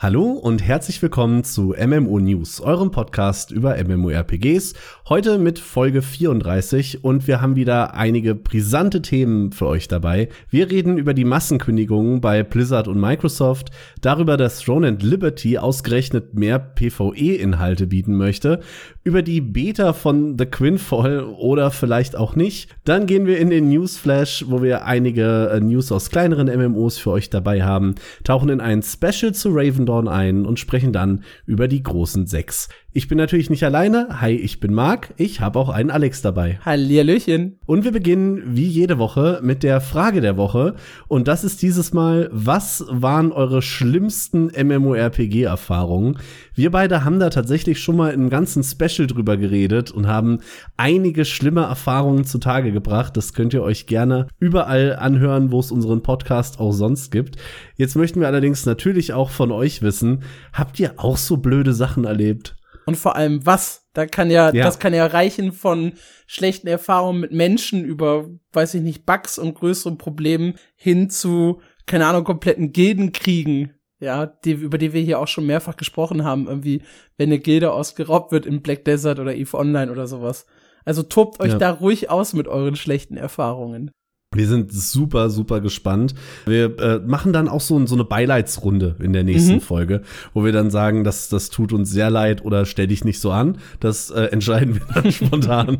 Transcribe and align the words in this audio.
Hallo 0.00 0.30
und 0.30 0.62
herzlich 0.62 1.02
willkommen 1.02 1.42
zu 1.42 1.74
MMO 1.76 2.20
News, 2.20 2.60
eurem 2.60 2.92
Podcast 2.92 3.50
über 3.50 3.74
MMORPGs. 3.82 4.74
Heute 5.08 5.38
mit 5.38 5.58
Folge 5.58 6.02
34 6.02 7.02
und 7.02 7.26
wir 7.26 7.40
haben 7.40 7.56
wieder 7.56 7.94
einige 7.94 8.36
brisante 8.36 9.02
Themen 9.02 9.50
für 9.50 9.66
euch 9.66 9.88
dabei. 9.88 10.28
Wir 10.50 10.70
reden 10.70 10.98
über 10.98 11.14
die 11.14 11.24
Massenkündigungen 11.24 12.20
bei 12.20 12.44
Blizzard 12.44 12.86
und 12.86 13.00
Microsoft, 13.00 13.72
darüber, 14.00 14.36
dass 14.36 14.60
Throne 14.60 14.86
and 14.86 15.02
Liberty 15.02 15.58
ausgerechnet 15.58 16.32
mehr 16.32 16.60
PvE-Inhalte 16.60 17.88
bieten 17.88 18.14
möchte, 18.16 18.60
über 19.02 19.22
die 19.22 19.40
Beta 19.40 19.94
von 19.94 20.38
The 20.38 20.46
Quinfall 20.46 21.24
oder 21.24 21.72
vielleicht 21.72 22.14
auch 22.14 22.36
nicht. 22.36 22.70
Dann 22.84 23.06
gehen 23.06 23.26
wir 23.26 23.38
in 23.38 23.50
den 23.50 23.68
Newsflash, 23.68 24.44
wo 24.46 24.62
wir 24.62 24.84
einige 24.84 25.50
äh, 25.52 25.58
News 25.58 25.90
aus 25.90 26.10
kleineren 26.10 26.46
MMOs 26.46 26.98
für 26.98 27.10
euch 27.10 27.30
dabei 27.30 27.64
haben, 27.64 27.96
tauchen 28.22 28.48
in 28.48 28.60
ein 28.60 28.84
Special 28.84 29.34
zu 29.34 29.48
Raven 29.50 29.87
Dawn 29.88 30.08
ein 30.08 30.46
und 30.46 30.58
sprechen 30.58 30.92
dann 30.92 31.24
über 31.46 31.68
die 31.68 31.82
großen 31.82 32.26
sechs. 32.26 32.68
Ich 32.98 33.06
bin 33.06 33.16
natürlich 33.16 33.48
nicht 33.48 33.62
alleine. 33.62 34.20
Hi, 34.20 34.32
ich 34.32 34.58
bin 34.58 34.74
Marc. 34.74 35.14
Ich 35.16 35.40
habe 35.40 35.60
auch 35.60 35.68
einen 35.68 35.92
Alex 35.92 36.20
dabei. 36.20 36.58
Hallihallöchen. 36.64 37.60
Und 37.64 37.84
wir 37.84 37.92
beginnen 37.92 38.42
wie 38.56 38.66
jede 38.66 38.98
Woche 38.98 39.38
mit 39.40 39.62
der 39.62 39.80
Frage 39.80 40.20
der 40.20 40.36
Woche. 40.36 40.74
Und 41.06 41.28
das 41.28 41.44
ist 41.44 41.62
dieses 41.62 41.92
Mal, 41.92 42.28
was 42.32 42.84
waren 42.88 43.30
eure 43.30 43.62
schlimmsten 43.62 44.46
MMORPG-Erfahrungen? 44.46 46.18
Wir 46.54 46.72
beide 46.72 47.04
haben 47.04 47.20
da 47.20 47.30
tatsächlich 47.30 47.78
schon 47.78 47.94
mal 47.94 48.10
einem 48.10 48.30
ganzen 48.30 48.64
Special 48.64 49.06
drüber 49.06 49.36
geredet 49.36 49.92
und 49.92 50.08
haben 50.08 50.40
einige 50.76 51.24
schlimme 51.24 51.66
Erfahrungen 51.66 52.24
zutage 52.24 52.72
gebracht. 52.72 53.16
Das 53.16 53.32
könnt 53.32 53.54
ihr 53.54 53.62
euch 53.62 53.86
gerne 53.86 54.26
überall 54.40 54.96
anhören, 54.96 55.52
wo 55.52 55.60
es 55.60 55.70
unseren 55.70 56.02
Podcast 56.02 56.58
auch 56.58 56.72
sonst 56.72 57.12
gibt. 57.12 57.36
Jetzt 57.76 57.94
möchten 57.94 58.18
wir 58.18 58.26
allerdings 58.26 58.66
natürlich 58.66 59.12
auch 59.12 59.30
von 59.30 59.52
euch 59.52 59.82
wissen, 59.82 60.24
habt 60.52 60.80
ihr 60.80 60.94
auch 60.96 61.16
so 61.16 61.36
blöde 61.36 61.74
Sachen 61.74 62.02
erlebt? 62.02 62.57
Und 62.88 62.96
vor 62.96 63.16
allem 63.16 63.44
was? 63.44 63.86
Da 63.92 64.06
kann 64.06 64.30
ja, 64.30 64.50
ja, 64.50 64.64
das 64.64 64.78
kann 64.78 64.94
ja 64.94 65.04
reichen 65.04 65.52
von 65.52 65.92
schlechten 66.26 66.68
Erfahrungen 66.68 67.20
mit 67.20 67.32
Menschen 67.32 67.84
über, 67.84 68.30
weiß 68.54 68.72
ich 68.72 68.80
nicht, 68.80 69.04
Bugs 69.04 69.38
und 69.38 69.54
größeren 69.56 69.98
Problemen 69.98 70.54
hin 70.74 71.10
zu, 71.10 71.60
keine 71.84 72.06
Ahnung, 72.06 72.24
kompletten 72.24 72.72
Gildenkriegen. 72.72 73.74
Ja, 74.00 74.24
die, 74.24 74.52
über 74.52 74.78
die 74.78 74.94
wir 74.94 75.02
hier 75.02 75.18
auch 75.18 75.28
schon 75.28 75.44
mehrfach 75.44 75.76
gesprochen 75.76 76.24
haben, 76.24 76.46
irgendwie, 76.46 76.80
wenn 77.18 77.28
eine 77.28 77.40
Gilde 77.40 77.72
ausgeraubt 77.72 78.32
wird 78.32 78.46
in 78.46 78.62
Black 78.62 78.86
Desert 78.86 79.18
oder 79.18 79.34
EVE 79.34 79.58
Online 79.58 79.92
oder 79.92 80.06
sowas. 80.06 80.46
Also 80.86 81.02
tobt 81.02 81.40
euch 81.40 81.52
ja. 81.52 81.58
da 81.58 81.72
ruhig 81.72 82.08
aus 82.08 82.32
mit 82.32 82.48
euren 82.48 82.74
schlechten 82.74 83.18
Erfahrungen. 83.18 83.90
Wir 84.34 84.46
sind 84.46 84.72
super, 84.72 85.30
super 85.30 85.60
gespannt. 85.60 86.14
Wir 86.44 86.78
äh, 86.78 86.98
machen 86.98 87.32
dann 87.32 87.48
auch 87.48 87.62
so, 87.62 87.84
so 87.86 87.94
eine 87.94 88.04
Beileidsrunde 88.04 88.96
in 89.00 89.14
der 89.14 89.24
nächsten 89.24 89.54
mhm. 89.54 89.60
Folge, 89.60 90.02
wo 90.34 90.44
wir 90.44 90.52
dann 90.52 90.70
sagen, 90.70 91.02
dass 91.02 91.30
das 91.30 91.48
tut 91.48 91.72
uns 91.72 91.90
sehr 91.90 92.10
leid 92.10 92.44
oder 92.44 92.66
stell 92.66 92.88
dich 92.88 93.04
nicht 93.04 93.20
so 93.20 93.30
an. 93.32 93.58
Das 93.80 94.10
äh, 94.10 94.24
entscheiden 94.30 94.74
wir 94.74 94.86
dann 94.94 95.12
spontan. 95.12 95.78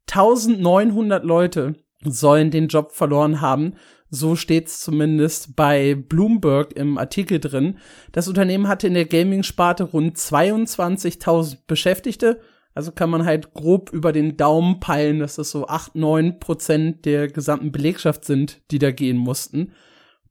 1900 0.09 1.23
Leute 1.23 1.75
sollen 2.03 2.51
den 2.51 2.67
Job 2.67 2.93
verloren 2.93 3.41
haben. 3.41 3.73
So 4.09 4.35
steht's 4.35 4.81
zumindest 4.81 5.55
bei 5.55 5.95
Bloomberg 5.95 6.73
im 6.73 6.97
Artikel 6.97 7.39
drin. 7.39 7.79
Das 8.11 8.27
Unternehmen 8.27 8.67
hatte 8.67 8.87
in 8.87 8.93
der 8.93 9.05
Gaming-Sparte 9.05 9.83
rund 9.83 10.17
22.000 10.17 11.57
Beschäftigte. 11.67 12.39
Also 12.75 12.91
kann 12.91 13.09
man 13.09 13.25
halt 13.25 13.53
grob 13.53 13.91
über 13.91 14.11
den 14.11 14.37
Daumen 14.37 14.79
peilen, 14.79 15.19
dass 15.19 15.35
das 15.35 15.49
so 15.49 15.67
8, 15.67 15.95
9 15.95 16.39
Prozent 16.39 17.05
der 17.05 17.29
gesamten 17.29 17.71
Belegschaft 17.71 18.25
sind, 18.25 18.61
die 18.69 18.79
da 18.79 18.91
gehen 18.91 19.17
mussten. 19.17 19.71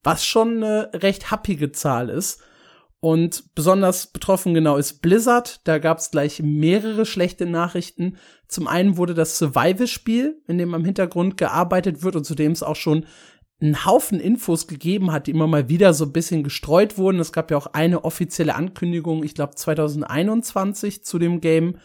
Was 0.02 0.24
schon 0.24 0.62
eine 0.62 0.90
recht 0.92 1.30
happige 1.30 1.72
Zahl 1.72 2.10
ist. 2.10 2.42
Und 3.00 3.54
besonders 3.54 4.06
betroffen 4.06 4.54
genau 4.54 4.76
ist 4.76 5.02
Blizzard. 5.02 5.60
Da 5.64 5.78
gab 5.78 5.98
es 5.98 6.10
gleich 6.10 6.40
mehrere 6.42 7.04
schlechte 7.04 7.44
Nachrichten. 7.44 8.16
Zum 8.48 8.66
einen 8.66 8.96
wurde 8.96 9.12
das 9.12 9.36
Survival-Spiel, 9.36 10.40
in 10.46 10.56
dem 10.56 10.72
am 10.72 10.86
Hintergrund 10.86 11.36
gearbeitet 11.36 12.02
wird 12.02 12.16
und 12.16 12.24
zu 12.24 12.34
dem 12.34 12.52
es 12.52 12.62
auch 12.62 12.76
schon 12.76 13.04
einen 13.64 13.84
Haufen 13.84 14.20
Infos 14.20 14.66
gegeben 14.66 15.10
hat, 15.10 15.26
die 15.26 15.30
immer 15.30 15.46
mal 15.46 15.68
wieder 15.68 15.94
so 15.94 16.04
ein 16.04 16.12
bisschen 16.12 16.44
gestreut 16.44 16.98
wurden. 16.98 17.18
Es 17.18 17.32
gab 17.32 17.50
ja 17.50 17.56
auch 17.56 17.68
eine 17.68 18.04
offizielle 18.04 18.54
Ankündigung, 18.54 19.24
ich 19.24 19.34
glaube 19.34 19.54
2021 19.54 21.04
zu 21.04 21.18
dem 21.18 21.40
Game. 21.40 21.78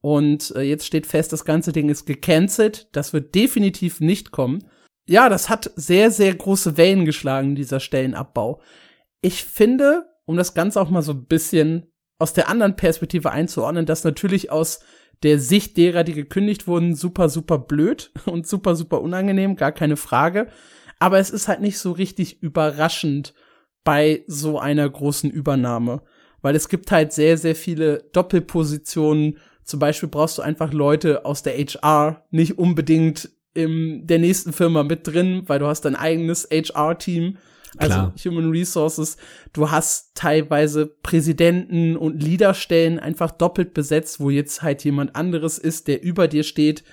Und 0.00 0.54
äh, 0.56 0.62
jetzt 0.62 0.86
steht 0.86 1.06
fest, 1.06 1.32
das 1.32 1.44
ganze 1.44 1.72
Ding 1.72 1.88
ist 1.88 2.06
gecancelt. 2.06 2.88
Das 2.92 3.12
wird 3.12 3.34
definitiv 3.34 4.00
nicht 4.00 4.32
kommen. 4.32 4.64
Ja, 5.06 5.28
das 5.28 5.48
hat 5.48 5.70
sehr, 5.76 6.10
sehr 6.10 6.34
große 6.34 6.76
Wellen 6.76 7.04
geschlagen, 7.04 7.54
dieser 7.54 7.80
Stellenabbau. 7.80 8.60
Ich 9.20 9.44
finde, 9.44 10.06
um 10.24 10.36
das 10.36 10.54
Ganze 10.54 10.80
auch 10.80 10.90
mal 10.90 11.02
so 11.02 11.12
ein 11.12 11.26
bisschen 11.26 11.92
aus 12.18 12.32
der 12.32 12.48
anderen 12.48 12.76
Perspektive 12.76 13.30
einzuordnen, 13.30 13.86
dass 13.86 14.04
natürlich 14.04 14.50
aus 14.50 14.80
der 15.22 15.38
Sicht 15.38 15.76
derer, 15.76 16.02
die 16.02 16.14
gekündigt 16.14 16.66
wurden, 16.66 16.94
super, 16.94 17.28
super 17.28 17.58
blöd 17.58 18.12
und 18.26 18.46
super, 18.46 18.74
super 18.74 19.00
unangenehm, 19.00 19.56
gar 19.56 19.72
keine 19.72 19.96
Frage. 19.96 20.48
Aber 21.00 21.18
es 21.18 21.30
ist 21.30 21.48
halt 21.48 21.60
nicht 21.60 21.78
so 21.78 21.90
richtig 21.90 22.42
überraschend 22.42 23.34
bei 23.82 24.22
so 24.28 24.60
einer 24.60 24.88
großen 24.88 25.30
Übernahme, 25.30 26.02
weil 26.42 26.54
es 26.54 26.68
gibt 26.68 26.92
halt 26.92 27.12
sehr, 27.12 27.36
sehr 27.36 27.56
viele 27.56 28.04
Doppelpositionen. 28.12 29.38
Zum 29.64 29.80
Beispiel 29.80 30.08
brauchst 30.08 30.38
du 30.38 30.42
einfach 30.42 30.72
Leute 30.72 31.24
aus 31.24 31.42
der 31.42 31.54
HR, 31.54 32.24
nicht 32.30 32.58
unbedingt 32.58 33.30
in 33.54 34.06
der 34.06 34.20
nächsten 34.20 34.52
Firma 34.52 34.84
mit 34.84 35.06
drin, 35.06 35.42
weil 35.46 35.58
du 35.58 35.66
hast 35.66 35.84
dein 35.84 35.96
eigenes 35.96 36.48
HR-Team 36.52 37.38
also 37.76 37.94
Klar. 37.94 38.14
Human 38.24 38.50
Resources. 38.50 39.16
Du 39.52 39.70
hast 39.70 40.14
teilweise 40.14 40.86
Präsidenten 40.86 41.96
und 41.96 42.22
Leaderstellen 42.22 42.98
einfach 42.98 43.30
doppelt 43.30 43.74
besetzt, 43.74 44.20
wo 44.20 44.30
jetzt 44.30 44.62
halt 44.62 44.84
jemand 44.84 45.14
anderes 45.16 45.58
ist, 45.58 45.88
der 45.88 46.02
über 46.02 46.28
dir 46.28 46.42
steht 46.42 46.84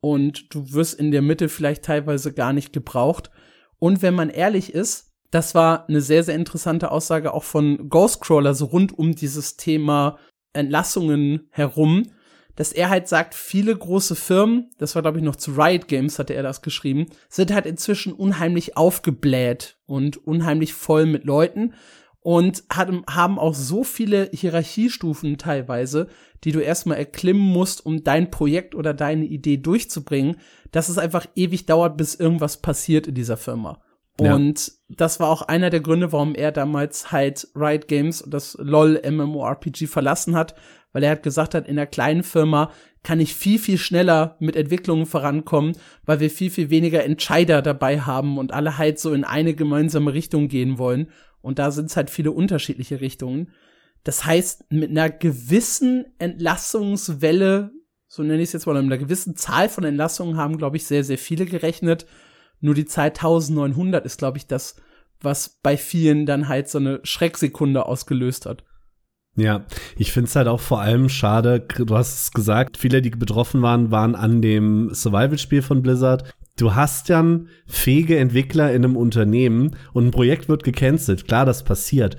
und 0.00 0.54
du 0.54 0.72
wirst 0.72 0.98
in 0.98 1.10
der 1.10 1.22
Mitte 1.22 1.48
vielleicht 1.48 1.84
teilweise 1.84 2.32
gar 2.32 2.52
nicht 2.52 2.72
gebraucht. 2.72 3.30
Und 3.78 4.02
wenn 4.02 4.14
man 4.14 4.30
ehrlich 4.30 4.74
ist, 4.74 5.12
das 5.30 5.54
war 5.54 5.88
eine 5.88 6.00
sehr, 6.00 6.24
sehr 6.24 6.34
interessante 6.34 6.90
Aussage 6.90 7.34
auch 7.34 7.44
von 7.44 7.88
Ghostcrawler, 7.88 8.54
so 8.54 8.66
rund 8.66 8.96
um 8.96 9.14
dieses 9.14 9.56
Thema 9.56 10.18
Entlassungen 10.52 11.48
herum, 11.50 12.04
dass 12.54 12.72
er 12.72 12.88
halt 12.88 13.06
sagt, 13.06 13.34
viele 13.34 13.76
große 13.76 14.16
Firmen, 14.16 14.70
das 14.78 14.94
war 14.94 15.02
glaube 15.02 15.18
ich 15.18 15.24
noch 15.24 15.36
zu 15.36 15.52
Riot 15.52 15.88
Games, 15.88 16.18
hatte 16.18 16.34
er 16.34 16.42
das 16.42 16.62
geschrieben, 16.62 17.06
sind 17.28 17.52
halt 17.52 17.66
inzwischen 17.66 18.12
unheimlich 18.12 18.76
aufgebläht 18.76 19.76
und 19.84 20.26
unheimlich 20.26 20.72
voll 20.72 21.04
mit 21.06 21.24
Leuten 21.24 21.74
und 22.20 22.64
hat, 22.70 22.90
haben 23.08 23.38
auch 23.38 23.54
so 23.54 23.84
viele 23.84 24.30
Hierarchiestufen 24.32 25.38
teilweise, 25.38 26.08
die 26.44 26.52
du 26.52 26.60
erstmal 26.60 26.96
erklimmen 26.96 27.42
musst, 27.42 27.84
um 27.84 28.02
dein 28.02 28.30
Projekt 28.30 28.74
oder 28.74 28.94
deine 28.94 29.26
Idee 29.26 29.58
durchzubringen, 29.58 30.36
dass 30.72 30.88
es 30.88 30.98
einfach 30.98 31.26
ewig 31.34 31.66
dauert, 31.66 31.96
bis 31.96 32.14
irgendwas 32.14 32.58
passiert 32.58 33.06
in 33.06 33.14
dieser 33.14 33.36
Firma. 33.36 33.80
Und 34.18 34.68
ja. 34.68 34.72
das 34.96 35.20
war 35.20 35.28
auch 35.28 35.42
einer 35.42 35.70
der 35.70 35.80
Gründe, 35.80 36.12
warum 36.12 36.34
er 36.34 36.50
damals 36.52 37.12
halt 37.12 37.48
Riot 37.54 37.86
Games 37.86 38.22
und 38.22 38.32
das 38.32 38.56
LOL 38.58 39.00
MMORPG 39.04 39.86
verlassen 39.86 40.34
hat, 40.34 40.54
weil 40.92 41.02
er 41.02 41.10
hat 41.10 41.22
gesagt 41.22 41.54
hat, 41.54 41.66
in 41.66 41.78
einer 41.78 41.86
kleinen 41.86 42.22
Firma 42.22 42.70
kann 43.02 43.20
ich 43.20 43.34
viel, 43.34 43.58
viel 43.58 43.78
schneller 43.78 44.36
mit 44.40 44.56
Entwicklungen 44.56 45.06
vorankommen, 45.06 45.76
weil 46.06 46.20
wir 46.20 46.30
viel, 46.30 46.50
viel 46.50 46.70
weniger 46.70 47.04
Entscheider 47.04 47.62
dabei 47.62 48.00
haben 48.00 48.38
und 48.38 48.52
alle 48.52 48.78
halt 48.78 48.98
so 48.98 49.12
in 49.12 49.22
eine 49.22 49.54
gemeinsame 49.54 50.12
Richtung 50.14 50.48
gehen 50.48 50.78
wollen. 50.78 51.10
Und 51.42 51.58
da 51.58 51.70
sind 51.70 51.90
es 51.90 51.96
halt 51.96 52.10
viele 52.10 52.32
unterschiedliche 52.32 53.00
Richtungen. 53.00 53.52
Das 54.02 54.24
heißt, 54.24 54.72
mit 54.72 54.90
einer 54.90 55.10
gewissen 55.10 56.06
Entlassungswelle, 56.18 57.70
so 58.16 58.22
nenne 58.22 58.42
ich 58.42 58.48
es 58.48 58.54
jetzt 58.54 58.66
mal, 58.66 58.72
mit 58.82 58.84
einer 58.84 58.96
gewissen 58.96 59.36
Zahl 59.36 59.68
von 59.68 59.84
Entlassungen 59.84 60.38
haben, 60.38 60.56
glaube 60.56 60.78
ich, 60.78 60.86
sehr, 60.86 61.04
sehr 61.04 61.18
viele 61.18 61.44
gerechnet. 61.44 62.06
Nur 62.62 62.74
die 62.74 62.86
Zahl 62.86 63.08
1900 63.08 64.06
ist, 64.06 64.16
glaube 64.16 64.38
ich, 64.38 64.46
das, 64.46 64.76
was 65.20 65.58
bei 65.62 65.76
vielen 65.76 66.24
dann 66.24 66.48
halt 66.48 66.70
so 66.70 66.78
eine 66.78 67.00
Schrecksekunde 67.02 67.84
ausgelöst 67.84 68.46
hat. 68.46 68.64
Ja, 69.36 69.66
ich 69.98 70.12
finde 70.12 70.28
es 70.28 70.36
halt 70.36 70.48
auch 70.48 70.60
vor 70.60 70.80
allem 70.80 71.10
schade, 71.10 71.60
du 71.60 71.94
hast 71.94 72.22
es 72.22 72.30
gesagt, 72.32 72.78
viele, 72.78 73.02
die 73.02 73.10
betroffen 73.10 73.60
waren, 73.60 73.90
waren 73.90 74.14
an 74.14 74.40
dem 74.40 74.94
Survival-Spiel 74.94 75.60
von 75.60 75.82
Blizzard. 75.82 76.32
Du 76.56 76.74
hast 76.74 77.10
dann 77.10 77.50
fähige 77.66 78.18
Entwickler 78.18 78.72
in 78.72 78.82
einem 78.82 78.96
Unternehmen 78.96 79.76
und 79.92 80.06
ein 80.06 80.10
Projekt 80.10 80.48
wird 80.48 80.64
gecancelt. 80.64 81.28
Klar, 81.28 81.44
das 81.44 81.64
passiert 81.64 82.16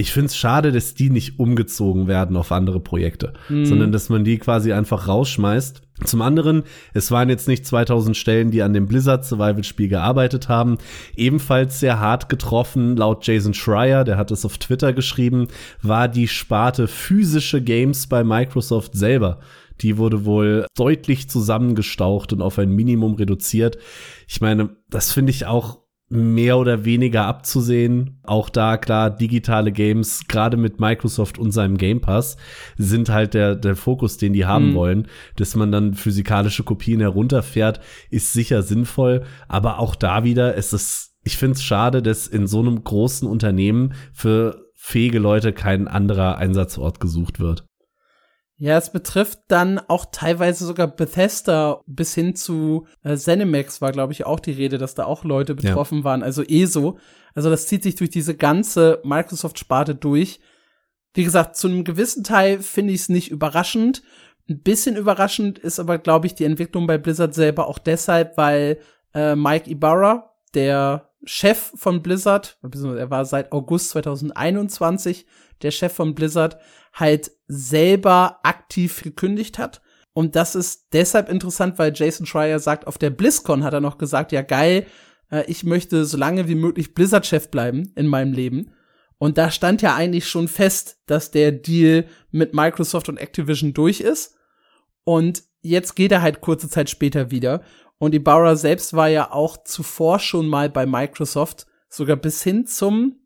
ich 0.00 0.12
finde 0.12 0.26
es 0.26 0.36
schade, 0.36 0.70
dass 0.70 0.94
die 0.94 1.10
nicht 1.10 1.40
umgezogen 1.40 2.06
werden 2.06 2.36
auf 2.36 2.52
andere 2.52 2.78
Projekte, 2.78 3.32
mhm. 3.48 3.66
sondern 3.66 3.90
dass 3.90 4.08
man 4.08 4.22
die 4.22 4.38
quasi 4.38 4.72
einfach 4.72 5.08
rausschmeißt. 5.08 5.82
Zum 6.04 6.22
anderen, 6.22 6.62
es 6.94 7.10
waren 7.10 7.28
jetzt 7.28 7.48
nicht 7.48 7.66
2000 7.66 8.16
Stellen, 8.16 8.52
die 8.52 8.62
an 8.62 8.72
dem 8.72 8.86
Blizzard 8.86 9.24
Survival 9.24 9.64
Spiel 9.64 9.88
gearbeitet 9.88 10.48
haben. 10.48 10.78
Ebenfalls 11.16 11.80
sehr 11.80 11.98
hart 11.98 12.28
getroffen, 12.28 12.96
laut 12.96 13.26
Jason 13.26 13.54
Schreier, 13.54 14.04
der 14.04 14.16
hat 14.16 14.30
es 14.30 14.44
auf 14.44 14.58
Twitter 14.58 14.92
geschrieben, 14.92 15.48
war 15.82 16.06
die 16.06 16.28
Sparte 16.28 16.86
physische 16.86 17.60
Games 17.60 18.06
bei 18.06 18.22
Microsoft 18.22 18.94
selber. 18.94 19.40
Die 19.80 19.98
wurde 19.98 20.24
wohl 20.24 20.66
deutlich 20.76 21.28
zusammengestaucht 21.28 22.32
und 22.32 22.40
auf 22.40 22.60
ein 22.60 22.70
Minimum 22.70 23.14
reduziert. 23.14 23.78
Ich 24.28 24.40
meine, 24.40 24.76
das 24.88 25.10
finde 25.10 25.30
ich 25.30 25.46
auch 25.46 25.80
mehr 26.08 26.56
oder 26.58 26.84
weniger 26.84 27.26
abzusehen. 27.26 28.18
Auch 28.24 28.48
da 28.48 28.76
klar, 28.76 29.10
digitale 29.10 29.72
Games, 29.72 30.26
gerade 30.26 30.56
mit 30.56 30.80
Microsoft 30.80 31.38
und 31.38 31.52
seinem 31.52 31.76
Game 31.76 32.00
Pass, 32.00 32.36
sind 32.76 33.10
halt 33.10 33.34
der, 33.34 33.54
der 33.54 33.76
Fokus, 33.76 34.16
den 34.16 34.32
die 34.32 34.46
haben 34.46 34.70
mhm. 34.70 34.74
wollen. 34.74 35.08
Dass 35.36 35.54
man 35.54 35.70
dann 35.70 35.94
physikalische 35.94 36.64
Kopien 36.64 37.00
herunterfährt, 37.00 37.80
ist 38.10 38.32
sicher 38.32 38.62
sinnvoll. 38.62 39.24
Aber 39.48 39.78
auch 39.78 39.94
da 39.94 40.24
wieder, 40.24 40.56
es 40.56 40.72
ist, 40.72 41.16
ich 41.24 41.36
finde 41.36 41.56
es 41.56 41.62
schade, 41.62 42.02
dass 42.02 42.26
in 42.26 42.46
so 42.46 42.60
einem 42.60 42.82
großen 42.82 43.28
Unternehmen 43.28 43.92
für 44.12 44.64
fähige 44.74 45.18
Leute 45.18 45.52
kein 45.52 45.88
anderer 45.88 46.38
Einsatzort 46.38 47.00
gesucht 47.00 47.40
wird. 47.40 47.67
Ja, 48.60 48.76
es 48.76 48.90
betrifft 48.90 49.38
dann 49.46 49.78
auch 49.78 50.06
teilweise 50.10 50.66
sogar 50.66 50.88
Bethesda 50.88 51.80
bis 51.86 52.14
hin 52.14 52.34
zu 52.34 52.88
äh, 53.04 53.16
Zenimax 53.16 53.80
war, 53.80 53.92
glaube 53.92 54.12
ich, 54.12 54.26
auch 54.26 54.40
die 54.40 54.50
Rede, 54.50 54.78
dass 54.78 54.96
da 54.96 55.04
auch 55.04 55.22
Leute 55.22 55.54
betroffen 55.54 55.98
ja. 55.98 56.04
waren, 56.04 56.24
also 56.24 56.42
ESO. 56.42 56.98
Also 57.34 57.50
das 57.50 57.68
zieht 57.68 57.84
sich 57.84 57.94
durch 57.94 58.10
diese 58.10 58.36
ganze 58.36 59.00
Microsoft-Sparte 59.04 59.94
durch. 59.94 60.40
Wie 61.14 61.22
gesagt, 61.22 61.56
zu 61.56 61.68
einem 61.68 61.84
gewissen 61.84 62.24
Teil 62.24 62.58
finde 62.58 62.92
ich 62.92 63.02
es 63.02 63.08
nicht 63.08 63.30
überraschend. 63.30 64.02
Ein 64.48 64.60
bisschen 64.60 64.96
überraschend 64.96 65.60
ist 65.60 65.78
aber, 65.78 65.98
glaube 65.98 66.26
ich, 66.26 66.34
die 66.34 66.44
Entwicklung 66.44 66.88
bei 66.88 66.98
Blizzard 66.98 67.34
selber 67.34 67.68
auch 67.68 67.78
deshalb, 67.78 68.36
weil 68.36 68.80
äh, 69.14 69.36
Mike 69.36 69.70
Ibarra, 69.70 70.32
der 70.54 71.10
Chef 71.24 71.72
von 71.76 72.02
Blizzard, 72.02 72.58
er 72.62 73.10
war 73.10 73.24
seit 73.24 73.52
August 73.52 73.90
2021 73.90 75.26
der 75.62 75.70
Chef 75.70 75.92
von 75.92 76.14
Blizzard, 76.14 76.58
halt 76.92 77.30
selber 77.46 78.40
aktiv 78.42 79.02
gekündigt 79.02 79.58
hat. 79.58 79.80
Und 80.12 80.34
das 80.36 80.54
ist 80.54 80.88
deshalb 80.92 81.28
interessant, 81.28 81.78
weil 81.78 81.92
Jason 81.94 82.26
Schreier 82.26 82.58
sagt, 82.58 82.86
auf 82.86 82.98
der 82.98 83.10
BlizzCon 83.10 83.62
hat 83.62 83.72
er 83.72 83.80
noch 83.80 83.98
gesagt, 83.98 84.32
ja 84.32 84.42
geil, 84.42 84.86
äh, 85.30 85.44
ich 85.46 85.64
möchte 85.64 86.04
so 86.04 86.16
lange 86.16 86.48
wie 86.48 86.54
möglich 86.54 86.94
Blizzard-Chef 86.94 87.50
bleiben 87.50 87.92
in 87.94 88.06
meinem 88.06 88.32
Leben. 88.32 88.72
Und 89.18 89.36
da 89.36 89.50
stand 89.50 89.82
ja 89.82 89.94
eigentlich 89.94 90.28
schon 90.28 90.48
fest, 90.48 91.00
dass 91.06 91.30
der 91.30 91.52
Deal 91.52 92.06
mit 92.30 92.54
Microsoft 92.54 93.08
und 93.08 93.16
Activision 93.16 93.74
durch 93.74 94.00
ist. 94.00 94.36
Und 95.04 95.42
jetzt 95.60 95.96
geht 95.96 96.12
er 96.12 96.22
halt 96.22 96.40
kurze 96.40 96.68
Zeit 96.68 96.88
später 96.88 97.30
wieder. 97.30 97.62
Und 97.98 98.14
Ibarra 98.14 98.54
selbst 98.54 98.94
war 98.94 99.08
ja 99.08 99.32
auch 99.32 99.64
zuvor 99.64 100.20
schon 100.20 100.46
mal 100.46 100.70
bei 100.70 100.86
Microsoft, 100.86 101.66
sogar 101.88 102.16
bis 102.16 102.42
hin 102.42 102.66
zum, 102.66 103.20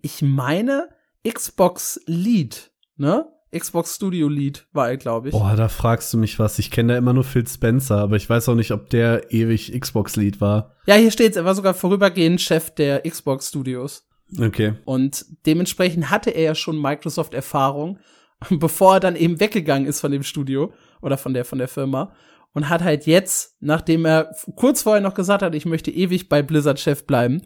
ich 0.00 0.22
meine, 0.22 0.88
Xbox 1.24 2.00
Lead 2.06 2.72
ne? 3.02 3.26
Xbox 3.54 3.96
Studio 3.96 4.28
Lead 4.28 4.66
war 4.72 4.88
er, 4.88 4.96
glaube 4.96 5.28
ich. 5.28 5.32
Boah, 5.32 5.54
da 5.54 5.68
fragst 5.68 6.10
du 6.14 6.16
mich 6.16 6.38
was. 6.38 6.58
Ich 6.58 6.70
kenne 6.70 6.94
da 6.94 6.98
immer 6.98 7.12
nur 7.12 7.24
Phil 7.24 7.46
Spencer, 7.46 7.98
aber 7.98 8.16
ich 8.16 8.30
weiß 8.30 8.48
auch 8.48 8.54
nicht, 8.54 8.70
ob 8.70 8.88
der 8.88 9.30
ewig 9.30 9.78
Xbox 9.78 10.16
Lead 10.16 10.40
war. 10.40 10.74
Ja, 10.86 10.94
hier 10.94 11.10
steht's. 11.10 11.36
Er 11.36 11.44
war 11.44 11.54
sogar 11.54 11.74
vorübergehend 11.74 12.40
Chef 12.40 12.70
der 12.70 13.02
Xbox 13.02 13.48
Studios. 13.48 14.08
Okay. 14.40 14.72
Und 14.86 15.26
dementsprechend 15.44 16.08
hatte 16.08 16.30
er 16.30 16.42
ja 16.42 16.54
schon 16.54 16.80
Microsoft-Erfahrung, 16.80 17.98
bevor 18.48 18.94
er 18.94 19.00
dann 19.00 19.16
eben 19.16 19.38
weggegangen 19.38 19.86
ist 19.86 20.00
von 20.00 20.12
dem 20.12 20.22
Studio 20.22 20.72
oder 21.02 21.18
von 21.18 21.34
der, 21.34 21.44
von 21.44 21.58
der 21.58 21.68
Firma. 21.68 22.14
Und 22.54 22.70
hat 22.70 22.82
halt 22.82 23.04
jetzt, 23.04 23.56
nachdem 23.60 24.06
er 24.06 24.34
kurz 24.56 24.82
vorher 24.82 25.02
noch 25.02 25.14
gesagt 25.14 25.42
hat, 25.42 25.54
ich 25.54 25.66
möchte 25.66 25.90
ewig 25.90 26.30
bei 26.30 26.40
Blizzard 26.42 26.80
Chef 26.80 27.06
bleiben, 27.06 27.42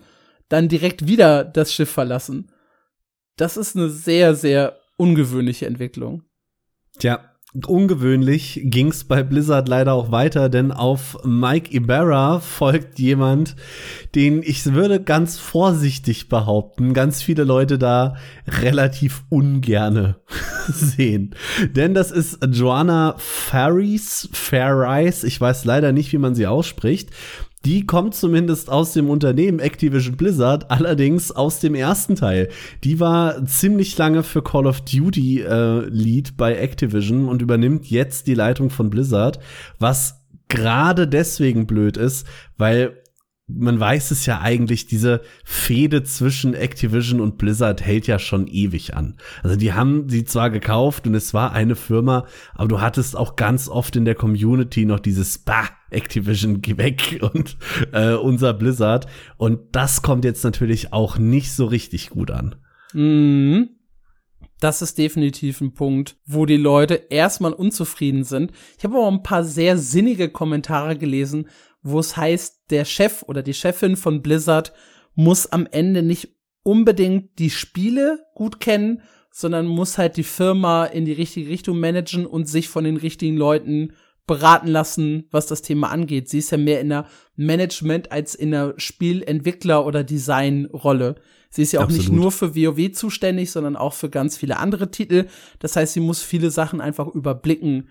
dann 0.48 0.68
direkt 0.68 1.08
wieder 1.08 1.44
das 1.44 1.72
Schiff 1.72 1.90
verlassen. 1.90 2.52
Das 3.36 3.58
ist 3.58 3.76
eine 3.76 3.90
sehr, 3.90 4.34
sehr 4.34 4.78
ungewöhnliche 4.96 5.66
Entwicklung. 5.66 6.22
Tja, 6.98 7.20
ungewöhnlich 7.66 8.60
ging's 8.64 9.04
bei 9.04 9.22
Blizzard 9.22 9.68
leider 9.68 9.92
auch 9.92 10.10
weiter, 10.10 10.48
denn 10.48 10.72
auf 10.72 11.18
Mike 11.24 11.74
Ibarra 11.74 12.40
folgt 12.40 12.98
jemand, 12.98 13.54
den 14.14 14.42
ich 14.42 14.64
würde 14.72 15.02
ganz 15.02 15.38
vorsichtig 15.38 16.30
behaupten, 16.30 16.94
ganz 16.94 17.22
viele 17.22 17.44
Leute 17.44 17.78
da 17.78 18.16
relativ 18.46 19.24
ungerne 19.28 20.16
sehen. 20.68 21.34
Denn 21.70 21.92
das 21.92 22.10
ist 22.10 22.38
Joanna 22.50 23.16
Faris, 23.18 24.30
Faris, 24.32 25.24
ich 25.24 25.38
weiß 25.38 25.66
leider 25.66 25.92
nicht, 25.92 26.12
wie 26.12 26.18
man 26.18 26.34
sie 26.34 26.46
ausspricht. 26.46 27.10
Die 27.64 27.84
kommt 27.84 28.14
zumindest 28.14 28.70
aus 28.70 28.92
dem 28.92 29.10
Unternehmen 29.10 29.58
Activision 29.58 30.16
Blizzard, 30.16 30.70
allerdings 30.70 31.32
aus 31.32 31.58
dem 31.58 31.74
ersten 31.74 32.14
Teil. 32.14 32.48
Die 32.84 33.00
war 33.00 33.44
ziemlich 33.46 33.96
lange 33.98 34.22
für 34.22 34.42
Call 34.42 34.66
of 34.66 34.82
Duty 34.82 35.40
äh, 35.40 35.80
Lead 35.88 36.36
bei 36.36 36.56
Activision 36.56 37.28
und 37.28 37.42
übernimmt 37.42 37.86
jetzt 37.86 38.28
die 38.28 38.34
Leitung 38.34 38.70
von 38.70 38.88
Blizzard, 38.90 39.40
was 39.78 40.22
gerade 40.48 41.08
deswegen 41.08 41.66
blöd 41.66 41.96
ist, 41.96 42.26
weil 42.56 43.02
man 43.48 43.78
weiß 43.78 44.10
es 44.10 44.26
ja 44.26 44.40
eigentlich, 44.40 44.86
diese 44.86 45.20
Fehde 45.44 46.02
zwischen 46.02 46.54
Activision 46.54 47.20
und 47.20 47.38
Blizzard 47.38 47.80
hält 47.80 48.08
ja 48.08 48.18
schon 48.18 48.48
ewig 48.48 48.94
an. 48.94 49.16
Also 49.42 49.54
die 49.56 49.72
haben 49.72 50.08
sie 50.08 50.24
zwar 50.24 50.50
gekauft 50.50 51.06
und 51.06 51.14
es 51.14 51.32
war 51.32 51.52
eine 51.52 51.76
Firma, 51.76 52.26
aber 52.54 52.68
du 52.68 52.80
hattest 52.80 53.16
auch 53.16 53.36
ganz 53.36 53.68
oft 53.68 53.94
in 53.94 54.04
der 54.04 54.16
Community 54.16 54.84
noch 54.84 54.98
dieses 54.98 55.38
Bah, 55.38 55.68
Activision, 55.90 56.60
geh 56.60 56.76
weg 56.76 57.20
und 57.34 57.56
äh, 57.92 58.14
unser 58.14 58.52
Blizzard. 58.52 59.06
Und 59.36 59.60
das 59.72 60.02
kommt 60.02 60.24
jetzt 60.24 60.42
natürlich 60.42 60.92
auch 60.92 61.16
nicht 61.16 61.52
so 61.52 61.66
richtig 61.66 62.10
gut 62.10 62.32
an. 62.32 62.56
Mhm. 62.92 63.70
Das 64.58 64.80
ist 64.80 64.96
definitiv 64.96 65.60
ein 65.60 65.74
Punkt, 65.74 66.16
wo 66.24 66.46
die 66.46 66.56
Leute 66.56 66.94
erstmal 67.10 67.52
unzufrieden 67.52 68.24
sind. 68.24 68.52
Ich 68.78 68.84
habe 68.84 68.96
aber 68.96 69.08
ein 69.08 69.22
paar 69.22 69.44
sehr 69.44 69.76
sinnige 69.76 70.30
Kommentare 70.30 70.96
gelesen, 70.96 71.48
wo 71.86 72.00
es 72.00 72.16
heißt, 72.16 72.70
der 72.70 72.84
Chef 72.84 73.22
oder 73.22 73.42
die 73.42 73.54
Chefin 73.54 73.96
von 73.96 74.22
Blizzard 74.22 74.72
muss 75.14 75.46
am 75.46 75.66
Ende 75.70 76.02
nicht 76.02 76.36
unbedingt 76.62 77.38
die 77.38 77.50
Spiele 77.50 78.20
gut 78.34 78.60
kennen, 78.60 79.02
sondern 79.30 79.66
muss 79.66 79.98
halt 79.98 80.16
die 80.16 80.24
Firma 80.24 80.86
in 80.86 81.04
die 81.04 81.12
richtige 81.12 81.48
Richtung 81.48 81.78
managen 81.78 82.26
und 82.26 82.48
sich 82.48 82.68
von 82.68 82.84
den 82.84 82.96
richtigen 82.96 83.36
Leuten 83.36 83.92
beraten 84.26 84.66
lassen, 84.66 85.28
was 85.30 85.46
das 85.46 85.62
Thema 85.62 85.90
angeht. 85.90 86.28
Sie 86.28 86.38
ist 86.38 86.50
ja 86.50 86.58
mehr 86.58 86.80
in 86.80 86.88
der 86.88 87.06
Management 87.36 88.10
als 88.10 88.34
in 88.34 88.50
der 88.50 88.74
Spielentwickler- 88.78 89.84
oder 89.84 90.02
Designrolle. 90.02 91.16
Sie 91.50 91.62
ist 91.62 91.72
ja 91.72 91.80
auch 91.80 91.84
Absolut. 91.84 92.08
nicht 92.08 92.12
nur 92.12 92.32
für 92.32 92.56
WoW 92.56 92.92
zuständig, 92.92 93.52
sondern 93.52 93.76
auch 93.76 93.92
für 93.92 94.10
ganz 94.10 94.36
viele 94.36 94.58
andere 94.58 94.90
Titel. 94.90 95.26
Das 95.60 95.76
heißt, 95.76 95.92
sie 95.92 96.00
muss 96.00 96.22
viele 96.22 96.50
Sachen 96.50 96.80
einfach 96.80 97.06
überblicken. 97.06 97.88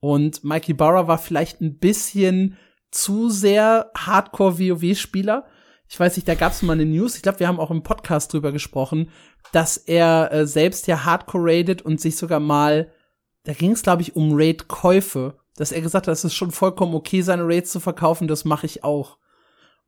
Und 0.00 0.44
Mikey 0.44 0.74
Barra 0.74 1.08
war 1.08 1.18
vielleicht 1.18 1.60
ein 1.60 1.78
bisschen 1.78 2.56
zu 2.90 3.30
sehr 3.30 3.90
Hardcore-WoW-Spieler. 3.96 5.44
Ich 5.88 5.98
weiß 5.98 6.16
nicht, 6.16 6.28
da 6.28 6.34
gab 6.34 6.52
es 6.52 6.62
mal 6.62 6.74
eine 6.74 6.84
News, 6.84 7.16
ich 7.16 7.22
glaube, 7.22 7.40
wir 7.40 7.48
haben 7.48 7.60
auch 7.60 7.70
im 7.70 7.82
Podcast 7.82 8.32
drüber 8.32 8.52
gesprochen, 8.52 9.10
dass 9.52 9.76
er 9.78 10.30
äh, 10.32 10.46
selbst 10.46 10.86
ja 10.86 11.04
Hardcore 11.04 11.44
raidet 11.44 11.80
und 11.82 12.00
sich 12.00 12.16
sogar 12.16 12.40
mal, 12.40 12.92
da 13.44 13.54
ging 13.54 13.72
es, 13.72 13.82
glaube 13.82 14.02
ich, 14.02 14.14
um 14.14 14.32
Raid-Käufe, 14.34 15.38
dass 15.56 15.72
er 15.72 15.80
gesagt 15.80 16.06
hat, 16.06 16.12
es 16.12 16.24
ist 16.24 16.34
schon 16.34 16.50
vollkommen 16.50 16.94
okay, 16.94 17.22
seine 17.22 17.44
Raids 17.46 17.72
zu 17.72 17.80
verkaufen, 17.80 18.28
das 18.28 18.44
mache 18.44 18.66
ich 18.66 18.84
auch. 18.84 19.16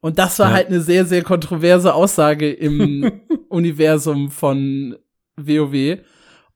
Und 0.01 0.19
das 0.19 0.39
war 0.39 0.49
Ja. 0.49 0.55
halt 0.55 0.69
eine 0.69 0.81
sehr, 0.81 1.05
sehr 1.05 1.23
kontroverse 1.23 1.93
Aussage 1.93 2.51
im 2.51 3.21
Universum 3.51 4.31
von 4.31 4.97
WoW. 5.37 5.99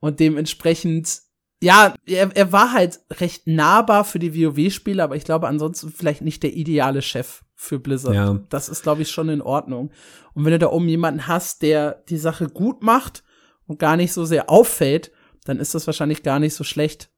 Und 0.00 0.20
dementsprechend, 0.20 1.20
ja, 1.64 1.94
er, 2.04 2.30
er 2.36 2.52
war 2.52 2.72
halt 2.72 3.00
recht 3.10 3.46
nahbar 3.46 4.04
für 4.04 4.18
die 4.18 4.34
WoW-Spiele, 4.34 5.02
aber 5.02 5.16
ich 5.16 5.24
glaube 5.24 5.48
ansonsten 5.48 5.90
vielleicht 5.90 6.20
nicht 6.20 6.42
der 6.42 6.52
ideale 6.52 7.00
Chef 7.00 7.42
für 7.54 7.78
Blizzard. 7.78 8.14
Ja. 8.14 8.38
Das 8.50 8.68
ist, 8.68 8.82
glaube 8.82 9.00
ich, 9.00 9.10
schon 9.10 9.30
in 9.30 9.40
Ordnung. 9.40 9.90
Und 10.34 10.44
wenn 10.44 10.52
du 10.52 10.58
da 10.58 10.70
oben 10.70 10.88
jemanden 10.88 11.26
hast, 11.26 11.62
der 11.62 12.02
die 12.10 12.18
Sache 12.18 12.48
gut 12.48 12.82
macht 12.82 13.24
und 13.66 13.78
gar 13.78 13.96
nicht 13.96 14.12
so 14.12 14.26
sehr 14.26 14.50
auffällt, 14.50 15.10
dann 15.46 15.58
ist 15.58 15.74
das 15.74 15.86
wahrscheinlich 15.86 16.22
gar 16.22 16.38
nicht 16.38 16.54
so 16.54 16.64
schlecht. 16.64 17.10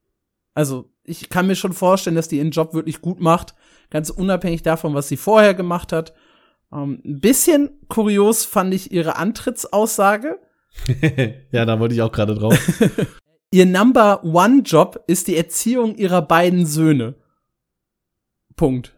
Also, 0.55 0.93
ich 1.03 1.29
kann 1.29 1.49
mir 1.49 1.57
schon 1.57 1.73
vorstellen, 1.73 2.17
dass 2.17 2.29
die 2.29 2.39
ihren 2.39 2.53
Job 2.53 2.73
wirklich 2.73 3.01
gut 3.01 3.21
macht, 3.21 3.55
ganz 3.91 4.11
unabhängig 4.11 4.63
davon, 4.63 4.95
was 4.95 5.09
sie 5.09 5.17
vorher 5.17 5.55
gemacht 5.55 5.93
hat. 5.93 6.15
Ähm, 6.73 7.03
ein 7.05 7.19
bisschen 7.19 7.71
kurios 7.89 8.45
fand 8.45 8.73
ich 8.75 8.93
ihre 8.93 9.17
Antrittsaussage. 9.17 10.39
ja, 11.51 11.65
da 11.65 11.81
wollte 11.81 11.97
ich 11.97 12.03
auch 12.03 12.13
gerade 12.13 12.37
drauf. 12.37 12.57
Ihr 13.57 13.65
Number 13.65 14.23
One 14.23 14.61
Job 14.67 15.03
ist 15.07 15.29
die 15.29 15.37
Erziehung 15.39 15.95
ihrer 15.95 16.21
beiden 16.21 16.67
Söhne. 16.67 17.15
Punkt. 18.55 18.93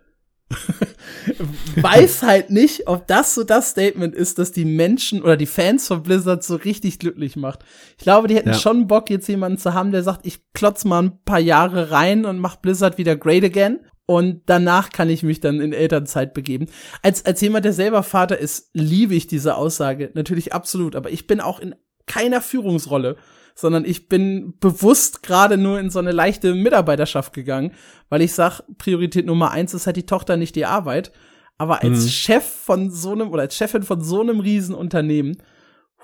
Weiß 1.76 2.24
halt 2.24 2.50
nicht, 2.50 2.88
ob 2.88 3.06
das 3.06 3.36
so 3.36 3.44
das 3.44 3.70
Statement 3.70 4.16
ist, 4.16 4.40
das 4.40 4.50
die 4.50 4.64
Menschen 4.64 5.22
oder 5.22 5.36
die 5.36 5.46
Fans 5.46 5.86
von 5.86 6.02
Blizzard 6.02 6.42
so 6.42 6.56
richtig 6.56 6.98
glücklich 6.98 7.36
macht. 7.36 7.60
Ich 7.98 8.02
glaube, 8.02 8.26
die 8.26 8.34
hätten 8.34 8.48
Ja. 8.48 8.54
schon 8.54 8.88
Bock, 8.88 9.10
jetzt 9.10 9.28
jemanden 9.28 9.58
zu 9.58 9.74
haben, 9.74 9.92
der 9.92 10.02
sagt, 10.02 10.26
ich 10.26 10.40
klotz 10.54 10.84
mal 10.84 11.04
ein 11.04 11.22
paar 11.24 11.38
Jahre 11.38 11.92
rein 11.92 12.24
und 12.24 12.40
mach 12.40 12.56
Blizzard 12.56 12.98
wieder 12.98 13.14
great 13.14 13.44
again. 13.44 13.78
Und 14.06 14.42
danach 14.46 14.90
kann 14.90 15.08
ich 15.08 15.22
mich 15.22 15.38
dann 15.38 15.60
in 15.60 15.72
Elternzeit 15.72 16.34
begeben. 16.34 16.66
Als, 17.02 17.24
als 17.24 17.40
jemand, 17.42 17.64
der 17.64 17.74
selber 17.74 18.02
Vater 18.02 18.36
ist, 18.38 18.70
liebe 18.74 19.14
ich 19.14 19.28
diese 19.28 19.54
Aussage. 19.54 20.10
Natürlich 20.14 20.52
absolut. 20.52 20.96
Aber 20.96 21.12
ich 21.12 21.28
bin 21.28 21.40
auch 21.40 21.60
in 21.60 21.76
keiner 22.06 22.40
Führungsrolle 22.40 23.16
sondern 23.58 23.84
ich 23.84 24.08
bin 24.08 24.54
bewusst 24.60 25.24
gerade 25.24 25.56
nur 25.58 25.80
in 25.80 25.90
so 25.90 25.98
eine 25.98 26.12
leichte 26.12 26.54
Mitarbeiterschaft 26.54 27.32
gegangen, 27.32 27.72
weil 28.08 28.22
ich 28.22 28.32
sag, 28.32 28.60
Priorität 28.78 29.26
Nummer 29.26 29.50
eins 29.50 29.74
ist 29.74 29.86
halt 29.86 29.96
die 29.96 30.06
Tochter, 30.06 30.36
nicht 30.36 30.54
die 30.54 30.64
Arbeit. 30.64 31.10
Aber 31.56 31.82
als 31.82 32.04
Mhm. 32.04 32.08
Chef 32.08 32.44
von 32.44 32.90
so 32.92 33.10
einem 33.10 33.30
oder 33.30 33.42
als 33.42 33.56
Chefin 33.56 33.82
von 33.82 34.00
so 34.00 34.20
einem 34.20 34.38
Riesenunternehmen, 34.38 35.42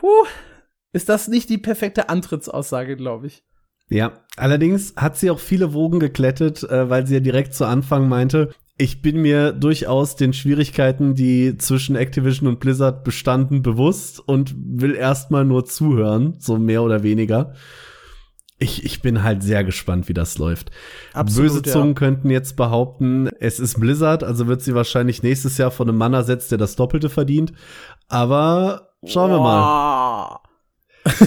huh, 0.02 0.26
ist 0.92 1.08
das 1.08 1.28
nicht 1.28 1.48
die 1.48 1.58
perfekte 1.58 2.08
Antrittsaussage, 2.08 2.96
glaube 2.96 3.28
ich. 3.28 3.44
Ja, 3.88 4.24
allerdings 4.36 4.94
hat 4.96 5.16
sie 5.16 5.30
auch 5.30 5.38
viele 5.38 5.72
Wogen 5.74 6.00
geklettet, 6.00 6.64
äh, 6.64 6.90
weil 6.90 7.06
sie 7.06 7.14
ja 7.14 7.20
direkt 7.20 7.54
zu 7.54 7.66
Anfang 7.66 8.08
meinte, 8.08 8.52
ich 8.76 9.02
bin 9.02 9.22
mir 9.22 9.52
durchaus 9.52 10.16
den 10.16 10.32
Schwierigkeiten, 10.32 11.14
die 11.14 11.56
zwischen 11.58 11.94
Activision 11.94 12.48
und 12.48 12.60
Blizzard 12.60 13.04
bestanden, 13.04 13.62
bewusst 13.62 14.20
und 14.20 14.54
will 14.56 14.94
erstmal 14.94 15.44
nur 15.44 15.64
zuhören, 15.64 16.34
so 16.38 16.58
mehr 16.58 16.82
oder 16.82 17.02
weniger. 17.02 17.54
Ich, 18.58 18.84
ich 18.84 19.02
bin 19.02 19.22
halt 19.22 19.42
sehr 19.42 19.62
gespannt, 19.62 20.08
wie 20.08 20.14
das 20.14 20.38
läuft. 20.38 20.70
Absolut, 21.12 21.52
Böse 21.52 21.62
Zungen 21.62 21.94
könnten 21.94 22.30
jetzt 22.30 22.56
behaupten, 22.56 23.28
es 23.38 23.60
ist 23.60 23.78
Blizzard, 23.78 24.24
also 24.24 24.46
wird 24.46 24.62
sie 24.62 24.74
wahrscheinlich 24.74 25.22
nächstes 25.22 25.58
Jahr 25.58 25.70
von 25.70 25.88
einem 25.88 25.98
Mann 25.98 26.14
ersetzt, 26.14 26.50
der 26.50 26.58
das 26.58 26.76
Doppelte 26.76 27.10
verdient. 27.10 27.52
Aber 28.08 28.90
schauen 29.04 29.30
wir 29.30 29.38
mal. 29.38 30.40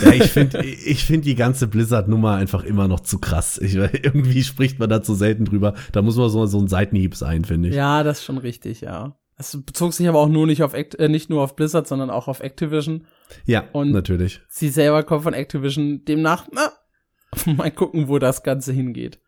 Ja, 0.02 0.12
ich 0.12 0.24
finde 0.32 0.64
ich 0.66 1.06
find 1.06 1.24
die 1.26 1.36
ganze 1.36 1.68
Blizzard-Nummer 1.68 2.34
einfach 2.36 2.64
immer 2.64 2.88
noch 2.88 3.00
zu 3.02 3.20
krass. 3.20 3.58
Ich, 3.60 3.76
irgendwie 3.76 4.44
spricht 4.44 4.80
man 4.80 4.90
da 4.90 5.02
zu 5.04 5.14
selten 5.14 5.46
drüber. 5.46 5.74
Da 5.92 6.02
muss 6.02 6.16
man 6.18 6.30
so, 6.30 6.46
so 6.48 6.60
ein 6.60 6.68
Seitenhieb 6.68 7.16
sein, 7.16 7.46
finde 7.46 7.70
ich. 7.70 7.76
Ja, 7.76 8.04
das 8.04 8.20
ist 8.20 8.26
schon 8.26 8.38
richtig, 8.40 8.82
ja. 8.82 9.18
Es 9.38 9.56
bezog 9.64 9.94
sich 9.94 10.08
aber 10.08 10.20
auch 10.20 10.30
nur 10.30 10.48
nicht 10.48 10.64
auf 10.64 10.74
Act 10.74 10.96
äh, 10.96 11.10
nicht 11.10 11.30
nur 11.30 11.44
auf 11.44 11.56
Blizzard, 11.56 11.88
sondern 11.88 12.10
auch 12.10 12.28
auf 12.28 12.40
Activision. 12.40 13.06
Ja, 13.46 13.66
Und- 13.72 13.92
natürlich. 13.92 14.42
Sie 14.50 14.70
selber 14.70 15.04
kommt 15.04 15.24
von 15.24 15.36
Activision, 15.36 16.04
demnach, 16.06 16.48
na, 16.52 16.72
mal 17.54 17.70
gucken, 17.72 18.08
wo 18.08 18.18
das 18.18 18.42
Ganze 18.42 18.74
hingeht. 18.74 19.20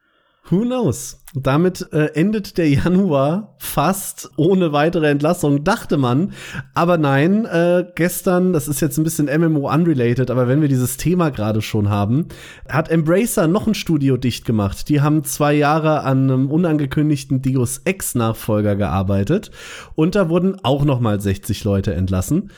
Who 0.51 0.61
knows? 0.61 1.21
Damit 1.35 1.93
äh, 1.93 2.07
endet 2.15 2.57
der 2.57 2.67
Januar 2.69 3.55
fast 3.59 4.31
ohne 4.35 4.71
weitere 4.71 5.07
Entlassung, 5.07 5.63
dachte 5.63 5.97
man. 5.97 6.33
Aber 6.73 6.97
nein, 6.97 7.45
äh, 7.45 7.85
gestern, 7.93 8.51
das 8.51 8.67
ist 8.67 8.79
jetzt 8.79 8.97
ein 8.97 9.03
bisschen 9.03 9.27
MMO 9.27 9.71
unrelated, 9.71 10.31
aber 10.31 10.47
wenn 10.47 10.61
wir 10.61 10.67
dieses 10.67 10.97
Thema 10.97 11.29
gerade 11.29 11.61
schon 11.61 11.89
haben, 11.89 12.29
hat 12.67 12.89
Embracer 12.89 13.47
noch 13.47 13.67
ein 13.67 13.75
Studio 13.75 14.17
dicht 14.17 14.43
gemacht. 14.43 14.89
Die 14.89 15.01
haben 15.01 15.23
zwei 15.23 15.53
Jahre 15.53 16.01
an 16.01 16.23
einem 16.23 16.49
unangekündigten 16.49 17.43
Deus 17.43 17.81
Ex 17.85 18.15
Nachfolger 18.15 18.75
gearbeitet 18.75 19.51
und 19.93 20.15
da 20.15 20.29
wurden 20.29 20.57
auch 20.63 20.83
noch 20.83 20.99
mal 20.99 21.21
60 21.21 21.63
Leute 21.63 21.93
entlassen. 21.93 22.49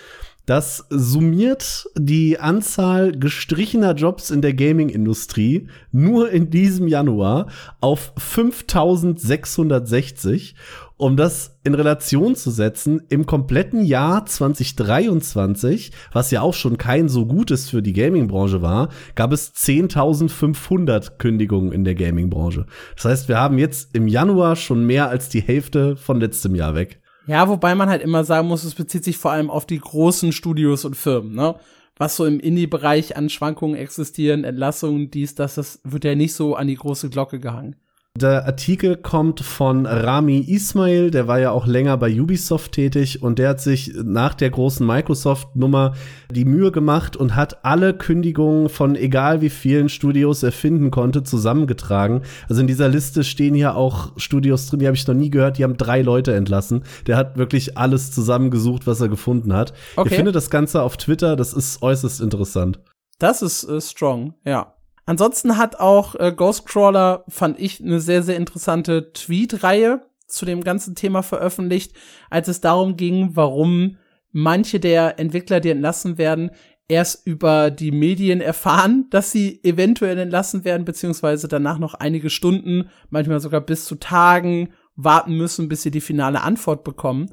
Das 0.51 0.84
summiert 0.89 1.88
die 1.98 2.38
Anzahl 2.38 3.13
gestrichener 3.13 3.96
Jobs 3.96 4.31
in 4.31 4.41
der 4.41 4.53
Gaming-Industrie 4.53 5.70
nur 5.93 6.29
in 6.29 6.50
diesem 6.50 6.89
Januar 6.89 7.48
auf 7.79 8.12
5660. 8.17 10.55
Um 10.98 11.15
das 11.15 11.58
in 11.63 11.74
Relation 11.74 12.36
zu 12.36 12.51
setzen, 12.51 13.01
im 13.08 13.25
kompletten 13.25 13.86
Jahr 13.86 14.25
2023, 14.25 15.93
was 16.12 16.31
ja 16.31 16.41
auch 16.41 16.53
schon 16.53 16.77
kein 16.77 17.08
so 17.08 17.25
gutes 17.25 17.70
für 17.70 17.81
die 17.81 17.93
Gaming-Branche 17.93 18.62
war, 18.62 18.89
gab 19.15 19.31
es 19.31 19.55
10.500 19.55 21.12
Kündigungen 21.17 21.72
in 21.72 21.86
der 21.86 21.96
Gaming-Branche. 21.96 22.65
Das 22.98 23.05
heißt, 23.05 23.29
wir 23.29 23.39
haben 23.39 23.58
jetzt 23.58 23.96
im 23.96 24.10
Januar 24.10 24.58
schon 24.58 24.86
mehr 24.86 25.08
als 25.08 25.29
die 25.29 25.39
Hälfte 25.39 25.96
von 25.96 26.20
letztem 26.20 26.55
Jahr 26.55 26.75
weg. 26.75 27.00
Ja, 27.28 27.48
wobei 27.48 27.75
man 27.75 27.90
halt 27.90 28.01
immer 28.01 28.24
sagen 28.24 28.48
muss, 28.48 28.63
es 28.63 28.75
bezieht 28.75 29.04
sich 29.04 29.18
vor 29.18 29.32
allem 29.32 29.50
auf 29.50 29.66
die 29.66 29.80
großen 29.80 30.32
Studios 30.32 30.86
und 30.86 30.96
Firmen, 30.96 31.34
ne? 31.36 31.56
Was 31.98 32.16
so 32.16 32.25
im 32.25 32.40
Indie-Bereich 32.40 33.16
an 33.16 33.30
Schwankungen 33.30 33.75
existieren, 33.75 34.44
Entlassungen, 34.44 35.12
dies, 35.12 35.36
das, 35.36 35.56
das 35.56 35.82
wird 35.84 36.04
ja 36.04 36.16
nicht 36.16 36.34
so 36.34 36.56
an 36.56 36.68
die 36.68 36.75
große 36.75 37.10
Glocke 37.10 37.40
gehangen. 37.40 37.75
Der 38.20 38.46
Artikel 38.46 38.98
kommt 38.98 39.39
von 39.39 39.86
Rami 39.86 40.39
Ismail, 40.39 41.12
der 41.12 41.30
war 41.30 41.39
ja 41.39 41.51
auch 41.51 41.65
länger 41.65 41.96
bei 41.96 42.12
Ubisoft 42.20 42.74
tätig 42.74 43.24
und 43.24 43.39
der 43.39 43.50
hat 43.50 43.62
sich 43.62 43.94
nach 44.03 44.34
der 44.34 44.50
großen 44.50 44.86
Microsoft-Nummer 44.86 45.94
die 46.30 46.44
Mühe 46.44 46.74
gemacht 46.74 47.15
und 47.15 47.38
hat 47.38 47.63
alle 47.63 47.94
Kündigungen 47.94 48.68
von 48.68 48.98
egal 48.98 49.39
wie 49.39 49.50
vielen 49.50 49.88
Studios 49.88 50.44
er 50.44 50.51
finden 50.51 50.91
konnte 50.91 51.24
zusammengetragen. 51.24 52.24
Also 52.50 52.60
in 52.60 52.68
dieser 52.68 52.89
Liste 52.89 53.24
stehen 53.24 53.56
hier 53.56 53.75
auch 53.77 54.12
Studios 54.18 54.68
drin, 54.68 54.80
die 54.80 54.88
habe 54.88 54.98
ich 54.98 55.08
noch 55.08 55.15
nie 55.15 55.30
gehört, 55.30 55.58
die 55.58 55.63
haben 55.63 55.77
drei 55.77 56.01
Leute 56.01 56.36
entlassen. 56.36 56.84
Der 57.08 57.15
hat 57.15 57.38
wirklich 57.38 57.77
alles 57.77 58.12
zusammengesucht, 58.12 58.88
was 58.88 59.00
er 59.00 59.08
gefunden 59.08 59.53
hat. 59.53 59.72
Okay. 59.96 60.10
Ihr 60.10 60.15
findet 60.18 60.36
das 60.36 60.50
Ganze 60.50 60.82
auf 60.84 60.98
Twitter, 60.98 61.38
das 61.38 61.53
ist 61.53 61.82
äußerst 61.82 62.20
interessant. 62.20 62.82
Das 63.20 63.41
ist 63.41 63.63
äh, 63.63 63.80
strong, 63.80 64.34
ja. 64.44 64.74
Ansonsten 65.12 65.58
hat 65.58 65.77
auch 65.77 66.15
äh, 66.15 66.32
Ghostcrawler, 66.32 67.25
fand 67.27 67.60
ich, 67.60 67.82
eine 67.82 68.00
sehr, 68.00 68.24
sehr 68.24 68.38
interessante 68.38 69.12
Tweet-Reihe 69.12 70.06
zu 70.25 70.46
dem 70.46 70.63
ganzen 70.63 70.96
Thema 70.96 71.22
veröffentlicht, 71.22 71.94
als 72.30 72.48
es 72.48 72.62
darum 72.62 72.96
ging, 72.96 73.32
warum 73.34 73.98
manche 74.32 74.80
der 74.80 75.20
Entwickler, 75.20 75.60
die 75.60 75.72
entlassen 75.72 76.18
werden, 76.18 76.51
erst 76.88 77.27
über 77.27 77.72
die 77.72 77.91
Medien 77.91 78.39
erfahren, 78.39 79.08
dass 79.12 79.34
sie 79.34 79.62
eventuell 79.65 80.18
entlassen 80.18 80.63
werden, 80.63 80.86
beziehungsweise 80.86 81.50
danach 81.50 81.77
noch 81.77 81.96
einige 81.96 82.30
Stunden, 82.30 82.89
manchmal 83.10 83.41
sogar 83.41 83.60
bis 83.60 83.84
zu 83.84 83.96
Tagen 83.96 84.70
warten 84.96 85.36
müssen, 85.36 85.68
bis 85.68 85.82
sie 85.82 85.91
die 85.91 86.00
finale 86.00 86.39
Antwort 86.39 86.86
bekommen. 86.86 87.32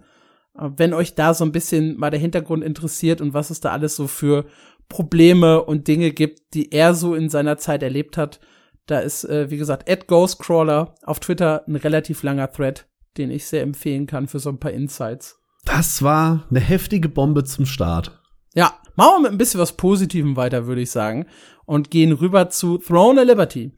Äh, 0.59 0.69
Wenn 0.77 0.95
euch 0.95 1.15
da 1.15 1.33
so 1.33 1.45
ein 1.45 1.53
bisschen 1.53 1.97
mal 1.97 2.11
der 2.11 2.19
Hintergrund 2.19 2.65
interessiert 2.65 3.21
und 3.21 3.35
was 3.35 3.51
es 3.51 3.61
da 3.61 3.71
alles 3.71 3.95
so 3.95 4.09
für 4.09 4.47
Probleme 4.89 5.63
und 5.63 5.89
Dinge 5.89 6.13
gibt, 6.13 6.55
die 6.55 6.73
er 6.73 6.95
so 6.95 7.15
in 7.15 7.29
seiner 7.29 7.59
Zeit 7.59 7.83
erlebt 7.83 8.17
hat, 8.17 8.41
da 8.87 9.01
ist, 9.01 9.25
äh, 9.25 9.51
wie 9.51 9.59
gesagt, 9.59 9.89
Ed 9.89 10.07
Ghostcrawler 10.07 10.95
auf 11.03 11.21
Twitter 11.21 11.63
ein 11.69 11.77
relativ 11.77 12.23
langer 12.23 12.51
Thread, 12.51 12.87
den 13.19 13.31
ich 13.31 13.47
sehr 13.47 13.63
empfehlen 13.63 14.07
kann 14.07 14.29
für 14.29 14.39
so 14.39 14.49
ein 14.49 14.59
paar 14.59 14.73
Insights. 14.73 15.41
Das 15.65 16.03
war 16.03 16.47
eine 16.49 16.61
heftige 16.61 17.11
Bombe 17.11 17.45
zum 17.45 17.67
Start. 17.67 18.23
Ja, 18.55 18.73
machen 18.97 19.17
wir 19.17 19.21
mit 19.21 19.33
ein 19.33 19.39
bisschen 19.39 19.61
was 19.61 19.77
Positivem 19.77 20.37
weiter, 20.37 20.67
würde 20.67 20.81
ich 20.81 20.91
sagen, 20.91 21.27
und 21.67 21.91
gehen 21.91 22.13
rüber 22.13 22.49
zu 22.49 22.79
Throne 22.79 23.21
of 23.21 23.27
Liberty. 23.27 23.73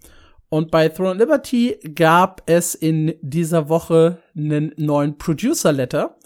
Und 0.49 0.71
bei 0.71 0.89
Throne 0.89 1.13
of 1.13 1.19
Liberty 1.19 1.77
gab 1.95 2.43
es 2.47 2.77
in 2.77 3.15
dieser 3.21 3.69
Woche 3.69 4.23
einen 4.37 4.73
neuen 4.77 5.19
Producer 5.19 5.73
Letter. 5.73 6.17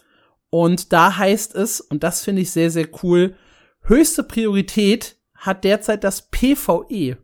Und 0.51 0.93
da 0.93 1.17
heißt 1.17 1.55
es, 1.55 1.81
und 1.81 2.03
das 2.03 2.23
finde 2.23 2.43
ich 2.43 2.51
sehr, 2.51 2.71
sehr 2.71 2.89
cool, 3.03 3.35
höchste 3.85 4.23
Priorität 4.23 5.17
hat 5.35 5.65
derzeit 5.65 6.05
das 6.05 6.31
PvE. 6.31 7.19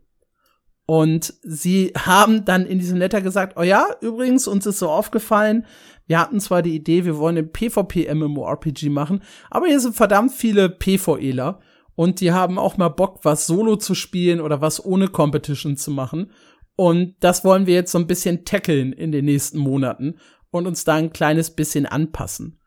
Und 0.85 1.33
sie 1.41 1.93
haben 1.97 2.43
dann 2.43 2.65
in 2.65 2.79
diesem 2.79 2.97
Letter 2.97 3.21
gesagt, 3.21 3.57
oh 3.57 3.63
ja, 3.63 3.85
übrigens, 4.01 4.47
uns 4.47 4.65
ist 4.65 4.79
so 4.79 4.89
aufgefallen, 4.89 5.65
wir 6.07 6.19
hatten 6.19 6.39
zwar 6.39 6.61
die 6.61 6.75
Idee, 6.75 7.05
wir 7.05 7.17
wollen 7.17 7.37
ein 7.37 7.51
PvP-MMORPG 7.51 8.89
machen, 8.89 9.23
aber 9.49 9.67
hier 9.67 9.79
sind 9.79 9.95
verdammt 9.95 10.33
viele 10.33 10.69
PvEler 10.69 11.61
und 11.95 12.19
die 12.19 12.33
haben 12.33 12.59
auch 12.59 12.77
mal 12.77 12.89
Bock, 12.89 13.19
was 13.23 13.47
solo 13.47 13.77
zu 13.77 13.95
spielen 13.95 14.41
oder 14.41 14.59
was 14.59 14.83
ohne 14.83 15.07
Competition 15.07 15.77
zu 15.77 15.91
machen. 15.91 16.31
Und 16.75 17.15
das 17.19 17.45
wollen 17.45 17.67
wir 17.67 17.75
jetzt 17.75 17.91
so 17.91 17.97
ein 17.97 18.07
bisschen 18.07 18.43
tackeln 18.43 18.91
in 18.91 19.11
den 19.11 19.25
nächsten 19.25 19.59
Monaten 19.59 20.15
und 20.49 20.67
uns 20.67 20.83
da 20.83 20.95
ein 20.95 21.13
kleines 21.13 21.51
bisschen 21.51 21.85
anpassen. 21.85 22.59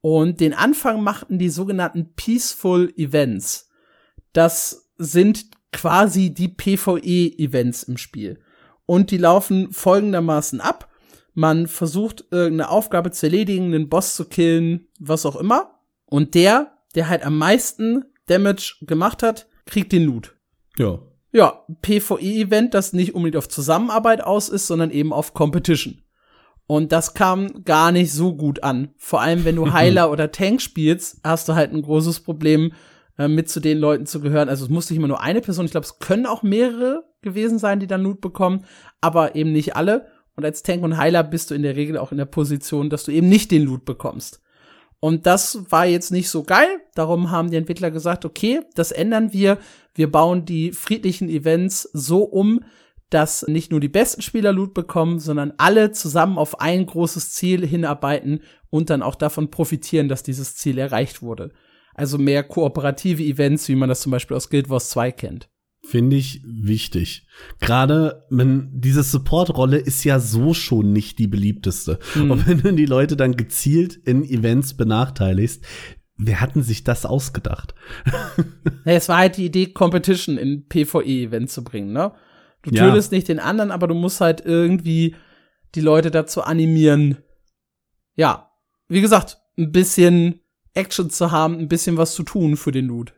Und 0.00 0.40
den 0.40 0.54
Anfang 0.54 1.02
machten 1.02 1.38
die 1.38 1.48
sogenannten 1.48 2.14
Peaceful 2.14 2.92
Events. 2.96 3.68
Das 4.32 4.90
sind 4.98 5.46
quasi 5.72 6.32
die 6.32 6.48
PvE-Events 6.48 7.82
im 7.84 7.96
Spiel. 7.96 8.40
Und 8.86 9.10
die 9.10 9.18
laufen 9.18 9.72
folgendermaßen 9.72 10.60
ab. 10.60 10.90
Man 11.34 11.66
versucht 11.66 12.24
irgendeine 12.30 12.70
Aufgabe 12.70 13.10
zu 13.10 13.26
erledigen, 13.26 13.66
einen 13.66 13.88
Boss 13.88 14.14
zu 14.14 14.26
killen, 14.26 14.88
was 14.98 15.26
auch 15.26 15.36
immer. 15.36 15.80
Und 16.06 16.34
der, 16.34 16.78
der 16.94 17.08
halt 17.08 17.24
am 17.26 17.36
meisten 17.36 18.04
Damage 18.26 18.76
gemacht 18.82 19.22
hat, 19.22 19.48
kriegt 19.66 19.92
den 19.92 20.04
Loot. 20.04 20.36
Ja. 20.78 21.00
Ja, 21.32 21.66
PvE-Event, 21.82 22.72
das 22.72 22.94
nicht 22.94 23.14
unbedingt 23.14 23.36
auf 23.36 23.48
Zusammenarbeit 23.48 24.22
aus 24.22 24.48
ist, 24.48 24.66
sondern 24.66 24.90
eben 24.90 25.12
auf 25.12 25.34
Competition. 25.34 26.00
Und 26.66 26.92
das 26.92 27.14
kam 27.14 27.64
gar 27.64 27.92
nicht 27.92 28.12
so 28.12 28.34
gut 28.34 28.62
an. 28.62 28.88
Vor 28.96 29.20
allem, 29.20 29.44
wenn 29.44 29.56
du 29.56 29.72
Heiler 29.72 30.10
oder 30.10 30.32
Tank 30.32 30.60
spielst, 30.60 31.20
hast 31.22 31.48
du 31.48 31.54
halt 31.54 31.72
ein 31.72 31.82
großes 31.82 32.20
Problem, 32.20 32.72
äh, 33.18 33.28
mit 33.28 33.48
zu 33.48 33.60
den 33.60 33.78
Leuten 33.78 34.06
zu 34.06 34.20
gehören. 34.20 34.48
Also 34.48 34.64
es 34.64 34.70
muss 34.70 34.90
nicht 34.90 34.98
immer 34.98 35.08
nur 35.08 35.22
eine 35.22 35.40
Person, 35.40 35.64
ich 35.64 35.70
glaube, 35.70 35.86
es 35.86 35.98
können 35.98 36.26
auch 36.26 36.42
mehrere 36.42 37.04
gewesen 37.22 37.58
sein, 37.58 37.80
die 37.80 37.86
dann 37.86 38.02
Loot 38.02 38.20
bekommen, 38.20 38.64
aber 39.00 39.34
eben 39.34 39.52
nicht 39.52 39.76
alle. 39.76 40.06
Und 40.36 40.44
als 40.44 40.62
Tank 40.62 40.82
und 40.82 40.96
Heiler 40.98 41.24
bist 41.24 41.50
du 41.50 41.54
in 41.54 41.62
der 41.62 41.76
Regel 41.76 41.96
auch 41.96 42.12
in 42.12 42.18
der 42.18 42.26
Position, 42.26 42.90
dass 42.90 43.04
du 43.04 43.10
eben 43.10 43.28
nicht 43.28 43.50
den 43.50 43.62
Loot 43.62 43.84
bekommst. 43.84 44.42
Und 45.00 45.26
das 45.26 45.70
war 45.70 45.86
jetzt 45.86 46.10
nicht 46.10 46.28
so 46.28 46.42
geil. 46.42 46.68
Darum 46.94 47.30
haben 47.30 47.50
die 47.50 47.56
Entwickler 47.56 47.90
gesagt, 47.90 48.24
okay, 48.24 48.60
das 48.74 48.92
ändern 48.92 49.32
wir. 49.32 49.58
Wir 49.94 50.10
bauen 50.10 50.44
die 50.44 50.72
friedlichen 50.72 51.28
Events 51.28 51.88
so 51.92 52.22
um, 52.22 52.60
dass 53.10 53.46
nicht 53.46 53.70
nur 53.70 53.80
die 53.80 53.88
besten 53.88 54.22
Spieler 54.22 54.52
Loot 54.52 54.74
bekommen, 54.74 55.18
sondern 55.18 55.52
alle 55.58 55.92
zusammen 55.92 56.38
auf 56.38 56.60
ein 56.60 56.86
großes 56.86 57.32
Ziel 57.32 57.66
hinarbeiten 57.66 58.40
und 58.70 58.90
dann 58.90 59.02
auch 59.02 59.14
davon 59.14 59.50
profitieren, 59.50 60.08
dass 60.08 60.22
dieses 60.22 60.56
Ziel 60.56 60.78
erreicht 60.78 61.22
wurde. 61.22 61.52
Also 61.94 62.18
mehr 62.18 62.42
kooperative 62.42 63.22
Events, 63.22 63.68
wie 63.68 63.76
man 63.76 63.88
das 63.88 64.00
zum 64.00 64.12
Beispiel 64.12 64.36
aus 64.36 64.50
Guild 64.50 64.68
Wars 64.68 64.90
2 64.90 65.12
kennt. 65.12 65.48
Finde 65.86 66.16
ich 66.16 66.42
wichtig. 66.44 67.28
Gerade, 67.60 68.24
wenn 68.28 68.70
diese 68.72 69.04
Support-Rolle 69.04 69.78
ist 69.78 70.02
ja 70.02 70.18
so 70.18 70.52
schon 70.52 70.92
nicht 70.92 71.20
die 71.20 71.28
beliebteste. 71.28 72.00
Mhm. 72.16 72.30
Und 72.32 72.46
wenn 72.48 72.60
du 72.60 72.72
die 72.72 72.86
Leute 72.86 73.16
dann 73.16 73.36
gezielt 73.36 73.94
in 73.94 74.24
Events 74.24 74.74
benachteiligst, 74.74 75.64
wer 76.16 76.40
hatten 76.40 76.62
sich 76.62 76.82
das 76.82 77.06
ausgedacht? 77.06 77.74
ja, 78.84 78.92
es 78.92 79.08
war 79.08 79.18
halt 79.18 79.36
die 79.36 79.46
Idee, 79.46 79.66
Competition 79.66 80.38
in 80.38 80.66
PvE-Event 80.66 81.50
zu 81.50 81.62
bringen, 81.62 81.92
ne? 81.92 82.12
Du 82.66 82.74
ja. 82.74 82.88
tötest 82.88 83.12
nicht 83.12 83.28
den 83.28 83.38
anderen, 83.38 83.70
aber 83.70 83.86
du 83.86 83.94
musst 83.94 84.20
halt 84.20 84.44
irgendwie 84.44 85.14
die 85.74 85.80
Leute 85.80 86.10
dazu 86.10 86.42
animieren, 86.42 87.18
ja, 88.16 88.50
wie 88.88 89.00
gesagt, 89.00 89.38
ein 89.56 89.72
bisschen 89.72 90.40
Action 90.74 91.10
zu 91.10 91.30
haben, 91.30 91.58
ein 91.58 91.68
bisschen 91.68 91.96
was 91.96 92.14
zu 92.14 92.22
tun 92.22 92.56
für 92.56 92.72
den 92.72 92.86
Loot. 92.86 93.14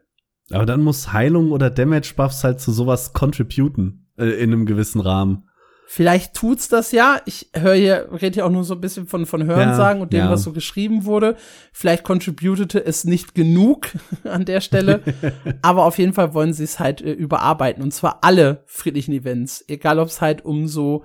Aber 0.50 0.66
dann 0.66 0.82
muss 0.82 1.12
Heilung 1.12 1.52
oder 1.52 1.70
Damage 1.70 2.14
Buffs 2.16 2.44
halt 2.44 2.60
zu 2.60 2.72
sowas 2.72 3.12
contributen 3.12 4.08
äh, 4.16 4.26
in 4.42 4.52
einem 4.52 4.66
gewissen 4.66 5.00
Rahmen. 5.00 5.47
Vielleicht 5.90 6.34
tut's 6.34 6.68
das 6.68 6.92
ja. 6.92 7.22
Ich 7.24 7.48
höre 7.54 7.74
hier, 7.74 8.08
rede 8.12 8.34
hier 8.34 8.46
auch 8.46 8.50
nur 8.50 8.62
so 8.62 8.74
ein 8.74 8.80
bisschen 8.82 9.06
von, 9.06 9.24
von 9.24 9.46
Hörensagen 9.46 10.00
ja, 10.00 10.02
und 10.02 10.12
dem, 10.12 10.18
ja. 10.18 10.30
was 10.30 10.42
so 10.42 10.52
geschrieben 10.52 11.06
wurde. 11.06 11.34
Vielleicht 11.72 12.04
contributete 12.04 12.84
es 12.84 13.04
nicht 13.04 13.34
genug 13.34 13.88
an 14.24 14.44
der 14.44 14.60
Stelle. 14.60 15.02
aber 15.62 15.86
auf 15.86 15.96
jeden 15.96 16.12
Fall 16.12 16.34
wollen 16.34 16.52
sie 16.52 16.64
es 16.64 16.78
halt 16.78 17.00
äh, 17.00 17.12
überarbeiten. 17.12 17.82
Und 17.82 17.94
zwar 17.94 18.18
alle 18.22 18.64
friedlichen 18.66 19.14
Events. 19.14 19.64
Egal, 19.66 19.98
ob 19.98 20.08
es 20.08 20.20
halt 20.20 20.44
um 20.44 20.68
so, 20.68 21.04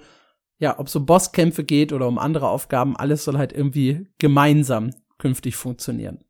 ja, 0.57 0.77
ob 0.77 0.89
so 0.89 1.05
Bosskämpfe 1.05 1.63
geht 1.63 1.93
oder 1.93 2.05
um 2.05 2.19
andere 2.19 2.49
Aufgaben. 2.49 2.97
Alles 2.97 3.23
soll 3.23 3.37
halt 3.37 3.53
irgendwie 3.53 4.09
gemeinsam 4.19 4.89
künftig 5.17 5.55
funktionieren. 5.55 6.25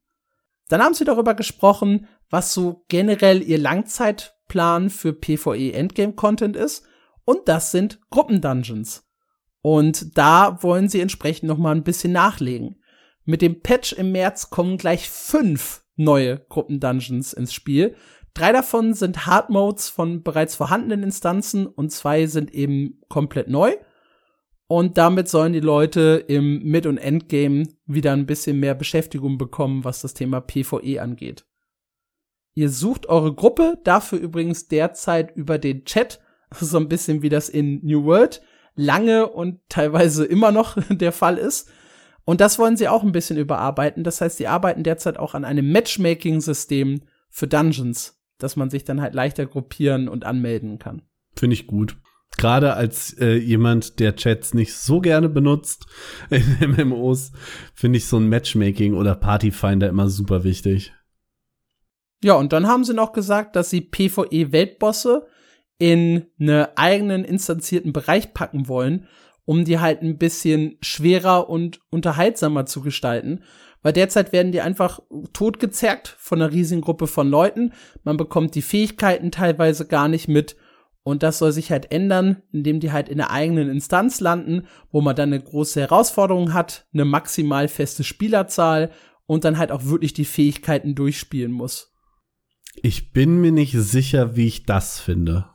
Dann 0.69 0.83
haben 0.83 0.93
sie 0.93 1.05
darüber 1.05 1.33
gesprochen, 1.33 2.05
was 2.29 2.53
so 2.53 2.85
generell 2.87 3.41
ihr 3.41 3.57
Langzeitplan 3.57 4.91
für 4.91 5.11
PvE 5.11 5.73
Endgame 5.73 6.13
Content 6.13 6.55
ist. 6.55 6.85
Und 7.25 7.47
das 7.47 7.71
sind 7.71 7.99
Gruppendungeons. 8.09 9.07
Und 9.61 10.17
da 10.17 10.61
wollen 10.61 10.89
sie 10.89 10.99
entsprechend 10.99 11.47
noch 11.47 11.57
mal 11.57 11.73
ein 11.73 11.83
bisschen 11.83 12.11
nachlegen. 12.11 12.81
Mit 13.25 13.41
dem 13.41 13.61
Patch 13.61 13.93
im 13.93 14.11
März 14.11 14.49
kommen 14.49 14.77
gleich 14.77 15.09
fünf 15.09 15.83
neue 15.95 16.39
Gruppendungeons 16.49 17.33
ins 17.33 17.53
Spiel. 17.53 17.95
Drei 18.33 18.51
davon 18.51 18.93
sind 18.93 19.25
Hard 19.25 19.49
Modes 19.49 19.89
von 19.89 20.23
bereits 20.23 20.55
vorhandenen 20.55 21.03
Instanzen 21.03 21.67
und 21.67 21.91
zwei 21.91 22.25
sind 22.25 22.53
eben 22.53 22.99
komplett 23.07 23.47
neu. 23.47 23.75
Und 24.67 24.97
damit 24.97 25.29
sollen 25.29 25.53
die 25.53 25.59
Leute 25.59 26.25
im 26.27 26.63
Mid- 26.63 26.87
und 26.87 26.97
Endgame 26.97 27.67
wieder 27.85 28.11
ein 28.11 28.25
bisschen 28.25 28.59
mehr 28.59 28.73
Beschäftigung 28.73 29.37
bekommen, 29.37 29.83
was 29.83 30.01
das 30.01 30.13
Thema 30.13 30.41
PvE 30.41 31.01
angeht. 31.01 31.45
Ihr 32.55 32.69
sucht 32.69 33.07
eure 33.07 33.33
Gruppe, 33.33 33.79
dafür 33.83 34.19
übrigens 34.19 34.67
derzeit 34.67 35.35
über 35.35 35.57
den 35.57 35.85
Chat, 35.85 36.19
so 36.59 36.77
ein 36.77 36.89
bisschen 36.89 37.21
wie 37.21 37.29
das 37.29 37.49
in 37.49 37.79
New 37.83 38.03
World 38.05 38.41
lange 38.75 39.27
und 39.27 39.59
teilweise 39.69 40.25
immer 40.25 40.51
noch 40.51 40.77
der 40.89 41.11
Fall 41.11 41.37
ist. 41.37 41.69
Und 42.25 42.39
das 42.41 42.57
wollen 42.57 42.77
sie 42.77 42.87
auch 42.87 43.03
ein 43.03 43.11
bisschen 43.11 43.37
überarbeiten. 43.37 44.03
Das 44.03 44.21
heißt, 44.21 44.37
sie 44.37 44.47
arbeiten 44.47 44.83
derzeit 44.83 45.17
auch 45.17 45.33
an 45.33 45.43
einem 45.43 45.71
Matchmaking-System 45.71 47.01
für 47.29 47.47
Dungeons, 47.47 48.21
dass 48.37 48.55
man 48.55 48.69
sich 48.69 48.85
dann 48.85 49.01
halt 49.01 49.13
leichter 49.13 49.45
gruppieren 49.45 50.07
und 50.07 50.23
anmelden 50.23 50.79
kann. 50.79 51.01
Finde 51.35 51.55
ich 51.55 51.67
gut. 51.67 51.97
Gerade 52.37 52.73
als 52.73 53.13
äh, 53.19 53.35
jemand, 53.35 53.99
der 53.99 54.15
Chats 54.15 54.53
nicht 54.53 54.73
so 54.73 55.01
gerne 55.01 55.29
benutzt 55.29 55.85
in 56.29 56.75
MMOs, 56.75 57.31
finde 57.73 57.97
ich 57.97 58.07
so 58.07 58.17
ein 58.17 58.27
Matchmaking 58.27 58.95
oder 58.95 59.15
Partyfinder 59.15 59.89
immer 59.89 60.09
super 60.09 60.43
wichtig. 60.43 60.93
Ja, 62.23 62.35
und 62.35 62.53
dann 62.53 62.67
haben 62.67 62.85
sie 62.85 62.93
noch 62.93 63.11
gesagt, 63.11 63.55
dass 63.55 63.69
sie 63.69 63.81
PvE-Weltbosse 63.81 65.27
in 65.83 66.27
einen 66.39 66.65
eigenen 66.77 67.25
instanzierten 67.25 67.91
Bereich 67.91 68.33
packen 68.33 68.69
wollen, 68.69 69.05
um 69.43 69.65
die 69.65 69.79
halt 69.79 70.01
ein 70.01 70.17
bisschen 70.17 70.77
schwerer 70.79 71.49
und 71.49 71.81
unterhaltsamer 71.89 72.65
zu 72.65 72.79
gestalten. 72.79 73.41
Weil 73.81 73.91
derzeit 73.91 74.31
werden 74.31 74.53
die 74.53 74.61
einfach 74.61 75.01
totgezerrt 75.33 76.15
von 76.17 76.41
einer 76.41 76.53
riesigen 76.53 76.79
Gruppe 76.79 77.05
von 77.05 77.29
Leuten. 77.29 77.73
Man 78.05 78.15
bekommt 78.15 78.55
die 78.55 78.61
Fähigkeiten 78.61 79.29
teilweise 79.29 79.85
gar 79.85 80.07
nicht 80.07 80.29
mit. 80.29 80.55
Und 81.03 81.21
das 81.21 81.39
soll 81.39 81.51
sich 81.51 81.69
halt 81.69 81.91
ändern, 81.91 82.41
indem 82.53 82.79
die 82.79 82.93
halt 82.93 83.09
in 83.09 83.19
einer 83.19 83.31
eigenen 83.31 83.69
Instanz 83.69 84.21
landen, 84.21 84.67
wo 84.89 85.01
man 85.01 85.17
dann 85.17 85.33
eine 85.33 85.43
große 85.43 85.81
Herausforderung 85.81 86.53
hat, 86.53 86.87
eine 86.93 87.03
maximal 87.03 87.67
feste 87.67 88.05
Spielerzahl 88.05 88.89
und 89.25 89.43
dann 89.43 89.57
halt 89.57 89.73
auch 89.73 89.83
wirklich 89.83 90.13
die 90.13 90.23
Fähigkeiten 90.23 90.95
durchspielen 90.95 91.51
muss. 91.51 91.93
Ich 92.81 93.11
bin 93.11 93.41
mir 93.41 93.51
nicht 93.51 93.73
sicher, 93.73 94.37
wie 94.37 94.47
ich 94.47 94.63
das 94.63 95.01
finde. 95.01 95.52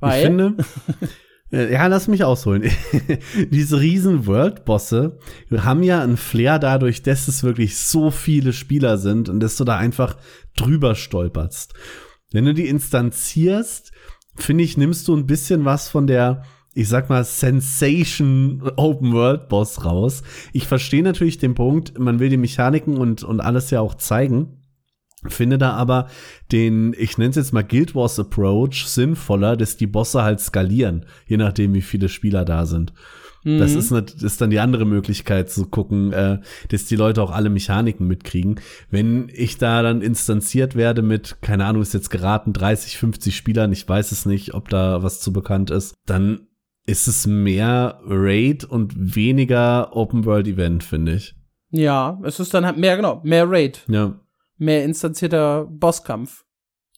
Weil? 0.00 0.20
Ich 0.20 0.26
finde, 0.26 0.56
äh, 1.52 1.72
ja, 1.72 1.86
lass 1.86 2.08
mich 2.08 2.24
ausholen. 2.24 2.70
Diese 3.50 3.80
riesen 3.80 4.26
World-Bosse 4.26 5.18
haben 5.58 5.82
ja 5.82 6.02
einen 6.02 6.16
Flair 6.16 6.58
dadurch, 6.58 7.02
dass 7.02 7.28
es 7.28 7.44
wirklich 7.44 7.76
so 7.78 8.10
viele 8.10 8.52
Spieler 8.52 8.98
sind 8.98 9.28
und 9.28 9.40
dass 9.40 9.56
du 9.56 9.64
da 9.64 9.76
einfach 9.76 10.16
drüber 10.56 10.94
stolperst. 10.94 11.74
Wenn 12.32 12.44
du 12.44 12.54
die 12.54 12.68
instanzierst, 12.68 13.92
finde 14.36 14.64
ich, 14.64 14.76
nimmst 14.76 15.08
du 15.08 15.16
ein 15.16 15.26
bisschen 15.26 15.64
was 15.64 15.88
von 15.88 16.06
der, 16.06 16.44
ich 16.74 16.88
sag 16.88 17.08
mal, 17.08 17.24
Sensation 17.24 18.62
Open 18.76 19.12
World 19.12 19.48
Boss 19.48 19.84
raus. 19.84 20.22
Ich 20.52 20.66
verstehe 20.66 21.02
natürlich 21.02 21.38
den 21.38 21.54
Punkt, 21.54 21.98
man 21.98 22.20
will 22.20 22.28
die 22.28 22.36
Mechaniken 22.36 22.96
und, 22.96 23.24
und 23.24 23.40
alles 23.40 23.70
ja 23.70 23.80
auch 23.80 23.94
zeigen. 23.94 24.59
Finde 25.26 25.58
da 25.58 25.72
aber 25.72 26.08
den, 26.50 26.94
ich 26.98 27.18
nenne 27.18 27.30
es 27.30 27.36
jetzt 27.36 27.52
mal 27.52 27.62
Guild 27.62 27.94
Wars 27.94 28.18
Approach 28.18 28.86
sinnvoller, 28.86 29.56
dass 29.56 29.76
die 29.76 29.86
Bosse 29.86 30.22
halt 30.22 30.40
skalieren, 30.40 31.04
je 31.26 31.36
nachdem, 31.36 31.74
wie 31.74 31.82
viele 31.82 32.08
Spieler 32.08 32.44
da 32.44 32.64
sind. 32.64 32.94
Mhm. 33.44 33.58
Das 33.58 33.74
ist, 33.74 33.92
eine, 33.92 34.04
ist 34.22 34.40
dann 34.40 34.50
die 34.50 34.60
andere 34.60 34.84
Möglichkeit 34.84 35.50
zu 35.50 35.66
gucken, 35.66 36.12
äh, 36.12 36.40
dass 36.68 36.86
die 36.86 36.96
Leute 36.96 37.22
auch 37.22 37.30
alle 37.30 37.50
Mechaniken 37.50 38.06
mitkriegen. 38.06 38.60
Wenn 38.90 39.30
ich 39.32 39.58
da 39.58 39.82
dann 39.82 40.02
instanziert 40.02 40.74
werde 40.74 41.02
mit, 41.02 41.42
keine 41.42 41.64
Ahnung, 41.64 41.82
ist 41.82 41.94
jetzt 41.94 42.10
geraten 42.10 42.52
30, 42.52 42.98
50 42.98 43.36
Spielern, 43.36 43.72
ich 43.72 43.88
weiß 43.88 44.12
es 44.12 44.26
nicht, 44.26 44.54
ob 44.54 44.68
da 44.68 45.02
was 45.02 45.20
zu 45.20 45.32
bekannt 45.32 45.70
ist, 45.70 45.94
dann 46.06 46.46
ist 46.86 47.08
es 47.08 47.26
mehr 47.26 48.00
Raid 48.04 48.64
und 48.64 49.14
weniger 49.14 49.94
Open 49.96 50.24
World 50.24 50.48
Event, 50.48 50.82
finde 50.82 51.14
ich. 51.14 51.34
Ja, 51.70 52.18
es 52.24 52.40
ist 52.40 52.52
dann 52.52 52.66
halt 52.66 52.78
mehr, 52.78 52.96
genau, 52.96 53.20
mehr 53.22 53.48
Raid. 53.48 53.84
Ja. 53.88 54.18
Mehr 54.60 54.84
instanzierter 54.84 55.66
Bosskampf. 55.66 56.44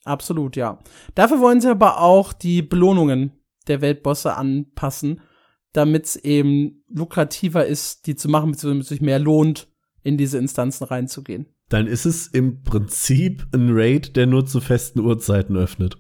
Absolut, 0.05 0.57
ja. 0.57 0.79
Dafür 1.15 1.41
wollen 1.41 1.61
sie 1.61 1.71
aber 1.71 2.01
auch 2.01 2.35
die 2.35 2.61
Belohnungen 2.61 3.33
der 3.69 3.81
Weltbosse 3.81 4.37
anpassen 4.37 5.23
damit 5.73 6.05
es 6.05 6.17
eben 6.17 6.85
lukrativer 6.89 7.67
ist, 7.67 8.07
die 8.07 8.15
zu 8.15 8.29
machen, 8.29 8.53
beziehungsweise 8.53 8.89
sich 8.91 9.01
mehr 9.01 9.19
lohnt, 9.19 9.69
in 10.03 10.19
diese 10.19 10.39
Instanzen 10.39 10.85
reinzugehen. 10.85 11.47
Dann 11.69 11.87
ist 11.87 12.05
es 12.05 12.27
im 12.27 12.63
Prinzip 12.63 13.47
ein 13.55 13.71
Raid, 13.71 14.17
der 14.17 14.27
nur 14.27 14.45
zu 14.45 14.61
festen 14.61 15.01
Uhrzeiten 15.01 15.57
öffnet. 15.57 15.97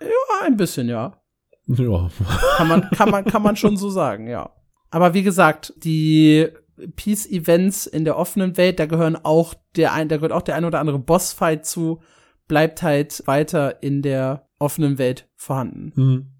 Ja, 0.00 0.46
ein 0.46 0.56
bisschen, 0.56 0.88
ja. 0.88 1.22
Ja. 1.66 2.10
Kann 2.56 2.68
man, 2.68 2.90
kann 2.90 3.10
man, 3.10 3.24
kann 3.24 3.42
man 3.42 3.56
schon 3.56 3.76
so 3.76 3.90
sagen, 3.90 4.26
ja. 4.26 4.50
Aber 4.90 5.14
wie 5.14 5.22
gesagt, 5.22 5.74
die 5.76 6.48
Peace-Events 6.96 7.86
in 7.86 8.04
der 8.04 8.16
offenen 8.16 8.56
Welt. 8.56 8.78
Da 8.78 8.86
gehören 8.86 9.16
auch 9.16 9.54
der 9.76 9.92
ein, 9.92 10.08
da 10.08 10.16
gehört 10.16 10.32
auch 10.32 10.42
der 10.42 10.56
ein 10.56 10.64
oder 10.64 10.80
andere 10.80 10.98
Bossfight 10.98 11.66
zu. 11.66 12.00
Bleibt 12.48 12.82
halt 12.82 13.22
weiter 13.26 13.82
in 13.82 14.02
der 14.02 14.48
offenen 14.58 14.98
Welt 14.98 15.28
vorhanden. 15.36 15.92
Hm. 15.94 16.35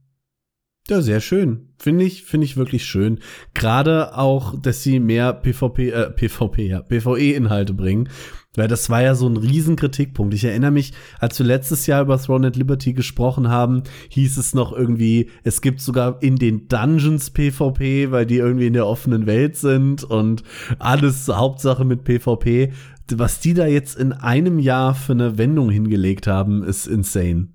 Ja, 0.88 1.03
sehr 1.03 1.20
schön. 1.20 1.72
Finde 1.79 2.05
ich, 2.05 2.22
finde 2.22 2.44
ich 2.44 2.57
wirklich 2.57 2.85
schön. 2.85 3.18
Gerade 3.55 4.16
auch, 4.16 4.55
dass 4.61 4.85
sie 4.85 5.01
mehr 5.01 5.33
PvP, 5.33 5.90
äh, 5.90 6.11
PvP, 6.11 6.68
ja, 6.68 6.81
PvE-Inhalte 6.81 7.75
bringen. 7.75 8.09
Weil 8.55 8.68
das 8.68 8.88
war 8.88 9.03
ja 9.03 9.14
so 9.14 9.29
ein 9.29 9.37
Riesenkritikpunkt. 9.37 10.33
Ich 10.33 10.44
erinnere 10.44 10.70
mich, 10.70 10.92
als 11.18 11.38
wir 11.38 11.44
letztes 11.44 11.87
Jahr 11.87 12.03
über 12.03 12.18
Throne 12.18 12.46
and 12.46 12.57
Liberty 12.57 12.94
gesprochen 12.94 13.49
haben, 13.49 13.83
hieß 14.09 14.38
es 14.38 14.55
noch 14.55 14.72
irgendwie, 14.72 15.29
es 15.42 15.61
gibt 15.61 15.81
sogar 15.81 16.22
in 16.22 16.37
den 16.37 16.68
Dungeons 16.68 17.31
PvP, 17.31 18.12
weil 18.12 18.25
die 18.25 18.38
irgendwie 18.38 18.68
in 18.68 18.72
der 18.72 18.87
offenen 18.87 19.27
Welt 19.27 19.57
sind 19.57 20.05
und 20.05 20.42
alles 20.79 21.29
Hauptsache 21.29 21.85
mit 21.85 22.05
PvP. 22.05 22.72
Was 23.12 23.40
die 23.40 23.55
da 23.55 23.66
jetzt 23.66 23.96
in 23.96 24.12
einem 24.12 24.59
Jahr 24.59 24.94
für 24.94 25.12
eine 25.12 25.37
Wendung 25.37 25.68
hingelegt 25.68 26.27
haben, 26.27 26.62
ist 26.62 26.87
insane. 26.87 27.49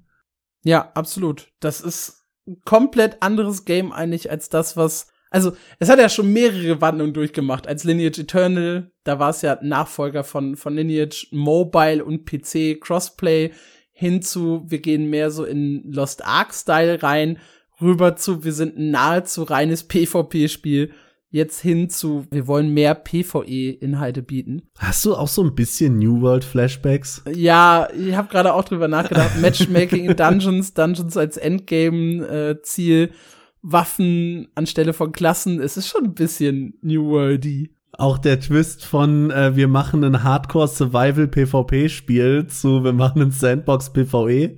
Ja, 0.64 0.92
absolut. 0.94 1.48
Das 1.60 1.82
ist 1.82 2.21
komplett 2.66 3.22
anderes 3.22 3.66
Game 3.66 3.92
eigentlich 3.92 4.30
als 4.32 4.50
das, 4.50 4.78
was 4.78 5.08
also, 5.34 5.54
es 5.80 5.88
hat 5.88 5.98
ja 5.98 6.10
schon 6.10 6.34
mehrere 6.34 6.82
Wandlungen 6.82 7.14
durchgemacht. 7.14 7.66
Als 7.66 7.86
Lineage 7.86 8.20
Eternal, 8.20 8.92
da 9.06 9.18
war 9.18 9.30
es 9.30 9.42
ja 9.42 9.58
Nachfolger 9.62 10.26
von, 10.26 10.58
von 10.58 10.76
Lineage 10.76 11.28
Mobile 11.32 12.04
und 12.04 12.26
PC 12.26 12.82
Crossplay 12.82 13.52
hin 13.94 14.22
zu, 14.22 14.66
wir 14.68 14.80
gehen 14.80 15.10
mehr 15.10 15.32
so 15.32 15.46
in 15.46 15.90
Lost 15.90 16.26
Ark 16.26 16.54
Style 16.54 17.02
rein, 17.02 17.40
rüber 17.80 18.18
zu, 18.18 18.44
wir 18.44 18.52
sind 18.52 18.78
ein 18.78 18.92
nahezu 18.92 19.44
reines 19.44 19.88
PvP-Spiel, 19.88 20.92
jetzt 21.32 21.62
hin 21.62 21.90
zu, 21.90 22.28
wir 22.30 22.46
wollen 22.46 22.74
mehr 22.74 22.94
PvE-Inhalte 22.94 24.22
bieten. 24.22 24.64
Hast 24.78 25.04
du 25.06 25.16
auch 25.16 25.28
so 25.28 25.44
ein 25.44 25.56
bisschen 25.56 25.98
New 25.98 26.22
World 26.22 26.44
Flashbacks? 26.44 27.24
Ja, 27.34 27.88
ich 27.98 28.16
habe 28.16 28.28
gerade 28.28 28.54
auch 28.54 28.64
drüber 28.64 28.88
nachgedacht. 28.88 29.38
Matchmaking 29.42 30.06
in 30.06 30.16
Dungeons, 30.16 30.74
Dungeons 30.74 31.18
als 31.18 31.38
Endgame-Ziel. 31.38 33.04
Äh, 33.04 33.16
Waffen 33.62 34.48
anstelle 34.56 34.94
von 34.94 35.12
Klassen. 35.12 35.60
Es 35.60 35.78
ist 35.78 35.88
schon 35.88 36.06
ein 36.06 36.14
bisschen 36.14 36.74
New 36.82 37.10
Worldy. 37.10 37.72
Auch 37.94 38.18
der 38.18 38.40
Twist 38.40 38.86
von 38.86 39.32
äh, 39.32 39.56
wir 39.56 39.68
machen 39.68 40.04
ein 40.04 40.24
Hardcore 40.24 40.68
Survival 40.68 41.28
PvP 41.28 41.90
Spiel 41.90 42.48
zu 42.48 42.84
wir 42.84 42.94
machen 42.94 43.22
ein 43.22 43.32
Sandbox 43.32 43.92
PvE. 43.92 44.56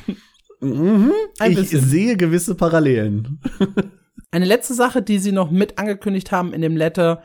mhm, 0.60 1.12
ich 1.46 1.56
bisschen. 1.56 1.84
sehe 1.84 2.16
gewisse 2.16 2.54
Parallelen. 2.54 3.38
Eine 4.30 4.44
letzte 4.44 4.74
Sache, 4.74 5.02
die 5.02 5.18
sie 5.18 5.32
noch 5.32 5.50
mit 5.50 5.78
angekündigt 5.78 6.32
haben 6.32 6.52
in 6.52 6.60
dem 6.60 6.76
Letter, 6.76 7.22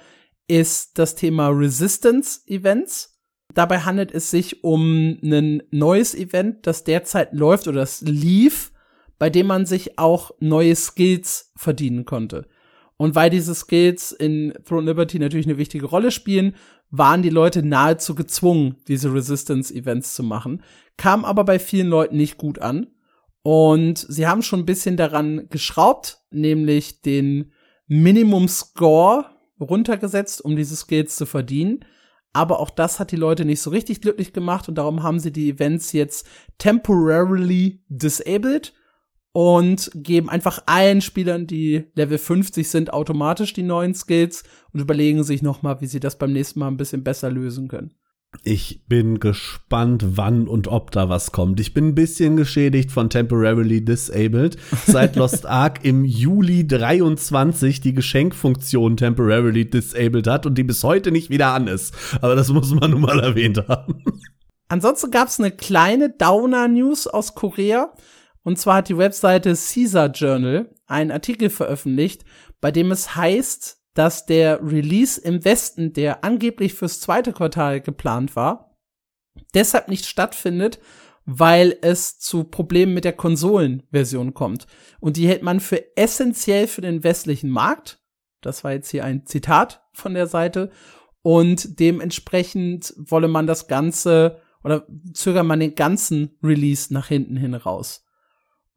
ist 0.47 0.97
das 0.97 1.15
Thema 1.15 1.49
Resistance 1.49 2.41
Events. 2.47 3.19
Dabei 3.53 3.79
handelt 3.79 4.11
es 4.11 4.31
sich 4.31 4.63
um 4.63 5.17
ein 5.23 5.63
neues 5.71 6.15
Event, 6.15 6.67
das 6.67 6.83
derzeit 6.83 7.33
läuft 7.33 7.67
oder 7.67 7.81
das 7.81 8.01
lief 8.01 8.71
bei 9.17 9.29
dem 9.29 9.47
man 9.47 9.65
sich 9.65 9.97
auch 9.97 10.31
neue 10.39 10.75
Skills 10.75 11.51
verdienen 11.55 12.05
konnte. 12.05 12.47
Und 12.97 13.15
weil 13.15 13.29
diese 13.29 13.53
Skills 13.53 14.11
in 14.11 14.53
Throne 14.65 14.85
Liberty 14.85 15.19
natürlich 15.19 15.45
eine 15.45 15.57
wichtige 15.57 15.85
Rolle 15.85 16.11
spielen, 16.11 16.55
waren 16.91 17.21
die 17.21 17.29
Leute 17.29 17.63
nahezu 17.63 18.15
gezwungen, 18.15 18.77
diese 18.87 19.13
Resistance-Events 19.13 20.15
zu 20.15 20.23
machen, 20.23 20.63
kam 20.97 21.25
aber 21.25 21.43
bei 21.43 21.59
vielen 21.59 21.87
Leuten 21.87 22.15
nicht 22.15 22.37
gut 22.37 22.59
an. 22.59 22.87
Und 23.47 23.99
sie 23.99 24.25
haben 24.25 24.41
schon 24.41 24.61
ein 24.61 24.65
bisschen 24.65 24.97
daran 24.97 25.49
geschraubt, 25.49 26.17
nämlich 26.31 27.03
den 27.03 27.51
Minimum 27.85 28.47
Score 28.47 29.25
runtergesetzt, 29.59 30.43
um 30.43 30.55
diese 30.55 30.75
Skills 30.75 31.15
zu 31.15 31.27
verdienen. 31.27 31.85
Aber 32.33 32.59
auch 32.59 32.71
das 32.71 32.99
hat 32.99 33.11
die 33.11 33.17
Leute 33.17 33.45
nicht 33.45 33.61
so 33.61 33.69
richtig 33.69 34.01
glücklich 34.01 34.33
gemacht 34.33 34.67
und 34.67 34.79
darum 34.79 35.03
haben 35.03 35.19
sie 35.19 35.31
die 35.31 35.51
Events 35.51 35.91
jetzt 35.91 36.27
temporarily 36.57 37.83
disabled 37.87 38.73
und 39.31 39.91
geben 39.93 40.27
einfach 40.31 40.63
allen 40.65 41.01
Spielern, 41.01 41.45
die 41.45 41.85
Level 41.93 42.17
50 42.17 42.67
sind, 42.67 42.93
automatisch 42.93 43.53
die 43.53 43.61
neuen 43.61 43.93
Skills 43.93 44.43
und 44.73 44.79
überlegen 44.79 45.23
sich 45.23 45.43
noch 45.43 45.61
mal, 45.61 45.81
wie 45.81 45.87
sie 45.87 45.99
das 45.99 46.17
beim 46.17 46.33
nächsten 46.33 46.61
Mal 46.61 46.69
ein 46.69 46.77
bisschen 46.77 47.03
besser 47.03 47.29
lösen 47.29 47.67
können. 47.67 47.93
Ich 48.43 48.81
bin 48.87 49.19
gespannt, 49.19 50.03
wann 50.17 50.47
und 50.47 50.67
ob 50.67 50.91
da 50.91 51.09
was 51.09 51.31
kommt. 51.31 51.59
Ich 51.59 51.73
bin 51.73 51.89
ein 51.89 51.95
bisschen 51.95 52.35
geschädigt 52.35 52.91
von 52.91 53.09
Temporarily 53.09 53.83
Disabled, 53.83 54.57
seit 54.85 55.15
Lost 55.17 55.45
Ark 55.45 55.79
im 55.83 56.05
Juli 56.05 56.67
23 56.67 57.81
die 57.81 57.93
Geschenkfunktion 57.93 58.97
Temporarily 58.97 59.69
Disabled 59.69 60.27
hat 60.27 60.45
und 60.45 60.57
die 60.57 60.63
bis 60.63 60.83
heute 60.83 61.11
nicht 61.11 61.29
wieder 61.29 61.53
an 61.53 61.67
ist. 61.67 61.93
Aber 62.21 62.35
das 62.35 62.49
muss 62.49 62.73
man 62.73 62.91
nun 62.91 63.01
mal 63.01 63.19
erwähnt 63.19 63.63
haben. 63.67 64.03
Ansonsten 64.67 65.11
gab 65.11 65.27
es 65.27 65.39
eine 65.39 65.51
kleine 65.51 66.09
Downer-News 66.09 67.07
aus 67.07 67.35
Korea. 67.35 67.93
Und 68.43 68.59
zwar 68.59 68.77
hat 68.77 68.89
die 68.89 68.97
Webseite 68.97 69.55
Caesar 69.55 70.11
Journal 70.11 70.69
einen 70.87 71.11
Artikel 71.11 71.49
veröffentlicht, 71.49 72.25
bei 72.61 72.71
dem 72.71 72.91
es 72.91 73.15
heißt, 73.15 73.79
dass 73.95 74.25
der 74.25 74.61
Release 74.61 75.19
im 75.19 75.43
Westen, 75.43 75.93
der 75.93 76.23
angeblich 76.23 76.75
fürs 76.75 76.99
zweite 76.99 77.33
Quartal 77.33 77.81
geplant 77.81 78.35
war, 78.35 78.77
deshalb 79.53 79.87
nicht 79.87 80.05
stattfindet, 80.05 80.79
weil 81.25 81.77
es 81.81 82.19
zu 82.19 82.43
Problemen 82.43 82.93
mit 82.93 83.03
der 83.03 83.13
Konsolenversion 83.13 84.35
kommt. 84.35 84.67
Und 84.99 85.17
die 85.17 85.27
hält 85.27 85.41
man 85.41 85.59
für 85.59 85.97
essentiell 85.97 86.67
für 86.67 86.81
den 86.81 87.03
westlichen 87.03 87.49
Markt. 87.49 87.99
Das 88.41 88.63
war 88.63 88.73
jetzt 88.73 88.91
hier 88.91 89.03
ein 89.03 89.25
Zitat 89.25 89.83
von 89.93 90.13
der 90.13 90.27
Seite. 90.27 90.69
Und 91.23 91.79
dementsprechend 91.79 92.93
wolle 92.97 93.27
man 93.27 93.47
das 93.47 93.67
Ganze 93.67 94.39
oder 94.63 94.85
zögert 95.13 95.45
man 95.45 95.59
den 95.59 95.73
ganzen 95.73 96.37
Release 96.43 96.93
nach 96.93 97.07
hinten 97.07 97.37
hin 97.37 97.55
raus. 97.55 98.04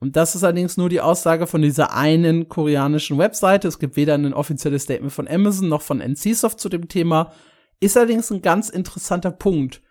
Und 0.00 0.16
das 0.16 0.34
ist 0.34 0.44
allerdings 0.44 0.76
nur 0.76 0.88
die 0.88 1.00
Aussage 1.00 1.46
von 1.46 1.60
dieser 1.60 1.92
einen 1.92 2.48
koreanischen 2.48 3.18
Webseite. 3.18 3.66
Es 3.66 3.78
gibt 3.78 3.96
weder 3.96 4.14
ein 4.14 4.32
offizielles 4.32 4.84
Statement 4.84 5.12
von 5.12 5.26
Amazon 5.26 5.68
noch 5.68 5.82
von 5.82 6.00
NCSoft 6.00 6.60
zu 6.60 6.68
dem 6.68 6.88
Thema. 6.88 7.32
Ist 7.80 7.96
allerdings 7.96 8.30
ein 8.30 8.42
ganz 8.42 8.68
interessanter 8.68 9.32
Punkt, 9.32 9.82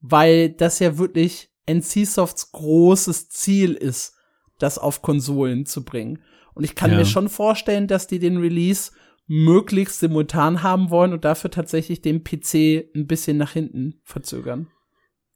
weil 0.00 0.50
das 0.50 0.80
ja 0.80 0.98
wirklich 0.98 1.50
NCSofts 1.70 2.50
großes 2.52 3.28
Ziel 3.28 3.74
ist, 3.74 4.14
das 4.58 4.78
auf 4.78 5.00
Konsolen 5.00 5.64
zu 5.64 5.84
bringen. 5.84 6.20
Und 6.54 6.64
ich 6.64 6.74
kann 6.74 6.90
ja. 6.90 6.98
mir 6.98 7.06
schon 7.06 7.28
vorstellen, 7.28 7.86
dass 7.86 8.08
die 8.08 8.18
den 8.18 8.38
Release 8.38 8.90
möglichst 9.28 10.00
simultan 10.00 10.64
haben 10.64 10.90
wollen 10.90 11.12
und 11.12 11.24
dafür 11.24 11.50
tatsächlich 11.50 12.02
den 12.02 12.24
PC 12.24 12.90
ein 12.94 13.06
bisschen 13.06 13.36
nach 13.36 13.52
hinten 13.52 14.00
verzögern. 14.02 14.68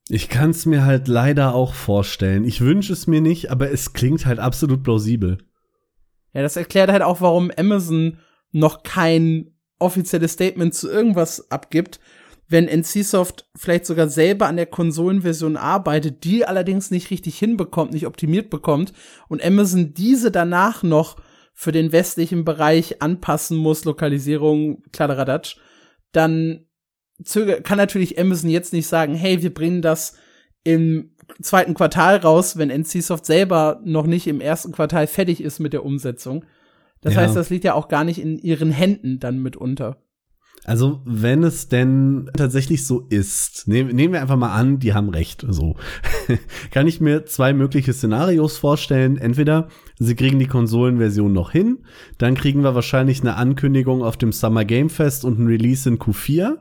Ich 0.09 0.29
kann 0.29 0.51
es 0.51 0.67
mir 0.67 0.85
halt 0.85 1.09
leider 1.09 1.55
auch 1.55 1.75
vorstellen. 1.75 2.45
Ich 2.45 2.61
wünsche 2.61 2.93
es 2.93 3.07
mir 3.07 3.21
nicht, 3.21 3.51
aber 3.51 3.73
es 3.73 3.93
klingt 3.93 4.25
halt 4.25 4.39
absolut 4.39 4.83
plausibel. 4.83 5.39
Ja, 6.33 6.43
das 6.43 6.57
erklärt 6.57 6.91
halt 6.91 7.03
auch, 7.03 7.21
warum 7.21 7.51
Amazon 7.57 8.19
noch 8.53 8.83
kein 8.83 9.53
offizielles 9.79 10.33
Statement 10.33 10.75
zu 10.75 10.89
irgendwas 10.89 11.51
abgibt, 11.51 11.99
wenn 12.49 12.67
NCSoft 12.69 13.49
vielleicht 13.57 13.87
sogar 13.87 14.09
selber 14.09 14.47
an 14.47 14.57
der 14.57 14.67
Konsolenversion 14.67 15.57
arbeitet, 15.57 16.23
die 16.23 16.45
allerdings 16.45 16.91
nicht 16.91 17.11
richtig 17.11 17.39
hinbekommt, 17.39 17.93
nicht 17.93 18.07
optimiert 18.07 18.51
bekommt 18.51 18.93
und 19.29 19.45
Amazon 19.45 19.95
diese 19.95 20.31
danach 20.31 20.83
noch 20.85 21.17
für 21.53 21.73
den 21.73 21.91
westlichen 21.91 22.45
Bereich 22.45 23.03
anpassen 23.03 23.57
muss, 23.57 23.85
Lokalisierung, 23.85 24.83
Kladderadatsch, 24.93 25.57
dann 26.13 26.66
zöger 27.25 27.61
kann 27.61 27.79
natürlich 27.79 28.19
Amazon 28.19 28.51
jetzt 28.51 28.73
nicht 28.73 28.87
sagen, 28.87 29.15
hey, 29.15 29.43
wir 29.43 29.53
bringen 29.53 29.83
das 29.83 30.17
im 30.65 31.11
zweiten 31.41 31.75
Quartal 31.75 32.17
raus, 32.17 32.57
wenn 32.57 32.71
NCSoft 32.71 33.27
selber 33.27 33.81
noch 33.85 34.07
nicht 34.07 34.27
im 34.27 34.41
ersten 34.41 34.73
Quartal 34.73 35.07
fertig 35.07 35.41
ist 35.41 35.61
mit 35.61 35.73
der 35.73 35.85
Umsetzung. 35.85 36.45
Das 37.01 37.15
ja. 37.15 37.21
heißt, 37.21 37.37
das 37.37 37.51
liegt 37.51 37.65
ja 37.65 37.75
auch 37.75 37.89
gar 37.89 38.05
nicht 38.05 38.21
in 38.21 38.39
ihren 38.39 38.71
Händen 38.71 39.19
dann 39.19 39.43
mitunter. 39.43 39.99
Also, 40.65 41.01
wenn 41.05 41.45
es 41.45 41.69
denn 41.69 42.29
tatsächlich 42.37 42.85
so 42.85 43.07
ist, 43.09 43.69
nehm, 43.69 43.87
nehmen 43.87 44.15
wir 44.15 44.21
einfach 44.21 44.37
mal 44.37 44.53
an, 44.53 44.81
die 44.81 44.95
haben 44.95 45.11
recht, 45.11 45.47
so. 45.49 45.77
Kann 46.73 46.89
ich 46.89 47.01
mir 47.01 47.25
zwei 47.25 47.53
mögliche 47.53 47.93
Szenarios 47.93 48.57
vorstellen. 48.57 49.17
Entweder 49.17 49.69
sie 50.01 50.17
kriegen 50.17 50.41
die 50.41 50.49
Konsolenversion 50.49 51.33
noch 51.33 51.53
hin, 51.53 51.85
dann 52.19 52.35
kriegen 52.35 52.65
wir 52.65 52.75
wahrscheinlich 52.75 53.21
eine 53.21 53.37
Ankündigung 53.37 54.03
auf 54.03 54.17
dem 54.17 54.33
Summer 54.33 54.65
Game 54.65 54.91
Fest 54.91 55.25
und 55.25 55.39
ein 55.39 55.47
Release 55.47 55.89
in 55.89 56.01
Q4. 56.01 56.57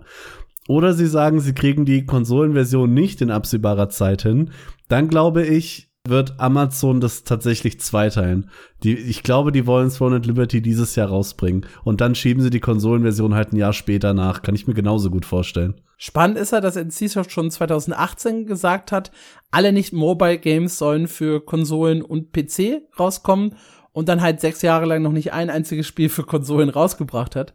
Oder 0.68 0.94
sie 0.94 1.08
sagen, 1.08 1.40
sie 1.40 1.54
kriegen 1.54 1.86
die 1.86 2.06
Konsolenversion 2.06 2.94
nicht 2.94 3.22
in 3.22 3.32
absehbarer 3.32 3.90
Zeit 3.90 4.24
hin. 4.24 4.52
Dann 4.88 5.08
glaube 5.08 5.46
ich, 5.46 5.92
wird 6.08 6.40
Amazon 6.40 7.02
das 7.02 7.24
tatsächlich 7.24 7.80
zweiteilen. 7.80 8.50
Die, 8.84 8.96
ich 8.96 9.24
glaube, 9.24 9.52
die 9.52 9.66
wollen 9.66 9.90
Throne 9.90 10.18
and 10.18 10.26
Liberty 10.26 10.62
dieses 10.62 10.96
Jahr 10.96 11.10
rausbringen. 11.10 11.66
Und 11.84 12.02
dann 12.02 12.16
schieben 12.16 12.44
sie 12.44 12.50
die 12.50 12.60
Konsolenversion 12.60 13.36
halt 13.36 13.54
ein 13.54 13.58
Jahr 13.58 13.74
später 13.74 14.14
nach. 14.14 14.42
Kann 14.42 14.56
ich 14.56 14.68
mir 14.68 14.74
genauso 14.74 15.10
gut 15.10 15.26
vorstellen. 15.26 15.82
Spannend 15.98 16.38
ist 16.38 16.52
ja, 16.52 16.62
dass 16.62 16.76
NCSoft 16.76 17.32
schon 17.32 17.50
2018 17.50 18.46
gesagt 18.46 18.92
hat, 18.92 19.12
alle 19.52 19.72
nicht-Mobile-Games 19.72 20.78
sollen 20.78 21.08
für 21.08 21.44
Konsolen 21.44 22.02
und 22.02 22.34
PC 22.34 22.82
rauskommen 23.00 23.56
und 23.94 24.10
dann 24.10 24.22
halt 24.22 24.42
sechs 24.42 24.62
Jahre 24.62 24.86
lang 24.86 25.02
noch 25.02 25.14
nicht 25.14 25.32
ein 25.32 25.50
einziges 25.50 25.88
Spiel 25.88 26.10
für 26.10 26.24
Konsolen 26.24 26.70
rausgebracht 26.70 27.36
hat. 27.36 27.54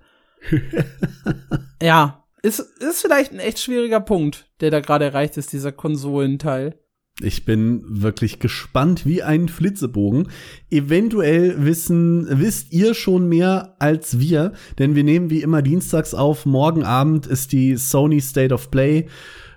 ja, 1.83 2.20
ist, 2.43 2.61
ist 2.61 3.03
vielleicht 3.03 3.33
ein 3.33 3.39
echt 3.39 3.59
schwieriger 3.59 4.01
Punkt, 4.01 4.51
der 4.61 4.71
da 4.71 4.81
gerade 4.81 5.07
erreicht 5.07 5.37
ist, 5.37 5.53
dieser 5.53 5.73
Konsolenteil. 5.73 6.79
Ich 7.23 7.45
bin 7.45 7.83
wirklich 7.87 8.39
gespannt 8.39 9.05
wie 9.05 9.23
ein 9.23 9.49
Flitzebogen. 9.49 10.29
Eventuell 10.71 11.65
wissen, 11.65 12.27
wisst 12.31 12.73
ihr 12.73 12.95
schon 12.95 13.29
mehr 13.29 13.77
als 13.79 14.19
wir, 14.21 14.53
denn 14.79 14.95
wir 14.95 15.05
nehmen 15.05 15.29
wie 15.29 15.43
immer 15.43 15.61
dienstags 15.61 16.15
auf. 16.15 16.47
Morgen 16.47 16.83
Abend 16.83 17.27
ist 17.27 17.53
die 17.53 17.77
Sony 17.77 18.21
State 18.21 18.55
of 18.55 18.71
Play. 18.71 19.07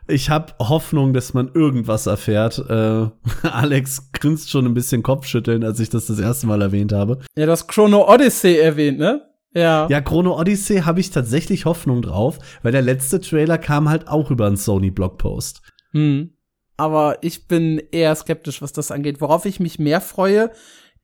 Ich 0.08 0.30
habe 0.30 0.54
Hoffnung, 0.60 1.14
dass 1.14 1.34
man 1.34 1.52
irgendwas 1.54 2.08
erfährt. 2.08 2.60
Äh, 2.70 3.08
Alex 3.48 4.12
grinst 4.12 4.50
schon 4.50 4.66
ein 4.66 4.74
bisschen 4.74 5.02
Kopfschütteln, 5.02 5.64
als 5.64 5.80
ich 5.80 5.90
das 5.90 6.08
das 6.08 6.20
erste 6.20 6.48
Mal 6.48 6.62
erwähnt 6.62 6.92
habe. 6.92 7.20
Ja, 7.38 7.46
das 7.46 7.68
Chrono 7.68 8.12
Odyssey 8.14 8.58
erwähnt, 8.58 9.00
ne? 9.00 9.22
Ja. 9.54 9.88
Ja, 9.90 10.02
Chrono 10.02 10.40
Odyssey 10.40 10.80
habe 10.80 11.00
ich 11.00 11.12
tatsächlich 11.12 11.66
Hoffnung 11.66 12.02
drauf, 12.02 12.40
weil 12.64 12.72
der 12.72 12.82
letzte 12.82 13.22
Trailer 13.22 13.58
kam 13.58 13.90
halt 13.90 14.08
auch 14.08 14.32
über 14.32 14.48
einen 14.48 14.58
Sony 14.58 14.92
Blogpost. 14.92 15.62
Hm. 15.92 16.32
Aber 16.76 17.20
ich 17.22 17.48
bin 17.48 17.82
eher 17.92 18.16
skeptisch, 18.16 18.62
was 18.62 18.74
das 18.74 18.92
angeht. 18.92 19.22
Worauf 19.22 19.46
ich 19.46 19.60
mich 19.60 19.78
mehr 19.78 20.02
freue, 20.02 20.52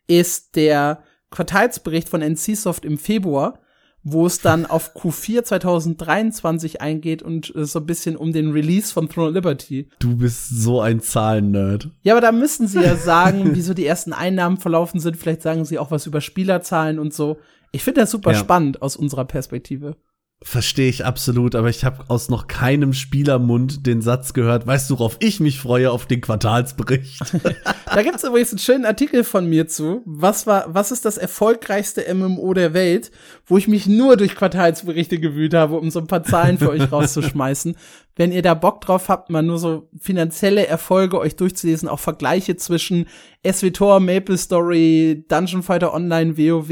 ist 0.07 0.55
der 0.55 1.03
Quartalsbericht 1.29 2.09
von 2.09 2.21
NCSoft 2.21 2.85
im 2.85 2.97
Februar, 2.97 3.59
wo 4.01 4.25
es 4.25 4.39
dann 4.39 4.65
auf 4.65 4.95
Q4 4.95 5.43
2023 5.43 6.81
eingeht 6.81 7.21
und 7.21 7.55
äh, 7.55 7.65
so 7.65 7.79
ein 7.79 7.85
bisschen 7.85 8.17
um 8.17 8.33
den 8.33 8.51
Release 8.51 8.91
von 8.91 9.09
Throne 9.09 9.29
of 9.29 9.35
Liberty. 9.35 9.89
Du 9.99 10.17
bist 10.17 10.49
so 10.49 10.81
ein 10.81 11.01
Zahlen-Nerd. 11.01 11.91
Ja, 12.01 12.13
aber 12.13 12.21
da 12.21 12.31
müssen 12.31 12.67
sie 12.67 12.81
ja 12.81 12.95
sagen, 12.95 13.51
wieso 13.53 13.75
die 13.75 13.85
ersten 13.85 14.11
Einnahmen 14.11 14.57
verlaufen 14.57 14.99
sind. 14.99 15.17
Vielleicht 15.17 15.43
sagen 15.43 15.65
sie 15.65 15.77
auch 15.77 15.91
was 15.91 16.07
über 16.07 16.21
Spielerzahlen 16.21 16.97
und 16.97 17.13
so. 17.13 17.37
Ich 17.71 17.83
finde 17.83 18.01
das 18.01 18.11
super 18.11 18.31
ja. 18.31 18.37
spannend 18.37 18.81
aus 18.81 18.95
unserer 18.95 19.25
Perspektive. 19.25 19.95
Verstehe 20.41 20.87
ich 20.87 21.03
absolut, 21.03 21.53
aber 21.53 21.67
ich 21.67 21.83
habe 21.83 22.05
aus 22.07 22.29
noch 22.29 22.47
keinem 22.47 22.93
Spielermund 22.93 23.85
den 23.85 24.01
Satz 24.01 24.31
gehört, 24.31 24.65
weißt 24.65 24.89
du, 24.89 24.97
worauf 24.97 25.17
ich 25.19 25.41
mich 25.41 25.59
freue, 25.59 25.91
auf 25.91 26.05
den 26.05 26.21
Quartalsbericht. 26.21 27.19
da 27.85 28.01
gibt's 28.03 28.23
übrigens 28.23 28.51
einen 28.51 28.59
schönen 28.59 28.85
Artikel 28.85 29.25
von 29.25 29.49
mir 29.49 29.67
zu. 29.67 30.01
Was 30.05 30.47
war, 30.47 30.73
was 30.73 30.93
ist 30.93 31.03
das 31.03 31.17
erfolgreichste 31.17 32.05
MMO 32.13 32.53
der 32.53 32.73
Welt, 32.73 33.11
wo 33.47 33.57
ich 33.57 33.67
mich 33.67 33.85
nur 33.85 34.15
durch 34.15 34.33
Quartalsberichte 34.33 35.19
gewühlt 35.19 35.53
habe, 35.53 35.75
um 35.75 35.91
so 35.91 35.99
ein 35.99 36.07
paar 36.07 36.23
Zahlen 36.23 36.57
für 36.57 36.69
euch 36.69 36.89
rauszuschmeißen. 36.89 37.75
Wenn 38.15 38.31
ihr 38.31 38.41
da 38.41 38.53
Bock 38.53 38.79
drauf 38.79 39.09
habt, 39.09 39.29
mal 39.29 39.43
nur 39.43 39.59
so 39.59 39.89
finanzielle 39.99 40.67
Erfolge 40.67 41.19
euch 41.19 41.35
durchzulesen, 41.35 41.89
auch 41.89 41.99
Vergleiche 41.99 42.55
zwischen 42.55 43.07
SWTOR, 43.45 43.99
Maple 43.99 44.37
Story, 44.37 45.25
Dungeon 45.27 45.63
Fighter 45.63 45.93
Online, 45.93 46.37
WoW, 46.37 46.67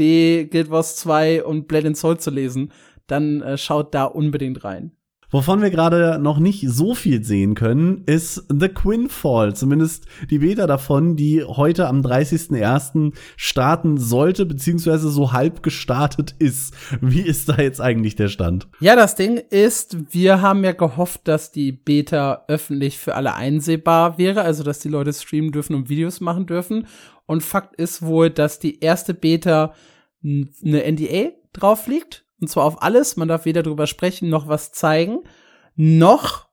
Guild 0.50 0.70
Wars 0.70 0.96
2 0.96 1.44
und 1.44 1.68
Blade 1.68 1.88
and 1.88 1.96
Soul 1.98 2.18
zu 2.18 2.30
lesen 2.30 2.72
dann 3.10 3.42
äh, 3.42 3.58
schaut 3.58 3.94
da 3.94 4.04
unbedingt 4.04 4.64
rein. 4.64 4.92
Wovon 5.30 5.60
wir 5.60 5.68
gerade 5.68 6.18
noch 6.18 6.38
nicht 6.38 6.66
so 6.66 6.94
viel 6.94 7.22
sehen 7.22 7.54
können, 7.54 8.02
ist 8.06 8.46
The 8.48 8.68
Quinfall. 8.70 9.54
Zumindest 9.54 10.06
die 10.30 10.38
Beta 10.38 10.66
davon, 10.66 11.16
die 11.16 11.44
heute 11.44 11.86
am 11.86 12.00
30.01. 12.00 13.12
starten 13.36 13.98
sollte, 13.98 14.46
beziehungsweise 14.46 15.10
so 15.10 15.32
halb 15.32 15.62
gestartet 15.62 16.34
ist. 16.38 16.72
Wie 17.02 17.20
ist 17.20 17.50
da 17.50 17.56
jetzt 17.58 17.78
eigentlich 17.78 18.16
der 18.16 18.28
Stand? 18.28 18.68
Ja, 18.80 18.96
das 18.96 19.16
Ding 19.16 19.36
ist, 19.36 20.14
wir 20.14 20.40
haben 20.40 20.64
ja 20.64 20.72
gehofft, 20.72 21.28
dass 21.28 21.52
die 21.52 21.72
Beta 21.72 22.44
öffentlich 22.48 22.96
für 22.96 23.14
alle 23.14 23.34
einsehbar 23.34 24.16
wäre, 24.16 24.40
also 24.40 24.64
dass 24.64 24.78
die 24.78 24.88
Leute 24.88 25.12
streamen 25.12 25.52
dürfen 25.52 25.74
und 25.74 25.90
Videos 25.90 26.22
machen 26.22 26.46
dürfen. 26.46 26.86
Und 27.26 27.42
Fakt 27.42 27.76
ist 27.76 28.00
wohl, 28.00 28.30
dass 28.30 28.60
die 28.60 28.80
erste 28.80 29.12
Beta 29.12 29.74
eine 30.24 30.90
NDA 30.90 31.32
drauf 31.52 31.86
liegt 31.86 32.24
und 32.40 32.48
zwar 32.48 32.64
auf 32.64 32.82
alles. 32.82 33.16
Man 33.16 33.28
darf 33.28 33.44
weder 33.44 33.62
drüber 33.62 33.86
sprechen 33.86 34.28
noch 34.28 34.48
was 34.48 34.72
zeigen. 34.72 35.20
Noch 35.74 36.48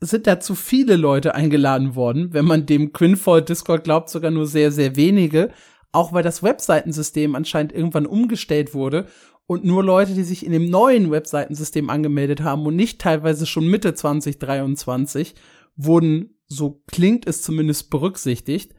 sind 0.00 0.26
da 0.26 0.40
zu 0.40 0.54
viele 0.54 0.96
Leute 0.96 1.34
eingeladen 1.34 1.94
worden. 1.94 2.32
Wenn 2.32 2.44
man 2.44 2.66
dem 2.66 2.92
Quinfall 2.92 3.42
Discord 3.42 3.84
glaubt, 3.84 4.10
sogar 4.10 4.30
nur 4.30 4.46
sehr, 4.46 4.70
sehr 4.70 4.96
wenige. 4.96 5.50
Auch 5.92 6.12
weil 6.12 6.22
das 6.22 6.42
Webseitensystem 6.42 7.34
anscheinend 7.34 7.72
irgendwann 7.72 8.06
umgestellt 8.06 8.74
wurde 8.74 9.06
und 9.46 9.64
nur 9.64 9.84
Leute, 9.84 10.14
die 10.14 10.24
sich 10.24 10.44
in 10.44 10.52
dem 10.52 10.70
neuen 10.70 11.10
Webseitensystem 11.10 11.90
angemeldet 11.90 12.42
haben 12.42 12.66
und 12.66 12.76
nicht 12.76 13.00
teilweise 13.00 13.46
schon 13.46 13.68
Mitte 13.68 13.94
2023, 13.94 15.34
wurden, 15.76 16.38
so 16.46 16.82
klingt 16.86 17.26
es 17.26 17.42
zumindest, 17.42 17.90
berücksichtigt. 17.90 18.74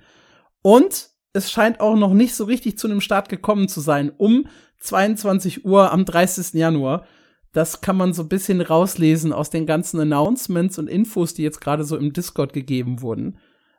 Und 0.62 1.10
es 1.34 1.52
scheint 1.52 1.80
auch 1.82 1.96
noch 1.96 2.14
nicht 2.14 2.34
so 2.34 2.46
richtig 2.46 2.78
zu 2.78 2.88
einem 2.88 3.02
Start 3.02 3.30
gekommen 3.30 3.68
zu 3.68 3.82
sein. 3.82 4.12
Um 4.16 4.48
22 4.86 5.66
Uhr 5.66 5.92
am 5.92 6.06
30. 6.06 6.54
Januar. 6.54 7.06
Das 7.52 7.82
kann 7.82 7.96
man 7.96 8.14
so 8.14 8.24
ein 8.24 8.30
bisschen 8.30 8.62
rauslesen 8.62 9.32
aus 9.32 9.50
den 9.50 9.66
ganzen 9.66 10.00
Announcements 10.00 10.78
und 10.78 10.90
Infos, 10.90 11.34
die 11.34 11.44
jetzt 11.44 11.62
gerade 11.62 11.84
so 11.84 11.96
im 11.98 12.12
Discord 12.12 12.54
gegeben 12.54 13.02
wurden. 13.02 13.38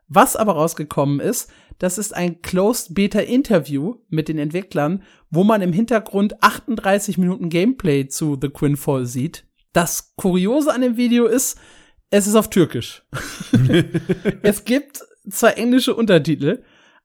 Was 0.09 0.37
aber 0.37 0.53
rausgekommen 0.53 1.21
ist, 1.21 1.51
das 1.79 1.99
ist 1.99 2.15
ein 2.15 2.41
Closed 2.41 2.95
Beta 2.95 3.21
Interview 3.21 3.97
mit 4.09 4.29
den 4.29 4.39
Entwicklern, 4.39 5.03
wo 5.31 5.45
man 5.45 5.63
im 5.63 5.73
Hintergrund 5.73 6.43
38 6.43 7.19
Minuten 7.19 7.51
Gameplay 7.51 8.09
zu 8.09 8.39
The 8.41 8.49
Quinfall 8.49 9.05
sieht. 9.05 9.45
Das 9.73 10.15
Kuriose 10.17 10.73
an 10.73 10.81
dem 10.81 10.97
Video 10.97 11.27
ist, 11.27 11.59
es 12.11 12.27
ist 12.27 12.37
auf 12.37 12.49
Türkisch. 12.49 13.03
es 14.43 14.65
gibt 14.65 15.03
zwar 15.29 15.59
englische 15.59 15.95
Untertitel, 15.95 16.63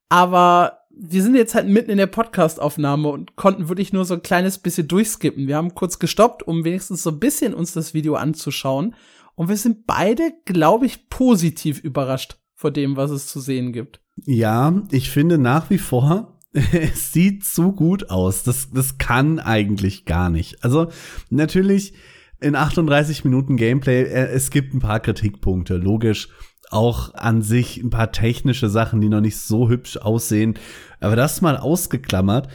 aber 0.08 0.81
wir 0.96 1.24
sind 1.24 1.36
jetzt 1.36 1.56
halt 1.56 1.68
mitten 1.68 1.92
in 1.92 1.98
der 1.98 2.08
Podcastaufnahme 2.08 3.10
und 3.10 3.36
konnten 3.36 3.70
wirklich 3.70 3.94
nur 3.94 4.06
so 4.06 4.16
ein 4.16 4.24
kleines 4.24 4.58
bisschen 4.58 4.88
durchskippen. 4.88 5.48
Wir 5.48 5.58
haben 5.58 5.74
kurz 5.74 6.00
gestoppt, 6.00 6.44
um 6.44 6.64
wenigstens 6.64 7.04
so 7.04 7.12
ein 7.12 7.20
bisschen 7.20 7.54
uns 7.54 7.74
das 7.74 7.94
Video 7.94 8.16
anzuschauen. 8.16 8.96
Und 9.36 9.50
wir 9.50 9.58
sind 9.58 9.88
beide, 9.88 10.34
glaube 10.46 10.86
ich, 10.86 11.10
positiv 11.10 11.80
überrascht 11.80 12.38
vor 12.54 12.72
dem, 12.72 12.96
was 12.96 13.12
es 13.12 13.28
zu 13.28 13.40
sehen 13.40 13.72
gibt. 13.74 14.02
Ja, 14.26 14.82
ich 14.92 15.10
finde 15.10 15.38
nach 15.38 15.70
wie 15.70 15.78
vor, 15.78 16.40
es 16.54 17.14
sieht 17.14 17.46
zu 17.46 17.72
gut 17.72 18.10
aus. 18.10 18.44
Das, 18.44 18.70
das 18.72 18.98
kann 18.98 19.40
eigentlich 19.40 20.06
gar 20.06 20.30
nicht. 20.30 20.64
Also 20.64 20.90
natürlich 21.30 21.94
in 22.40 22.56
38 22.56 23.24
Minuten 23.24 23.56
Gameplay, 23.56 24.04
äh, 24.04 24.28
es 24.28 24.50
gibt 24.50 24.74
ein 24.74 24.80
paar 24.80 25.00
Kritikpunkte, 25.00 25.78
logisch 25.78 26.30
auch 26.72 27.14
an 27.14 27.42
sich 27.42 27.78
ein 27.78 27.90
paar 27.90 28.12
technische 28.12 28.70
Sachen, 28.70 29.02
die 29.02 29.10
noch 29.10 29.22
nicht 29.22 29.38
so 29.38 29.70
hübsch 29.70 29.98
aussehen. 29.98 30.56
Aber 31.00 31.16
das 31.16 31.42
mal 31.42 31.58
ausgeklammert. 31.58 32.48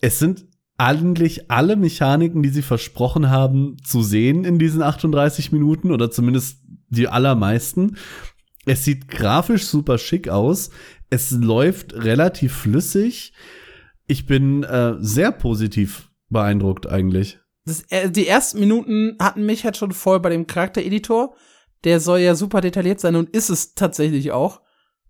Es 0.00 0.18
sind 0.18 0.46
eigentlich 0.78 1.50
alle 1.50 1.76
Mechaniken, 1.76 2.42
die 2.42 2.50
sie 2.50 2.62
versprochen 2.62 3.30
haben, 3.30 3.76
zu 3.82 4.02
sehen 4.02 4.44
in 4.44 4.58
diesen 4.58 4.82
38 4.82 5.52
Minuten 5.52 5.90
oder 5.90 6.10
zumindest 6.10 6.58
die 6.88 7.08
allermeisten. 7.08 7.96
Es 8.66 8.84
sieht 8.84 9.08
grafisch 9.08 9.64
super 9.64 9.98
schick 9.98 10.28
aus. 10.28 10.70
Es 11.08 11.30
läuft 11.30 11.94
relativ 11.94 12.52
flüssig. 12.52 13.32
Ich 14.06 14.26
bin 14.26 14.64
äh, 14.64 14.94
sehr 14.98 15.32
positiv 15.32 16.10
beeindruckt 16.28 16.86
eigentlich. 16.86 17.38
Das, 17.64 17.82
äh, 17.90 18.10
die 18.10 18.26
ersten 18.26 18.60
Minuten 18.60 19.16
hatten 19.20 19.46
mich 19.46 19.64
halt 19.64 19.76
schon 19.76 19.92
voll 19.92 20.20
bei 20.20 20.30
dem 20.30 20.46
Charaktereditor 20.46 21.34
der 21.84 22.00
soll 22.00 22.20
ja 22.20 22.34
super 22.34 22.60
detailliert 22.60 23.00
sein 23.00 23.16
und 23.16 23.30
ist 23.30 23.50
es 23.50 23.74
tatsächlich 23.74 24.32
auch. 24.32 24.60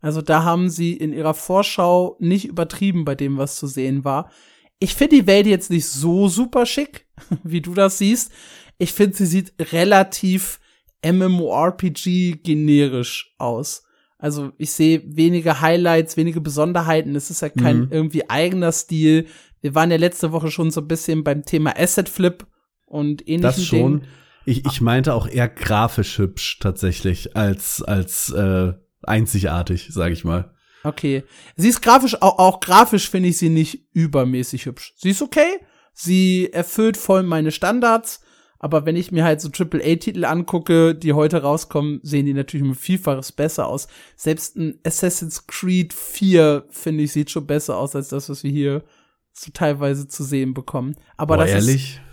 Also 0.01 0.23
da 0.23 0.45
haben 0.45 0.69
sie 0.69 0.93
in 0.93 1.13
ihrer 1.13 1.35
Vorschau 1.35 2.17
nicht 2.21 2.47
übertrieben 2.47 3.05
bei 3.05 3.15
dem, 3.15 3.39
was 3.39 3.57
zu 3.57 3.67
sehen 3.67 4.05
war. 4.05 4.31
Ich 4.79 4.95
finde 4.95 5.17
die 5.17 5.27
Welt 5.27 5.47
jetzt 5.47 5.71
nicht 5.71 5.87
so 5.87 6.29
super 6.29 6.67
schick, 6.67 7.07
wie 7.43 7.61
du 7.61 7.75
das 7.75 7.99
siehst. 7.99 8.31
Ich 8.79 8.93
finde, 8.93 9.17
sie 9.17 9.27
sieht 9.27 9.55
relativ 9.73 10.61
MMORPG 11.05 12.41
generisch 12.43 13.35
aus. 13.39 13.85
Also 14.19 14.53
ich 14.59 14.73
sehe 14.73 15.03
wenige 15.05 15.61
Highlights, 15.61 16.17
wenige 16.17 16.41
Besonderheiten. 16.41 17.15
Es 17.17 17.31
ist 17.31 17.43
ja 17.43 17.49
kein 17.49 17.81
mhm. 17.81 17.89
irgendwie 17.91 18.29
eigener 18.29 18.73
Stil. 18.73 19.27
Wir 19.61 19.75
waren 19.75 19.91
ja 19.91 19.97
letzte 19.97 20.33
Woche 20.33 20.51
schon 20.51 20.71
so 20.71 20.81
ein 20.81 20.89
bisschen 20.89 21.25
beim 21.25 21.45
Thema 21.45 21.79
Asset 21.79 22.09
Flip 22.09 22.47
und 22.87 23.23
ähnlichen 23.23 23.43
das 23.43 23.65
schon. 23.65 24.01
Dingen. 24.01 24.09
Ich, 24.47 24.65
ich 24.65 24.81
meinte 24.81 25.13
auch 25.13 25.29
eher 25.29 25.49
grafisch 25.49 26.19
hübsch 26.19 26.61
tatsächlich 26.61 27.37
als, 27.37 27.83
als 27.83 28.31
äh, 28.31 28.73
einzigartig, 29.03 29.89
sag 29.91 30.13
ich 30.13 30.25
mal. 30.25 30.55
Okay. 30.85 31.25
Sie 31.57 31.69
ist 31.69 31.83
grafisch, 31.83 32.23
auch, 32.23 32.39
auch 32.39 32.61
grafisch 32.61 33.11
finde 33.11 33.29
ich 33.29 33.39
sie 33.39 33.49
nicht 33.49 33.89
übermäßig 33.93 34.67
hübsch. 34.67 34.95
Sie 34.97 35.11
ist 35.11 35.21
okay. 35.21 35.59
Sie 35.93 36.53
erfüllt 36.53 36.97
voll 36.97 37.25
meine 37.25 37.51
Standards. 37.51 38.21
Aber 38.59 38.87
wenn 38.87 38.97
ich 38.97 39.11
mir 39.11 39.25
halt 39.25 39.41
so 39.41 39.49
AAA-Titel 39.49 40.25
angucke, 40.25 40.95
die 40.95 41.13
heute 41.13 41.43
rauskommen, 41.43 41.99
sehen 42.05 42.27
die 42.27 42.33
natürlich 42.33 42.65
um 42.65 42.75
Vielfaches 42.75 43.33
besser 43.33 43.67
aus. 43.67 43.89
Selbst 44.15 44.57
ein 44.57 44.79
Assassin's 44.85 45.47
Creed 45.49 45.93
4, 45.93 46.67
finde 46.71 47.03
ich, 47.03 47.13
sieht 47.13 47.31
schon 47.33 47.47
besser 47.47 47.77
aus 47.77 47.97
als 47.97 48.09
das, 48.09 48.29
was 48.29 48.45
wir 48.45 48.51
hier 48.51 48.85
so 49.33 49.51
teilweise 49.53 50.09
zu 50.09 50.23
sehen 50.23 50.55
bekommen. 50.55 50.95
Aber 51.17 51.37
Boah, 51.37 51.45
das 51.45 51.51
ehrlich? 51.51 51.97
ist 51.97 52.06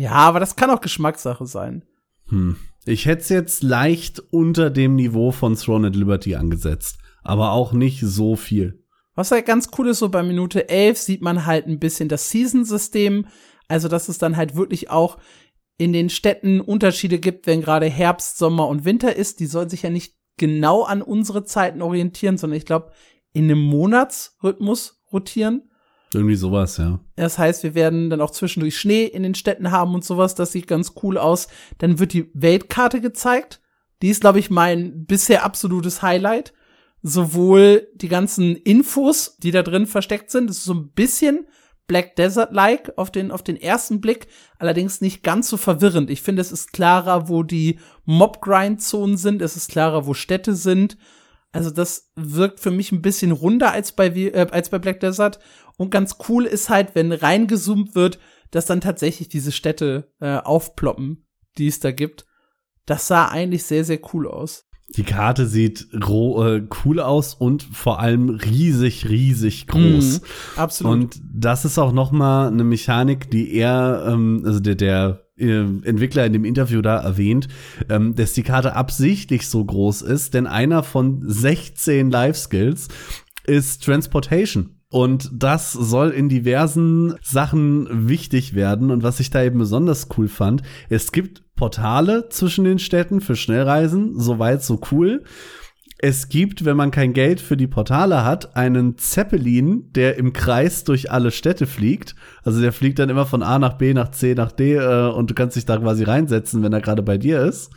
ja, 0.00 0.12
aber 0.12 0.40
das 0.40 0.56
kann 0.56 0.70
auch 0.70 0.80
Geschmackssache 0.80 1.44
sein. 1.44 1.84
Hm. 2.28 2.56
Ich 2.86 3.04
hätte 3.04 3.20
es 3.20 3.28
jetzt 3.28 3.62
leicht 3.62 4.18
unter 4.30 4.70
dem 4.70 4.94
Niveau 4.94 5.30
von 5.30 5.56
Throne 5.56 5.88
at 5.88 5.96
Liberty 5.96 6.36
angesetzt, 6.36 6.98
aber 7.22 7.52
auch 7.52 7.74
nicht 7.74 8.00
so 8.00 8.34
viel. 8.34 8.82
Was 9.14 9.30
halt 9.30 9.44
ganz 9.44 9.68
cool 9.76 9.88
ist, 9.88 9.98
so 9.98 10.08
bei 10.08 10.22
Minute 10.22 10.70
11 10.70 10.96
sieht 10.96 11.20
man 11.20 11.44
halt 11.44 11.66
ein 11.66 11.78
bisschen 11.78 12.08
das 12.08 12.30
Season-System, 12.30 13.26
Also, 13.68 13.88
dass 13.88 14.08
es 14.08 14.16
dann 14.16 14.38
halt 14.38 14.56
wirklich 14.56 14.88
auch 14.88 15.18
in 15.76 15.92
den 15.92 16.08
Städten 16.08 16.62
Unterschiede 16.62 17.18
gibt, 17.18 17.46
wenn 17.46 17.60
gerade 17.60 17.86
Herbst, 17.86 18.38
Sommer 18.38 18.68
und 18.68 18.86
Winter 18.86 19.14
ist. 19.14 19.38
Die 19.38 19.46
sollen 19.46 19.68
sich 19.68 19.82
ja 19.82 19.90
nicht 19.90 20.14
genau 20.38 20.82
an 20.84 21.02
unsere 21.02 21.44
Zeiten 21.44 21.82
orientieren, 21.82 22.38
sondern 22.38 22.56
ich 22.56 22.64
glaube, 22.64 22.92
in 23.34 23.44
einem 23.44 23.60
Monatsrhythmus 23.60 25.02
rotieren. 25.12 25.69
Irgendwie 26.12 26.34
sowas, 26.34 26.76
ja. 26.76 27.00
Das 27.16 27.38
heißt, 27.38 27.62
wir 27.62 27.74
werden 27.74 28.10
dann 28.10 28.20
auch 28.20 28.32
zwischendurch 28.32 28.78
Schnee 28.78 29.04
in 29.04 29.22
den 29.22 29.34
Städten 29.34 29.70
haben 29.70 29.94
und 29.94 30.04
sowas. 30.04 30.34
Das 30.34 30.52
sieht 30.52 30.66
ganz 30.66 30.94
cool 31.02 31.16
aus. 31.16 31.48
Dann 31.78 31.98
wird 31.98 32.12
die 32.12 32.30
Weltkarte 32.34 33.00
gezeigt. 33.00 33.60
Die 34.02 34.08
ist, 34.08 34.20
glaube 34.20 34.40
ich, 34.40 34.50
mein 34.50 35.04
bisher 35.04 35.44
absolutes 35.44 36.02
Highlight. 36.02 36.52
Sowohl 37.02 37.88
die 37.94 38.08
ganzen 38.08 38.56
Infos, 38.56 39.36
die 39.38 39.52
da 39.52 39.62
drin 39.62 39.86
versteckt 39.86 40.30
sind. 40.30 40.50
Das 40.50 40.58
ist 40.58 40.64
so 40.64 40.74
ein 40.74 40.90
bisschen 40.90 41.46
Black 41.90 42.14
Desert-like 42.14 42.92
auf 42.98 43.10
den, 43.10 43.32
auf 43.32 43.42
den 43.42 43.56
ersten 43.56 44.00
Blick, 44.00 44.28
allerdings 44.60 45.00
nicht 45.00 45.24
ganz 45.24 45.48
so 45.48 45.56
verwirrend. 45.56 46.08
Ich 46.08 46.22
finde, 46.22 46.40
es 46.40 46.52
ist 46.52 46.72
klarer, 46.72 47.28
wo 47.28 47.42
die 47.42 47.80
Mob-Grind-Zonen 48.04 49.16
sind, 49.16 49.42
es 49.42 49.56
ist 49.56 49.72
klarer, 49.72 50.06
wo 50.06 50.14
Städte 50.14 50.54
sind. 50.54 50.96
Also 51.52 51.70
das 51.70 52.10
wirkt 52.14 52.60
für 52.60 52.70
mich 52.70 52.92
ein 52.92 53.02
bisschen 53.02 53.32
runder 53.32 53.72
als 53.72 53.92
bei, 53.92 54.08
äh, 54.08 54.46
als 54.50 54.68
bei 54.68 54.78
Black 54.78 55.00
Desert. 55.00 55.40
Und 55.76 55.90
ganz 55.90 56.16
cool 56.28 56.44
ist 56.44 56.68
halt, 56.68 56.94
wenn 56.94 57.12
reingezoomt 57.12 57.94
wird, 57.94 58.18
dass 58.50 58.66
dann 58.66 58.80
tatsächlich 58.80 59.28
diese 59.28 59.52
Städte 59.52 60.12
äh, 60.20 60.36
aufploppen, 60.36 61.26
die 61.58 61.68
es 61.68 61.80
da 61.80 61.92
gibt. 61.92 62.26
Das 62.86 63.06
sah 63.06 63.28
eigentlich 63.28 63.64
sehr, 63.64 63.84
sehr 63.84 64.00
cool 64.12 64.28
aus. 64.28 64.66
Die 64.96 65.04
Karte 65.04 65.46
sieht 65.46 65.88
roh, 66.04 66.44
äh, 66.44 66.66
cool 66.84 66.98
aus 66.98 67.34
und 67.34 67.62
vor 67.62 68.00
allem 68.00 68.28
riesig, 68.28 69.08
riesig 69.08 69.68
groß. 69.68 70.20
Mhm, 70.20 70.26
absolut. 70.56 70.92
Und 70.92 71.20
das 71.32 71.64
ist 71.64 71.78
auch 71.78 71.92
noch 71.92 72.10
mal 72.10 72.48
eine 72.48 72.64
Mechanik, 72.64 73.30
die 73.30 73.54
er, 73.54 74.04
ähm, 74.08 74.42
also 74.44 74.58
der, 74.58 74.74
der 74.74 75.29
Entwickler 75.40 76.26
in 76.26 76.32
dem 76.32 76.44
Interview 76.44 76.82
da 76.82 76.98
erwähnt, 76.98 77.48
ähm, 77.88 78.14
dass 78.14 78.32
die 78.32 78.42
Karte 78.42 78.76
absichtlich 78.76 79.48
so 79.48 79.64
groß 79.64 80.02
ist, 80.02 80.34
denn 80.34 80.46
einer 80.46 80.82
von 80.82 81.22
16 81.24 82.10
Life 82.10 82.38
Skills 82.38 82.88
ist 83.46 83.84
Transportation. 83.84 84.76
Und 84.92 85.30
das 85.32 85.72
soll 85.72 86.10
in 86.10 86.28
diversen 86.28 87.14
Sachen 87.22 88.08
wichtig 88.08 88.54
werden. 88.54 88.90
Und 88.90 89.04
was 89.04 89.20
ich 89.20 89.30
da 89.30 89.42
eben 89.42 89.60
besonders 89.60 90.08
cool 90.16 90.26
fand, 90.26 90.62
es 90.88 91.12
gibt 91.12 91.42
Portale 91.54 92.28
zwischen 92.28 92.64
den 92.64 92.80
Städten 92.80 93.20
für 93.20 93.36
Schnellreisen, 93.36 94.18
soweit 94.18 94.64
so 94.64 94.80
cool. 94.90 95.22
Es 96.02 96.30
gibt, 96.30 96.64
wenn 96.64 96.78
man 96.78 96.90
kein 96.90 97.12
Geld 97.12 97.42
für 97.42 97.58
die 97.58 97.66
Portale 97.66 98.24
hat, 98.24 98.56
einen 98.56 98.96
Zeppelin, 98.96 99.92
der 99.92 100.16
im 100.16 100.32
Kreis 100.32 100.82
durch 100.84 101.10
alle 101.10 101.30
Städte 101.30 101.66
fliegt. 101.66 102.14
Also 102.42 102.62
der 102.62 102.72
fliegt 102.72 102.98
dann 102.98 103.10
immer 103.10 103.26
von 103.26 103.42
A 103.42 103.58
nach 103.58 103.74
B, 103.74 103.92
nach 103.92 104.10
C, 104.10 104.34
nach 104.34 104.50
D 104.50 104.76
äh, 104.76 105.10
und 105.10 105.28
du 105.28 105.34
kannst 105.34 105.56
dich 105.56 105.66
da 105.66 105.76
quasi 105.76 106.04
reinsetzen, 106.04 106.62
wenn 106.62 106.72
er 106.72 106.80
gerade 106.80 107.02
bei 107.02 107.18
dir 107.18 107.40
ist. 107.40 107.70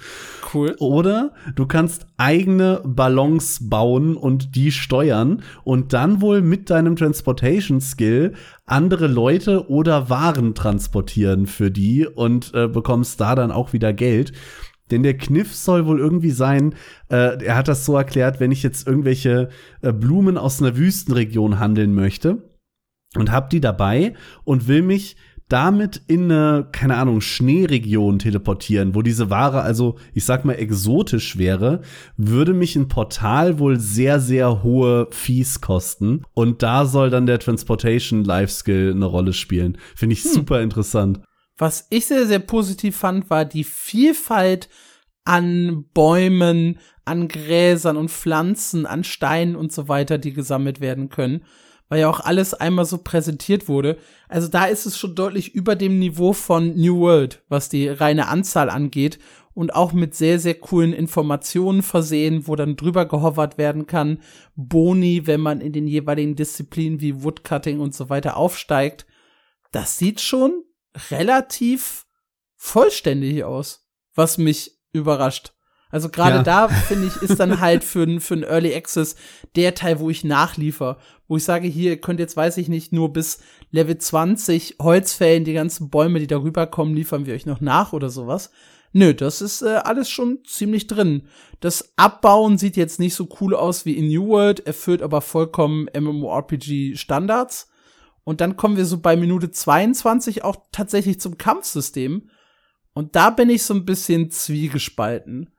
Cool. 0.54 0.74
Oder 0.80 1.34
du 1.56 1.66
kannst 1.66 2.08
eigene 2.16 2.82
Ballons 2.86 3.68
bauen 3.70 4.16
und 4.16 4.56
die 4.56 4.72
steuern 4.72 5.42
und 5.66 5.92
dann 5.92 6.22
wohl 6.22 6.42
mit 6.42 6.70
deinem 6.70 6.96
Transportation 6.96 7.82
Skill 7.82 8.36
andere 8.66 9.08
Leute 9.08 9.70
oder 9.70 10.10
Waren 10.10 10.56
transportieren 10.56 11.46
für 11.46 11.72
die 11.72 12.08
und 12.08 12.54
äh, 12.54 12.70
bekommst 12.70 13.20
da 13.20 13.36
dann 13.36 13.52
auch 13.52 13.74
wieder 13.74 13.92
Geld. 13.92 14.32
Denn 14.92 15.04
der 15.04 15.18
Kniff 15.18 15.54
soll 15.54 15.86
wohl 15.86 16.00
irgendwie 16.00 16.32
sein, 16.32 16.76
äh, 17.10 17.44
er 17.44 17.56
hat 17.56 17.68
das 17.68 17.86
so 17.86 17.96
erklärt, 17.96 18.40
wenn 18.40 18.52
ich 18.52 18.64
jetzt 18.64 18.88
irgendwelche 18.88 19.50
äh, 19.82 19.94
Blumen 19.94 20.38
aus 20.38 20.62
einer 20.62 20.76
Wüstenregion 20.78 21.60
handeln 21.60 21.94
möchte 21.94 22.50
und 23.16 23.32
hab 23.32 23.50
die 23.50 23.62
dabei 23.62 24.14
und 24.44 24.68
will 24.68 24.82
mich 24.82 25.16
damit 25.50 26.02
in 26.08 26.32
eine, 26.32 26.68
keine 26.72 26.96
Ahnung, 26.96 27.22
Schneeregion 27.22 28.18
teleportieren, 28.18 28.96
wo 28.96 29.02
diese 29.02 29.30
Ware 29.30 29.62
also, 29.62 29.98
ich 30.14 30.26
sag 30.26 30.46
mal, 30.46 30.54
exotisch 30.54 31.38
wäre, 31.38 31.82
würde 32.18 32.54
mich 32.54 32.76
ein 32.76 32.88
Portal 32.88 33.60
wohl 33.60 33.80
sehr, 33.80 34.20
sehr 34.20 34.64
hohe 34.64 35.08
Fees 35.12 35.62
kosten. 35.62 36.24
Und 36.34 36.64
da 36.64 36.86
soll 36.86 37.10
dann 37.10 37.28
der 37.28 37.40
Transportation 37.40 38.24
Life 38.24 38.52
Skill 38.52 38.94
eine 38.96 39.06
Rolle 39.06 39.34
spielen. 39.34 39.78
Finde 39.96 40.14
ich 40.14 40.24
hm. 40.24 40.32
super 40.32 40.62
interessant. 40.62 41.22
Was 41.58 41.88
ich 41.90 42.06
sehr, 42.06 42.26
sehr 42.26 42.40
positiv 42.40 42.98
fand, 42.98 43.30
war 43.30 43.46
die 43.46 43.64
Vielfalt 43.64 44.70
an 45.26 45.86
Bäumen, 45.94 46.80
an 47.06 47.28
Gräsern 47.28 47.98
und 47.98 48.10
Pflanzen, 48.10 48.86
an 48.86 49.04
Steinen 49.04 49.56
und 49.56 49.72
so 49.72 49.88
weiter, 49.88 50.18
die 50.18 50.34
gesammelt 50.34 50.82
werden 50.82 51.10
können, 51.10 51.46
weil 51.90 52.02
ja 52.02 52.10
auch 52.10 52.20
alles 52.20 52.54
einmal 52.54 52.86
so 52.86 52.98
präsentiert 52.98 53.68
wurde. 53.68 53.98
Also 54.28 54.48
da 54.48 54.66
ist 54.66 54.86
es 54.86 54.98
schon 54.98 55.16
deutlich 55.16 55.54
über 55.54 55.76
dem 55.76 56.00
Niveau 56.00 56.34
von 56.34 56.76
New 56.76 57.00
World, 57.00 57.44
was 57.50 57.70
die 57.70 57.88
reine 57.88 58.28
Anzahl 58.28 58.70
angeht 58.70 59.20
und 59.54 59.76
auch 59.76 59.94
mit 59.94 60.16
sehr, 60.16 60.40
sehr 60.40 60.56
coolen 60.56 60.94
Informationen 60.94 61.84
versehen, 61.84 62.48
wo 62.48 62.56
dann 62.56 62.76
drüber 62.76 63.06
gehovert 63.06 63.58
werden 63.58 63.86
kann. 63.86 64.20
Boni, 64.56 65.28
wenn 65.28 65.42
man 65.42 65.62
in 65.62 65.72
den 65.72 65.88
jeweiligen 65.88 66.36
Disziplinen 66.36 67.00
wie 67.00 67.24
Woodcutting 67.24 67.80
und 67.80 67.94
so 67.94 68.10
weiter 68.10 68.38
aufsteigt. 68.38 69.06
Das 69.72 69.98
sieht 69.98 70.22
schon 70.22 70.64
relativ 71.12 72.06
vollständig 72.56 73.44
aus, 73.44 73.88
was 74.16 74.38
mich 74.38 74.80
überrascht. 74.94 75.54
Also 75.94 76.10
gerade 76.10 76.38
ja. 76.38 76.44
da 76.44 76.68
finde 76.70 77.08
ich 77.08 77.22
ist 77.22 77.40
dann 77.40 77.60
halt 77.60 77.84
für 77.84 78.20
für 78.20 78.34
ein 78.34 78.44
Early 78.44 78.74
Access 78.74 79.16
der 79.56 79.76
Teil, 79.76 80.00
wo 80.00 80.10
ich 80.10 80.24
nachliefer, 80.24 80.98
wo 81.28 81.38
ich 81.38 81.44
sage, 81.44 81.68
hier 81.68 81.92
ihr 81.92 82.02
könnt 82.02 82.20
jetzt 82.20 82.36
weiß 82.36 82.58
ich 82.58 82.68
nicht 82.68 82.94
nur 82.94 83.14
bis 83.14 83.42
Level 83.70 83.98
20 83.98 84.78
Holzfällen, 84.82 85.44
die 85.44 85.54
ganzen 85.54 85.92
Bäume, 85.92 86.20
die 86.20 86.26
darüber 86.26 86.66
kommen, 86.66 86.96
liefern 86.96 87.28
wir 87.28 87.36
euch 87.36 87.46
noch 87.46 87.62
nach 87.62 87.94
oder 87.94 88.10
sowas. 88.10 88.50
Nö, 88.92 89.14
das 89.14 89.42
ist 89.42 89.62
äh, 89.62 89.82
alles 89.84 90.10
schon 90.10 90.40
ziemlich 90.46 90.88
drin. 90.88 91.28
Das 91.60 91.94
Abbauen 91.96 92.58
sieht 92.58 92.76
jetzt 92.76 93.00
nicht 93.00 93.14
so 93.14 93.28
cool 93.40 93.56
aus 93.56 93.86
wie 93.86 93.94
in 93.94 94.08
New 94.08 94.28
World, 94.30 94.66
erfüllt 94.66 95.02
aber 95.02 95.22
vollkommen 95.22 95.88
MMORPG 95.96 96.96
Standards. 96.96 97.70
Und 98.24 98.42
dann 98.42 98.56
kommen 98.56 98.78
wir 98.78 98.86
so 98.86 99.00
bei 99.00 99.16
Minute 99.16 99.52
22 99.52 100.44
auch 100.44 100.58
tatsächlich 100.72 101.20
zum 101.20 101.38
Kampfsystem. 101.38 102.30
Und 102.94 103.16
da 103.16 103.30
bin 103.30 103.50
ich 103.50 103.64
so 103.64 103.74
ein 103.74 103.86
bisschen 103.86 104.32
zwiegespalten. 104.32 105.50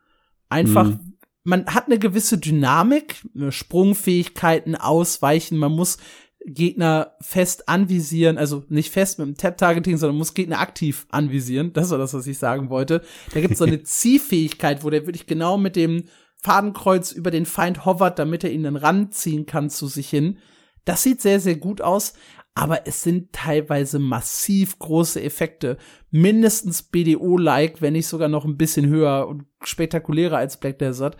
Einfach, 0.48 0.86
mhm. 0.86 1.18
man 1.42 1.66
hat 1.66 1.86
eine 1.86 1.98
gewisse 1.98 2.38
Dynamik, 2.38 3.22
Sprungfähigkeiten, 3.50 4.76
Ausweichen, 4.76 5.58
man 5.58 5.72
muss 5.72 5.98
Gegner 6.46 7.14
fest 7.20 7.68
anvisieren, 7.68 8.36
also 8.36 8.64
nicht 8.68 8.92
fest 8.92 9.18
mit 9.18 9.26
dem 9.26 9.36
Tap-Targeting, 9.36 9.96
sondern 9.96 10.18
muss 10.18 10.34
Gegner 10.34 10.60
aktiv 10.60 11.06
anvisieren. 11.10 11.72
Das 11.72 11.90
war 11.90 11.98
das, 11.98 12.12
was 12.12 12.26
ich 12.26 12.38
sagen 12.38 12.68
wollte. 12.68 13.02
Da 13.32 13.40
gibt 13.40 13.54
es 13.54 13.58
so 13.58 13.64
eine 13.64 13.82
Ziehfähigkeit, 13.84 14.84
wo 14.84 14.90
der 14.90 15.06
wirklich 15.06 15.26
genau 15.26 15.56
mit 15.56 15.74
dem 15.74 16.04
Fadenkreuz 16.42 17.12
über 17.12 17.30
den 17.30 17.46
Feind 17.46 17.86
hovert, 17.86 18.18
damit 18.18 18.44
er 18.44 18.52
ihn 18.52 18.64
dann 18.64 18.76
ranziehen 18.76 19.46
kann 19.46 19.70
zu 19.70 19.86
sich 19.86 20.10
hin. 20.10 20.38
Das 20.84 21.02
sieht 21.02 21.22
sehr, 21.22 21.40
sehr 21.40 21.56
gut 21.56 21.80
aus, 21.80 22.12
aber 22.54 22.86
es 22.86 23.02
sind 23.02 23.32
teilweise 23.32 23.98
massiv 23.98 24.78
große 24.78 25.20
Effekte. 25.22 25.76
Mindestens 26.10 26.84
BDO-like, 26.84 27.82
wenn 27.82 27.94
nicht 27.94 28.06
sogar 28.06 28.28
noch 28.28 28.44
ein 28.44 28.56
bisschen 28.56 28.86
höher 28.86 29.26
und 29.26 29.44
spektakulärer 29.62 30.38
als 30.38 30.58
Black 30.58 30.78
Desert. 30.78 31.16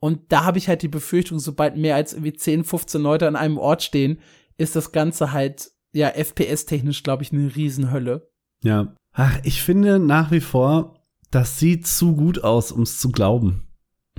Und 0.00 0.32
da 0.32 0.44
habe 0.44 0.58
ich 0.58 0.68
halt 0.68 0.82
die 0.82 0.88
Befürchtung, 0.88 1.40
sobald 1.40 1.76
mehr 1.76 1.94
als 1.94 2.14
irgendwie 2.14 2.32
10, 2.32 2.64
15 2.64 3.02
Leute 3.02 3.28
an 3.28 3.36
einem 3.36 3.58
Ort 3.58 3.82
stehen, 3.82 4.20
ist 4.56 4.76
das 4.76 4.92
Ganze 4.92 5.32
halt, 5.32 5.70
ja, 5.92 6.08
FPS-technisch, 6.08 7.02
glaube 7.02 7.22
ich, 7.22 7.32
eine 7.32 7.54
Riesenhölle. 7.54 8.30
Ja. 8.62 8.94
Ach, 9.12 9.38
ich 9.42 9.62
finde 9.62 9.98
nach 9.98 10.30
wie 10.30 10.40
vor, 10.40 11.04
das 11.30 11.58
sieht 11.58 11.86
zu 11.86 12.14
gut 12.14 12.44
aus, 12.44 12.72
um 12.72 12.82
es 12.82 12.98
zu 12.98 13.10
glauben. 13.10 13.68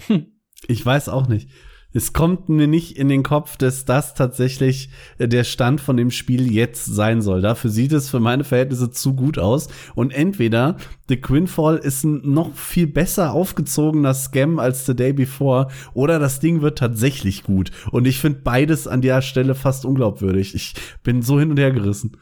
Hm. 0.08 0.28
Ich 0.68 0.86
weiß 0.86 1.08
auch 1.08 1.30
nicht 1.30 1.50
es 1.92 2.14
kommt 2.14 2.50
mir 2.50 2.68
nicht 2.68 2.98
in 2.98 3.10
den 3.10 3.24
Kopf, 3.24 3.58
dass 3.58 3.86
das 3.86 4.14
tatsächlich 4.14 4.90
äh, 5.18 5.28
der 5.28 5.44
Stand 5.44 5.82
von 5.82 5.98
dem 5.98 6.12
Spiel 6.12 6.52
jetzt 6.52 6.86
sein 6.86 7.22
soll. 7.22 7.42
Dafür 7.42 7.72
sieht 7.72 7.92
es 7.94 8.10
für 8.10 8.20
meine 8.20 8.44
Verhältnisse 8.44 8.92
zu 8.92 9.16
gut 9.16 9.40
aus. 9.40 9.70
Und 9.96 10.14
entweder 10.14 10.78
The 11.08 11.18
Quinfall 11.18 11.78
ist 11.78 12.04
ein 12.04 12.22
noch 12.24 12.54
viel 12.56 12.88
besser 12.88 13.34
aufgezogener 13.34 14.14
Scam 14.14 14.60
als 14.60 14.86
The 14.86 14.96
Day 14.96 15.14
Before 15.14 15.68
oder 15.94 16.20
das 16.20 16.40
Ding 16.40 16.62
wird 16.62 16.78
tatsächlich 16.78 17.44
gut. 17.44 17.72
Und 17.92 18.06
ich 18.06 18.20
finde 18.20 18.42
beides 18.44 18.88
an 18.88 19.02
der 19.02 19.22
Stelle 19.22 19.56
fast 19.56 19.86
unglaubwürdig. 19.86 20.54
Ich 20.54 20.76
bin 21.04 21.24
so 21.24 21.40
hin 21.40 21.50
und 21.50 21.60
her 21.60 21.72
gerissen. 21.72 22.18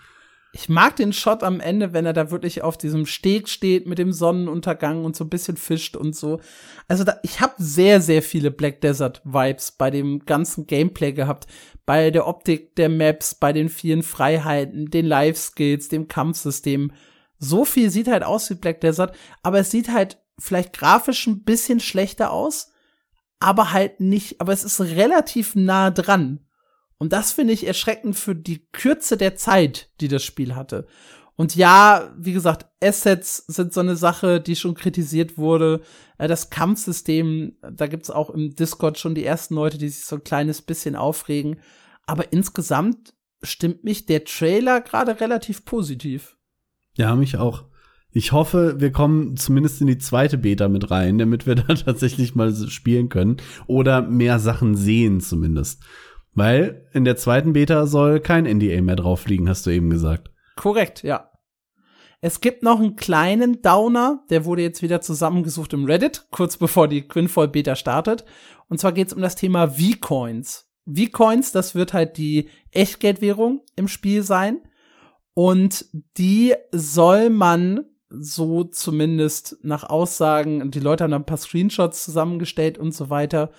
Ich 0.53 0.69
mag 0.69 0.95
den 0.95 1.13
Shot 1.13 1.43
am 1.43 1.59
Ende, 1.59 1.93
wenn 1.93 2.05
er 2.05 2.13
da 2.13 2.31
wirklich 2.31 2.63
auf 2.63 2.77
diesem 2.77 3.05
Steg 3.05 3.47
steht 3.49 3.85
mit 3.85 3.99
dem 3.99 4.11
Sonnenuntergang 4.11 5.05
und 5.05 5.15
so 5.15 5.23
ein 5.23 5.29
bisschen 5.29 5.57
fischt 5.57 5.95
und 5.95 6.15
so. 6.15 6.39
Also 6.87 7.03
da, 7.03 7.19
ich 7.21 7.41
habe 7.41 7.53
sehr, 7.57 8.01
sehr 8.01 8.23
viele 8.23 8.49
Black 8.49 8.81
Desert 8.81 9.21
Vibes 9.23 9.73
bei 9.73 9.91
dem 9.91 10.25
ganzen 10.25 10.65
Gameplay 10.65 11.11
gehabt. 11.11 11.47
Bei 11.85 12.11
der 12.11 12.27
Optik 12.27 12.75
der 12.75 12.89
Maps, 12.89 13.35
bei 13.35 13.53
den 13.53 13.69
vielen 13.69 14.03
Freiheiten, 14.03 14.89
den 14.89 15.05
Life 15.05 15.39
Skills, 15.39 15.89
dem 15.89 16.07
Kampfsystem. 16.07 16.91
So 17.37 17.65
viel 17.65 17.89
sieht 17.89 18.07
halt 18.07 18.23
aus 18.23 18.49
wie 18.49 18.55
Black 18.55 18.81
Desert, 18.81 19.15
aber 19.43 19.59
es 19.59 19.69
sieht 19.69 19.89
halt 19.89 20.17
vielleicht 20.39 20.73
grafisch 20.73 21.27
ein 21.27 21.43
bisschen 21.43 21.79
schlechter 21.79 22.31
aus, 22.31 22.71
aber 23.39 23.71
halt 23.73 23.99
nicht, 23.99 24.41
aber 24.41 24.53
es 24.53 24.63
ist 24.63 24.81
relativ 24.81 25.55
nah 25.55 25.91
dran. 25.91 26.46
Und 26.97 27.13
das 27.13 27.31
finde 27.31 27.53
ich 27.53 27.67
erschreckend 27.67 28.15
für 28.15 28.35
die 28.35 28.65
Kürze 28.71 29.17
der 29.17 29.35
Zeit, 29.35 29.89
die 30.01 30.07
das 30.07 30.23
Spiel 30.23 30.55
hatte. 30.55 30.87
Und 31.35 31.55
ja, 31.55 32.11
wie 32.17 32.33
gesagt, 32.33 32.65
Assets 32.83 33.45
sind 33.47 33.71
so 33.71 33.79
eine 33.79 33.95
Sache, 33.95 34.41
die 34.41 34.55
schon 34.55 34.73
kritisiert 34.73 35.37
wurde. 35.37 35.81
Äh, 36.17 36.27
das 36.27 36.49
Kampfsystem, 36.49 37.57
da 37.61 37.85
gibt's 37.85 38.09
auch 38.09 38.31
im 38.31 38.55
Discord 38.55 38.97
schon 38.97 39.13
die 39.13 39.23
ersten 39.23 39.53
Leute, 39.53 39.77
die 39.77 39.89
sich 39.89 40.05
so 40.05 40.15
ein 40.15 40.23
kleines 40.23 40.63
bisschen 40.63 40.95
aufregen. 40.95 41.59
Aber 42.07 42.33
insgesamt 42.33 43.13
stimmt 43.43 43.83
mich 43.83 44.07
der 44.07 44.25
Trailer 44.25 44.81
gerade 44.81 45.19
relativ 45.21 45.63
positiv. 45.63 46.37
Ja, 46.95 47.15
mich 47.15 47.37
auch. 47.37 47.65
Ich 48.09 48.31
hoffe, 48.31 48.79
wir 48.79 48.91
kommen 48.91 49.37
zumindest 49.37 49.79
in 49.79 49.85
die 49.85 49.99
zweite 49.99 50.39
Beta 50.39 50.69
mit 50.69 50.89
rein, 50.89 51.19
damit 51.19 51.45
wir 51.45 51.53
da 51.55 51.71
tatsächlich 51.75 52.33
mal 52.33 52.51
spielen 52.67 53.09
können 53.09 53.37
oder 53.67 54.01
mehr 54.01 54.39
Sachen 54.39 54.75
sehen 54.75 55.21
zumindest. 55.21 55.83
Weil 56.37 56.87
in 56.93 57.03
der 57.03 57.17
zweiten 57.17 57.53
Beta 57.53 57.87
soll 57.87 58.19
kein 58.19 58.43
NDA 58.45 58.83
mehr 58.83 58.95
drauf 58.95 59.25
liegen, 59.25 59.49
hast 59.49 59.65
du 59.65 59.71
eben 59.71 59.89
gesagt. 59.89 60.29
Korrekt, 60.55 61.01
ja. 61.01 61.31
Es 62.21 62.41
gibt 62.41 62.61
noch 62.61 62.79
einen 62.79 62.95
kleinen 62.95 63.63
Downer, 63.63 64.23
der 64.29 64.45
wurde 64.45 64.61
jetzt 64.61 64.83
wieder 64.83 65.01
zusammengesucht 65.01 65.73
im 65.73 65.85
Reddit, 65.85 66.27
kurz 66.29 66.55
bevor 66.55 66.87
die 66.87 67.07
Quinfall 67.07 67.47
Beta 67.47 67.75
startet. 67.75 68.23
Und 68.69 68.79
zwar 68.79 68.91
geht 68.91 69.07
es 69.07 69.13
um 69.13 69.21
das 69.23 69.35
Thema 69.35 69.67
V-Coins. 69.67 70.69
V-Coins, 70.85 71.53
das 71.53 71.73
wird 71.73 71.93
halt 71.93 72.17
die 72.17 72.49
Echtgeldwährung 72.69 73.61
im 73.75 73.87
Spiel 73.87 74.21
sein. 74.21 74.59
Und 75.33 75.87
die 76.19 76.53
soll 76.71 77.31
man 77.31 77.79
so 78.09 78.63
zumindest 78.63 79.57
nach 79.63 79.85
Aussagen, 79.85 80.69
die 80.69 80.81
Leute 80.81 81.03
haben 81.03 81.13
ein 81.13 81.25
paar 81.25 81.37
Screenshots 81.37 82.05
zusammengestellt 82.05 82.77
und 82.77 82.93
so 82.93 83.09
weiter, 83.09 83.49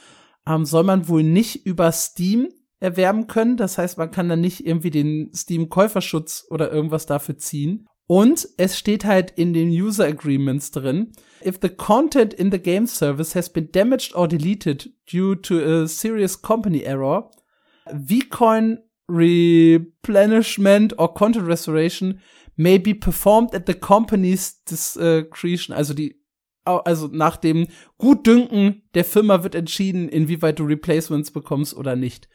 ähm, 0.46 0.64
soll 0.64 0.84
man 0.84 1.08
wohl 1.08 1.24
nicht 1.24 1.66
über 1.66 1.90
Steam 1.90 2.48
erwerben 2.80 3.26
können. 3.26 3.56
Das 3.56 3.78
heißt, 3.78 3.98
man 3.98 4.10
kann 4.10 4.28
dann 4.28 4.40
nicht 4.40 4.66
irgendwie 4.66 4.90
den 4.90 5.30
Steam-Käuferschutz 5.34 6.46
oder 6.50 6.70
irgendwas 6.70 7.06
dafür 7.06 7.38
ziehen. 7.38 7.86
Und 8.06 8.48
es 8.56 8.78
steht 8.78 9.04
halt 9.04 9.32
in 9.32 9.52
den 9.52 9.68
User 9.68 10.06
Agreements 10.06 10.70
drin, 10.70 11.12
if 11.44 11.58
the 11.60 11.68
content 11.68 12.32
in 12.32 12.50
the 12.50 12.58
game 12.58 12.86
service 12.86 13.34
has 13.34 13.52
been 13.52 13.70
damaged 13.70 14.14
or 14.14 14.26
deleted 14.26 14.90
due 15.12 15.36
to 15.36 15.58
a 15.58 15.86
serious 15.86 16.40
company 16.40 16.82
error, 16.82 17.30
Vcoin 17.92 18.78
replenishment 19.10 20.98
or 20.98 21.12
content 21.12 21.46
restoration 21.46 22.20
may 22.56 22.78
be 22.78 22.94
performed 22.94 23.54
at 23.54 23.66
the 23.66 23.74
company's 23.74 24.62
discretion. 24.64 25.74
Also 25.76 25.92
die 25.94 26.18
also 26.64 27.08
nach 27.08 27.36
dem 27.36 27.66
Gutdünken 27.96 28.82
der 28.94 29.04
Firma 29.04 29.42
wird 29.42 29.54
entschieden, 29.54 30.08
inwieweit 30.08 30.58
du 30.58 30.64
Replacements 30.64 31.30
bekommst 31.30 31.74
oder 31.74 31.96
nicht. 31.96 32.28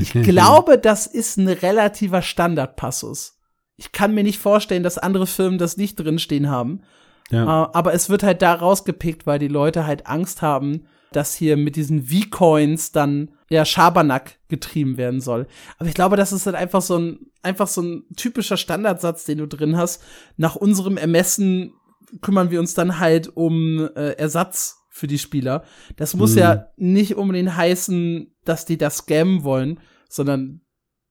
Ich 0.00 0.12
glaube, 0.22 0.78
das 0.78 1.06
ist 1.06 1.36
ein 1.36 1.48
relativer 1.48 2.22
Standardpassus. 2.22 3.38
Ich 3.76 3.92
kann 3.92 4.14
mir 4.14 4.24
nicht 4.24 4.38
vorstellen, 4.38 4.82
dass 4.82 4.98
andere 4.98 5.26
Firmen 5.26 5.58
das 5.58 5.76
nicht 5.76 5.96
drinstehen 5.96 6.50
haben. 6.50 6.82
Ja. 7.30 7.44
Uh, 7.44 7.70
aber 7.72 7.94
es 7.94 8.08
wird 8.08 8.22
halt 8.22 8.42
da 8.42 8.54
rausgepickt, 8.54 9.26
weil 9.26 9.38
die 9.38 9.48
Leute 9.48 9.86
halt 9.86 10.06
Angst 10.06 10.42
haben, 10.42 10.86
dass 11.12 11.34
hier 11.34 11.56
mit 11.56 11.76
diesen 11.76 12.06
V-Coins 12.06 12.92
dann 12.92 13.30
ja 13.50 13.64
Schabernack 13.64 14.38
getrieben 14.48 14.96
werden 14.96 15.20
soll. 15.20 15.46
Aber 15.78 15.88
ich 15.88 15.94
glaube, 15.94 16.16
das 16.16 16.32
ist 16.32 16.46
halt 16.46 16.56
einfach 16.56 16.82
so 16.82 16.98
ein 16.98 17.18
einfach 17.42 17.68
so 17.68 17.82
ein 17.82 18.04
typischer 18.16 18.56
Standardsatz, 18.56 19.24
den 19.24 19.38
du 19.38 19.46
drin 19.46 19.76
hast. 19.76 20.02
Nach 20.36 20.56
unserem 20.56 20.96
Ermessen 20.96 21.72
kümmern 22.20 22.50
wir 22.50 22.60
uns 22.60 22.74
dann 22.74 22.98
halt 22.98 23.36
um 23.36 23.88
äh, 23.94 24.12
Ersatz 24.12 24.77
für 24.98 25.06
die 25.06 25.18
Spieler. 25.18 25.64
Das 25.96 26.14
muss 26.14 26.32
mhm. 26.32 26.38
ja 26.38 26.66
nicht 26.76 27.16
unbedingt 27.16 27.56
heißen, 27.56 28.34
dass 28.44 28.64
die 28.64 28.78
das 28.78 28.98
scammen 28.98 29.44
wollen, 29.44 29.80
sondern 30.08 30.60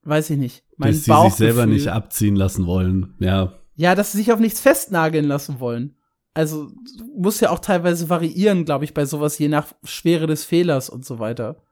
weiß 0.03 0.29
ich 0.31 0.37
nicht. 0.37 0.63
Mein 0.77 0.91
dass 0.91 1.05
sie 1.05 1.21
sich 1.23 1.33
selber 1.33 1.65
nicht 1.65 1.87
abziehen 1.87 2.35
lassen 2.35 2.65
wollen, 2.65 3.15
ja. 3.19 3.53
Ja, 3.75 3.95
dass 3.95 4.11
sie 4.11 4.19
sich 4.19 4.31
auf 4.31 4.39
nichts 4.39 4.59
festnageln 4.59 5.25
lassen 5.25 5.59
wollen. 5.59 5.95
Also 6.33 6.71
muss 7.15 7.39
ja 7.39 7.49
auch 7.49 7.59
teilweise 7.59 8.09
variieren, 8.09 8.65
glaube 8.65 8.85
ich, 8.85 8.93
bei 8.93 9.05
sowas, 9.05 9.39
je 9.39 9.47
nach 9.47 9.73
Schwere 9.83 10.27
des 10.27 10.43
Fehlers 10.45 10.89
und 10.89 11.05
so 11.05 11.19
weiter. 11.19 11.63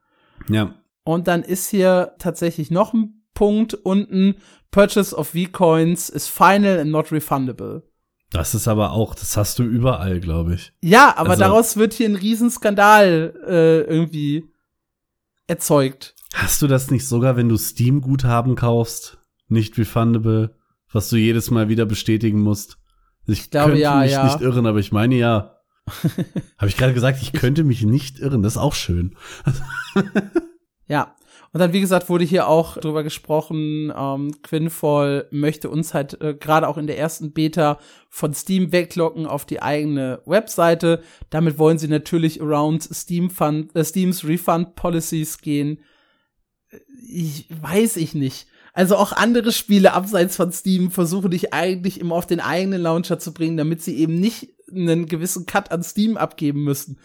Ja. 0.49 0.75
Und 1.03 1.27
dann 1.27 1.43
ist 1.43 1.69
hier 1.69 2.13
tatsächlich 2.17 2.71
noch 2.71 2.93
ein 2.93 3.21
Punkt 3.35 3.75
unten, 3.75 4.35
Purchase 4.71 5.15
of 5.15 5.29
V-Coins 5.29 6.09
is 6.09 6.27
final 6.27 6.79
and 6.79 6.91
not 6.91 7.11
refundable. 7.11 7.83
Das 8.31 8.55
ist 8.55 8.67
aber 8.67 8.91
auch, 8.91 9.15
das 9.15 9.37
hast 9.37 9.59
du 9.59 9.63
überall, 9.63 10.19
glaube 10.19 10.55
ich. 10.55 10.73
Ja, 10.81 11.15
aber 11.17 11.31
also, 11.31 11.41
daraus 11.41 11.77
wird 11.77 11.93
hier 11.93 12.09
ein 12.09 12.15
Riesenskandal 12.15 13.33
äh, 13.47 13.81
irgendwie 13.81 14.49
erzeugt. 15.47 16.15
Hast 16.33 16.61
du 16.61 16.67
das 16.67 16.91
nicht 16.91 17.07
sogar, 17.07 17.37
wenn 17.37 17.49
du 17.49 17.57
Steam-Guthaben 17.57 18.55
kaufst? 18.55 19.19
Nicht 19.47 19.77
refundable, 19.77 20.55
was 20.91 21.09
du 21.09 21.17
jedes 21.17 21.51
Mal 21.51 21.69
wieder 21.69 21.85
bestätigen 21.85 22.41
musst? 22.41 22.77
Ich, 23.27 23.41
ich 23.41 23.51
glaube, 23.51 23.69
könnte 23.69 23.81
ja, 23.81 23.99
mich 23.99 24.11
ja. 24.11 24.25
nicht 24.25 24.41
irren, 24.41 24.65
aber 24.65 24.79
ich 24.79 24.91
meine 24.91 25.15
ja. 25.15 25.55
Habe 26.57 26.67
ich 26.67 26.77
gerade 26.77 26.93
gesagt, 26.93 27.21
ich 27.21 27.31
könnte 27.31 27.63
mich 27.63 27.83
nicht 27.83 28.19
irren. 28.19 28.41
Das 28.41 28.53
ist 28.53 28.57
auch 28.57 28.73
schön. 28.73 29.15
ja. 30.87 31.15
Und 31.55 31.59
dann, 31.59 31.71
wie 31.71 31.79
gesagt, 31.79 32.09
wurde 32.09 32.25
hier 32.25 32.49
auch 32.49 32.75
drüber 32.75 33.01
gesprochen, 33.01 33.89
ähm, 33.97 34.35
Quinfall 34.43 35.29
möchte 35.31 35.69
uns 35.69 35.93
halt 35.93 36.19
äh, 36.19 36.33
gerade 36.33 36.67
auch 36.67 36.77
in 36.77 36.85
der 36.85 36.97
ersten 36.97 37.31
Beta 37.31 37.79
von 38.09 38.33
Steam 38.33 38.73
weglocken 38.73 39.25
auf 39.25 39.45
die 39.45 39.61
eigene 39.61 40.21
Webseite. 40.25 41.01
Damit 41.29 41.57
wollen 41.57 41.77
sie 41.77 41.87
natürlich 41.87 42.41
around 42.41 42.83
Steam 42.83 43.29
Fund, 43.29 43.73
äh, 43.73 43.85
Steams 43.85 44.25
Refund 44.25 44.75
Policies 44.75 45.37
gehen. 45.37 45.79
Ich 47.09 47.47
weiß 47.61 47.95
ich 47.95 48.15
nicht. 48.15 48.47
Also 48.73 48.97
auch 48.97 49.13
andere 49.13 49.53
Spiele 49.53 49.93
abseits 49.93 50.35
von 50.35 50.51
Steam 50.51 50.91
versuche 50.91 51.33
ich 51.33 51.53
eigentlich 51.53 52.01
immer 52.01 52.15
auf 52.15 52.27
den 52.27 52.41
eigenen 52.41 52.81
Launcher 52.81 53.17
zu 53.17 53.33
bringen, 53.33 53.55
damit 53.55 53.81
sie 53.81 53.95
eben 53.95 54.15
nicht 54.19 54.49
einen 54.69 55.05
gewissen 55.05 55.45
Cut 55.45 55.71
an 55.71 55.83
Steam 55.83 56.17
abgeben 56.17 56.65
müssen. 56.65 56.99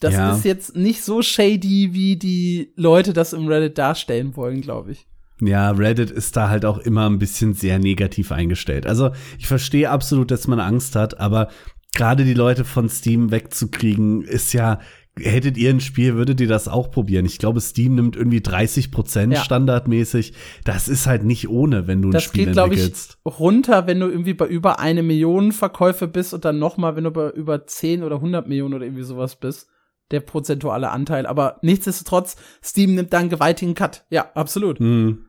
Das 0.00 0.14
ja. 0.14 0.34
ist 0.34 0.44
jetzt 0.44 0.76
nicht 0.76 1.02
so 1.02 1.22
shady, 1.22 1.90
wie 1.92 2.16
die 2.16 2.72
Leute 2.74 3.12
das 3.12 3.32
im 3.32 3.46
Reddit 3.46 3.78
darstellen 3.78 4.34
wollen, 4.34 4.62
glaube 4.62 4.92
ich. 4.92 5.06
Ja, 5.42 5.70
Reddit 5.70 6.10
ist 6.10 6.36
da 6.36 6.48
halt 6.48 6.64
auch 6.64 6.78
immer 6.78 7.08
ein 7.08 7.18
bisschen 7.18 7.54
sehr 7.54 7.78
negativ 7.78 8.32
eingestellt. 8.32 8.86
Also 8.86 9.10
ich 9.38 9.46
verstehe 9.46 9.90
absolut, 9.90 10.30
dass 10.30 10.46
man 10.46 10.60
Angst 10.60 10.96
hat, 10.96 11.18
aber 11.20 11.48
gerade 11.94 12.24
die 12.24 12.34
Leute 12.34 12.64
von 12.64 12.88
Steam 12.88 13.30
wegzukriegen, 13.30 14.22
ist 14.22 14.52
ja 14.52 14.80
hättet 15.18 15.56
ihr 15.56 15.70
ein 15.70 15.80
Spiel, 15.80 16.14
würdet 16.14 16.40
ihr 16.40 16.48
das 16.48 16.68
auch 16.68 16.90
probieren? 16.90 17.26
Ich 17.26 17.38
glaube, 17.38 17.60
Steam 17.60 17.94
nimmt 17.94 18.16
irgendwie 18.16 18.40
30 18.40 18.90
Prozent 18.90 19.32
ja. 19.32 19.42
standardmäßig. 19.42 20.32
Das 20.64 20.88
ist 20.88 21.06
halt 21.06 21.24
nicht 21.24 21.48
ohne, 21.48 21.86
wenn 21.86 22.02
du 22.02 22.08
ein 22.08 22.12
das 22.12 22.24
Spiel 22.24 22.46
geht, 22.46 22.56
entwickelst. 22.56 23.18
Ich, 23.24 23.38
runter, 23.38 23.86
wenn 23.86 24.00
du 24.00 24.08
irgendwie 24.08 24.34
bei 24.34 24.46
über 24.46 24.78
eine 24.78 25.02
Million 25.02 25.52
Verkäufe 25.52 26.08
bist 26.08 26.32
und 26.34 26.44
dann 26.44 26.58
noch 26.58 26.76
mal, 26.76 26.96
wenn 26.96 27.04
du 27.04 27.10
bei 27.10 27.30
über 27.30 27.66
10 27.66 28.02
oder 28.02 28.16
100 28.16 28.48
Millionen 28.48 28.74
oder 28.74 28.84
irgendwie 28.84 29.02
sowas 29.02 29.36
bist. 29.36 29.68
Der 30.10 30.20
prozentuale 30.20 30.90
Anteil. 30.90 31.26
Aber 31.26 31.58
nichtsdestotrotz, 31.62 32.36
Steam 32.62 32.94
nimmt 32.94 33.12
da 33.12 33.18
einen 33.18 33.30
gewaltigen 33.30 33.74
Cut. 33.74 34.04
Ja, 34.10 34.30
absolut. 34.34 34.80
Mhm. 34.80 35.26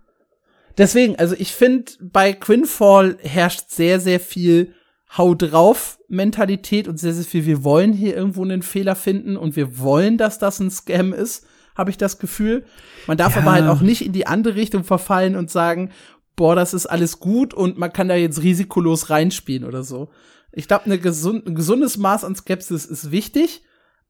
Deswegen, 0.78 1.18
also 1.18 1.36
ich 1.38 1.54
finde, 1.54 1.92
bei 2.00 2.34
Quinfall 2.34 3.18
herrscht 3.22 3.70
sehr, 3.70 4.00
sehr 4.00 4.20
viel 4.20 4.74
Hau 5.18 5.36
drauf 5.36 6.00
Mentalität 6.08 6.88
und 6.88 6.98
sehr, 6.98 7.14
sehr 7.14 7.26
viel, 7.26 7.46
wir 7.46 7.66
wollen 7.66 7.92
hier 7.92 8.16
irgendwo 8.16 8.44
einen 8.44 8.62
Fehler 8.62 8.96
finden 8.96 9.36
und 9.36 9.58
wir 9.58 9.78
wollen, 9.78 10.18
dass 10.18 10.40
das 10.40 10.60
ein 10.60 10.72
Scam 10.72 11.12
ist, 11.12 11.46
habe 11.76 11.90
ich 11.90 11.98
das 11.98 12.18
Gefühl. 12.18 12.66
Man 13.08 13.18
darf 13.18 13.36
ja. 13.36 13.42
aber 13.42 13.52
halt 13.52 13.68
auch 13.68 13.82
nicht 13.82 14.06
in 14.06 14.14
die 14.14 14.28
andere 14.28 14.56
Richtung 14.56 14.86
verfallen 14.86 15.36
und 15.36 15.52
sagen, 15.52 15.92
boah, 16.38 16.56
das 16.56 16.74
ist 16.74 16.86
alles 16.86 17.20
gut 17.20 17.54
und 17.54 17.78
man 17.78 17.92
kann 17.92 18.08
da 18.08 18.16
jetzt 18.16 18.42
risikolos 18.42 19.10
reinspielen 19.10 19.66
oder 19.66 19.84
so. 19.84 20.10
Ich 20.54 20.68
glaube, 20.68 20.98
gesund, 21.00 21.46
ein 21.46 21.56
gesundes 21.56 21.98
Maß 21.98 22.24
an 22.24 22.36
Skepsis 22.36 22.86
ist 22.86 23.12
wichtig, 23.12 23.64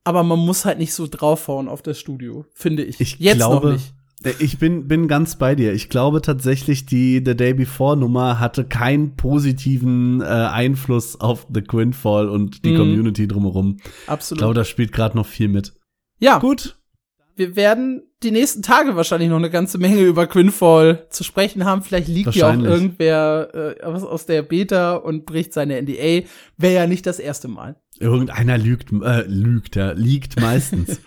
aber 0.04 0.24
man 0.24 0.40
muss 0.40 0.66
halt 0.66 0.80
nicht 0.80 0.94
so 0.94 1.08
draufhauen 1.08 1.68
auf 1.68 1.82
das 1.82 2.00
Studio, 2.00 2.46
finde 2.54 2.84
ich. 2.84 3.00
Ich 3.00 3.20
jetzt 3.20 3.38
glaube, 3.38 3.68
noch 3.68 3.74
nicht. 3.74 3.94
Äh, 4.24 4.34
ich 4.40 4.58
bin, 4.58 4.88
bin 4.88 5.08
ganz 5.08 5.36
bei 5.36 5.56
dir. 5.56 5.74
Ich 5.74 5.90
glaube 5.90 6.22
tatsächlich, 6.22 6.86
die 6.86 7.22
The 7.24 7.36
Day 7.36 7.54
Before 7.54 7.98
Nummer 7.98 8.40
hatte 8.40 8.64
keinen 8.64 9.16
positiven 9.16 10.22
äh, 10.22 10.26
Einfluss 10.26 11.20
auf 11.20 11.48
The 11.54 11.62
Quinfall 11.62 12.30
und 12.30 12.66
die 12.66 12.72
mhm. 12.72 12.78
Community 12.78 13.28
drumherum. 13.28 13.78
Absolut. 14.08 14.40
Ich 14.40 14.42
glaube, 14.42 14.56
da 14.56 14.66
spielt 14.66 14.92
gerade 14.92 15.16
noch 15.16 15.28
viel 15.28 15.48
mit. 15.48 15.74
Ja. 16.20 16.40
Gut. 16.40 16.78
Wir 17.42 17.56
werden 17.56 18.04
die 18.22 18.30
nächsten 18.30 18.62
Tage 18.62 18.96
wahrscheinlich 18.96 19.28
noch 19.28 19.38
eine 19.38 19.50
ganze 19.50 19.80
Menge 19.80 20.02
über 20.02 20.28
Quinfall 20.28 21.08
zu 21.10 21.24
sprechen 21.24 21.66
haben. 21.66 21.82
Vielleicht 21.82 22.08
liegt 22.08 22.36
ja 22.36 22.52
auch 22.52 22.60
irgendwer 22.60 23.80
äh, 23.80 23.84
aus 23.84 24.28
der 24.28 24.44
Beta 24.44 24.94
und 24.94 25.26
bricht 25.26 25.52
seine 25.52 25.82
NDA. 25.82 26.28
Wäre 26.56 26.76
ja 26.76 26.86
nicht 26.86 27.08
das 27.08 27.18
erste 27.18 27.48
Mal. 27.48 27.78
Irgendeiner 28.00 28.60
lügt, 28.60 28.92
äh, 28.92 29.24
lügt, 29.24 29.76
ja, 29.76 29.94
liegt 29.94 30.40
meistens. 30.40 31.02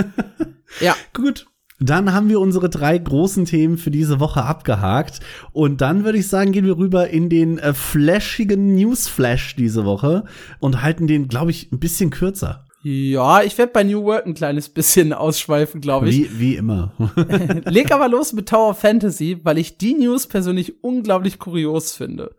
ja. 0.80 0.96
Gut. 1.12 1.46
Dann 1.80 2.14
haben 2.14 2.30
wir 2.30 2.40
unsere 2.40 2.70
drei 2.70 2.96
großen 2.96 3.44
Themen 3.44 3.76
für 3.76 3.90
diese 3.90 4.18
Woche 4.18 4.42
abgehakt. 4.42 5.20
Und 5.52 5.82
dann 5.82 6.02
würde 6.02 6.16
ich 6.16 6.28
sagen, 6.28 6.52
gehen 6.52 6.64
wir 6.64 6.78
rüber 6.78 7.10
in 7.10 7.28
den 7.28 7.58
äh, 7.58 7.74
flashigen 7.74 8.74
Newsflash 8.74 9.54
diese 9.54 9.84
Woche 9.84 10.24
und 10.60 10.80
halten 10.80 11.06
den, 11.06 11.28
glaube 11.28 11.50
ich, 11.50 11.70
ein 11.72 11.78
bisschen 11.78 12.08
kürzer. 12.08 12.64
Ja, 12.90 13.42
ich 13.42 13.58
werde 13.58 13.72
bei 13.72 13.84
New 13.84 14.02
World 14.04 14.24
ein 14.24 14.32
kleines 14.32 14.68
bisschen 14.70 15.12
ausschweifen, 15.12 15.82
glaube 15.82 16.08
ich. 16.08 16.16
Wie, 16.16 16.38
wie 16.38 16.56
immer. 16.56 16.94
Leg 17.66 17.92
aber 17.92 18.08
los 18.08 18.32
mit 18.32 18.48
Tower 18.48 18.74
Fantasy, 18.74 19.38
weil 19.42 19.58
ich 19.58 19.76
die 19.76 19.92
News 19.92 20.26
persönlich 20.26 20.82
unglaublich 20.82 21.38
kurios 21.38 21.92
finde. 21.92 22.34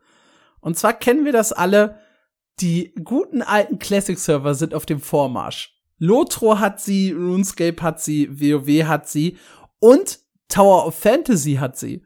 Und 0.60 0.76
zwar 0.76 0.94
kennen 0.94 1.24
wir 1.24 1.34
das 1.34 1.54
alle, 1.54 2.00
die 2.62 2.96
guten 3.04 3.44
alten 3.44 3.78
Classic-Server 3.78 4.56
sind 4.56 4.74
auf 4.74 4.88
dem 4.88 5.00
Vormarsch. 5.00 5.78
Lotro 6.00 6.58
hat 6.58 6.82
sie, 6.82 7.12
RuneScape 7.12 7.82
hat 7.84 8.02
sie, 8.02 8.30
WoW 8.42 8.88
hat 8.88 9.08
sie 9.08 9.38
und 9.78 10.20
Tower 10.48 10.88
of 10.88 10.96
Fantasy 10.96 11.56
hat 11.56 11.78
sie. 11.78 12.02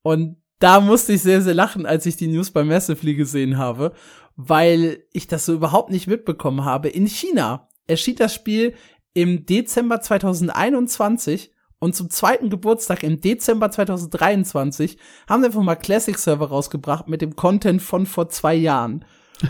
Und 0.00 0.36
da 0.60 0.80
musste 0.80 1.12
ich 1.12 1.22
sehr, 1.22 1.42
sehr 1.42 1.54
lachen, 1.54 1.84
als 1.84 2.06
ich 2.06 2.16
die 2.16 2.28
News 2.28 2.52
bei 2.52 2.64
Massively 2.64 3.16
gesehen 3.16 3.58
habe, 3.58 3.92
weil 4.34 5.04
ich 5.12 5.26
das 5.26 5.44
so 5.44 5.52
überhaupt 5.52 5.90
nicht 5.90 6.06
mitbekommen 6.06 6.64
habe. 6.64 6.88
In 6.88 7.06
China 7.06 7.68
erschien 7.86 8.16
das 8.16 8.34
Spiel 8.34 8.74
im 9.14 9.46
Dezember 9.46 10.00
2021 10.00 11.52
und 11.78 11.96
zum 11.96 12.10
zweiten 12.10 12.48
Geburtstag 12.48 13.02
im 13.02 13.20
Dezember 13.20 13.70
2023 13.70 14.98
haben 15.28 15.42
sie 15.42 15.46
einfach 15.46 15.62
mal 15.62 15.74
Classic 15.74 16.16
Server 16.16 16.46
rausgebracht 16.46 17.08
mit 17.08 17.22
dem 17.22 17.34
Content 17.34 17.82
von 17.82 18.06
vor 18.06 18.28
zwei 18.28 18.54
Jahren. 18.54 19.04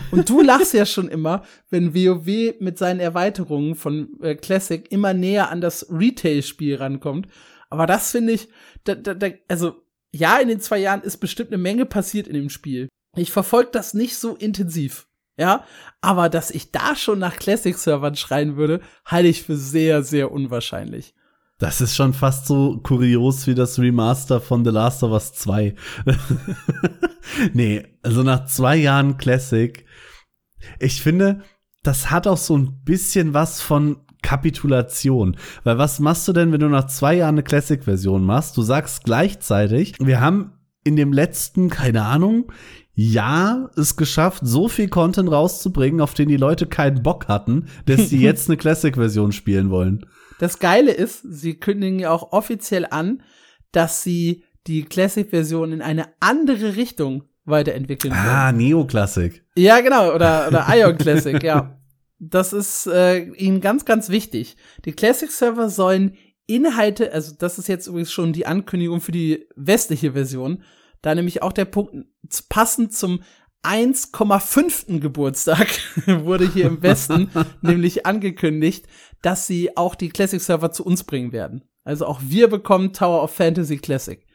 Und 0.09 0.29
du 0.29 0.41
lachst 0.43 0.73
ja 0.73 0.87
schon 0.87 1.09
immer, 1.09 1.43
wenn 1.69 1.93
WoW 1.93 2.55
mit 2.59 2.79
seinen 2.79 2.99
Erweiterungen 2.99 3.75
von 3.75 4.19
äh, 4.21 4.33
Classic 4.33 4.91
immer 4.91 5.13
näher 5.13 5.51
an 5.51 5.61
das 5.61 5.87
Retail-Spiel 5.91 6.77
rankommt. 6.77 7.27
Aber 7.69 7.85
das 7.85 8.09
finde 8.09 8.33
ich, 8.33 8.49
da, 8.83 8.95
da, 8.95 9.13
da, 9.13 9.27
also 9.47 9.75
ja, 10.11 10.37
in 10.37 10.47
den 10.47 10.59
zwei 10.59 10.79
Jahren 10.79 11.01
ist 11.01 11.17
bestimmt 11.17 11.49
eine 11.49 11.61
Menge 11.61 11.85
passiert 11.85 12.27
in 12.27 12.33
dem 12.33 12.49
Spiel. 12.49 12.89
Ich 13.15 13.31
verfolge 13.31 13.69
das 13.71 13.93
nicht 13.93 14.17
so 14.17 14.35
intensiv. 14.35 15.07
Ja, 15.37 15.63
aber 16.01 16.29
dass 16.29 16.51
ich 16.51 16.71
da 16.71 16.95
schon 16.95 17.19
nach 17.19 17.35
Classic-Servern 17.35 18.15
schreien 18.15 18.55
würde, 18.55 18.81
halte 19.05 19.29
ich 19.29 19.43
für 19.43 19.57
sehr, 19.57 20.03
sehr 20.03 20.31
unwahrscheinlich. 20.31 21.15
Das 21.57 21.81
ist 21.81 21.95
schon 21.95 22.13
fast 22.13 22.45
so 22.45 22.79
kurios 22.83 23.47
wie 23.47 23.55
das 23.55 23.79
Remaster 23.79 24.41
von 24.41 24.65
The 24.65 24.71
Last 24.71 25.01
of 25.03 25.11
Us 25.11 25.33
2. 25.33 25.75
nee, 27.53 27.83
also 28.01 28.21
nach 28.21 28.45
zwei 28.45 28.75
Jahren 28.75 29.17
Classic. 29.17 29.85
Ich 30.79 31.01
finde, 31.01 31.41
das 31.81 32.11
hat 32.11 32.27
auch 32.27 32.37
so 32.37 32.57
ein 32.57 32.83
bisschen 32.83 33.33
was 33.33 33.61
von 33.61 33.97
Kapitulation. 34.21 35.37
Weil 35.63 35.77
was 35.77 35.99
machst 35.99 36.27
du 36.27 36.33
denn, 36.33 36.51
wenn 36.51 36.59
du 36.59 36.69
nach 36.69 36.87
zwei 36.87 37.15
Jahren 37.15 37.35
eine 37.35 37.43
Classic-Version 37.43 38.23
machst? 38.23 38.57
Du 38.57 38.61
sagst 38.61 39.03
gleichzeitig, 39.03 39.95
wir 39.99 40.21
haben 40.21 40.53
in 40.83 40.95
dem 40.95 41.13
letzten, 41.13 41.69
keine 41.69 42.03
Ahnung, 42.03 42.51
Jahr 42.95 43.71
es 43.75 43.95
geschafft, 43.95 44.41
so 44.45 44.67
viel 44.67 44.87
Content 44.87 45.31
rauszubringen, 45.31 46.01
auf 46.01 46.13
den 46.13 46.29
die 46.29 46.37
Leute 46.37 46.67
keinen 46.67 47.01
Bock 47.01 47.27
hatten, 47.27 47.67
dass 47.85 48.09
sie 48.09 48.19
jetzt 48.21 48.49
eine 48.49 48.57
Classic-Version 48.57 49.31
spielen 49.31 49.69
wollen. 49.69 50.05
Das 50.39 50.59
Geile 50.59 50.91
ist, 50.91 51.21
sie 51.23 51.55
kündigen 51.55 51.99
ja 51.99 52.11
auch 52.11 52.31
offiziell 52.31 52.85
an, 52.89 53.23
dass 53.71 54.03
sie 54.03 54.43
die 54.67 54.83
Classic-Version 54.83 55.71
in 55.71 55.81
eine 55.81 56.07
andere 56.19 56.75
Richtung 56.75 57.23
weiterentwickeln 57.45 58.13
wollen. 58.13 58.25
Ah, 58.25 58.51
Neo-Classic. 58.51 59.43
Ja, 59.55 59.81
genau, 59.81 60.13
oder, 60.13 60.47
oder 60.47 60.67
Ion 60.75 60.97
Classic, 60.97 61.41
ja. 61.43 61.79
Das 62.19 62.53
ist 62.53 62.87
äh, 62.87 63.23
ihnen 63.33 63.59
ganz, 63.59 63.85
ganz 63.85 64.09
wichtig. 64.09 64.55
Die 64.85 64.93
Classic-Server 64.93 65.69
sollen 65.69 66.15
Inhalte, 66.45 67.11
also 67.11 67.33
das 67.37 67.57
ist 67.57 67.67
jetzt 67.67 67.87
übrigens 67.87 68.11
schon 68.11 68.33
die 68.33 68.45
Ankündigung 68.45 69.01
für 69.01 69.11
die 69.11 69.45
westliche 69.55 70.13
Version, 70.13 70.63
da 71.03 71.13
nämlich 71.13 71.43
auch 71.43 71.53
der 71.53 71.65
Punkt 71.65 72.07
passend 72.49 72.93
zum 72.93 73.21
1,5. 73.63 74.99
Geburtstag 74.99 75.67
wurde 76.07 76.51
hier 76.51 76.65
im 76.65 76.81
Westen 76.81 77.29
nämlich 77.61 78.05
angekündigt, 78.05 78.87
dass 79.21 79.45
sie 79.45 79.77
auch 79.77 79.95
die 79.95 80.09
Classic-Server 80.09 80.71
zu 80.71 80.83
uns 80.83 81.03
bringen 81.03 81.31
werden. 81.31 81.63
Also 81.83 82.05
auch 82.05 82.19
wir 82.23 82.47
bekommen 82.49 82.93
Tower 82.93 83.21
of 83.21 83.31
Fantasy 83.31 83.77
Classic. 83.77 84.25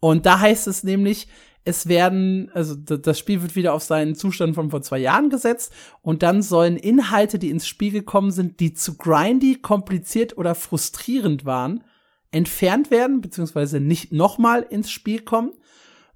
Und 0.00 0.26
da 0.26 0.40
heißt 0.40 0.66
es 0.68 0.84
nämlich, 0.84 1.28
es 1.64 1.88
werden, 1.88 2.50
also 2.54 2.74
das 2.74 3.18
Spiel 3.18 3.42
wird 3.42 3.56
wieder 3.56 3.74
auf 3.74 3.82
seinen 3.82 4.14
Zustand 4.14 4.54
von 4.54 4.70
vor 4.70 4.82
zwei 4.82 4.98
Jahren 4.98 5.28
gesetzt 5.28 5.72
und 6.02 6.22
dann 6.22 6.40
sollen 6.40 6.76
Inhalte, 6.76 7.38
die 7.38 7.50
ins 7.50 7.66
Spiel 7.66 7.92
gekommen 7.92 8.30
sind, 8.30 8.60
die 8.60 8.74
zu 8.74 8.96
grindy, 8.96 9.56
kompliziert 9.56 10.38
oder 10.38 10.54
frustrierend 10.54 11.44
waren, 11.44 11.84
entfernt 12.30 12.90
werden, 12.90 13.20
beziehungsweise 13.20 13.80
nicht 13.80 14.12
nochmal 14.12 14.62
ins 14.68 14.90
Spiel 14.90 15.20
kommen, 15.20 15.52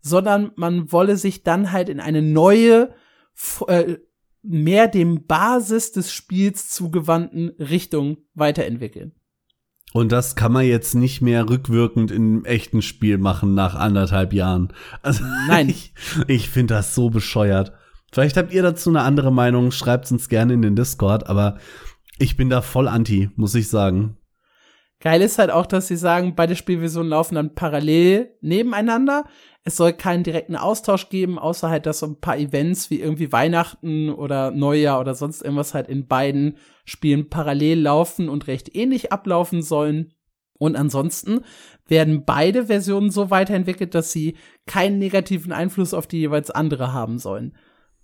sondern 0.02 0.50
man 0.56 0.92
wolle 0.92 1.16
sich 1.16 1.42
dann 1.42 1.72
halt 1.72 1.88
in 1.88 2.00
eine 2.00 2.20
neue, 2.20 2.90
äh, 3.68 3.96
mehr 4.42 4.88
dem 4.88 5.26
Basis 5.26 5.92
des 5.92 6.12
Spiels 6.12 6.68
zugewandten 6.68 7.50
Richtung 7.58 8.18
weiterentwickeln. 8.34 9.12
Und 9.92 10.10
das 10.10 10.36
kann 10.36 10.52
man 10.52 10.64
jetzt 10.64 10.94
nicht 10.94 11.20
mehr 11.20 11.48
rückwirkend 11.48 12.10
im 12.10 12.44
echten 12.44 12.82
Spiel 12.82 13.18
machen 13.18 13.54
nach 13.54 13.74
anderthalb 13.74 14.32
Jahren. 14.32 14.72
Also 15.02 15.24
Nein. 15.48 15.68
Ich, 15.68 15.92
ich 16.26 16.48
finde 16.48 16.74
das 16.74 16.94
so 16.94 17.10
bescheuert. 17.10 17.72
Vielleicht 18.10 18.36
habt 18.36 18.52
ihr 18.52 18.62
dazu 18.62 18.90
eine 18.90 19.02
andere 19.02 19.32
Meinung, 19.32 19.70
schreibt 19.70 20.10
uns 20.10 20.28
gerne 20.28 20.54
in 20.54 20.62
den 20.62 20.76
Discord, 20.76 21.28
aber 21.28 21.58
ich 22.18 22.36
bin 22.36 22.50
da 22.50 22.60
voll 22.60 22.88
anti, 22.88 23.30
muss 23.36 23.54
ich 23.54 23.68
sagen. 23.68 24.18
Geil 25.00 25.20
ist 25.20 25.38
halt 25.38 25.50
auch, 25.50 25.66
dass 25.66 25.88
sie 25.88 25.96
sagen, 25.96 26.34
beide 26.36 26.54
Spielversionen 26.54 27.10
laufen 27.10 27.34
dann 27.34 27.54
parallel 27.54 28.36
nebeneinander. 28.40 29.24
Es 29.64 29.76
soll 29.76 29.92
keinen 29.92 30.24
direkten 30.24 30.56
Austausch 30.56 31.08
geben, 31.08 31.38
außer 31.38 31.70
halt, 31.70 31.86
dass 31.86 32.00
so 32.00 32.06
ein 32.06 32.20
paar 32.20 32.36
Events 32.36 32.90
wie 32.90 33.00
irgendwie 33.00 33.30
Weihnachten 33.30 34.10
oder 34.10 34.50
Neujahr 34.50 34.98
oder 35.00 35.14
sonst 35.14 35.42
irgendwas 35.42 35.72
halt 35.72 35.88
in 35.88 36.08
beiden 36.08 36.56
Spielen 36.84 37.30
parallel 37.30 37.80
laufen 37.80 38.28
und 38.28 38.48
recht 38.48 38.74
ähnlich 38.74 39.12
ablaufen 39.12 39.62
sollen. 39.62 40.14
Und 40.58 40.76
ansonsten 40.76 41.40
werden 41.86 42.24
beide 42.24 42.66
Versionen 42.66 43.10
so 43.10 43.30
weiterentwickelt, 43.30 43.94
dass 43.94 44.12
sie 44.12 44.36
keinen 44.66 44.98
negativen 44.98 45.52
Einfluss 45.52 45.94
auf 45.94 46.06
die 46.06 46.18
jeweils 46.18 46.50
andere 46.50 46.92
haben 46.92 47.18
sollen. 47.18 47.56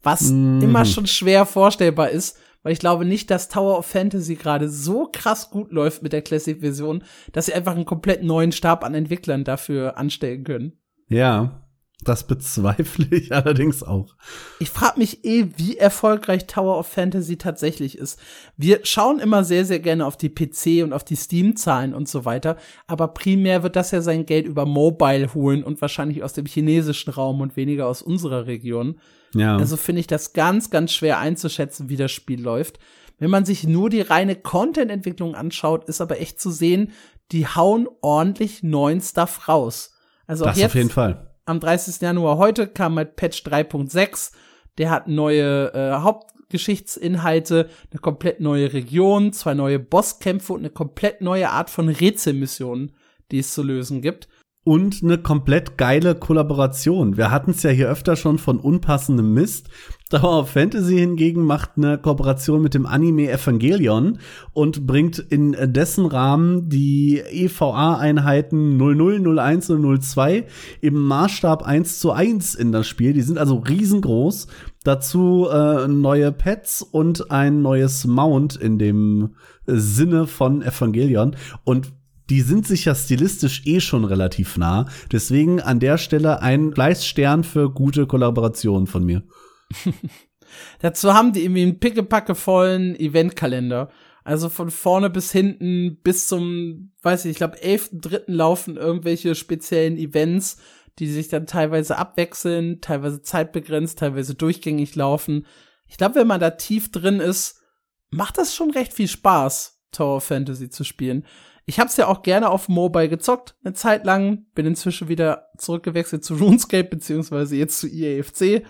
Was 0.02 0.30
mm. 0.30 0.60
immer 0.62 0.84
schon 0.84 1.06
schwer 1.06 1.46
vorstellbar 1.46 2.10
ist, 2.10 2.38
weil 2.62 2.72
ich 2.72 2.80
glaube 2.80 3.04
nicht, 3.04 3.30
dass 3.30 3.48
Tower 3.48 3.78
of 3.78 3.86
Fantasy 3.86 4.34
gerade 4.34 4.68
so 4.68 5.08
krass 5.12 5.50
gut 5.50 5.72
läuft 5.72 6.02
mit 6.02 6.12
der 6.12 6.22
Classic-Version, 6.22 7.04
dass 7.32 7.46
sie 7.46 7.54
einfach 7.54 7.74
einen 7.74 7.84
komplett 7.84 8.22
neuen 8.22 8.52
Stab 8.52 8.84
an 8.84 8.94
Entwicklern 8.94 9.44
dafür 9.44 9.96
anstellen 9.96 10.44
können. 10.44 10.78
Ja, 11.08 11.62
das 12.04 12.26
bezweifle 12.26 13.06
ich 13.10 13.32
allerdings 13.34 13.82
auch. 13.82 14.14
Ich 14.60 14.70
frage 14.70 14.98
mich 14.98 15.24
eh, 15.24 15.48
wie 15.56 15.76
erfolgreich 15.76 16.46
Tower 16.46 16.78
of 16.78 16.86
Fantasy 16.86 17.36
tatsächlich 17.36 17.98
ist. 17.98 18.20
Wir 18.56 18.80
schauen 18.84 19.18
immer 19.18 19.42
sehr, 19.44 19.64
sehr 19.64 19.80
gerne 19.80 20.06
auf 20.06 20.16
die 20.16 20.28
PC 20.28 20.84
und 20.84 20.92
auf 20.92 21.02
die 21.02 21.16
Steam-Zahlen 21.16 21.94
und 21.94 22.08
so 22.08 22.24
weiter, 22.24 22.56
aber 22.86 23.08
primär 23.08 23.62
wird 23.62 23.74
das 23.74 23.90
ja 23.90 24.00
sein 24.00 24.26
Geld 24.26 24.46
über 24.46 24.64
Mobile 24.64 25.34
holen 25.34 25.64
und 25.64 25.80
wahrscheinlich 25.80 26.22
aus 26.22 26.34
dem 26.34 26.46
chinesischen 26.46 27.10
Raum 27.10 27.40
und 27.40 27.56
weniger 27.56 27.86
aus 27.86 28.02
unserer 28.02 28.46
Region. 28.46 29.00
Ja. 29.34 29.56
Also 29.56 29.76
finde 29.76 30.00
ich 30.00 30.06
das 30.06 30.32
ganz, 30.32 30.70
ganz 30.70 30.92
schwer 30.92 31.18
einzuschätzen, 31.18 31.88
wie 31.88 31.96
das 31.96 32.12
Spiel 32.12 32.40
läuft. 32.40 32.78
Wenn 33.18 33.30
man 33.30 33.44
sich 33.44 33.64
nur 33.64 33.90
die 33.90 34.00
reine 34.00 34.36
Content-Entwicklung 34.36 35.34
anschaut, 35.34 35.84
ist 35.86 36.00
aber 36.00 36.20
echt 36.20 36.40
zu 36.40 36.50
sehen, 36.50 36.92
die 37.32 37.46
hauen 37.46 37.88
ordentlich 38.00 38.62
neuen 38.62 39.00
Stuff 39.00 39.48
raus. 39.48 39.92
Also 40.28 40.44
das 40.44 40.56
jetzt, 40.56 40.66
auf 40.66 40.74
jeden 40.76 40.90
Fall. 40.90 41.34
Am 41.46 41.58
30. 41.58 42.00
Januar 42.00 42.38
heute 42.38 42.68
kam 42.68 42.96
halt 42.96 43.16
Patch 43.16 43.42
3.6. 43.44 44.32
Der 44.76 44.90
hat 44.90 45.08
neue 45.08 45.72
äh, 45.74 45.94
Hauptgeschichtsinhalte, 45.94 47.68
eine 47.90 48.00
komplett 48.00 48.38
neue 48.38 48.72
Region, 48.72 49.32
zwei 49.32 49.54
neue 49.54 49.80
Bosskämpfe 49.80 50.52
und 50.52 50.60
eine 50.60 50.70
komplett 50.70 51.20
neue 51.20 51.50
Art 51.50 51.70
von 51.70 51.88
Rätselmissionen, 51.88 52.92
die 53.32 53.40
es 53.40 53.52
zu 53.52 53.64
lösen 53.64 54.02
gibt 54.02 54.28
und 54.68 55.02
eine 55.02 55.16
komplett 55.16 55.78
geile 55.78 56.14
Kollaboration. 56.14 57.16
Wir 57.16 57.30
hatten 57.30 57.52
es 57.52 57.62
ja 57.62 57.70
hier 57.70 57.88
öfter 57.88 58.16
schon 58.16 58.38
von 58.38 58.60
unpassendem 58.60 59.32
Mist. 59.32 59.70
Tower 60.10 60.40
of 60.40 60.50
Fantasy 60.50 60.96
hingegen 60.96 61.44
macht 61.44 61.72
eine 61.76 61.98
Kooperation 61.98 62.62
mit 62.62 62.72
dem 62.72 62.86
Anime 62.86 63.30
Evangelion 63.30 64.18
und 64.54 64.86
bringt 64.86 65.18
in 65.18 65.54
dessen 65.74 66.06
Rahmen 66.06 66.70
die 66.70 67.18
EVA-Einheiten 67.18 68.78
00, 68.78 69.38
01 69.38 69.68
und 69.68 70.02
02 70.02 70.46
im 70.80 70.94
Maßstab 70.94 71.62
1 71.62 71.98
zu 71.98 72.12
1 72.12 72.54
in 72.54 72.72
das 72.72 72.86
Spiel. 72.86 73.12
Die 73.12 73.20
sind 73.20 73.36
also 73.36 73.56
riesengroß. 73.56 74.46
Dazu 74.82 75.46
äh, 75.50 75.86
neue 75.88 76.32
Pets 76.32 76.80
und 76.80 77.30
ein 77.30 77.60
neues 77.60 78.06
Mount 78.06 78.56
in 78.56 78.78
dem 78.78 79.34
Sinne 79.66 80.26
von 80.26 80.62
Evangelion. 80.62 81.36
Und 81.64 81.92
die 82.30 82.40
sind 82.40 82.66
sich 82.66 82.86
ja 82.86 82.94
stilistisch 82.94 83.66
eh 83.66 83.80
schon 83.80 84.04
relativ 84.04 84.56
nah. 84.56 84.86
Deswegen 85.12 85.60
an 85.60 85.80
der 85.80 85.98
Stelle 85.98 86.40
ein 86.40 86.70
Gleisstern 86.70 87.44
für 87.44 87.70
gute 87.70 88.06
Kollaboration 88.06 88.86
von 88.86 89.04
mir. 89.04 89.22
Dazu 90.80 91.14
haben 91.14 91.32
die 91.32 91.42
irgendwie 91.44 91.62
einen 91.62 91.78
pickepackevollen 91.78 92.98
Eventkalender. 92.98 93.90
Also 94.24 94.48
von 94.48 94.70
vorne 94.70 95.08
bis 95.08 95.32
hinten 95.32 96.00
bis 96.02 96.28
zum, 96.28 96.92
weiß 97.02 97.24
ich, 97.24 97.32
ich 97.32 97.36
glaube, 97.38 97.56
11.3. 97.56 98.24
laufen 98.26 98.76
irgendwelche 98.76 99.34
speziellen 99.34 99.96
Events, 99.96 100.58
die 100.98 101.06
sich 101.06 101.28
dann 101.28 101.46
teilweise 101.46 101.96
abwechseln, 101.96 102.80
teilweise 102.80 103.22
zeitbegrenzt, 103.22 103.98
teilweise 103.98 104.34
durchgängig 104.34 104.94
laufen. 104.96 105.46
Ich 105.86 105.96
glaube, 105.96 106.16
wenn 106.16 106.26
man 106.26 106.40
da 106.40 106.50
tief 106.50 106.90
drin 106.90 107.20
ist, 107.20 107.62
macht 108.10 108.36
das 108.38 108.54
schon 108.54 108.70
recht 108.70 108.92
viel 108.92 109.08
Spaß, 109.08 109.80
Tower 109.92 110.20
Fantasy 110.20 110.68
zu 110.68 110.84
spielen. 110.84 111.24
Ich 111.64 111.78
hab's 111.78 111.96
ja 111.96 112.06
auch 112.06 112.22
gerne 112.22 112.48
auf 112.48 112.68
Mobile 112.68 113.08
gezockt, 113.08 113.54
eine 113.62 113.74
Zeit 113.74 114.04
lang. 114.04 114.46
Bin 114.54 114.66
inzwischen 114.66 115.08
wieder 115.08 115.48
zurückgewechselt 115.58 116.24
zu 116.24 116.34
RuneScape, 116.36 116.88
beziehungsweise 116.88 117.56
jetzt 117.56 117.78
zu 117.78 117.86
EAFC. 117.86 118.64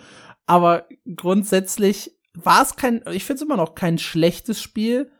Aber 0.49 0.87
grundsätzlich 1.15 2.11
war 2.33 2.63
es 2.63 2.75
kein, 2.75 3.03
ich 3.11 3.23
finde 3.23 3.35
es 3.35 3.41
immer 3.43 3.55
noch 3.55 3.75
kein 3.75 3.99
schlechtes 3.99 4.59
Spiel, 4.59 5.11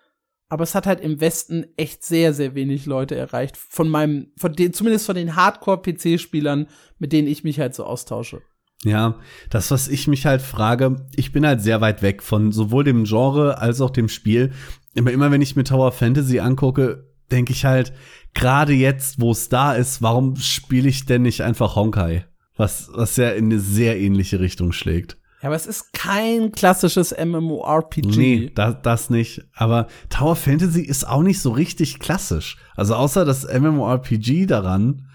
aber 0.48 0.64
es 0.64 0.74
hat 0.74 0.88
halt 0.88 1.02
im 1.02 1.22
Westen 1.22 1.68
echt 1.78 2.04
sehr, 2.04 2.34
sehr 2.34 2.56
wenig 2.56 2.88
Leute 2.88 3.16
erreicht. 3.16 3.56
Von 3.56 3.90
meinem, 3.90 4.32
von 4.38 4.54
den, 4.54 4.74
zumindest 4.74 5.06
von 5.06 5.16
den 5.16 5.36
Hardcore-PC-Spielern, 5.36 6.66
mit 6.98 7.14
denen 7.14 7.28
ich 7.28 7.44
mich 7.44 7.60
halt 7.60 7.76
so 7.76 7.84
austausche. 7.84 8.42
Ja, 8.84 9.20
das, 9.52 9.70
was 9.70 9.88
ich 9.88 10.08
mich 10.08 10.26
halt 10.26 10.42
frage, 10.42 11.06
ich 11.16 11.32
bin 11.32 11.46
halt 11.46 11.62
sehr 11.62 11.80
weit 11.80 12.02
weg 12.02 12.24
von 12.24 12.52
sowohl 12.52 12.84
dem 12.84 13.04
Genre 13.04 13.60
als 13.60 13.82
auch 13.82 13.92
dem 13.92 14.10
Spiel. 14.10 14.52
Immer, 14.96 15.12
immer 15.12 15.30
wenn 15.30 15.44
ich 15.44 15.56
mir 15.56 15.64
Tower 15.64 15.92
Fantasy 15.92 16.40
angucke, 16.40 17.08
denke 17.30 17.54
ich 17.54 17.66
halt, 17.66 17.94
gerade 18.34 18.74
jetzt, 18.74 19.22
wo 19.22 19.30
es 19.30 19.48
da 19.48 19.74
ist, 19.74 20.02
warum 20.02 20.38
spiele 20.38 20.90
ich 20.90 21.06
denn 21.06 21.22
nicht 21.22 21.42
einfach 21.42 21.76
Honkai? 21.76 22.26
Was, 22.56 22.90
was 22.94 23.16
ja 23.16 23.30
in 23.30 23.46
eine 23.46 23.60
sehr 23.60 24.00
ähnliche 24.00 24.40
Richtung 24.40 24.72
schlägt. 24.72 25.19
Ja, 25.42 25.48
aber 25.50 25.56
es 25.56 25.66
ist 25.68 25.94
kein 25.94 26.52
klassisches 26.52 27.16
MMORPG. 27.18 28.18
Nee, 28.18 28.52
das, 28.54 28.76
das 28.84 29.10
nicht. 29.10 29.42
Aber 29.56 29.88
Tower 30.10 30.36
Fantasy 30.36 30.82
ist 30.82 31.08
auch 31.08 31.22
nicht 31.24 31.40
so 31.42 31.52
richtig 31.52 32.00
klassisch. 32.00 32.58
Also 32.76 32.96
außer 32.96 33.24
das 33.26 33.46
MMORPG 33.48 34.46
daran, 34.48 35.06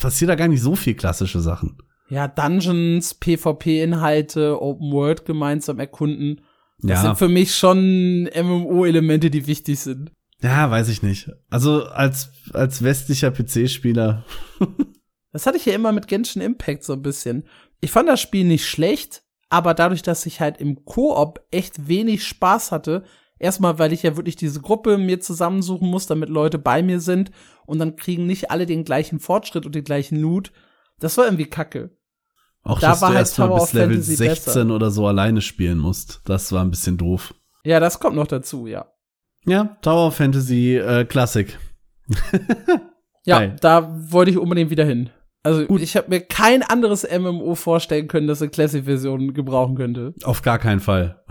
passiert 0.00 0.28
da 0.30 0.34
gar 0.34 0.48
nicht 0.48 0.60
so 0.62 0.76
viel 0.76 0.94
klassische 0.94 1.40
Sachen. 1.40 1.78
Ja, 2.08 2.28
Dungeons, 2.28 3.14
PvP-Inhalte, 3.14 4.60
Open 4.60 4.92
World 4.92 5.24
gemeinsam 5.24 5.78
erkunden. 5.80 6.40
Das 6.78 6.98
Ja. 6.98 7.02
sind 7.02 7.18
für 7.18 7.28
mich 7.28 7.54
schon 7.56 8.24
MMO-Elemente, 8.34 9.30
die 9.30 9.46
wichtig 9.46 9.80
sind. 9.80 10.12
Ja, 10.42 10.70
weiß 10.70 10.88
ich 10.88 11.02
nicht. 11.02 11.30
Also 11.48 11.84
als, 11.86 12.30
als 12.52 12.82
westlicher 12.84 13.30
PC-Spieler. 13.30 14.24
Das 15.32 15.44
hatte 15.44 15.58
ich 15.58 15.66
ja 15.66 15.74
immer 15.74 15.92
mit 15.92 16.08
Genshin 16.08 16.40
Impact 16.40 16.82
so 16.82 16.94
ein 16.94 17.02
bisschen. 17.02 17.44
Ich 17.82 17.90
fand 17.90 18.08
das 18.08 18.22
Spiel 18.22 18.46
nicht 18.46 18.64
schlecht, 18.64 19.22
aber 19.48 19.74
dadurch, 19.74 20.02
dass 20.02 20.26
ich 20.26 20.40
halt 20.40 20.58
im 20.58 20.84
Koop 20.84 21.40
echt 21.50 21.88
wenig 21.88 22.24
Spaß 22.24 22.72
hatte, 22.72 23.04
erstmal, 23.38 23.78
weil 23.78 23.92
ich 23.92 24.02
ja 24.02 24.16
wirklich 24.16 24.36
diese 24.36 24.60
Gruppe 24.60 24.98
mir 24.98 25.20
zusammensuchen 25.20 25.88
muss, 25.88 26.06
damit 26.06 26.28
Leute 26.28 26.58
bei 26.58 26.82
mir 26.82 27.00
sind 27.00 27.30
und 27.66 27.78
dann 27.78 27.96
kriegen 27.96 28.26
nicht 28.26 28.50
alle 28.50 28.66
den 28.66 28.84
gleichen 28.84 29.20
Fortschritt 29.20 29.66
und 29.66 29.74
den 29.74 29.84
gleichen 29.84 30.18
Loot. 30.18 30.52
Das 30.98 31.16
war 31.18 31.26
irgendwie 31.26 31.46
kacke. 31.46 31.96
Auch 32.62 32.80
Da 32.80 32.90
dass 32.90 33.02
war 33.02 33.10
du 33.10 33.14
halt 33.16 33.26
erst 33.26 33.38
mal 33.38 33.46
Tower 33.48 33.60
bis 33.60 33.72
Level 33.72 33.88
Fantasy 33.90 34.16
16 34.16 34.70
oder 34.70 34.90
so 34.90 35.06
alleine 35.06 35.40
spielen 35.40 35.78
musst. 35.78 36.22
Das 36.24 36.50
war 36.52 36.64
ein 36.64 36.70
bisschen 36.70 36.96
doof. 36.96 37.34
Ja, 37.64 37.78
das 37.78 38.00
kommt 38.00 38.16
noch 38.16 38.26
dazu, 38.26 38.66
ja. 38.66 38.86
Ja, 39.44 39.76
Tower 39.82 40.10
Fantasy 40.10 40.76
äh, 40.76 41.04
Classic. 41.04 41.56
Ja, 43.26 43.40
Geil. 43.40 43.56
da 43.60 43.92
wollte 44.12 44.30
ich 44.30 44.38
unbedingt 44.38 44.70
wieder 44.70 44.84
hin. 44.84 45.10
Also 45.46 45.64
ich 45.76 45.96
habe 45.96 46.08
mir 46.08 46.20
kein 46.22 46.64
anderes 46.64 47.06
MMO 47.08 47.54
vorstellen 47.54 48.08
können, 48.08 48.26
das 48.26 48.42
eine 48.42 48.50
Classic-Version 48.50 49.32
gebrauchen 49.32 49.76
könnte. 49.76 50.12
Auf 50.24 50.42
gar 50.42 50.58
keinen 50.58 50.80
Fall. 50.80 51.22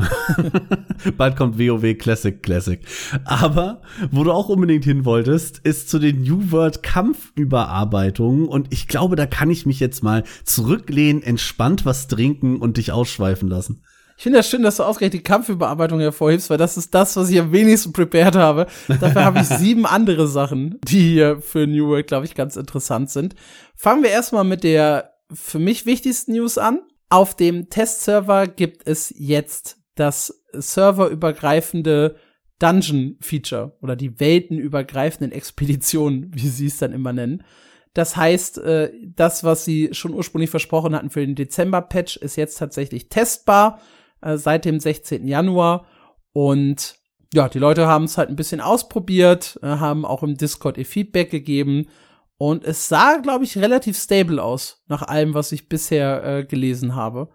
Bald 1.18 1.36
kommt 1.36 1.60
WoW 1.60 1.98
Classic 1.98 2.42
Classic. 2.42 2.80
Aber 3.26 3.82
wo 4.12 4.24
du 4.24 4.32
auch 4.32 4.48
unbedingt 4.48 4.86
hin 4.86 5.04
wolltest, 5.04 5.60
ist 5.60 5.90
zu 5.90 6.00
den 6.00 6.22
New 6.22 6.50
World 6.52 6.82
Kampfüberarbeitungen. 6.82 8.48
Und 8.48 8.72
ich 8.72 8.88
glaube, 8.88 9.18
da 9.18 9.26
kann 9.26 9.50
ich 9.50 9.66
mich 9.66 9.82
jetzt 9.82 10.02
mal 10.02 10.24
zurücklehnen, 10.46 11.22
entspannt 11.22 11.86
was 11.86 12.08
trinken 12.08 12.56
und 12.62 12.78
dich 12.78 12.94
ausschweifen 12.94 13.50
lassen. 13.50 13.84
Ich 14.18 14.24
finde 14.24 14.40
das 14.40 14.50
schön, 14.50 14.64
dass 14.64 14.78
du 14.78 14.84
ausgerechnet 14.84 15.22
die 15.22 15.24
Kampfüberarbeitung 15.24 16.00
hervorhebst, 16.00 16.50
weil 16.50 16.58
das 16.58 16.78
ist 16.78 16.96
das, 16.96 17.18
was 17.18 17.30
ich 17.30 17.40
am 17.40 17.52
wenigsten 17.52 17.92
prepared 17.92 18.36
habe. 18.36 18.68
Dafür 18.88 19.26
habe 19.26 19.40
ich 19.40 19.48
sieben 19.60 19.86
andere 19.86 20.28
Sachen, 20.28 20.80
die 20.88 21.02
hier 21.02 21.42
für 21.42 21.68
New 21.68 21.90
World, 21.90 22.08
glaube 22.08 22.26
ich, 22.26 22.34
ganz 22.34 22.56
interessant 22.56 23.10
sind. 23.10 23.36
Fangen 23.76 24.04
wir 24.04 24.10
erstmal 24.10 24.46
mit 24.46 24.64
der 24.64 25.16
für 25.34 25.60
mich 25.60 25.86
wichtigsten 25.86 26.34
News 26.34 26.58
an. 26.58 26.80
Auf 27.10 27.36
dem 27.36 27.70
Testserver 27.70 28.48
gibt 28.48 28.88
es 28.88 29.14
jetzt 29.18 29.78
das 29.96 30.44
serverübergreifende 30.54 32.16
Dungeon-Feature 32.60 33.78
oder 33.82 33.96
die 33.96 34.20
weltenübergreifenden 34.20 35.34
Expeditionen, 35.34 36.32
wie 36.34 36.48
sie 36.48 36.68
es 36.68 36.78
dann 36.78 36.94
immer 36.94 37.12
nennen. 37.12 37.44
Das 37.94 38.16
heißt, 38.18 38.58
äh, 38.60 38.92
das, 39.16 39.44
was 39.44 39.66
sie 39.66 39.90
schon 39.94 40.14
ursprünglich 40.14 40.50
versprochen 40.50 40.96
hatten 40.96 41.10
für 41.10 41.26
den 41.26 41.36
Dezember-Patch, 41.36 42.18
ist 42.18 42.36
jetzt 42.36 42.58
tatsächlich 42.58 43.10
testbar 43.10 43.80
äh, 44.22 44.38
seit 44.38 44.66
dem 44.66 44.80
16. 44.80 45.28
Januar. 45.28 45.86
Und 46.34 46.96
ja, 47.34 47.50
die 47.50 47.60
Leute 47.60 47.88
haben 47.88 48.06
es 48.06 48.18
halt 48.18 48.30
ein 48.30 48.36
bisschen 48.36 48.62
ausprobiert, 48.62 49.60
äh, 49.62 49.68
haben 49.68 50.06
auch 50.06 50.24
im 50.24 50.38
Discord 50.38 50.78
ihr 50.78 50.86
Feedback 50.86 51.32
gegeben. 51.32 51.88
Und 52.38 52.66
es 52.66 52.90
sah, 52.90 53.18
glaube 53.18 53.46
ich, 53.46 53.58
relativ 53.58 53.98
stable 53.98 54.44
aus, 54.44 54.84
nach 54.88 55.04
allem, 55.04 55.34
was 55.34 55.52
ich 55.52 55.70
bisher 55.70 56.24
äh, 56.24 56.46
gelesen 56.46 56.96
habe. 56.96 57.30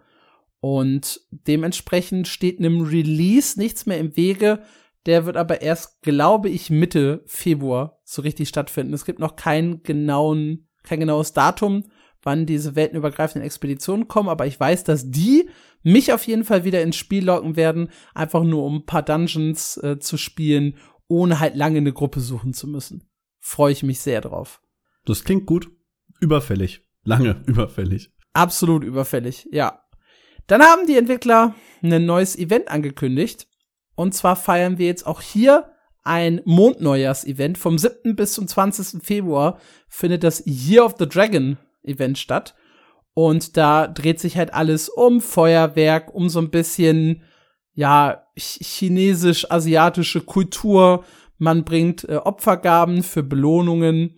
Und 0.59 1.21
dementsprechend 1.31 2.27
steht 2.27 2.59
einem 2.59 2.81
Release 2.81 3.59
nichts 3.59 3.87
mehr 3.87 3.97
im 3.97 4.15
Wege. 4.15 4.61
Der 5.07 5.25
wird 5.25 5.35
aber 5.35 5.61
erst, 5.61 6.03
glaube 6.03 6.49
ich, 6.49 6.69
Mitte 6.69 7.23
Februar 7.25 7.99
so 8.03 8.21
richtig 8.21 8.47
stattfinden. 8.49 8.93
Es 8.93 9.05
gibt 9.05 9.17
noch 9.17 9.35
keinen 9.35 9.81
genauen, 9.81 10.67
kein 10.83 10.99
genaues 10.99 11.33
Datum, 11.33 11.85
wann 12.23 12.45
diese 12.45 12.75
weltenübergreifenden 12.75 13.45
Expeditionen 13.45 14.07
kommen, 14.07 14.29
aber 14.29 14.45
ich 14.45 14.59
weiß, 14.59 14.83
dass 14.83 15.09
die 15.09 15.49
mich 15.83 16.13
auf 16.13 16.25
jeden 16.27 16.43
Fall 16.43 16.63
wieder 16.63 16.81
ins 16.81 16.95
Spiel 16.95 17.25
locken 17.25 17.55
werden, 17.55 17.89
einfach 18.13 18.43
nur 18.43 18.63
um 18.63 18.77
ein 18.77 18.85
paar 18.85 19.03
Dungeons 19.03 19.77
äh, 19.77 19.99
zu 19.99 20.17
spielen, 20.17 20.77
ohne 21.07 21.39
halt 21.39 21.55
lange 21.55 21.77
eine 21.77 21.93
Gruppe 21.93 22.19
suchen 22.19 22.53
zu 22.53 22.67
müssen. 22.67 23.09
Freue 23.39 23.71
ich 23.71 23.83
mich 23.83 23.99
sehr 23.99 24.21
drauf. 24.21 24.61
Das 25.05 25.23
klingt 25.23 25.45
gut. 25.45 25.69
Überfällig. 26.19 26.87
Lange 27.03 27.43
überfällig. 27.47 28.11
Absolut 28.33 28.83
überfällig, 28.83 29.47
ja. 29.51 29.81
Dann 30.47 30.61
haben 30.61 30.85
die 30.85 30.97
Entwickler 30.97 31.55
ein 31.81 32.05
neues 32.05 32.37
Event 32.37 32.69
angekündigt. 32.69 33.47
Und 33.95 34.13
zwar 34.13 34.35
feiern 34.35 34.77
wir 34.77 34.85
jetzt 34.85 35.05
auch 35.05 35.21
hier 35.21 35.71
ein 36.03 36.41
Mondneujahrs-Event. 36.45 37.57
Vom 37.57 37.77
7. 37.77 38.15
bis 38.15 38.33
zum 38.33 38.47
20. 38.47 39.03
Februar 39.03 39.59
findet 39.87 40.23
das 40.23 40.43
Year 40.45 40.85
of 40.85 40.95
the 40.97 41.07
Dragon 41.07 41.57
Event 41.83 42.17
statt. 42.17 42.55
Und 43.13 43.57
da 43.57 43.87
dreht 43.87 44.19
sich 44.19 44.37
halt 44.37 44.53
alles 44.53 44.89
um 44.89 45.21
Feuerwerk, 45.21 46.13
um 46.13 46.29
so 46.29 46.39
ein 46.39 46.49
bisschen, 46.49 47.23
ja, 47.73 48.25
chinesisch-asiatische 48.37 50.21
Kultur. 50.21 51.03
Man 51.37 51.63
bringt 51.65 52.07
äh, 52.07 52.17
Opfergaben 52.17 53.03
für 53.03 53.23
Belohnungen. 53.23 54.17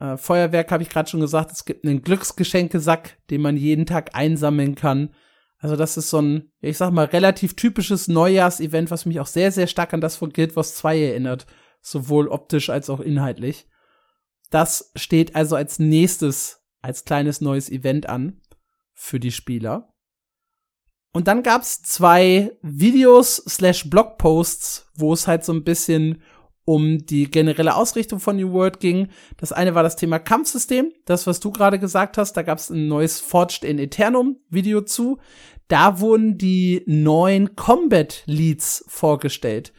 Äh, 0.00 0.16
Feuerwerk 0.16 0.70
habe 0.70 0.82
ich 0.82 0.88
gerade 0.88 1.08
schon 1.08 1.20
gesagt. 1.20 1.50
Es 1.52 1.64
gibt 1.64 1.84
einen 1.84 2.02
Glücksgeschenkesack, 2.02 3.18
den 3.30 3.40
man 3.40 3.56
jeden 3.56 3.86
Tag 3.86 4.14
einsammeln 4.14 4.74
kann. 4.74 5.10
Also 5.58 5.74
das 5.74 5.96
ist 5.96 6.10
so 6.10 6.20
ein, 6.20 6.52
ich 6.60 6.76
sag 6.76 6.92
mal, 6.92 7.06
relativ 7.06 7.54
typisches 7.54 8.06
Neujahrsevent, 8.06 8.90
was 8.90 9.06
mich 9.06 9.18
auch 9.18 9.26
sehr, 9.26 9.50
sehr 9.50 9.66
stark 9.66 9.92
an 9.92 10.00
das 10.00 10.16
von 10.16 10.30
Guild 10.30 10.54
Wars 10.54 10.76
2 10.76 11.00
erinnert. 11.00 11.46
Sowohl 11.80 12.28
optisch 12.28 12.70
als 12.70 12.90
auch 12.90 13.00
inhaltlich. 13.00 13.66
Das 14.50 14.92
steht 14.96 15.34
also 15.34 15.56
als 15.56 15.78
nächstes, 15.78 16.64
als 16.80 17.04
kleines 17.04 17.40
neues 17.40 17.70
Event 17.70 18.08
an 18.08 18.40
für 18.92 19.20
die 19.20 19.32
Spieler. 19.32 19.92
Und 21.12 21.26
dann 21.26 21.42
gab's 21.42 21.82
zwei 21.82 22.52
Videos 22.62 23.36
slash 23.48 23.88
Blogposts, 23.88 24.90
wo 24.94 25.12
es 25.12 25.26
halt 25.26 25.44
so 25.44 25.52
ein 25.52 25.64
bisschen 25.64 26.22
um 26.64 26.98
die 27.06 27.30
generelle 27.30 27.74
Ausrichtung 27.74 28.20
von 28.20 28.36
New 28.36 28.52
World 28.52 28.78
ging. 28.78 29.08
Das 29.38 29.52
eine 29.52 29.74
war 29.74 29.82
das 29.82 29.96
Thema 29.96 30.18
Kampfsystem, 30.18 30.92
das, 31.06 31.26
was 31.26 31.40
du 31.40 31.50
gerade 31.50 31.78
gesagt 31.78 32.18
hast. 32.18 32.34
Da 32.34 32.42
gab 32.42 32.58
es 32.58 32.68
ein 32.68 32.88
neues 32.88 33.20
Forged 33.20 33.64
in 33.64 33.78
Eternum 33.78 34.36
Video 34.50 34.82
zu. 34.82 35.18
Da 35.68 35.98
wurden 36.00 36.36
die 36.36 36.82
neuen 36.86 37.56
Combat 37.56 38.22
Leads 38.26 38.84
vorgestellt. 38.86 39.72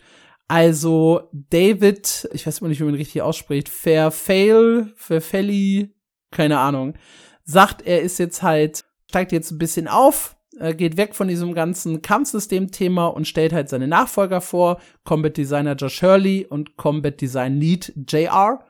Also 0.47 1.29
David, 1.31 2.27
ich 2.33 2.47
weiß 2.47 2.57
immer 2.57 2.69
nicht, 2.69 2.79
wie 2.79 2.85
man 2.85 2.95
richtig 2.95 3.21
ausspricht, 3.21 3.69
Fairfail, 3.69 4.91
Fairfelli, 4.95 5.93
keine 6.31 6.59
Ahnung, 6.59 6.95
sagt, 7.43 7.85
er 7.85 8.01
ist 8.01 8.19
jetzt 8.19 8.43
halt, 8.43 8.85
steigt 9.09 9.31
jetzt 9.31 9.51
ein 9.51 9.57
bisschen 9.57 9.87
auf, 9.87 10.35
äh, 10.59 10.73
geht 10.73 10.97
weg 10.97 11.15
von 11.15 11.27
diesem 11.27 11.53
ganzen 11.53 12.01
Kampfsystem-Thema 12.01 13.07
und 13.07 13.27
stellt 13.27 13.53
halt 13.53 13.69
seine 13.69 13.87
Nachfolger 13.87 14.41
vor, 14.41 14.79
Combat 15.03 15.35
Designer 15.35 15.75
Josh 15.75 16.01
Hurley 16.01 16.45
und 16.47 16.77
Combat 16.77 17.19
Design 17.19 17.59
Lead 17.59 17.93
JR. 18.07 18.63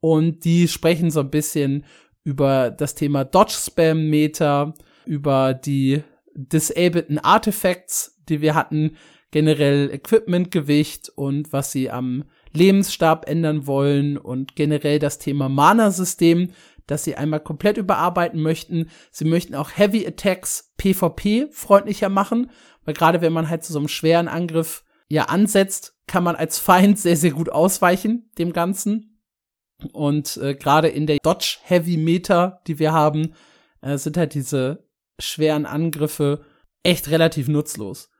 Und 0.00 0.44
die 0.44 0.68
sprechen 0.68 1.10
so 1.10 1.20
ein 1.20 1.30
bisschen 1.30 1.84
über 2.24 2.70
das 2.70 2.94
Thema 2.94 3.24
Dodge-Spam-Meter, 3.24 4.74
über 5.04 5.54
die 5.54 6.02
disableden 6.34 7.18
Artifacts, 7.18 8.18
die 8.28 8.40
wir 8.40 8.54
hatten, 8.54 8.96
generell 9.30 9.90
Equipmentgewicht 9.92 11.10
und 11.10 11.52
was 11.52 11.72
sie 11.72 11.90
am 11.90 12.24
Lebensstab 12.52 13.28
ändern 13.28 13.66
wollen 13.66 14.16
und 14.16 14.56
generell 14.56 14.98
das 14.98 15.18
Thema 15.18 15.48
Mana-System, 15.48 16.50
das 16.86 17.04
sie 17.04 17.16
einmal 17.16 17.40
komplett 17.40 17.76
überarbeiten 17.76 18.40
möchten. 18.40 18.90
Sie 19.10 19.24
möchten 19.24 19.54
auch 19.54 19.70
Heavy 19.76 20.06
Attacks 20.06 20.72
PvP 20.76 21.48
freundlicher 21.50 22.08
machen, 22.08 22.50
weil 22.84 22.94
gerade 22.94 23.20
wenn 23.20 23.32
man 23.32 23.48
halt 23.48 23.64
zu 23.64 23.72
so 23.72 23.78
einem 23.78 23.88
schweren 23.88 24.28
Angriff 24.28 24.84
ja 25.08 25.24
ansetzt, 25.24 25.96
kann 26.06 26.24
man 26.24 26.36
als 26.36 26.58
Feind 26.58 26.98
sehr, 26.98 27.16
sehr 27.16 27.32
gut 27.32 27.50
ausweichen 27.50 28.30
dem 28.38 28.52
Ganzen. 28.52 29.20
Und 29.92 30.38
äh, 30.38 30.54
gerade 30.54 30.88
in 30.88 31.06
der 31.06 31.18
Dodge 31.22 31.58
Heavy 31.62 31.96
Meter, 31.96 32.62
die 32.66 32.78
wir 32.78 32.92
haben, 32.92 33.34
äh, 33.82 33.98
sind 33.98 34.16
halt 34.16 34.34
diese 34.34 34.88
schweren 35.18 35.66
Angriffe 35.66 36.44
echt 36.82 37.10
relativ 37.10 37.48
nutzlos. 37.48 38.10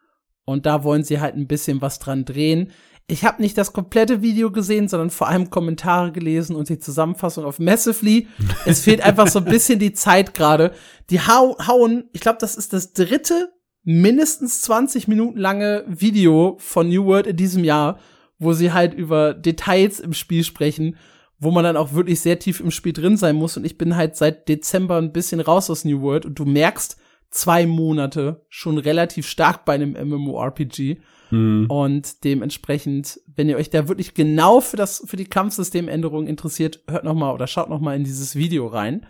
Und 0.44 0.66
da 0.66 0.84
wollen 0.84 1.02
sie 1.02 1.20
halt 1.20 1.34
ein 1.34 1.48
bisschen 1.48 1.80
was 1.80 1.98
dran 1.98 2.24
drehen. 2.24 2.72
Ich 3.08 3.24
habe 3.24 3.40
nicht 3.40 3.56
das 3.56 3.72
komplette 3.72 4.20
Video 4.20 4.50
gesehen, 4.50 4.88
sondern 4.88 5.10
vor 5.10 5.28
allem 5.28 5.48
Kommentare 5.48 6.10
gelesen 6.10 6.56
und 6.56 6.68
die 6.68 6.80
Zusammenfassung 6.80 7.44
auf 7.44 7.60
Massively. 7.60 8.26
es 8.64 8.80
fehlt 8.80 9.00
einfach 9.00 9.28
so 9.28 9.38
ein 9.38 9.44
bisschen 9.44 9.78
die 9.78 9.92
Zeit 9.92 10.34
gerade. 10.34 10.72
Die 11.10 11.20
hau 11.20 11.56
hauen, 11.64 12.08
ich 12.12 12.20
glaube, 12.20 12.38
das 12.40 12.56
ist 12.56 12.72
das 12.72 12.92
dritte 12.92 13.52
mindestens 13.84 14.62
20 14.62 15.06
Minuten 15.06 15.38
lange 15.38 15.84
Video 15.86 16.56
von 16.58 16.88
New 16.88 17.04
World 17.04 17.28
in 17.28 17.36
diesem 17.36 17.62
Jahr, 17.62 18.00
wo 18.40 18.52
sie 18.52 18.72
halt 18.72 18.92
über 18.92 19.32
Details 19.32 20.00
im 20.00 20.12
Spiel 20.12 20.42
sprechen, 20.42 20.96
wo 21.38 21.52
man 21.52 21.62
dann 21.62 21.76
auch 21.76 21.92
wirklich 21.92 22.20
sehr 22.20 22.40
tief 22.40 22.58
im 22.58 22.72
Spiel 22.72 22.92
drin 22.92 23.16
sein 23.16 23.36
muss. 23.36 23.56
Und 23.56 23.64
ich 23.64 23.78
bin 23.78 23.94
halt 23.94 24.16
seit 24.16 24.48
Dezember 24.48 24.96
ein 24.96 25.12
bisschen 25.12 25.38
raus 25.38 25.70
aus 25.70 25.84
New 25.84 26.00
World 26.02 26.26
und 26.26 26.36
du 26.36 26.44
merkst 26.44 26.96
zwei 27.30 27.66
Monate 27.66 28.44
schon 28.48 28.78
relativ 28.78 29.28
stark 29.28 29.64
bei 29.64 29.74
einem 29.74 29.92
MMORPG. 29.92 30.98
Mhm. 31.30 31.66
Und 31.68 32.24
dementsprechend, 32.24 33.20
wenn 33.34 33.48
ihr 33.48 33.56
euch 33.56 33.70
da 33.70 33.88
wirklich 33.88 34.14
genau 34.14 34.60
für 34.60 34.76
das, 34.76 35.02
für 35.06 35.16
die 35.16 35.26
Kampfsystemänderungen 35.26 36.28
interessiert, 36.28 36.82
hört 36.88 37.04
noch 37.04 37.14
mal 37.14 37.32
oder 37.32 37.46
schaut 37.46 37.68
noch 37.68 37.80
mal 37.80 37.96
in 37.96 38.04
dieses 38.04 38.36
Video 38.36 38.66
rein. 38.66 39.06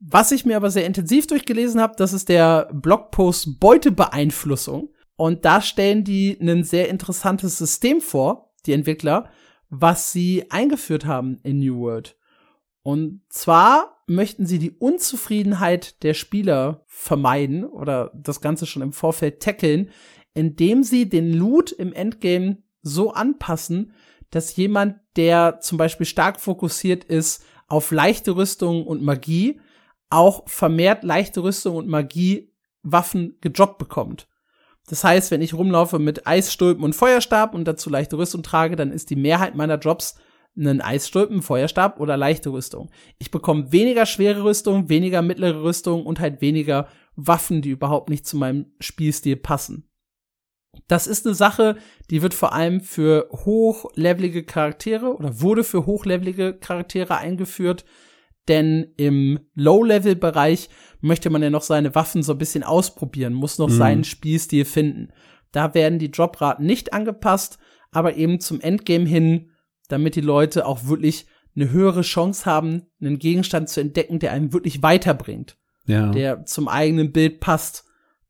Was 0.00 0.30
ich 0.30 0.44
mir 0.44 0.56
aber 0.56 0.70
sehr 0.70 0.86
intensiv 0.86 1.26
durchgelesen 1.26 1.80
habe, 1.80 1.94
das 1.96 2.12
ist 2.12 2.28
der 2.28 2.70
Blogpost 2.72 3.58
Beutebeeinflussung. 3.58 4.90
Und 5.16 5.44
da 5.44 5.60
stellen 5.60 6.04
die 6.04 6.38
ein 6.40 6.62
sehr 6.62 6.88
interessantes 6.88 7.58
System 7.58 8.00
vor, 8.00 8.52
die 8.66 8.72
Entwickler, 8.72 9.28
was 9.68 10.12
sie 10.12 10.50
eingeführt 10.50 11.06
haben 11.06 11.40
in 11.42 11.58
New 11.58 11.80
World. 11.80 12.16
Und 12.82 13.22
zwar 13.28 13.98
möchten 14.06 14.46
sie 14.46 14.58
die 14.58 14.70
Unzufriedenheit 14.70 16.02
der 16.02 16.14
Spieler 16.14 16.84
vermeiden 16.86 17.64
oder 17.64 18.10
das 18.14 18.40
Ganze 18.40 18.66
schon 18.66 18.82
im 18.82 18.92
Vorfeld 18.92 19.40
tackeln, 19.40 19.90
indem 20.38 20.84
sie 20.84 21.08
den 21.08 21.32
Loot 21.32 21.72
im 21.72 21.92
Endgame 21.92 22.58
so 22.80 23.10
anpassen, 23.10 23.92
dass 24.30 24.54
jemand, 24.54 24.94
der 25.16 25.58
zum 25.58 25.78
Beispiel 25.78 26.06
stark 26.06 26.40
fokussiert 26.40 27.02
ist 27.02 27.44
auf 27.66 27.90
leichte 27.90 28.36
Rüstung 28.36 28.86
und 28.86 29.02
Magie, 29.02 29.60
auch 30.10 30.48
vermehrt 30.48 31.02
leichte 31.02 31.42
Rüstung 31.42 31.74
und 31.74 31.88
Magie 31.88 32.52
Waffen 32.84 33.36
gedroppt 33.40 33.78
bekommt. 33.78 34.28
Das 34.88 35.02
heißt, 35.02 35.32
wenn 35.32 35.42
ich 35.42 35.54
rumlaufe 35.54 35.98
mit 35.98 36.24
Eisstulpen 36.24 36.84
und 36.84 36.94
Feuerstab 36.94 37.52
und 37.52 37.64
dazu 37.64 37.90
leichte 37.90 38.16
Rüstung 38.16 38.44
trage, 38.44 38.76
dann 38.76 38.92
ist 38.92 39.10
die 39.10 39.16
Mehrheit 39.16 39.56
meiner 39.56 39.76
Drops 39.76 40.20
einen 40.56 40.80
Eisstulpen, 40.80 41.42
Feuerstab 41.42 41.98
oder 41.98 42.16
leichte 42.16 42.50
Rüstung. 42.50 42.90
Ich 43.18 43.32
bekomme 43.32 43.72
weniger 43.72 44.06
schwere 44.06 44.44
Rüstung, 44.44 44.88
weniger 44.88 45.20
mittlere 45.20 45.64
Rüstung 45.64 46.06
und 46.06 46.20
halt 46.20 46.40
weniger 46.40 46.86
Waffen, 47.16 47.60
die 47.60 47.70
überhaupt 47.70 48.08
nicht 48.08 48.24
zu 48.24 48.36
meinem 48.36 48.66
Spielstil 48.78 49.34
passen. 49.34 49.88
Das 50.86 51.06
ist 51.06 51.26
eine 51.26 51.34
Sache, 51.34 51.76
die 52.10 52.22
wird 52.22 52.34
vor 52.34 52.52
allem 52.52 52.80
für 52.80 53.28
hochlevelige 53.32 54.44
Charaktere 54.44 55.14
oder 55.16 55.40
wurde 55.40 55.64
für 55.64 55.86
hochlevelige 55.86 56.54
Charaktere 56.54 57.16
eingeführt, 57.18 57.84
denn 58.48 58.92
im 58.96 59.40
Low-Level-Bereich 59.54 60.70
möchte 61.00 61.30
man 61.30 61.42
ja 61.42 61.50
noch 61.50 61.62
seine 61.62 61.94
Waffen 61.94 62.22
so 62.22 62.32
ein 62.32 62.38
bisschen 62.38 62.62
ausprobieren, 62.62 63.34
muss 63.34 63.58
noch 63.58 63.68
mhm. 63.68 63.76
seinen 63.76 64.04
Spielstil 64.04 64.64
finden. 64.64 65.12
Da 65.52 65.74
werden 65.74 65.98
die 65.98 66.10
Dropraten 66.10 66.64
nicht 66.64 66.92
angepasst, 66.92 67.58
aber 67.90 68.16
eben 68.16 68.40
zum 68.40 68.60
Endgame 68.60 69.06
hin, 69.06 69.50
damit 69.88 70.16
die 70.16 70.20
Leute 70.20 70.66
auch 70.66 70.86
wirklich 70.86 71.26
eine 71.56 71.70
höhere 71.70 72.02
Chance 72.02 72.46
haben, 72.46 72.82
einen 73.00 73.18
Gegenstand 73.18 73.68
zu 73.68 73.80
entdecken, 73.80 74.18
der 74.18 74.32
einen 74.32 74.52
wirklich 74.52 74.82
weiterbringt. 74.82 75.56
Ja. 75.86 76.10
Der 76.10 76.44
zum 76.44 76.68
eigenen 76.68 77.12
Bild 77.12 77.40
passt. 77.40 77.84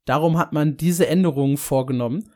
Darum 0.05 0.38
hat 0.38 0.53
man 0.53 0.76
diese 0.76 1.07
Änderungen 1.07 1.57
vorgenommen. 1.57 2.30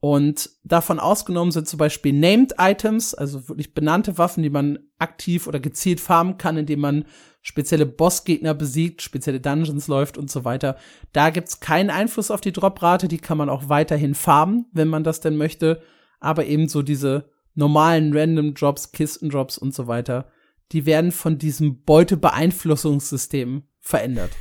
Und 0.00 0.50
davon 0.62 1.00
ausgenommen 1.00 1.52
sind 1.52 1.66
zum 1.66 1.78
Beispiel 1.78 2.12
Named 2.12 2.54
Items, 2.58 3.14
also 3.14 3.48
wirklich 3.48 3.74
benannte 3.74 4.18
Waffen, 4.18 4.42
die 4.42 4.50
man 4.50 4.78
aktiv 4.98 5.46
oder 5.46 5.58
gezielt 5.58 6.00
farmen 6.00 6.36
kann, 6.38 6.56
indem 6.56 6.80
man 6.80 7.04
spezielle 7.40 7.86
Bossgegner 7.86 8.54
besiegt, 8.54 9.02
spezielle 9.02 9.40
Dungeons 9.40 9.88
läuft 9.88 10.18
und 10.18 10.30
so 10.30 10.44
weiter. 10.44 10.76
Da 11.12 11.30
gibt's 11.30 11.60
keinen 11.60 11.90
Einfluss 11.90 12.30
auf 12.30 12.40
die 12.40 12.52
Droprate, 12.52 13.08
die 13.08 13.18
kann 13.18 13.38
man 13.38 13.48
auch 13.48 13.68
weiterhin 13.68 14.14
farmen, 14.14 14.66
wenn 14.72 14.88
man 14.88 15.04
das 15.04 15.20
denn 15.20 15.36
möchte. 15.36 15.80
Aber 16.20 16.46
eben 16.46 16.68
so 16.68 16.82
diese 16.82 17.30
normalen 17.54 18.16
Random 18.16 18.52
Drops, 18.52 18.92
Kistendrops 18.92 19.58
und 19.58 19.74
so 19.74 19.86
weiter, 19.86 20.28
die 20.72 20.86
werden 20.86 21.12
von 21.12 21.38
diesem 21.38 21.82
Beutebeeinflussungssystem 21.84 23.62
verändert. 23.80 24.32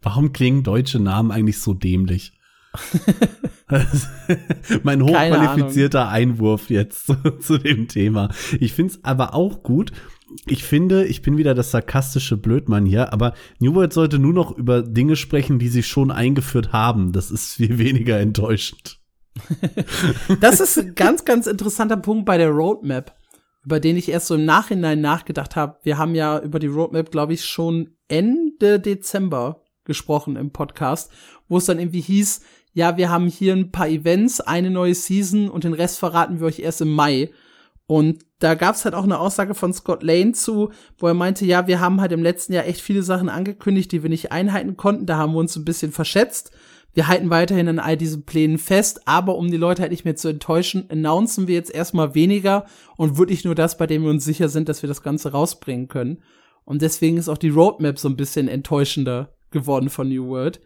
Warum 0.00 0.32
klingen 0.32 0.62
deutsche 0.62 1.00
Namen 1.00 1.32
eigentlich 1.32 1.60
so 1.60 1.74
dämlich? 1.74 2.37
mein 4.82 5.02
hochqualifizierter 5.02 6.08
Einwurf 6.08 6.70
jetzt 6.70 7.06
zu, 7.06 7.14
zu 7.40 7.58
dem 7.58 7.88
Thema. 7.88 8.30
Ich 8.60 8.72
find's 8.72 9.00
aber 9.02 9.34
auch 9.34 9.62
gut. 9.62 9.92
Ich 10.46 10.64
finde, 10.64 11.06
ich 11.06 11.22
bin 11.22 11.38
wieder 11.38 11.54
das 11.54 11.70
sarkastische 11.70 12.36
Blödmann 12.36 12.84
hier, 12.84 13.12
aber 13.12 13.32
New 13.60 13.74
World 13.74 13.94
sollte 13.94 14.18
nur 14.18 14.34
noch 14.34 14.56
über 14.56 14.82
Dinge 14.82 15.16
sprechen, 15.16 15.58
die 15.58 15.68
sie 15.68 15.82
schon 15.82 16.10
eingeführt 16.10 16.72
haben. 16.72 17.12
Das 17.12 17.30
ist 17.30 17.54
viel 17.54 17.78
weniger 17.78 18.18
enttäuschend. 18.20 18.98
das 20.40 20.60
ist 20.60 20.78
ein 20.78 20.94
ganz, 20.94 21.24
ganz 21.24 21.46
interessanter 21.46 21.96
Punkt 21.96 22.26
bei 22.26 22.36
der 22.36 22.50
Roadmap, 22.50 23.14
über 23.64 23.80
den 23.80 23.96
ich 23.96 24.10
erst 24.10 24.26
so 24.26 24.34
im 24.34 24.44
Nachhinein 24.44 25.00
nachgedacht 25.00 25.56
habe. 25.56 25.78
Wir 25.82 25.96
haben 25.96 26.14
ja 26.14 26.38
über 26.40 26.58
die 26.58 26.66
Roadmap, 26.66 27.10
glaube 27.10 27.32
ich, 27.32 27.44
schon 27.44 27.94
Ende 28.08 28.80
Dezember 28.80 29.62
gesprochen 29.84 30.36
im 30.36 30.52
Podcast, 30.52 31.10
wo 31.48 31.56
es 31.56 31.64
dann 31.64 31.78
irgendwie 31.78 32.00
hieß, 32.00 32.42
ja, 32.78 32.96
wir 32.96 33.10
haben 33.10 33.26
hier 33.26 33.54
ein 33.54 33.72
paar 33.72 33.88
Events, 33.88 34.40
eine 34.40 34.70
neue 34.70 34.94
Season 34.94 35.50
und 35.50 35.64
den 35.64 35.72
Rest 35.72 35.98
verraten 35.98 36.38
wir 36.38 36.46
euch 36.46 36.60
erst 36.60 36.80
im 36.80 36.92
Mai. 36.92 37.32
Und 37.88 38.24
da 38.38 38.54
gab's 38.54 38.84
halt 38.84 38.94
auch 38.94 39.02
eine 39.02 39.18
Aussage 39.18 39.56
von 39.56 39.72
Scott 39.72 40.04
Lane 40.04 40.30
zu, 40.30 40.70
wo 40.96 41.08
er 41.08 41.14
meinte, 41.14 41.44
ja, 41.44 41.66
wir 41.66 41.80
haben 41.80 42.00
halt 42.00 42.12
im 42.12 42.22
letzten 42.22 42.52
Jahr 42.52 42.66
echt 42.66 42.80
viele 42.80 43.02
Sachen 43.02 43.28
angekündigt, 43.28 43.90
die 43.90 44.04
wir 44.04 44.10
nicht 44.10 44.30
einhalten 44.30 44.76
konnten. 44.76 45.06
Da 45.06 45.16
haben 45.16 45.32
wir 45.32 45.40
uns 45.40 45.56
ein 45.56 45.64
bisschen 45.64 45.90
verschätzt. 45.90 46.52
Wir 46.94 47.08
halten 47.08 47.30
weiterhin 47.30 47.66
an 47.66 47.80
all 47.80 47.96
diesen 47.96 48.22
Plänen 48.22 48.58
fest, 48.58 49.08
aber 49.08 49.34
um 49.34 49.50
die 49.50 49.56
Leute 49.56 49.82
halt 49.82 49.90
nicht 49.90 50.04
mehr 50.04 50.14
zu 50.14 50.28
enttäuschen, 50.28 50.88
announcen 50.88 51.48
wir 51.48 51.56
jetzt 51.56 51.74
erstmal 51.74 52.14
weniger 52.14 52.64
und 52.96 53.18
wirklich 53.18 53.44
nur 53.44 53.56
das, 53.56 53.76
bei 53.76 53.88
dem 53.88 54.04
wir 54.04 54.10
uns 54.10 54.24
sicher 54.24 54.48
sind, 54.48 54.68
dass 54.68 54.82
wir 54.82 54.88
das 54.88 55.02
Ganze 55.02 55.32
rausbringen 55.32 55.88
können. 55.88 56.22
Und 56.64 56.80
deswegen 56.80 57.16
ist 57.16 57.28
auch 57.28 57.38
die 57.38 57.48
Roadmap 57.48 57.98
so 57.98 58.08
ein 58.08 58.16
bisschen 58.16 58.46
enttäuschender 58.46 59.32
geworden 59.50 59.90
von 59.90 60.08
New 60.08 60.28
World. 60.28 60.60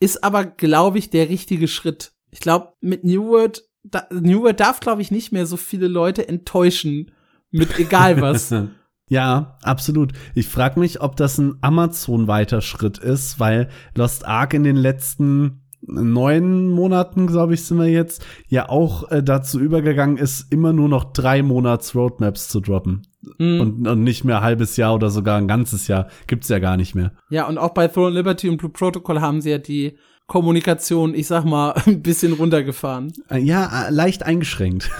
Ist 0.00 0.24
aber, 0.24 0.44
glaube 0.44 0.98
ich, 0.98 1.10
der 1.10 1.28
richtige 1.28 1.68
Schritt. 1.68 2.12
Ich 2.30 2.40
glaube, 2.40 2.72
mit 2.80 3.04
New 3.04 3.28
World, 3.28 3.64
da, 3.82 4.06
New 4.10 4.42
World 4.42 4.60
darf, 4.60 4.80
glaube 4.80 5.02
ich, 5.02 5.10
nicht 5.10 5.32
mehr 5.32 5.46
so 5.46 5.56
viele 5.56 5.88
Leute 5.88 6.26
enttäuschen. 6.28 7.12
Mit 7.50 7.78
egal 7.78 8.20
was. 8.20 8.52
Ja, 9.10 9.58
absolut. 9.62 10.12
Ich 10.34 10.48
frage 10.48 10.80
mich, 10.80 11.02
ob 11.02 11.16
das 11.16 11.36
ein 11.36 11.58
Amazon-weiter 11.60 12.62
Schritt 12.62 12.96
ist, 12.96 13.38
weil 13.38 13.68
Lost 13.94 14.24
Ark 14.24 14.54
in 14.54 14.64
den 14.64 14.76
letzten 14.76 15.63
neun 15.86 16.70
Monaten, 16.70 17.26
glaube 17.26 17.54
ich, 17.54 17.64
sind 17.64 17.78
wir 17.78 17.88
jetzt, 17.88 18.24
ja 18.48 18.68
auch 18.68 19.10
äh, 19.10 19.22
dazu 19.22 19.60
übergegangen 19.60 20.16
ist, 20.16 20.52
immer 20.52 20.72
nur 20.72 20.88
noch 20.88 21.12
drei 21.12 21.42
Monats 21.42 21.94
Roadmaps 21.94 22.48
zu 22.48 22.60
droppen. 22.60 23.06
Mm. 23.38 23.60
Und, 23.60 23.88
und, 23.88 24.02
nicht 24.02 24.24
mehr 24.24 24.40
halbes 24.42 24.76
Jahr 24.76 24.94
oder 24.94 25.10
sogar 25.10 25.38
ein 25.38 25.48
ganzes 25.48 25.88
Jahr. 25.88 26.08
Gibt's 26.26 26.48
ja 26.48 26.58
gar 26.58 26.76
nicht 26.76 26.94
mehr. 26.94 27.12
Ja, 27.30 27.46
und 27.48 27.58
auch 27.58 27.74
bei 27.74 27.88
Throne 27.88 28.14
Liberty 28.14 28.48
und 28.48 28.58
Blue 28.58 28.70
Protocol 28.70 29.20
haben 29.20 29.40
sie 29.40 29.50
ja 29.50 29.58
die 29.58 29.96
Kommunikation, 30.26 31.14
ich 31.14 31.26
sag 31.26 31.44
mal, 31.44 31.72
ein 31.86 32.02
bisschen 32.02 32.32
runtergefahren. 32.32 33.12
Äh, 33.30 33.38
ja, 33.38 33.86
äh, 33.86 33.90
leicht 33.90 34.22
eingeschränkt. 34.22 34.90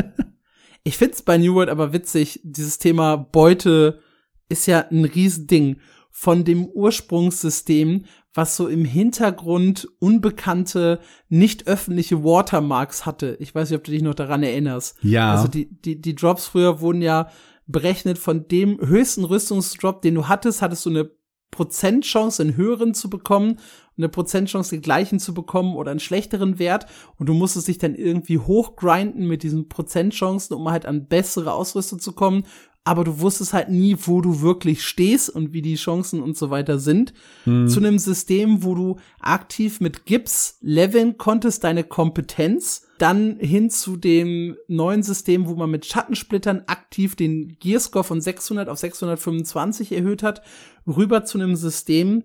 ich 0.84 0.96
find's 0.96 1.22
bei 1.22 1.38
New 1.38 1.54
World 1.54 1.70
aber 1.70 1.92
witzig, 1.92 2.40
dieses 2.44 2.78
Thema 2.78 3.16
Beute 3.16 4.00
ist 4.48 4.66
ja 4.66 4.86
ein 4.90 5.04
Riesending 5.04 5.76
von 6.10 6.44
dem 6.44 6.66
Ursprungssystem, 6.66 8.04
was 8.34 8.56
so 8.56 8.68
im 8.68 8.84
Hintergrund 8.84 9.88
unbekannte, 9.98 11.00
nicht 11.28 11.66
öffentliche 11.66 12.22
Watermarks 12.22 13.06
hatte. 13.06 13.36
Ich 13.40 13.54
weiß 13.54 13.70
nicht, 13.70 13.78
ob 13.78 13.84
du 13.84 13.90
dich 13.90 14.02
noch 14.02 14.14
daran 14.14 14.42
erinnerst. 14.42 14.96
Ja. 15.02 15.32
Also 15.32 15.48
die, 15.48 15.68
die, 15.80 16.00
die 16.00 16.14
Drops 16.14 16.46
früher 16.46 16.80
wurden 16.80 17.02
ja 17.02 17.28
berechnet 17.66 18.18
von 18.18 18.48
dem 18.48 18.80
höchsten 18.80 19.24
Rüstungsdrop, 19.24 20.02
den 20.02 20.14
du 20.14 20.28
hattest, 20.28 20.62
hattest 20.62 20.86
du 20.86 20.90
eine 20.90 21.10
Prozentchance, 21.50 22.42
einen 22.42 22.56
höheren 22.56 22.94
zu 22.94 23.10
bekommen, 23.10 23.58
eine 23.96 24.08
Prozentchance, 24.08 24.70
den 24.70 24.82
gleichen 24.82 25.18
zu 25.18 25.34
bekommen 25.34 25.74
oder 25.74 25.90
einen 25.90 26.00
schlechteren 26.00 26.58
Wert. 26.58 26.86
Und 27.18 27.28
du 27.28 27.34
musstest 27.34 27.68
dich 27.68 27.78
dann 27.78 27.94
irgendwie 27.94 28.38
hochgrinden 28.38 29.26
mit 29.26 29.42
diesen 29.42 29.68
Prozentchancen, 29.68 30.56
um 30.56 30.70
halt 30.70 30.86
an 30.86 31.06
bessere 31.06 31.52
Ausrüstung 31.52 31.98
zu 31.98 32.12
kommen 32.12 32.44
aber 32.90 33.04
du 33.04 33.20
wusstest 33.20 33.52
halt 33.52 33.68
nie, 33.68 33.96
wo 34.00 34.20
du 34.20 34.40
wirklich 34.40 34.84
stehst 34.84 35.30
und 35.30 35.52
wie 35.52 35.62
die 35.62 35.76
Chancen 35.76 36.20
und 36.20 36.36
so 36.36 36.50
weiter 36.50 36.80
sind. 36.80 37.14
Mhm. 37.44 37.68
Zu 37.68 37.78
einem 37.78 38.00
System, 38.00 38.64
wo 38.64 38.74
du 38.74 38.96
aktiv 39.20 39.80
mit 39.80 40.06
Gips 40.06 40.58
leveln 40.60 41.16
konntest, 41.16 41.62
deine 41.62 41.84
Kompetenz, 41.84 42.88
dann 42.98 43.36
hin 43.38 43.70
zu 43.70 43.96
dem 43.96 44.56
neuen 44.66 45.04
System, 45.04 45.46
wo 45.46 45.54
man 45.54 45.70
mit 45.70 45.86
Schattensplittern 45.86 46.64
aktiv 46.66 47.14
den 47.14 47.56
Gearscore 47.60 48.02
von 48.02 48.20
600 48.20 48.68
auf 48.68 48.78
625 48.78 49.92
erhöht 49.92 50.24
hat, 50.24 50.42
rüber 50.84 51.24
zu 51.24 51.38
einem 51.38 51.54
System, 51.54 52.24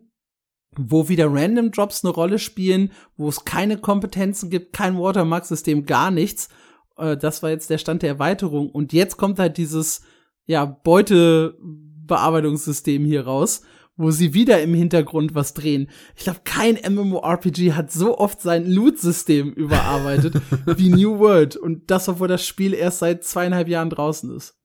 wo 0.75 1.09
wieder 1.09 1.31
Random 1.31 1.69
Drops 1.69 2.03
eine 2.03 2.11
Rolle 2.11 2.39
spielen, 2.39 2.91
wo 3.17 3.29
es 3.29 3.45
keine 3.45 3.77
Kompetenzen 3.77 4.49
gibt, 4.49 4.73
kein 4.73 4.97
Watermark-System, 4.97 5.85
gar 5.85 6.09
nichts. 6.09 6.49
Äh, 6.97 7.17
das 7.17 7.43
war 7.43 7.51
jetzt 7.51 7.69
der 7.69 7.77
Stand 7.77 8.01
der 8.01 8.09
Erweiterung. 8.09 8.71
Und 8.71 8.93
jetzt 8.93 9.17
kommt 9.17 9.37
halt 9.37 9.57
dieses, 9.57 10.01
ja, 10.45 10.65
Beutebearbeitungssystem 10.65 13.05
hier 13.05 13.25
raus, 13.25 13.63
wo 13.97 14.11
sie 14.11 14.33
wieder 14.33 14.61
im 14.61 14.73
Hintergrund 14.73 15.35
was 15.35 15.53
drehen. 15.53 15.89
Ich 16.15 16.23
glaube, 16.23 16.41
kein 16.43 16.75
MMORPG 16.75 17.73
hat 17.73 17.91
so 17.91 18.17
oft 18.17 18.41
sein 18.41 18.69
Loot-System 18.69 19.53
überarbeitet 19.53 20.41
wie 20.65 20.89
New 20.89 21.19
World. 21.19 21.55
Und 21.55 21.91
das, 21.91 22.09
obwohl 22.09 22.27
das 22.27 22.45
Spiel 22.45 22.73
erst 22.73 22.99
seit 22.99 23.23
zweieinhalb 23.23 23.67
Jahren 23.67 23.89
draußen 23.89 24.35
ist. 24.35 24.57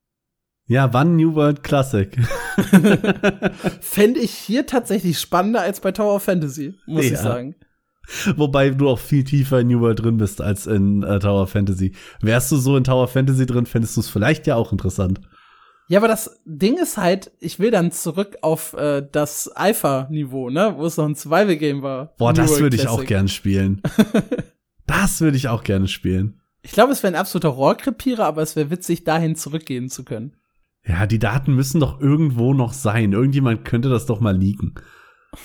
Ja, 0.67 0.93
wann 0.93 1.17
New 1.17 1.35
World 1.35 1.65
Classic? 1.65 2.17
Fände 3.81 4.21
ich 4.21 4.31
hier 4.31 4.67
tatsächlich 4.67 5.19
spannender 5.19 5.63
als 5.63 5.81
bei 5.81 5.91
Tower 5.91 6.15
of 6.15 6.23
Fantasy, 6.23 6.75
muss 6.87 7.07
ja. 7.07 7.13
ich 7.13 7.19
sagen. 7.19 7.57
Wobei 8.37 8.71
du 8.71 8.89
auch 8.89 8.99
viel 8.99 9.25
tiefer 9.25 9.61
in 9.61 9.69
New 9.69 9.81
World 9.81 10.03
drin 10.03 10.17
bist 10.17 10.41
als 10.41 10.67
in 10.67 11.03
äh, 11.03 11.19
Tower 11.19 11.47
Fantasy. 11.47 11.93
Wärst 12.21 12.51
du 12.53 12.57
so 12.57 12.77
in 12.77 12.85
Tower 12.85 13.09
Fantasy 13.09 13.47
drin, 13.47 13.67
fändest 13.67 13.97
du 13.97 14.01
es 14.01 14.09
vielleicht 14.09 14.47
ja 14.47 14.57
auch 14.57 14.73
interessant. 14.73 15.21
Ja, 15.91 15.99
aber 15.99 16.07
das 16.07 16.41
Ding 16.45 16.79
ist 16.79 16.99
halt, 16.99 17.33
ich 17.41 17.59
will 17.59 17.73
dann 17.73 17.91
zurück 17.91 18.39
auf 18.43 18.75
äh, 18.75 19.05
das 19.11 19.49
Alpha-Niveau, 19.49 20.49
ne, 20.49 20.75
wo 20.77 20.87
es 20.87 20.97
noch 20.97 21.07
ein 21.07 21.17
Survival-Game 21.17 21.83
war. 21.83 22.15
Boah, 22.17 22.31
New 22.31 22.37
das 22.37 22.61
würde 22.61 22.77
ich 22.77 22.87
auch 22.87 23.05
gern 23.05 23.27
spielen. 23.27 23.83
das 24.87 25.21
würde 25.21 25.37
ich 25.37 25.49
auch 25.49 25.65
gerne 25.65 25.89
spielen. 25.89 26.41
Ich 26.63 26.71
glaube, 26.71 26.93
es 26.93 27.03
wäre 27.03 27.13
ein 27.13 27.19
absoluter 27.19 27.49
Rohrkrepierer, 27.49 28.25
aber 28.25 28.41
es 28.41 28.55
wäre 28.55 28.71
witzig, 28.71 29.03
dahin 29.03 29.35
zurückgehen 29.35 29.89
zu 29.89 30.05
können. 30.05 30.37
Ja, 30.87 31.07
die 31.07 31.19
Daten 31.19 31.57
müssen 31.57 31.81
doch 31.81 32.01
irgendwo 32.01 32.55
noch 32.55 32.73
sein. 32.73 33.13
Irgendjemand 33.13 33.65
könnte 33.65 33.89
das 33.89 34.07
doch 34.07 34.21
mal 34.21 34.37
liegen. 34.37 34.77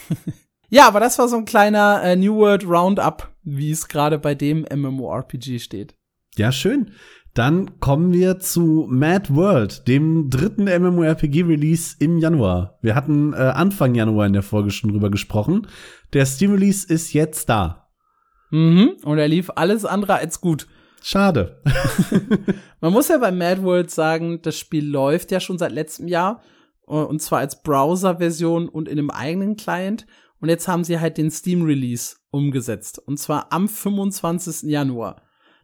ja, 0.69 0.87
aber 0.87 0.99
das 0.99 1.17
war 1.17 1.27
so 1.27 1.37
ein 1.37 1.45
kleiner 1.45 2.03
äh, 2.03 2.15
New 2.15 2.35
World 2.35 2.67
Roundup, 2.67 3.35
wie 3.41 3.71
es 3.71 3.87
gerade 3.87 4.19
bei 4.19 4.35
dem 4.35 4.63
MMORPG 4.71 5.57
steht. 5.57 5.95
Ja, 6.37 6.51
schön. 6.51 6.91
Dann 7.35 7.81
kommen 7.81 8.13
wir 8.13 8.39
zu 8.39 8.87
Mad 8.89 9.35
World, 9.35 9.89
dem 9.89 10.29
dritten 10.29 10.63
MMORPG-Release 10.63 11.97
im 11.99 12.17
Januar. 12.17 12.79
Wir 12.81 12.95
hatten 12.95 13.33
äh, 13.33 13.35
Anfang 13.35 13.93
Januar 13.93 14.25
in 14.25 14.31
der 14.31 14.41
Folge 14.41 14.71
schon 14.71 14.91
drüber 14.91 15.11
gesprochen. 15.11 15.67
Der 16.13 16.25
Steam-Release 16.25 16.87
ist 16.87 17.11
jetzt 17.11 17.49
da. 17.49 17.89
Mhm, 18.51 18.93
und 19.03 19.17
er 19.17 19.27
lief 19.27 19.51
alles 19.53 19.83
andere 19.83 20.13
als 20.13 20.39
gut. 20.39 20.67
Schade. 21.03 21.61
Man 22.79 22.93
muss 22.93 23.09
ja 23.09 23.17
bei 23.17 23.33
Mad 23.33 23.63
World 23.63 23.91
sagen, 23.91 24.41
das 24.41 24.57
Spiel 24.57 24.87
läuft 24.89 25.29
ja 25.29 25.41
schon 25.41 25.57
seit 25.57 25.73
letztem 25.73 26.07
Jahr. 26.07 26.41
Äh, 26.87 26.93
und 26.93 27.21
zwar 27.21 27.39
als 27.39 27.61
Browser-Version 27.63 28.69
und 28.69 28.87
in 28.87 28.97
einem 28.97 29.09
eigenen 29.09 29.57
Client. 29.57 30.05
Und 30.39 30.47
jetzt 30.47 30.69
haben 30.69 30.85
sie 30.85 31.01
halt 31.01 31.17
den 31.17 31.31
Steam-Release 31.31 32.15
umgesetzt. 32.31 32.97
Und 32.97 33.19
zwar 33.19 33.51
am 33.51 33.67
25. 33.67 34.69
Januar. 34.69 35.21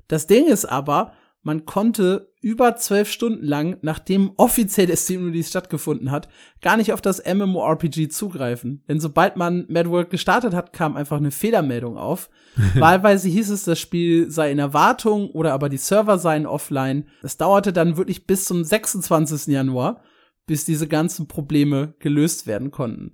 Das 0.09 0.27
Ding 0.27 0.47
ist 0.47 0.65
aber, 0.65 1.13
man 1.43 1.65
konnte 1.65 2.31
über 2.41 2.75
zwölf 2.75 3.09
Stunden 3.09 3.45
lang, 3.45 3.77
nachdem 3.81 4.31
offiziell 4.37 4.87
der 4.87 4.95
Steam 4.95 5.25
Release 5.25 5.49
stattgefunden 5.49 6.11
hat, 6.11 6.27
gar 6.61 6.77
nicht 6.77 6.93
auf 6.93 7.01
das 7.01 7.23
MMORPG 7.25 8.09
zugreifen. 8.09 8.83
Denn 8.87 8.99
sobald 8.99 9.37
man 9.37 9.65
Mad 9.67 9.89
World 9.89 10.09
gestartet 10.09 10.53
hat, 10.53 10.73
kam 10.73 10.95
einfach 10.95 11.17
eine 11.17 11.31
Fehlermeldung 11.31 11.97
auf. 11.97 12.29
Wahlweise 12.75 13.27
hieß 13.27 13.49
es, 13.49 13.63
das 13.63 13.79
Spiel 13.79 14.29
sei 14.29 14.51
in 14.51 14.59
Erwartung 14.59 15.31
oder 15.31 15.53
aber 15.53 15.69
die 15.69 15.77
Server 15.77 16.19
seien 16.19 16.45
offline. 16.45 17.07
Es 17.23 17.37
dauerte 17.37 17.73
dann 17.73 17.97
wirklich 17.97 18.27
bis 18.27 18.45
zum 18.45 18.63
26. 18.63 19.47
Januar, 19.47 20.03
bis 20.45 20.65
diese 20.65 20.87
ganzen 20.87 21.27
Probleme 21.27 21.95
gelöst 21.99 22.45
werden 22.45 22.69
konnten. 22.71 23.13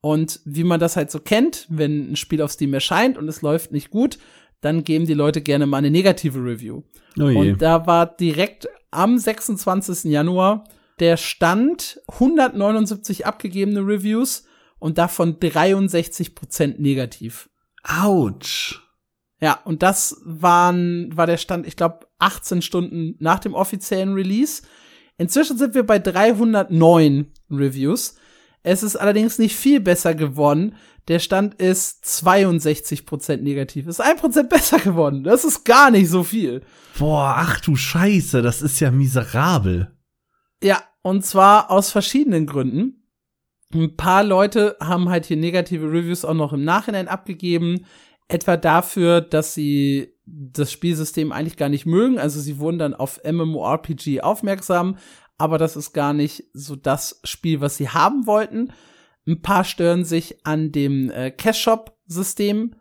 Und 0.00 0.40
wie 0.44 0.64
man 0.64 0.80
das 0.80 0.96
halt 0.96 1.10
so 1.10 1.20
kennt, 1.20 1.66
wenn 1.68 2.12
ein 2.12 2.16
Spiel 2.16 2.40
auf 2.40 2.52
Steam 2.52 2.72
erscheint 2.72 3.18
und 3.18 3.28
es 3.28 3.42
läuft 3.42 3.70
nicht 3.70 3.90
gut, 3.90 4.18
dann 4.60 4.84
geben 4.84 5.06
die 5.06 5.14
Leute 5.14 5.40
gerne 5.40 5.66
mal 5.66 5.78
eine 5.78 5.90
negative 5.90 6.38
Review. 6.38 6.82
Oh 7.18 7.24
und 7.24 7.62
da 7.62 7.86
war 7.86 8.06
direkt 8.06 8.68
am 8.90 9.18
26. 9.18 10.10
Januar 10.10 10.64
der 10.98 11.16
Stand 11.16 12.00
179 12.08 13.26
abgegebene 13.26 13.80
Reviews 13.80 14.44
und 14.78 14.98
davon 14.98 15.38
63% 15.38 16.78
negativ. 16.78 17.48
Autsch. 17.82 18.80
Ja, 19.40 19.58
und 19.64 19.82
das 19.82 20.20
waren, 20.24 21.16
war 21.16 21.26
der 21.26 21.38
Stand, 21.38 21.66
ich 21.66 21.76
glaube, 21.76 22.06
18 22.18 22.60
Stunden 22.60 23.16
nach 23.18 23.38
dem 23.38 23.54
offiziellen 23.54 24.12
Release. 24.12 24.62
Inzwischen 25.16 25.56
sind 25.56 25.74
wir 25.74 25.84
bei 25.84 25.98
309 25.98 27.32
Reviews. 27.50 28.16
Es 28.62 28.82
ist 28.82 28.96
allerdings 28.96 29.38
nicht 29.38 29.56
viel 29.56 29.80
besser 29.80 30.14
geworden. 30.14 30.74
Der 31.08 31.18
Stand 31.18 31.54
ist 31.54 32.04
62% 32.04 33.38
negativ. 33.38 33.86
Ist 33.86 34.04
1% 34.04 34.44
besser 34.44 34.78
geworden. 34.78 35.24
Das 35.24 35.44
ist 35.44 35.64
gar 35.64 35.90
nicht 35.90 36.08
so 36.08 36.22
viel. 36.22 36.62
Boah, 36.98 37.34
ach 37.38 37.60
du 37.60 37.74
Scheiße, 37.74 38.42
das 38.42 38.62
ist 38.62 38.80
ja 38.80 38.90
miserabel. 38.90 39.96
Ja, 40.62 40.82
und 41.02 41.24
zwar 41.24 41.70
aus 41.70 41.90
verschiedenen 41.90 42.46
Gründen. 42.46 43.08
Ein 43.72 43.96
paar 43.96 44.24
Leute 44.24 44.76
haben 44.80 45.08
halt 45.08 45.26
hier 45.26 45.36
negative 45.36 45.86
Reviews 45.86 46.24
auch 46.24 46.34
noch 46.34 46.52
im 46.52 46.64
Nachhinein 46.64 47.08
abgegeben. 47.08 47.86
Etwa 48.28 48.56
dafür, 48.56 49.20
dass 49.20 49.54
sie 49.54 50.14
das 50.26 50.70
Spielsystem 50.70 51.32
eigentlich 51.32 51.56
gar 51.56 51.68
nicht 51.68 51.86
mögen. 51.86 52.18
Also 52.18 52.40
sie 52.40 52.58
wurden 52.58 52.78
dann 52.78 52.94
auf 52.94 53.20
MMORPG 53.24 54.20
aufmerksam, 54.20 54.96
aber 55.40 55.56
das 55.56 55.74
ist 55.74 55.94
gar 55.94 56.12
nicht 56.12 56.44
so 56.52 56.76
das 56.76 57.20
Spiel, 57.24 57.62
was 57.62 57.78
sie 57.78 57.88
haben 57.88 58.26
wollten. 58.26 58.72
Ein 59.26 59.40
paar 59.40 59.64
stören 59.64 60.04
sich 60.04 60.44
an 60.46 60.70
dem 60.70 61.10
äh, 61.10 61.30
Cash-Shop-System 61.30 62.74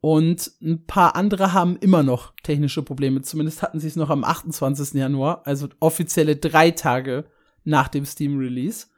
und 0.00 0.50
ein 0.60 0.84
paar 0.84 1.14
andere 1.14 1.52
haben 1.52 1.76
immer 1.76 2.02
noch 2.02 2.34
technische 2.42 2.82
Probleme. 2.82 3.22
Zumindest 3.22 3.62
hatten 3.62 3.78
sie 3.78 3.86
es 3.86 3.94
noch 3.94 4.10
am 4.10 4.24
28. 4.24 4.94
Januar, 4.94 5.42
also 5.46 5.68
offizielle 5.78 6.34
drei 6.34 6.72
Tage 6.72 7.24
nach 7.62 7.86
dem 7.86 8.04
Steam-Release. 8.04 8.88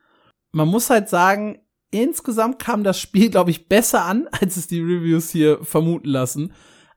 Man 0.53 0.69
muss 0.69 0.89
halt 0.89 1.11
sagen, 1.11 1.59
insgesamt 1.91 2.59
kam 2.59 2.85
das 2.85 2.99
Spiel, 2.99 3.29
glaube 3.31 3.51
ich, 3.51 3.69
besser 3.69 4.07
an, 4.07 4.29
als 4.31 4.57
es 4.57 4.67
die 4.67 4.81
Reviews 4.81 5.29
hier 5.29 5.63
vermuten 5.63 6.09
lassen. 6.09 6.55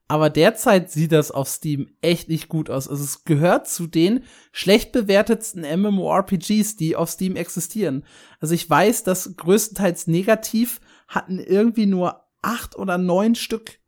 Aber 0.10 0.30
derzeit 0.30 0.90
sieht 0.90 1.12
das 1.12 1.32
auf 1.32 1.50
Steam 1.50 1.90
echt 2.02 2.30
nicht 2.30 2.48
gut 2.48 2.70
aus. 2.70 2.88
Also 2.88 3.04
es 3.04 3.26
gehört 3.26 3.68
zu 3.68 3.88
den 3.88 4.24
schlecht 4.54 4.94
bewertetsten 4.94 5.64
MMORPGs, 5.64 6.78
die 6.78 6.96
auf 6.96 7.10
Steam 7.10 7.36
existieren. 7.36 8.06
Also 8.40 8.54
ich 8.54 8.70
weiß, 8.70 9.04
dass 9.04 9.36
größtenteils 9.36 10.08
negativ 10.08 10.80
hatten 11.10 11.40
irgendwie 11.40 11.88
nur 11.88 12.22
acht 12.42 12.78
oder 12.78 12.98
neun 12.98 13.36
Stück 13.36 13.80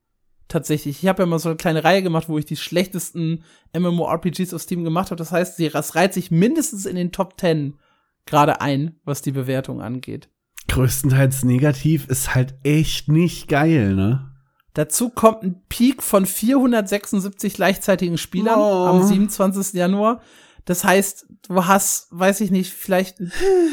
tatsächlich. 0.50 1.02
Ich 1.04 1.08
habe 1.08 1.24
ja 1.24 1.26
mal 1.26 1.40
so 1.40 1.50
eine 1.50 1.56
kleine 1.56 1.86
Reihe 1.86 2.04
gemacht, 2.04 2.28
wo 2.28 2.38
ich 2.38 2.46
die 2.46 2.58
schlechtesten 2.58 3.44
MMORPGs 3.78 4.54
auf 4.54 4.62
Steam 4.62 4.84
gemacht 4.84 5.12
habe. 5.12 5.18
Das 5.18 5.32
heißt, 5.32 5.60
das 5.74 5.96
reiht 5.96 6.14
sich 6.14 6.32
mindestens 6.32 6.86
in 6.86 6.98
den 6.98 7.14
Top 7.14 7.40
10 7.40 7.78
gerade 8.26 8.60
ein, 8.60 9.00
was 9.06 9.22
die 9.22 9.32
Bewertung 9.32 9.82
angeht. 9.82 10.30
Größtenteils 10.68 11.46
negativ 11.46 12.08
ist 12.08 12.36
halt 12.36 12.56
echt 12.64 13.08
nicht 13.08 13.48
geil, 13.48 13.96
ne? 13.96 14.29
Dazu 14.74 15.10
kommt 15.10 15.44
ein 15.44 15.62
Peak 15.68 16.04
von 16.04 16.26
476 16.26 17.54
gleichzeitigen 17.54 18.18
Spielern 18.18 18.60
oh. 18.60 18.86
am 18.86 19.04
27. 19.04 19.74
Januar. 19.74 20.22
Das 20.66 20.84
heißt, 20.84 21.28
du 21.48 21.66
hast, 21.66 22.08
weiß 22.12 22.42
ich 22.42 22.52
nicht, 22.52 22.72
vielleicht 22.72 23.20
ein 23.20 23.32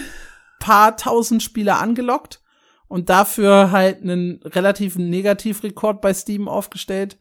paar 0.61 0.97
tausend 0.97 1.43
Spieler 1.43 1.81
angelockt 1.81 2.41
und 2.89 3.11
dafür 3.11 3.71
halt 3.73 4.03
einen 4.03 4.41
relativen 4.43 5.11
Negativrekord 5.11 6.01
bei 6.01 6.15
Steam 6.15 6.49
aufgestellt. 6.49 7.19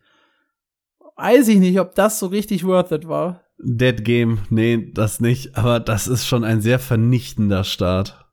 Weiß 1.17 1.47
ich 1.47 1.57
nicht, 1.57 1.79
ob 1.79 1.95
das 1.95 2.19
so 2.19 2.27
richtig 2.27 2.65
worth 2.65 2.91
it 2.91 3.07
war. 3.07 3.41
Dead 3.57 4.03
Game, 4.03 4.39
nee, 4.49 4.91
das 4.93 5.21
nicht, 5.21 5.57
aber 5.57 5.79
das 5.79 6.07
ist 6.07 6.25
schon 6.25 6.43
ein 6.43 6.61
sehr 6.61 6.77
vernichtender 6.79 7.63
Start. 7.63 8.24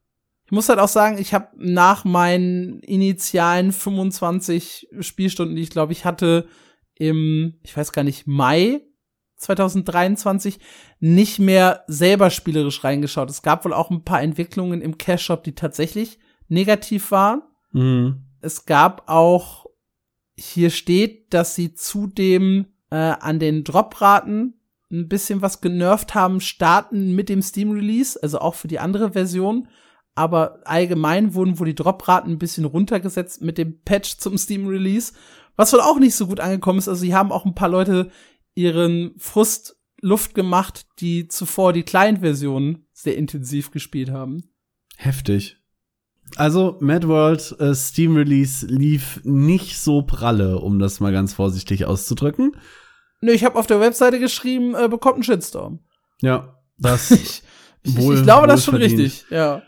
Ich 0.53 0.55
muss 0.55 0.69
halt 0.69 0.81
auch 0.81 0.89
sagen, 0.89 1.17
ich 1.17 1.33
habe 1.33 1.49
nach 1.57 2.05
meinen 2.05 2.81
initialen 2.81 3.73
25 3.73 4.87
Spielstunden, 5.01 5.57
die 5.57 5.63
ich 5.63 5.71
glaube 5.71 5.93
ich 5.93 6.05
hatte, 6.05 6.47
im, 6.95 7.55
ich 7.63 7.75
weiß 7.75 7.93
gar 7.93 8.05
nicht, 8.05 8.27
Mai 8.27 8.83
2023 9.37 10.59
nicht 11.01 11.39
mehr 11.39 11.85
selber 11.87 12.29
spielerisch 12.29 12.85
reingeschaut. 12.85 13.31
Es 13.31 13.41
gab 13.41 13.65
wohl 13.65 13.73
auch 13.73 13.89
ein 13.89 14.05
paar 14.05 14.21
Entwicklungen 14.21 14.83
im 14.83 14.99
Cash 14.99 15.25
Shop, 15.25 15.43
die 15.43 15.55
tatsächlich 15.55 16.19
negativ 16.49 17.13
waren. 17.13 17.41
Mhm. 17.71 18.27
Es 18.43 18.67
gab 18.67 19.09
auch, 19.09 19.65
hier 20.37 20.69
steht, 20.69 21.33
dass 21.33 21.55
sie 21.55 21.73
zudem 21.73 22.67
äh, 22.91 22.97
an 22.97 23.39
den 23.39 23.65
Dropraten 23.65 24.61
ein 24.91 25.09
bisschen 25.09 25.41
was 25.41 25.63
genervt 25.63 26.15
haben, 26.15 26.43
starten 26.43 27.15
mit 27.15 27.31
dem 27.31 27.41
Steam 27.41 27.71
Release, 27.71 28.23
also 28.23 28.39
auch 28.39 28.55
für 28.55 28.69
die 28.69 28.81
andere 28.81 29.13
Version 29.13 29.67
aber 30.15 30.61
allgemein 30.65 31.35
wurden 31.35 31.59
wohl 31.59 31.67
die 31.67 31.75
Dropraten 31.75 32.33
ein 32.33 32.39
bisschen 32.39 32.65
runtergesetzt 32.65 33.41
mit 33.43 33.59
dem 33.59 33.81
Patch 33.83 34.19
zum 34.19 34.37
Steam 34.37 34.67
Release, 34.67 35.13
was 35.57 35.73
wohl 35.73 35.81
auch 35.81 35.99
nicht 35.99 36.15
so 36.15 36.27
gut 36.27 36.41
angekommen 36.41 36.79
ist. 36.79 36.89
Also 36.89 37.01
sie 37.01 37.15
haben 37.15 37.33
auch 37.33 37.45
ein 37.45 37.55
paar 37.55 37.69
Leute 37.69 38.11
ihren 38.55 39.15
Frust 39.19 39.77
Luft 40.01 40.35
gemacht, 40.35 40.87
die 40.99 41.29
zuvor 41.29 41.73
die 41.73 41.85
Client-Version 41.85 42.85
sehr 42.93 43.17
intensiv 43.17 43.71
gespielt 43.71 44.11
haben. 44.11 44.43
Heftig. 44.97 45.57
Also, 46.37 46.77
Mad 46.81 47.07
World 47.09 47.55
äh, 47.61 47.75
Steam 47.75 48.17
Release 48.17 48.67
lief 48.67 49.21
nicht 49.23 49.79
so 49.79 50.03
pralle, 50.03 50.59
um 50.59 50.79
das 50.79 51.01
mal 51.01 51.13
ganz 51.13 51.35
vorsichtig 51.35 51.85
auszudrücken. 51.85 52.57
Nö, 53.21 53.33
ich 53.33 53.45
habe 53.45 53.59
auf 53.59 53.67
der 53.67 53.81
Webseite 53.81 54.19
geschrieben, 54.19 54.75
äh, 54.75 54.89
bekommt 54.89 55.17
einen 55.17 55.25
Shitstorm. 55.25 55.81
Ja, 56.21 56.59
das 56.79 57.11
ich, 57.11 57.43
ich, 57.83 57.97
wohl, 57.97 58.17
ich 58.17 58.23
glaube, 58.23 58.47
das 58.47 58.61
ist 58.61 58.67
schon 58.67 58.77
richtig, 58.77 59.27
ja. 59.31 59.63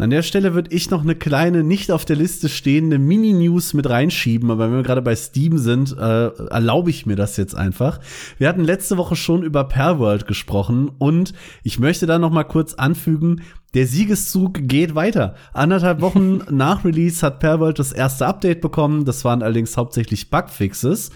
An 0.00 0.10
der 0.10 0.22
Stelle 0.22 0.54
würde 0.54 0.74
ich 0.74 0.90
noch 0.90 1.02
eine 1.02 1.14
kleine, 1.14 1.62
nicht 1.62 1.92
auf 1.92 2.04
der 2.04 2.16
Liste 2.16 2.48
stehende 2.48 2.98
Mini-News 2.98 3.74
mit 3.74 3.88
reinschieben, 3.88 4.50
aber 4.50 4.66
wenn 4.66 4.76
wir 4.76 4.82
gerade 4.82 5.02
bei 5.02 5.14
Steam 5.14 5.58
sind, 5.58 5.96
äh, 5.96 6.28
erlaube 6.28 6.90
ich 6.90 7.04
mir 7.04 7.16
das 7.16 7.36
jetzt 7.36 7.54
einfach. 7.54 8.00
Wir 8.38 8.48
hatten 8.48 8.64
letzte 8.64 8.96
Woche 8.96 9.14
schon 9.14 9.42
über 9.42 9.64
Perworld 9.64 10.26
gesprochen 10.26 10.90
und 10.98 11.34
ich 11.62 11.78
möchte 11.78 12.06
da 12.06 12.18
noch 12.18 12.30
mal 12.30 12.44
kurz 12.44 12.74
anfügen, 12.74 13.42
der 13.74 13.86
Siegeszug 13.86 14.60
geht 14.62 14.94
weiter. 14.94 15.34
Anderthalb 15.52 16.00
Wochen 16.00 16.40
nach 16.50 16.84
Release 16.84 17.24
hat 17.24 17.38
Perworld 17.38 17.78
das 17.78 17.92
erste 17.92 18.26
Update 18.26 18.60
bekommen. 18.60 19.04
Das 19.04 19.24
waren 19.24 19.42
allerdings 19.42 19.76
hauptsächlich 19.76 20.30
Bugfixes 20.30 21.10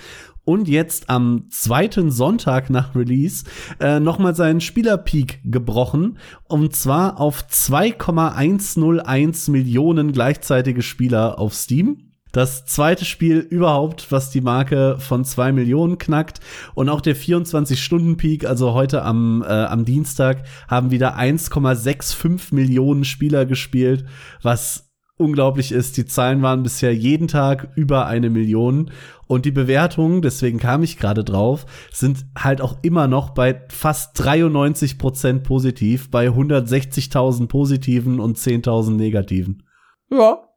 und 0.44 0.68
jetzt 0.68 1.10
am 1.10 1.46
zweiten 1.50 2.10
Sonntag 2.10 2.70
nach 2.70 2.94
Release 2.94 3.44
äh, 3.80 4.00
nochmal 4.00 4.34
seinen 4.34 4.60
Spielerpeak 4.60 5.40
gebrochen. 5.44 6.18
Und 6.44 6.76
zwar 6.76 7.20
auf 7.20 7.46
2,101 7.46 9.48
Millionen 9.48 10.12
gleichzeitige 10.12 10.82
Spieler 10.82 11.38
auf 11.38 11.54
Steam. 11.54 12.14
Das 12.34 12.66
zweite 12.66 13.04
Spiel 13.04 13.38
überhaupt, 13.38 14.10
was 14.10 14.30
die 14.30 14.40
Marke 14.40 14.96
von 14.98 15.24
zwei 15.24 15.52
Millionen 15.52 15.98
knackt. 15.98 16.40
Und 16.74 16.88
auch 16.88 17.00
der 17.00 17.14
24-Stunden-Peak, 17.14 18.44
also 18.44 18.74
heute 18.74 19.04
am, 19.04 19.44
äh, 19.46 19.46
am 19.46 19.84
Dienstag, 19.84 20.42
haben 20.66 20.90
wieder 20.90 21.16
1,65 21.16 22.52
Millionen 22.52 23.04
Spieler 23.04 23.46
gespielt, 23.46 24.04
was 24.42 24.83
unglaublich 25.16 25.72
ist. 25.72 25.96
Die 25.96 26.06
Zahlen 26.06 26.42
waren 26.42 26.62
bisher 26.62 26.94
jeden 26.94 27.28
Tag 27.28 27.68
über 27.76 28.06
eine 28.06 28.30
Million. 28.30 28.90
Und 29.26 29.44
die 29.44 29.50
Bewertungen, 29.50 30.22
deswegen 30.22 30.58
kam 30.58 30.82
ich 30.82 30.98
gerade 30.98 31.24
drauf, 31.24 31.66
sind 31.92 32.26
halt 32.36 32.60
auch 32.60 32.78
immer 32.82 33.08
noch 33.08 33.30
bei 33.30 33.64
fast 33.68 34.18
93 34.22 34.98
Prozent 34.98 35.44
positiv, 35.44 36.10
bei 36.10 36.28
160.000 36.28 37.46
positiven 37.48 38.20
und 38.20 38.38
10.000 38.38 38.92
negativen. 38.92 39.62
Ja, 40.10 40.48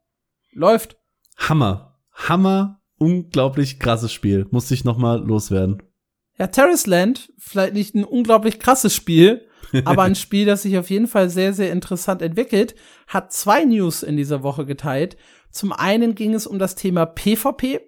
läuft. 0.51 0.97
Hammer. 1.38 1.99
Hammer. 2.14 2.82
Unglaublich 2.99 3.80
krasses 3.80 4.12
Spiel. 4.12 4.47
Muss 4.49 4.72
ich 4.72 4.84
noch 4.84 4.97
mal 4.97 5.20
loswerden. 5.24 5.84
Ja, 6.38 6.48
Terrace 6.48 6.86
Land, 6.86 7.34
vielleicht 7.38 7.74
nicht 7.74 7.96
ein 7.96 8.04
unglaublich 8.04 8.60
krasses 8.60 8.96
Spiel, 8.96 9.48
aber 9.86 10.04
ein 10.04 10.16
Spiel, 10.16 10.46
das 10.46 10.62
sich 10.62 10.78
auf 10.78 10.90
jeden 10.90 11.08
Fall 11.08 11.30
sehr, 11.30 11.54
sehr 11.54 11.72
interessant 11.72 12.22
entwickelt, 12.22 12.76
hat 13.08 13.34
zwei 13.34 13.66
News 13.66 14.04
in 14.04 14.18
dieser 14.18 14.44
Woche 14.44 14.66
geteilt. 14.66 15.18
Zum 15.52 15.72
einen 15.72 16.16
ging 16.16 16.34
es 16.34 16.48
um 16.48 16.60
das 16.60 16.76
Thema 16.76 17.06
PvP. 17.06 17.82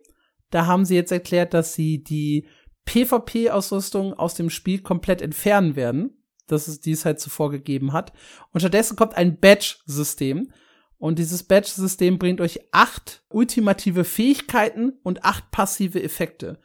Da 0.50 0.66
haben 0.66 0.86
sie 0.86 0.96
jetzt 0.96 1.12
erklärt, 1.12 1.54
dass 1.54 1.74
sie 1.74 2.04
die 2.04 2.48
PvP-Ausrüstung 2.86 4.14
aus 4.14 4.34
dem 4.34 4.50
Spiel 4.50 4.82
komplett 4.82 5.22
entfernen 5.22 5.76
werden. 5.76 6.18
Das 6.48 6.68
ist, 6.68 6.88
die 6.88 6.94
es 6.94 7.06
halt 7.06 7.20
zuvor 7.20 7.52
gegeben 7.52 7.94
hat. 7.94 8.12
Und 8.52 8.62
stattdessen 8.62 8.96
kommt 8.96 9.16
ein 9.16 9.40
Badge-System. 9.40 10.52
Und 10.98 11.20
dieses 11.20 11.44
Badge-System 11.44 12.18
bringt 12.18 12.42
euch 12.42 12.60
acht 12.72 13.24
ultimative 13.30 14.04
Fähigkeiten 14.04 14.94
und 15.04 15.24
acht 15.24 15.52
passive 15.52 16.02
Effekte. 16.02 16.60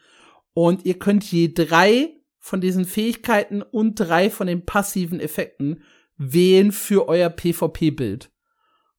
Und 0.55 0.87
ihr 0.87 0.99
könnt 0.99 1.25
je 1.25 1.53
drei 1.53 2.17
von 2.39 2.61
diesen 2.61 2.85
Fähigkeiten 2.85 3.63
und 3.63 3.97
drei 3.97 4.31
von 4.31 4.47
den 4.47 4.65
passiven 4.65 5.21
Effekten 5.21 5.83
wählen 6.17 6.73
für 6.73 7.09
euer 7.09 7.29
PvP-Bild. 7.29 8.31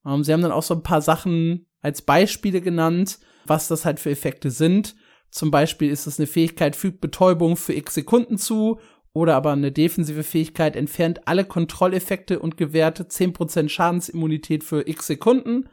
Ähm, 0.05 0.23
sie 0.23 0.33
haben 0.33 0.41
dann 0.41 0.51
auch 0.51 0.63
so 0.63 0.75
ein 0.75 0.83
paar 0.83 1.01
Sachen 1.01 1.65
als 1.81 2.01
Beispiele 2.01 2.61
genannt, 2.61 3.19
was 3.45 3.67
das 3.67 3.85
halt 3.85 3.99
für 3.99 4.11
Effekte 4.11 4.51
sind. 4.51 4.95
Zum 5.29 5.51
Beispiel 5.51 5.91
ist 5.91 6.07
es 6.07 6.19
eine 6.19 6.27
Fähigkeit, 6.27 6.75
fügt 6.75 7.01
Betäubung 7.01 7.57
für 7.57 7.73
x 7.73 7.93
Sekunden 7.93 8.37
zu 8.37 8.79
oder 9.13 9.35
aber 9.35 9.51
eine 9.51 9.71
defensive 9.71 10.23
Fähigkeit 10.23 10.75
entfernt 10.75 11.27
alle 11.27 11.45
Kontrolleffekte 11.45 12.39
und 12.39 12.57
gewährt 12.57 12.99
10% 12.99 13.69
Schadensimmunität 13.69 14.63
für 14.63 14.87
x 14.87 15.07
Sekunden. 15.07 15.69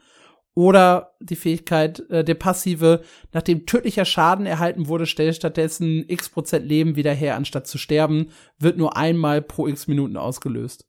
Oder 0.55 1.15
die 1.21 1.37
Fähigkeit, 1.37 2.01
äh, 2.11 2.25
der 2.25 2.35
passive, 2.35 3.03
nachdem 3.33 3.65
tödlicher 3.65 4.05
Schaden 4.05 4.45
erhalten 4.45 4.87
wurde, 4.87 5.07
stellt 5.07 5.35
stattdessen 5.37 6.05
x 6.09 6.29
Prozent 6.29 6.67
Leben 6.67 6.95
wieder 6.95 7.13
her, 7.15 7.37
anstatt 7.37 7.67
zu 7.67 7.79
sterben, 7.79 8.29
wird 8.59 8.77
nur 8.77 8.97
einmal 8.97 9.41
pro 9.41 9.67
x 9.67 9.87
Minuten 9.89 10.17
ausgelöst. 10.19 10.87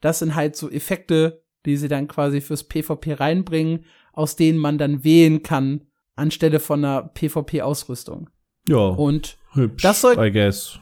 Das 0.00 0.20
sind 0.20 0.34
halt 0.34 0.56
so 0.56 0.70
Effekte, 0.70 1.44
die 1.66 1.76
sie 1.76 1.88
dann 1.88 2.08
quasi 2.08 2.40
fürs 2.40 2.64
PvP 2.64 3.14
reinbringen, 3.14 3.84
aus 4.14 4.36
denen 4.36 4.58
man 4.58 4.78
dann 4.78 5.04
wählen 5.04 5.42
kann, 5.42 5.86
anstelle 6.16 6.58
von 6.58 6.84
einer 6.84 7.02
PvP-Ausrüstung. 7.02 8.30
Ja. 8.68 8.78
Und 8.78 9.36
hübsch, 9.52 9.82
das 9.82 10.00
soll- 10.00 10.18
I 10.18 10.32
guess. 10.32 10.78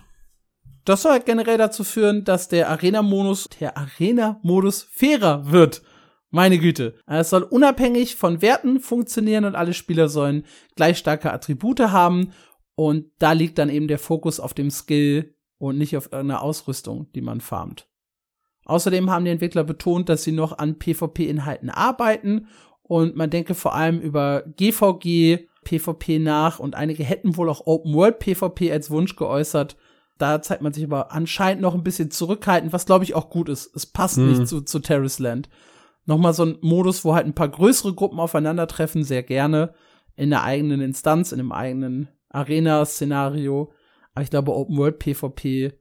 das 0.84 1.02
soll 1.02 1.12
halt 1.12 1.26
generell 1.26 1.58
dazu 1.58 1.82
führen, 1.84 2.24
dass 2.24 2.48
der 2.48 2.68
Arena-Modus, 2.70 3.48
der 3.58 3.76
Arena-Modus 3.76 4.84
fairer 4.84 5.50
wird. 5.50 5.82
Meine 6.30 6.58
Güte. 6.58 6.94
Es 7.06 7.30
soll 7.30 7.42
unabhängig 7.42 8.16
von 8.16 8.40
Werten 8.40 8.80
funktionieren 8.80 9.44
und 9.44 9.54
alle 9.56 9.74
Spieler 9.74 10.08
sollen 10.08 10.44
gleich 10.76 10.98
starke 10.98 11.32
Attribute 11.32 11.80
haben. 11.80 12.32
Und 12.76 13.06
da 13.18 13.32
liegt 13.32 13.58
dann 13.58 13.68
eben 13.68 13.88
der 13.88 13.98
Fokus 13.98 14.40
auf 14.40 14.54
dem 14.54 14.70
Skill 14.70 15.34
und 15.58 15.76
nicht 15.76 15.96
auf 15.96 16.06
irgendeiner 16.12 16.42
Ausrüstung, 16.42 17.08
die 17.14 17.20
man 17.20 17.40
farmt. 17.40 17.88
Außerdem 18.64 19.10
haben 19.10 19.24
die 19.24 19.32
Entwickler 19.32 19.64
betont, 19.64 20.08
dass 20.08 20.22
sie 20.22 20.32
noch 20.32 20.56
an 20.58 20.78
PvP-Inhalten 20.78 21.68
arbeiten 21.70 22.46
und 22.82 23.16
man 23.16 23.30
denke 23.30 23.54
vor 23.54 23.74
allem 23.74 24.00
über 24.00 24.44
GVG, 24.56 25.48
PvP 25.64 26.18
nach 26.20 26.58
und 26.58 26.74
einige 26.74 27.02
hätten 27.04 27.36
wohl 27.36 27.50
auch 27.50 27.66
Open 27.66 27.92
World 27.94 28.18
PvP 28.20 28.72
als 28.72 28.90
Wunsch 28.90 29.16
geäußert. 29.16 29.76
Da 30.16 30.40
zeigt 30.40 30.62
man 30.62 30.72
sich 30.72 30.84
aber 30.84 31.12
anscheinend 31.12 31.62
noch 31.62 31.74
ein 31.74 31.82
bisschen 31.82 32.10
zurückhaltend, 32.10 32.72
was 32.72 32.86
glaube 32.86 33.04
ich 33.04 33.14
auch 33.14 33.28
gut 33.30 33.48
ist. 33.48 33.74
Es 33.74 33.86
passt 33.86 34.18
Mhm. 34.18 34.28
nicht 34.28 34.48
zu, 34.48 34.60
zu 34.62 34.78
Terrace 34.78 35.18
Land. 35.18 35.48
Nochmal 36.06 36.34
so 36.34 36.44
ein 36.44 36.58
Modus, 36.60 37.04
wo 37.04 37.14
halt 37.14 37.26
ein 37.26 37.34
paar 37.34 37.48
größere 37.48 37.94
Gruppen 37.94 38.20
aufeinandertreffen, 38.20 39.04
sehr 39.04 39.22
gerne 39.22 39.74
in 40.16 40.30
der 40.30 40.42
eigenen 40.42 40.80
Instanz, 40.80 41.32
in 41.32 41.40
einem 41.40 41.52
eigenen 41.52 42.08
Arena-Szenario. 42.30 43.72
Aber 44.14 44.22
ich 44.22 44.30
glaube, 44.30 44.54
Open 44.54 44.76
World 44.76 44.98
PvP 44.98 45.72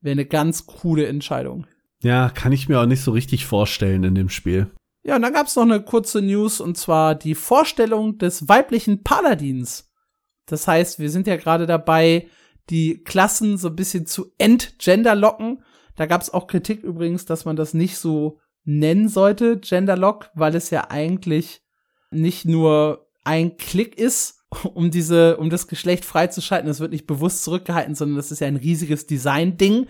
wäre 0.00 0.12
eine 0.12 0.26
ganz 0.26 0.66
coole 0.66 1.06
Entscheidung. 1.06 1.66
Ja, 2.02 2.28
kann 2.28 2.52
ich 2.52 2.68
mir 2.68 2.80
auch 2.80 2.86
nicht 2.86 3.02
so 3.02 3.12
richtig 3.12 3.46
vorstellen 3.46 4.04
in 4.04 4.14
dem 4.14 4.28
Spiel. 4.28 4.70
Ja, 5.02 5.16
und 5.16 5.22
dann 5.22 5.32
gab's 5.32 5.56
noch 5.56 5.64
eine 5.64 5.82
kurze 5.82 6.22
News 6.22 6.60
und 6.60 6.76
zwar 6.76 7.14
die 7.14 7.34
Vorstellung 7.34 8.18
des 8.18 8.48
weiblichen 8.48 9.02
Paladins. 9.02 9.90
Das 10.46 10.68
heißt, 10.68 10.98
wir 10.98 11.10
sind 11.10 11.26
ja 11.26 11.36
gerade 11.36 11.66
dabei, 11.66 12.28
die 12.70 13.02
Klassen 13.02 13.58
so 13.58 13.68
ein 13.68 13.76
bisschen 13.76 14.06
zu 14.06 14.32
entgenderlocken. 14.38 15.62
Da 15.96 16.06
gab's 16.06 16.30
auch 16.30 16.46
Kritik 16.46 16.82
übrigens, 16.82 17.26
dass 17.26 17.44
man 17.44 17.56
das 17.56 17.74
nicht 17.74 17.98
so 17.98 18.38
nennen 18.64 19.08
sollte, 19.08 19.58
Genderlock, 19.58 20.30
weil 20.34 20.54
es 20.54 20.70
ja 20.70 20.90
eigentlich 20.90 21.62
nicht 22.10 22.44
nur 22.44 23.06
ein 23.24 23.56
Klick 23.56 23.98
ist, 23.98 24.40
um 24.74 24.90
diese, 24.90 25.36
um 25.36 25.50
das 25.50 25.68
Geschlecht 25.68 26.04
freizuschalten. 26.04 26.68
Das 26.68 26.80
wird 26.80 26.92
nicht 26.92 27.06
bewusst 27.06 27.44
zurückgehalten, 27.44 27.94
sondern 27.94 28.16
das 28.16 28.30
ist 28.30 28.40
ja 28.40 28.46
ein 28.46 28.56
riesiges 28.56 29.06
Design-Ding. 29.06 29.86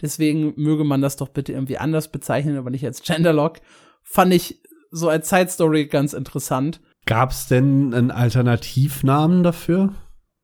Deswegen 0.00 0.54
möge 0.56 0.84
man 0.84 1.00
das 1.00 1.16
doch 1.16 1.28
bitte 1.28 1.52
irgendwie 1.52 1.78
anders 1.78 2.10
bezeichnen, 2.10 2.56
aber 2.56 2.70
nicht 2.70 2.84
als 2.84 3.02
Genderlock. 3.02 3.58
Fand 4.02 4.32
ich 4.32 4.62
so 4.90 5.08
als 5.08 5.28
Side 5.28 5.48
Story 5.48 5.86
ganz 5.86 6.12
interessant. 6.12 6.80
Gab's 7.04 7.48
denn 7.48 7.92
einen 7.94 8.10
Alternativnamen 8.10 9.42
dafür? 9.42 9.94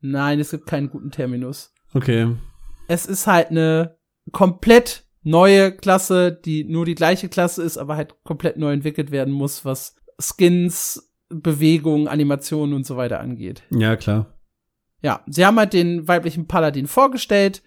Nein, 0.00 0.40
es 0.40 0.50
gibt 0.50 0.66
keinen 0.66 0.90
guten 0.90 1.10
Terminus. 1.10 1.72
Okay. 1.92 2.34
Es 2.88 3.06
ist 3.06 3.26
halt 3.26 3.50
eine 3.50 3.96
komplett 4.32 5.03
neue 5.24 5.72
Klasse, 5.72 6.32
die 6.32 6.64
nur 6.64 6.84
die 6.84 6.94
gleiche 6.94 7.28
Klasse 7.28 7.62
ist, 7.62 7.78
aber 7.78 7.96
halt 7.96 8.14
komplett 8.22 8.56
neu 8.56 8.72
entwickelt 8.72 9.10
werden 9.10 9.32
muss, 9.34 9.64
was 9.64 9.96
Skins, 10.20 11.12
Bewegungen, 11.28 12.06
Animationen 12.06 12.74
und 12.74 12.86
so 12.86 12.96
weiter 12.96 13.20
angeht. 13.20 13.62
Ja, 13.70 13.96
klar. 13.96 14.38
Ja, 15.02 15.22
sie 15.26 15.44
haben 15.44 15.58
halt 15.58 15.72
den 15.72 16.06
weiblichen 16.06 16.46
Paladin 16.46 16.86
vorgestellt 16.86 17.62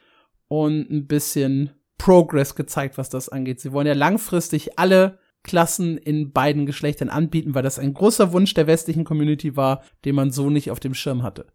und 0.48 0.90
ein 0.90 1.08
bisschen 1.08 1.72
Progress 1.98 2.56
gezeigt, 2.56 2.98
was 2.98 3.10
das 3.10 3.30
angeht. 3.30 3.60
Sie 3.60 3.72
wollen 3.74 3.88
ja 3.88 3.94
langfristig 3.94 4.80
alle 4.80 5.20
Klassen 5.44 5.98
in 5.98 6.32
beiden 6.32 6.66
Geschlechtern 6.66 7.10
anbieten, 7.10 7.56
weil 7.56 7.64
das 7.64 7.80
ein 7.80 7.94
großer 7.94 8.32
Wunsch 8.34 8.54
der 8.54 8.68
westlichen 8.68 9.04
Community 9.04 9.56
war, 9.56 9.84
den 10.06 10.16
man 10.16 10.32
so 10.32 10.50
nicht 10.50 10.72
auf 10.72 10.80
dem 10.80 10.94
Schirm 10.94 11.24
hatte. 11.24 11.48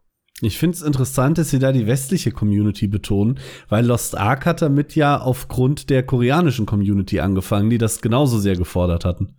Ich 0.44 0.58
finde 0.58 0.76
es 0.76 0.82
interessant, 0.82 1.38
dass 1.38 1.50
sie 1.50 1.60
da 1.60 1.70
die 1.70 1.86
westliche 1.86 2.32
Community 2.32 2.88
betonen, 2.88 3.38
weil 3.68 3.86
Lost 3.86 4.18
Ark 4.18 4.44
hat 4.44 4.60
damit 4.60 4.96
ja 4.96 5.20
aufgrund 5.20 5.88
der 5.88 6.02
koreanischen 6.02 6.66
Community 6.66 7.20
angefangen, 7.20 7.70
die 7.70 7.78
das 7.78 8.00
genauso 8.00 8.40
sehr 8.40 8.56
gefordert 8.56 9.04
hatten. 9.04 9.36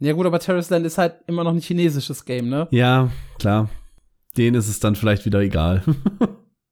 Ja 0.00 0.12
gut, 0.12 0.26
aber 0.26 0.40
Terrace 0.40 0.70
Land 0.70 0.84
ist 0.86 0.98
halt 0.98 1.14
immer 1.28 1.44
noch 1.44 1.52
ein 1.52 1.60
chinesisches 1.60 2.24
Game, 2.24 2.48
ne? 2.48 2.66
Ja, 2.72 3.10
klar. 3.38 3.70
Denen 4.36 4.56
ist 4.56 4.68
es 4.68 4.80
dann 4.80 4.96
vielleicht 4.96 5.24
wieder 5.24 5.40
egal. 5.40 5.84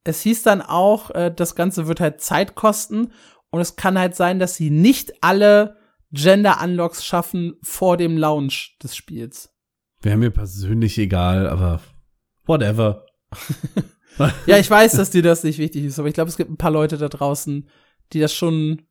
Es 0.04 0.22
hieß 0.22 0.42
dann 0.42 0.62
auch, 0.62 1.10
äh, 1.10 1.30
das 1.34 1.54
Ganze 1.54 1.86
wird 1.86 2.00
halt 2.00 2.22
Zeit 2.22 2.54
kosten 2.54 3.12
und 3.50 3.60
es 3.60 3.76
kann 3.76 3.98
halt 3.98 4.16
sein, 4.16 4.38
dass 4.38 4.54
sie 4.56 4.70
nicht 4.70 5.12
alle 5.22 5.76
Gender 6.12 6.62
Unlocks 6.64 7.04
schaffen 7.04 7.56
vor 7.62 7.98
dem 7.98 8.16
Launch 8.16 8.78
des 8.82 8.96
Spiels. 8.96 9.50
Wäre 10.00 10.16
mir 10.16 10.30
persönlich 10.30 10.96
egal, 10.96 11.46
aber 11.46 11.80
whatever. 12.46 13.04
ja, 14.46 14.58
ich 14.58 14.70
weiß, 14.70 14.92
dass 14.92 15.10
dir 15.10 15.22
das 15.22 15.44
nicht 15.44 15.58
wichtig 15.58 15.84
ist, 15.84 15.98
aber 15.98 16.08
ich 16.08 16.14
glaube, 16.14 16.30
es 16.30 16.36
gibt 16.36 16.50
ein 16.50 16.56
paar 16.56 16.70
Leute 16.70 16.98
da 16.98 17.08
draußen, 17.08 17.68
die 18.12 18.20
das 18.20 18.32
schon 18.32 18.82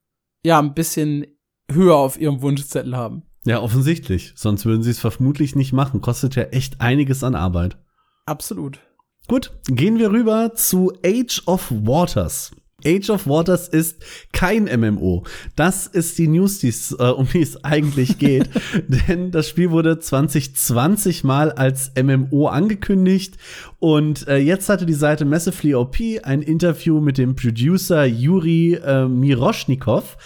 ja 0.43 0.59
ein 0.59 0.73
bisschen 0.73 1.25
höher 1.71 1.95
auf 1.95 2.19
ihrem 2.19 2.41
Wunschzettel 2.41 2.95
haben. 2.95 3.23
Ja, 3.45 3.61
offensichtlich. 3.61 4.33
Sonst 4.35 4.65
würden 4.65 4.83
sie 4.83 4.91
es 4.91 4.99
vermutlich 4.99 5.55
nicht 5.55 5.73
machen. 5.73 6.01
Kostet 6.01 6.35
ja 6.35 6.43
echt 6.43 6.81
einiges 6.81 7.23
an 7.23 7.35
Arbeit. 7.35 7.77
Absolut. 8.25 8.79
Gut, 9.27 9.51
gehen 9.67 9.99
wir 9.99 10.11
rüber 10.11 10.53
zu 10.53 10.91
Age 11.05 11.43
of 11.45 11.69
Waters. 11.71 12.51
Age 12.87 13.09
of 13.09 13.27
Waters 13.27 13.67
ist 13.67 14.03
kein 14.31 14.63
MMO. 14.63 15.23
Das 15.55 15.87
ist 15.87 16.17
die 16.17 16.27
News, 16.27 16.59
die's, 16.59 16.93
äh, 16.97 17.03
um 17.03 17.27
die 17.27 17.41
es 17.41 17.63
eigentlich 17.63 18.17
geht. 18.17 18.49
Denn 18.87 19.31
das 19.31 19.49
Spiel 19.49 19.71
wurde 19.71 19.99
2020 19.99 21.23
mal 21.23 21.51
als 21.51 21.91
MMO 22.01 22.47
angekündigt. 22.47 23.37
Und 23.79 24.27
äh, 24.27 24.37
jetzt 24.37 24.69
hatte 24.69 24.85
die 24.85 24.93
Seite 24.93 25.25
Massively 25.25 25.75
OP 25.75 25.97
ein 26.23 26.41
Interview 26.41 27.01
mit 27.01 27.17
dem 27.17 27.35
Producer 27.35 28.05
Yuri 28.05 28.75
äh, 28.75 29.07
Miroshnikov. 29.07 30.17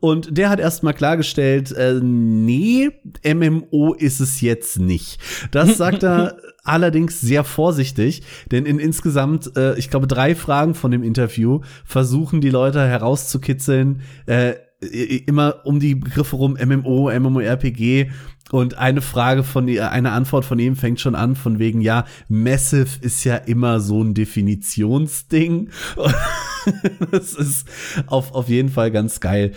Und 0.00 0.36
der 0.36 0.48
hat 0.48 0.60
erstmal 0.60 0.94
klargestellt, 0.94 1.72
äh, 1.72 2.00
nee, 2.02 2.90
MMO 3.24 3.94
ist 3.94 4.20
es 4.20 4.40
jetzt 4.40 4.78
nicht. 4.78 5.20
Das 5.50 5.76
sagt 5.78 6.02
er 6.02 6.38
allerdings 6.64 7.20
sehr 7.20 7.44
vorsichtig, 7.44 8.22
denn 8.50 8.64
in 8.64 8.78
insgesamt, 8.78 9.56
äh, 9.56 9.78
ich 9.78 9.90
glaube, 9.90 10.06
drei 10.06 10.34
Fragen 10.34 10.74
von 10.74 10.90
dem 10.90 11.02
Interview 11.02 11.60
versuchen 11.84 12.40
die 12.40 12.50
Leute 12.50 12.80
herauszukitzeln, 12.86 14.02
äh, 14.26 14.54
immer 15.26 15.66
um 15.66 15.78
die 15.78 15.94
Begriffe 15.94 16.36
rum 16.36 16.56
MMO, 16.58 17.10
MMORPG 17.12 18.10
und 18.50 18.78
eine 18.78 19.02
Frage 19.02 19.44
von 19.44 19.68
eine 19.68 20.12
Antwort 20.12 20.46
von 20.46 20.58
ihm 20.58 20.74
fängt 20.74 21.00
schon 21.00 21.14
an 21.14 21.36
von 21.36 21.58
wegen 21.58 21.82
ja 21.82 22.06
Massive 22.28 22.88
ist 23.02 23.22
ja 23.24 23.36
immer 23.36 23.80
so 23.80 24.02
ein 24.02 24.14
Definitionsding. 24.14 25.68
das 27.10 27.34
ist 27.34 27.68
auf 28.06 28.32
auf 28.32 28.48
jeden 28.48 28.70
Fall 28.70 28.90
ganz 28.90 29.20
geil. 29.20 29.52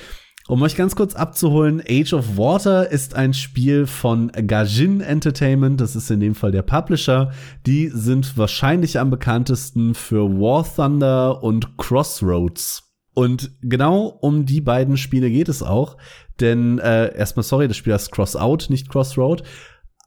Um 0.49 0.61
euch 0.61 0.75
ganz 0.75 0.97
kurz 0.97 1.15
abzuholen, 1.15 1.81
Age 1.87 2.11
of 2.13 2.37
Water 2.37 2.91
ist 2.91 3.15
ein 3.15 3.33
Spiel 3.33 3.87
von 3.87 4.29
Gajin 4.29 4.99
Entertainment, 4.99 5.79
das 5.79 5.95
ist 5.95 6.11
in 6.11 6.19
dem 6.19 6.35
Fall 6.35 6.51
der 6.51 6.63
Publisher. 6.63 7.31
Die 7.65 7.87
sind 7.87 8.37
wahrscheinlich 8.37 8.99
am 8.99 9.09
bekanntesten 9.09 9.95
für 9.95 10.29
War 10.29 10.65
Thunder 10.65 11.41
und 11.41 11.77
Crossroads. 11.77 12.91
Und 13.13 13.51
genau 13.61 14.07
um 14.07 14.45
die 14.45 14.59
beiden 14.59 14.97
Spiele 14.97 15.29
geht 15.29 15.47
es 15.47 15.63
auch, 15.63 15.95
denn 16.41 16.77
äh, 16.79 17.15
erstmal 17.15 17.43
sorry, 17.43 17.69
das 17.69 17.77
Spiel 17.77 17.93
heißt 17.93 18.11
Crossout, 18.11 18.69
nicht 18.69 18.89
Crossroad. 18.89 19.43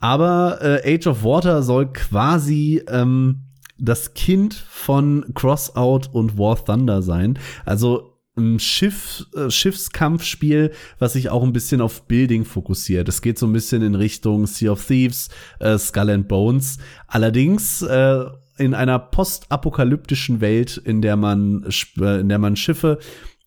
Aber 0.01 0.59
äh, 0.61 0.97
Age 0.97 1.07
of 1.07 1.25
Water 1.25 1.63
soll 1.63 1.91
quasi 1.93 2.83
ähm, 2.89 3.47
das 3.79 4.13
Kind 4.13 4.53
von 4.53 5.25
Crossout 5.35 6.11
und 6.13 6.37
War 6.37 6.63
Thunder 6.63 7.01
sein. 7.01 7.39
Also 7.65 8.16
ein 8.37 8.59
Schiff, 8.59 9.27
äh, 9.35 9.51
Schiffskampfspiel, 9.51 10.73
was 10.99 11.15
sich 11.15 11.31
auch 11.31 11.43
ein 11.43 11.53
bisschen 11.53 11.81
auf 11.81 12.07
Building 12.07 12.45
fokussiert. 12.45 13.09
Es 13.09 13.23
geht 13.23 13.39
so 13.39 13.47
ein 13.47 13.53
bisschen 13.53 13.83
in 13.83 13.95
Richtung 13.95 14.47
Sea 14.47 14.73
of 14.73 14.87
Thieves, 14.87 15.29
äh, 15.59 15.79
Skull 15.79 16.11
and 16.11 16.29
Bones. 16.29 16.79
Allerdings 17.07 17.83
äh, 17.83 18.25
in 18.59 18.75
einer 18.75 18.99
postapokalyptischen 18.99 20.41
Welt, 20.41 20.77
in 20.77 21.03
der 21.03 21.17
man, 21.17 21.67
äh, 21.99 22.21
in 22.21 22.29
der 22.29 22.39
man 22.39 22.57
Schiffe 22.57 22.99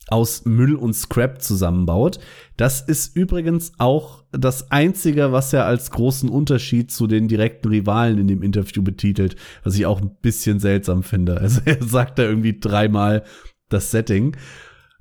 aus 0.08 0.46
Müll 0.46 0.76
und 0.76 0.94
Scrap 0.94 1.42
zusammenbaut. 1.42 2.20
Das 2.58 2.82
ist 2.82 3.16
übrigens 3.16 3.74
auch 3.78 4.24
das 4.32 4.72
einzige, 4.72 5.32
was 5.32 5.54
er 5.54 5.66
als 5.66 5.92
großen 5.92 6.30
Unterschied 6.30 6.92
zu 6.92 7.06
den 7.06 7.28
direkten 7.28 7.70
Rivalen 7.70 8.18
in 8.18 8.28
dem 8.28 8.42
Interview 8.42 8.82
betitelt, 8.82 9.36
was 9.64 9.76
ich 9.76 9.86
auch 9.86 10.02
ein 10.02 10.16
bisschen 10.22 10.60
seltsam 10.60 11.04
finde. 11.04 11.40
Also 11.40 11.62
er 11.66 11.84
sagt 11.84 12.18
da 12.18 12.24
irgendwie 12.24 12.60
dreimal 12.60 13.24
das 13.70 13.92
Setting 13.92 14.36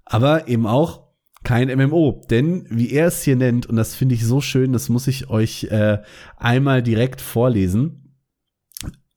aber 0.09 0.49
eben 0.49 0.67
auch 0.67 1.09
kein 1.45 1.69
MMO. 1.69 2.23
Denn 2.31 2.67
wie 2.71 2.91
er 2.91 3.07
es 3.07 3.23
hier 3.23 3.37
nennt, 3.37 3.67
und 3.67 3.77
das 3.77 3.95
finde 3.95 4.15
ich 4.15 4.27
so 4.27 4.41
schön, 4.41 4.73
das 4.73 4.89
muss 4.89 5.07
ich 5.07 5.31
euch 5.31 5.65
äh, 5.65 5.99
einmal 6.37 6.83
direkt 6.83 7.21
vorlesen. 7.21 8.05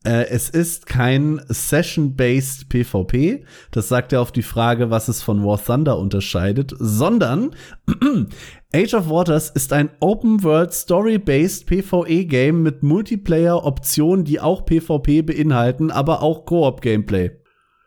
Äh, 0.03 0.29
es 0.29 0.49
ist 0.49 0.87
kein 0.87 1.41
Session-based 1.47 2.69
PvP. 2.69 3.45
Das 3.69 3.87
sagt 3.87 4.13
er 4.13 4.21
auf 4.21 4.31
die 4.31 4.41
Frage, 4.41 4.89
was 4.89 5.07
es 5.07 5.21
von 5.21 5.43
War 5.45 5.63
Thunder 5.63 5.99
unterscheidet, 5.99 6.73
sondern 6.79 7.55
Age 8.73 8.93
of 8.95 9.09
Waters 9.09 9.49
ist 9.49 9.73
ein 9.73 9.91
Open-World 9.99 10.73
Story-based 10.73 11.67
PvE-Game 11.67 12.63
mit 12.63 12.81
Multiplayer-Optionen, 12.81 14.25
die 14.25 14.39
auch 14.39 14.65
PvP 14.65 15.21
beinhalten, 15.21 15.91
aber 15.91 16.23
auch 16.23 16.45
Koop-Gameplay. 16.45 17.31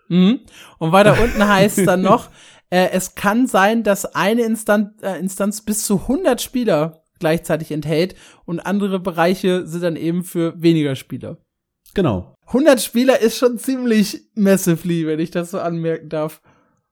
Mhm. 0.09 0.41
Und 0.79 0.93
weiter 0.93 1.17
unten 1.21 1.49
heißt 1.49 1.87
dann 1.87 2.03
noch, 2.03 2.29
äh, 2.75 2.91
es 2.91 3.15
kann 3.15 3.47
sein, 3.47 3.85
dass 3.85 4.05
eine 4.05 4.43
Instanz, 4.43 5.01
äh, 5.01 5.17
Instanz 5.21 5.63
bis 5.63 5.87
zu 5.87 6.01
100 6.01 6.43
Spieler 6.43 7.05
gleichzeitig 7.21 7.71
enthält 7.71 8.17
und 8.47 8.59
andere 8.59 8.99
Bereiche 8.99 9.65
sind 9.65 9.85
dann 9.85 9.95
eben 9.95 10.25
für 10.25 10.61
weniger 10.61 10.97
Spieler. 10.97 11.39
Genau. 11.95 12.35
100 12.49 12.83
Spieler 12.83 13.21
ist 13.21 13.39
schon 13.39 13.59
ziemlich 13.59 14.23
massively, 14.35 15.07
wenn 15.07 15.21
ich 15.21 15.31
das 15.31 15.53
so 15.53 15.61
anmerken 15.61 16.09
darf. 16.09 16.43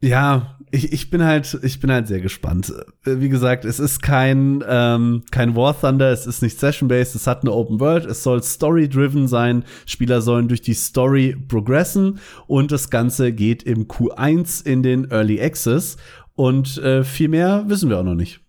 Ja, 0.01 0.57
ich, 0.72 0.90
ich 0.90 1.10
bin 1.10 1.22
halt, 1.22 1.58
ich 1.62 1.80
bin 1.80 1.92
halt 1.92 2.08
sehr 2.08 2.20
gespannt. 2.20 2.72
Wie 3.04 3.28
gesagt, 3.28 3.66
es 3.66 3.78
ist 3.78 4.00
kein, 4.00 4.64
ähm, 4.66 5.22
kein 5.30 5.54
War 5.54 5.78
Thunder, 5.78 6.10
es 6.10 6.26
ist 6.26 6.42
nicht 6.42 6.58
Session-based, 6.58 7.14
es 7.14 7.26
hat 7.26 7.42
eine 7.42 7.52
Open 7.52 7.78
World, 7.78 8.06
es 8.06 8.22
soll 8.22 8.42
Story-driven 8.42 9.28
sein, 9.28 9.64
Spieler 9.84 10.22
sollen 10.22 10.48
durch 10.48 10.62
die 10.62 10.72
Story 10.72 11.36
progressen 11.46 12.20
und 12.46 12.72
das 12.72 12.88
Ganze 12.88 13.32
geht 13.32 13.62
im 13.64 13.86
Q1 13.86 14.66
in 14.66 14.82
den 14.82 15.10
Early 15.10 15.40
Access 15.42 15.98
und 16.34 16.78
äh, 16.78 17.04
viel 17.04 17.28
mehr 17.28 17.64
wissen 17.66 17.90
wir 17.90 17.98
auch 17.98 18.04
noch 18.04 18.14
nicht. 18.14 18.40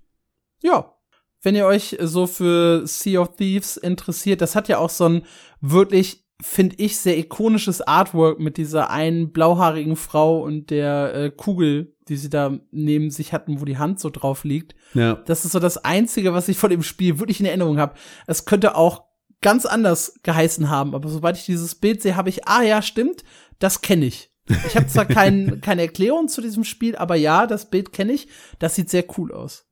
Ja, 0.61 0.95
wenn 1.41 1.55
ihr 1.55 1.65
euch 1.65 1.97
so 1.99 2.26
für 2.26 2.88
Sea 2.88 3.19
of 3.19 3.36
Thieves 3.36 3.76
interessiert, 3.76 4.39
das 4.39 4.55
hat 4.55 4.69
ja 4.69 4.78
auch 4.78 4.89
so 4.89 5.09
ein 5.09 5.24
wirklich 5.59 6.24
finde 6.41 6.76
ich, 6.80 6.97
sehr 6.97 7.17
ikonisches 7.17 7.82
Artwork 7.82 8.39
mit 8.39 8.57
dieser 8.57 8.89
einen 8.89 9.32
blauhaarigen 9.32 9.95
Frau 9.95 10.41
und 10.41 10.71
der 10.71 11.15
äh, 11.15 11.32
Kugel, 11.32 11.93
die 12.08 12.18
sie 12.18 12.30
da 12.30 12.58
neben 12.72 13.10
sich 13.10 13.34
hatten, 13.34 13.62
wo 13.62 13.66
die 13.66 13.78
Hand 13.78 13.99
so 13.99 14.10
drauf 14.10 14.43
liegt. 14.43 14.76
Ja. 14.93 15.16
Das 15.26 15.45
ist 15.45 15.51
so 15.51 15.60
das 15.60 15.78
Einzige, 15.78 16.34
was 16.34 16.49
ich 16.49 16.58
von 16.58 16.70
dem 16.70 16.84
Spiel 16.84 17.20
wirklich 17.20 17.39
in 17.39 17.45
Erinnerung 17.45 17.78
habe. 17.78 17.95
Es 18.28 18.45
könnte 18.45 18.76
auch 18.76 19.04
ganz 19.41 19.66
anders 19.66 20.20
geheißen 20.24 20.70
haben, 20.70 20.95
aber 20.95 21.10
sobald 21.10 21.38
ich 21.38 21.45
dieses 21.45 21.76
Bild 21.76 22.01
sehe, 22.01 22.16
habe 22.16 22.30
ich, 22.30 22.47
ah 22.47 22.64
ja, 22.64 22.82
stimmt, 22.82 23.24
das 23.60 23.82
kenne 23.82 24.05
ich. 24.05 24.32
Ich 24.67 24.75
habe 24.75 24.88
zwar 24.88 25.05
kein, 25.05 25.62
keine 25.62 25.84
Erklärung 25.84 26.28
zu 26.28 26.42
diesem 26.42 26.63
Spiel, 26.63 26.96
aber 26.96 27.16
ja, 27.16 27.47
das 27.47 27.70
Bild 27.70 27.93
kenne 27.93 28.13
ich. 28.13 28.28
Das 28.59 28.75
sieht 28.75 28.89
sehr 28.89 29.05
cool 29.17 29.32
aus. 29.32 29.66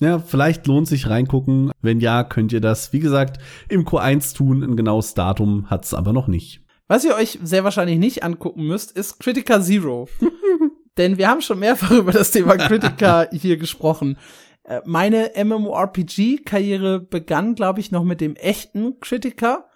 Ja, 0.00 0.18
vielleicht 0.18 0.66
lohnt 0.66 0.88
sich 0.88 1.08
reingucken. 1.08 1.70
Wenn 1.80 2.00
ja, 2.00 2.24
könnt 2.24 2.52
ihr 2.52 2.60
das, 2.60 2.92
wie 2.92 2.98
gesagt, 2.98 3.40
im 3.68 3.84
Q1 3.84 4.36
tun. 4.36 4.62
Ein 4.62 4.76
genaues 4.76 5.14
Datum 5.14 5.70
hat's 5.70 5.94
aber 5.94 6.12
noch 6.12 6.26
nicht. 6.26 6.62
Was 6.88 7.04
ihr 7.04 7.14
euch 7.14 7.38
sehr 7.42 7.64
wahrscheinlich 7.64 7.98
nicht 7.98 8.22
angucken 8.22 8.66
müsst, 8.66 8.92
ist 8.92 9.18
Critica 9.18 9.60
Zero. 9.60 10.08
Denn 10.96 11.18
wir 11.18 11.28
haben 11.28 11.40
schon 11.40 11.58
mehrfach 11.58 11.90
über 11.92 12.12
das 12.12 12.30
Thema 12.30 12.56
Critica 12.56 13.28
hier 13.32 13.56
gesprochen. 13.56 14.18
Äh, 14.64 14.80
meine 14.84 15.32
MMORPG-Karriere 15.36 17.00
begann, 17.00 17.54
glaube 17.54 17.80
ich, 17.80 17.90
noch 17.90 18.04
mit 18.04 18.20
dem 18.20 18.36
echten 18.36 19.00
Critica 19.00 19.68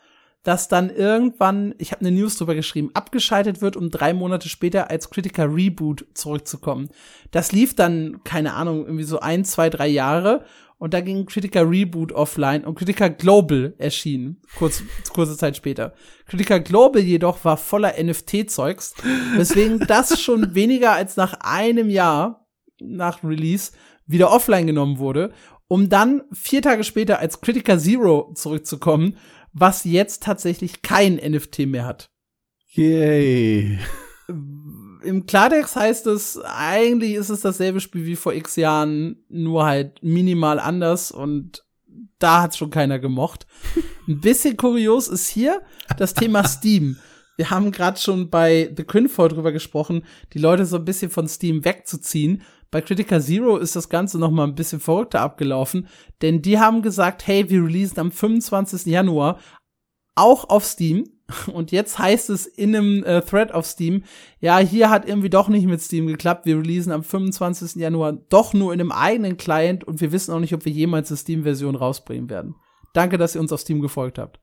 dass 0.43 0.69
dann 0.69 0.89
irgendwann, 0.89 1.75
ich 1.79 1.93
habe 1.93 2.01
eine 2.01 2.13
News 2.13 2.37
drüber 2.37 2.55
geschrieben, 2.55 2.91
abgeschaltet 2.95 3.61
wird, 3.61 3.77
um 3.77 3.91
drei 3.91 4.15
Monate 4.15 4.49
später 4.49 4.91
als 4.91 5.11
Critical 5.11 5.49
Reboot 5.49 6.07
zurückzukommen. 6.15 6.89
Das 7.31 7.53
lief 7.53 7.75
dann, 7.77 8.25
keine 8.25 8.55
Ahnung, 8.55 8.85
irgendwie 8.87 9.05
so 9.05 9.21
ein, 9.21 9.45
zwei, 9.45 9.69
drei 9.69 9.89
Jahre 9.89 10.45
und 10.81 10.93
da 10.93 11.01
ging 11.01 11.27
Critical 11.27 11.65
Reboot 11.65 12.11
offline 12.11 12.65
und 12.65 12.75
Critical 12.75 13.15
Global 13.15 13.75
erschien, 13.79 14.43
kurz, 14.57 14.83
kurze 15.13 15.37
Zeit 15.37 15.57
später. 15.57 15.95
Critical 16.27 16.61
Global 16.61 17.01
jedoch 17.01 17.45
war 17.45 17.57
voller 17.57 17.95
NFT-Zeugs, 18.03 18.95
weswegen 19.37 19.79
das 19.87 20.21
schon 20.21 20.57
weniger 20.57 20.91
als 20.93 21.17
nach 21.17 21.35
einem 21.41 21.89
Jahr 21.89 22.49
nach 22.81 23.23
Release 23.23 23.71
wieder 24.07 24.33
offline 24.33 24.67
genommen 24.67 24.99
wurde, 24.99 25.33
um 25.69 25.89
dann 25.89 26.23
vier 26.33 26.63
Tage 26.63 26.83
später 26.83 27.21
als 27.21 27.41
Critical 27.41 27.79
Zero 27.79 28.33
zurückzukommen 28.35 29.17
was 29.53 29.85
jetzt 29.85 30.23
tatsächlich 30.23 30.83
kein 30.83 31.17
NFT 31.17 31.61
mehr 31.61 31.85
hat. 31.85 32.11
Yay. 32.73 33.79
Im 35.03 35.27
Klartext 35.27 35.77
heißt 35.77 36.07
es, 36.07 36.39
eigentlich 36.43 37.15
ist 37.15 37.31
es 37.31 37.41
dasselbe 37.41 37.81
Spiel 37.81 38.07
wie 38.07 38.17
vor 38.17 38.35
x 38.35 38.57
Jahren, 38.57 39.25
nur 39.29 39.65
halt 39.65 40.03
minimal 40.03 40.59
anders 40.59 41.11
und 41.11 41.65
da 42.19 42.43
hat's 42.43 42.59
schon 42.59 42.71
keiner 42.71 42.99
gemocht. 42.99 43.47
Ein 44.09 44.21
bisschen 44.21 44.57
kurios 44.57 45.09
ist 45.09 45.29
hier 45.29 45.63
das 45.97 46.15
Thema 46.15 46.45
Steam. 46.45 46.97
Wir 47.37 47.51
haben 47.51 47.73
gerade 47.73 47.99
schon 47.99 48.29
bei 48.29 48.73
The 48.77 48.85
Quinfall 48.85 49.29
drüber 49.29 49.53
gesprochen, 49.53 50.05
die 50.35 50.39
Leute 50.39 50.67
so 50.67 50.77
ein 50.77 50.85
bisschen 50.85 51.11
von 51.11 51.27
Steam 51.27 51.65
wegzuziehen. 51.65 52.43
Bei 52.71 52.83
Critica 52.83 53.19
Zero 53.19 53.57
ist 53.57 53.75
das 53.77 53.89
Ganze 53.89 54.19
noch 54.19 54.31
mal 54.31 54.45
ein 54.45 54.55
bisschen 54.55 54.79
verrückter 54.79 55.23
abgelaufen, 55.23 55.89
denn 56.21 56.43
die 56.43 56.59
haben 56.59 56.83
gesagt, 56.83 57.27
hey, 57.27 57.49
wir 57.49 57.65
releasen 57.65 57.99
am 57.99 58.13
25. 58.13 58.87
Januar 58.87 59.39
auch 60.15 60.51
auf 60.51 60.67
Steam. 60.67 61.05
Und 61.53 61.73
jetzt 61.73 61.99
heißt 61.99 62.31
es 62.31 62.47
in 62.47 62.75
einem 62.75 63.05
äh, 63.05 63.23
Thread 63.23 63.53
auf 63.53 63.67
Steam, 63.67 64.05
ja, 64.41 64.59
hier 64.59 64.91
hat 64.91 65.09
irgendwie 65.09 65.31
doch 65.31 65.49
nicht 65.49 65.67
mit 65.67 65.81
Steam 65.81 66.07
geklappt. 66.07 66.47
Wir 66.47 66.59
releasen 66.59 66.93
am 66.93 67.03
25. 67.03 67.77
Januar 67.81 68.13
doch 68.13 68.55
nur 68.55 68.73
in 68.73 68.81
einem 68.81 68.93
eigenen 68.93 69.37
Client 69.37 69.85
und 69.85 70.01
wir 70.01 70.13
wissen 70.13 70.33
auch 70.33 70.41
nicht, 70.41 70.55
ob 70.55 70.65
wir 70.65 70.73
jemals 70.73 71.11
eine 71.11 71.19
Steam-Version 71.19 71.75
rausbringen 71.75 72.31
werden. 72.31 72.55
Danke, 72.93 73.19
dass 73.19 73.35
ihr 73.35 73.41
uns 73.41 73.53
auf 73.53 73.61
Steam 73.61 73.81
gefolgt 73.81 74.19
habt. 74.19 74.41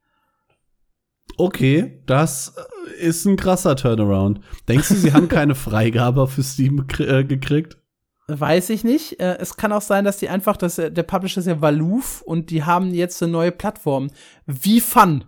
Okay, 1.37 2.01
das 2.05 2.55
äh, 2.55 3.05
ist 3.05 3.25
ein 3.25 3.35
krasser 3.35 3.75
Turnaround. 3.75 4.39
Denkst 4.67 4.89
du, 4.89 4.95
sie 4.95 5.13
haben 5.13 5.27
keine 5.27 5.55
Freigabe 5.55 6.27
für 6.27 6.43
Steam 6.43 6.85
äh, 6.99 7.23
gekriegt? 7.23 7.77
Weiß 8.27 8.69
ich 8.71 8.83
nicht. 8.83 9.19
Äh, 9.19 9.37
es 9.39 9.55
kann 9.55 9.71
auch 9.71 9.81
sein, 9.81 10.03
dass 10.03 10.17
die 10.17 10.29
einfach, 10.29 10.57
dass 10.57 10.75
der 10.75 11.03
Publisher 11.03 11.39
ist 11.39 11.47
ja 11.47 11.61
Valoof 11.61 12.21
und 12.21 12.49
die 12.49 12.63
haben 12.63 12.93
jetzt 12.93 13.21
eine 13.21 13.31
neue 13.31 13.51
Plattform. 13.51 14.09
Wie 14.45 14.81
Fun. 14.81 15.25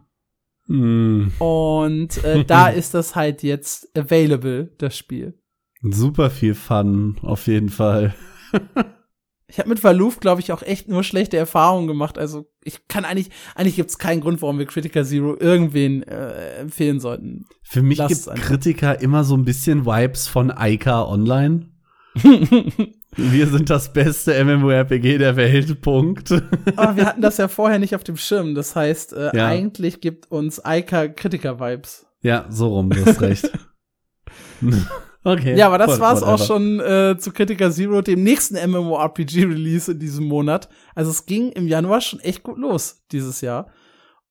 Mm. 0.70 1.30
Und 1.40 2.24
äh, 2.24 2.44
da 2.48 2.70
ist 2.70 2.94
das 2.94 3.16
halt 3.16 3.44
jetzt 3.44 3.90
available, 3.98 4.72
das 4.78 4.96
Spiel. 4.96 5.38
Super 5.82 6.30
viel 6.30 6.56
Fun, 6.56 7.18
auf 7.22 7.48
jeden 7.48 7.70
Fall. 7.70 8.14
Ich 9.48 9.58
habe 9.58 9.70
mit 9.70 9.84
Valoof, 9.84 10.20
glaube 10.20 10.42
ich, 10.42 10.52
auch 10.52 10.62
echt 10.62 10.90
nur 10.90 11.04
schlechte 11.04 11.38
Erfahrungen 11.38 11.88
gemacht. 11.88 12.20
Also 12.20 12.52
ich 12.64 12.88
kann 12.88 13.04
eigentlich, 13.04 13.30
eigentlich 13.56 13.78
gibt 13.78 13.90
es 13.90 13.98
keinen 13.98 14.22
Grund, 14.22 14.42
warum 14.42 14.60
wir 14.60 14.68
Critical 14.68 15.06
Zero 15.06 15.36
irgendwen 15.40 16.04
äh, 16.04 16.58
empfehlen 16.58 17.00
sollten. 17.00 17.46
Für 17.64 17.82
mich 17.82 17.98
gibt 18.06 18.28
Kritiker 18.36 19.02
immer 19.02 19.24
so 19.24 19.36
ein 19.36 19.46
bisschen 19.46 19.86
Vibes 19.86 20.28
von 20.28 20.54
Ica 20.56 21.04
Online. 21.04 21.72
wir 23.16 23.48
sind 23.48 23.70
das 23.70 23.92
beste 23.92 24.44
MMORPG 24.44 25.18
der 25.18 25.36
Welt, 25.36 25.82
Punkt. 25.82 26.32
Aber 26.76 26.96
wir 26.96 27.06
hatten 27.06 27.22
das 27.22 27.38
ja 27.38 27.48
vorher 27.48 27.80
nicht 27.80 27.96
auf 27.96 28.04
dem 28.04 28.18
Schirm. 28.18 28.56
Das 28.56 28.76
heißt, 28.76 29.14
äh, 29.14 29.36
ja. 29.36 29.48
eigentlich 29.48 30.02
gibt 30.02 30.32
uns 30.32 30.62
Ica 30.66 31.08
Kritiker-Vibes. 31.08 32.06
Ja, 32.22 32.46
so 32.50 32.68
rum, 32.70 32.90
du 32.90 33.06
hast 33.06 33.22
recht. 33.22 33.52
Okay. 35.24 35.58
Ja, 35.58 35.68
aber 35.68 35.78
das 35.78 35.92
What, 35.92 36.00
war's 36.00 36.22
whatever. 36.22 36.34
auch 36.34 36.46
schon 36.46 36.80
äh, 36.80 37.18
zu 37.20 37.32
Critical 37.32 37.72
Zero, 37.74 38.02
dem 38.02 38.24
nächsten 38.24 38.56
MMORPG-Release 38.56 39.92
in 39.92 40.00
diesem 40.00 40.26
Monat. 40.26 40.70
Also 40.96 41.12
es 41.12 41.26
ging 41.26 41.52
im 41.52 41.68
Januar 41.68 42.00
schon 42.00 42.22
echt 42.22 42.44
gut 42.44 42.58
los 42.58 43.04
dieses 43.12 43.42
Jahr. 43.42 43.70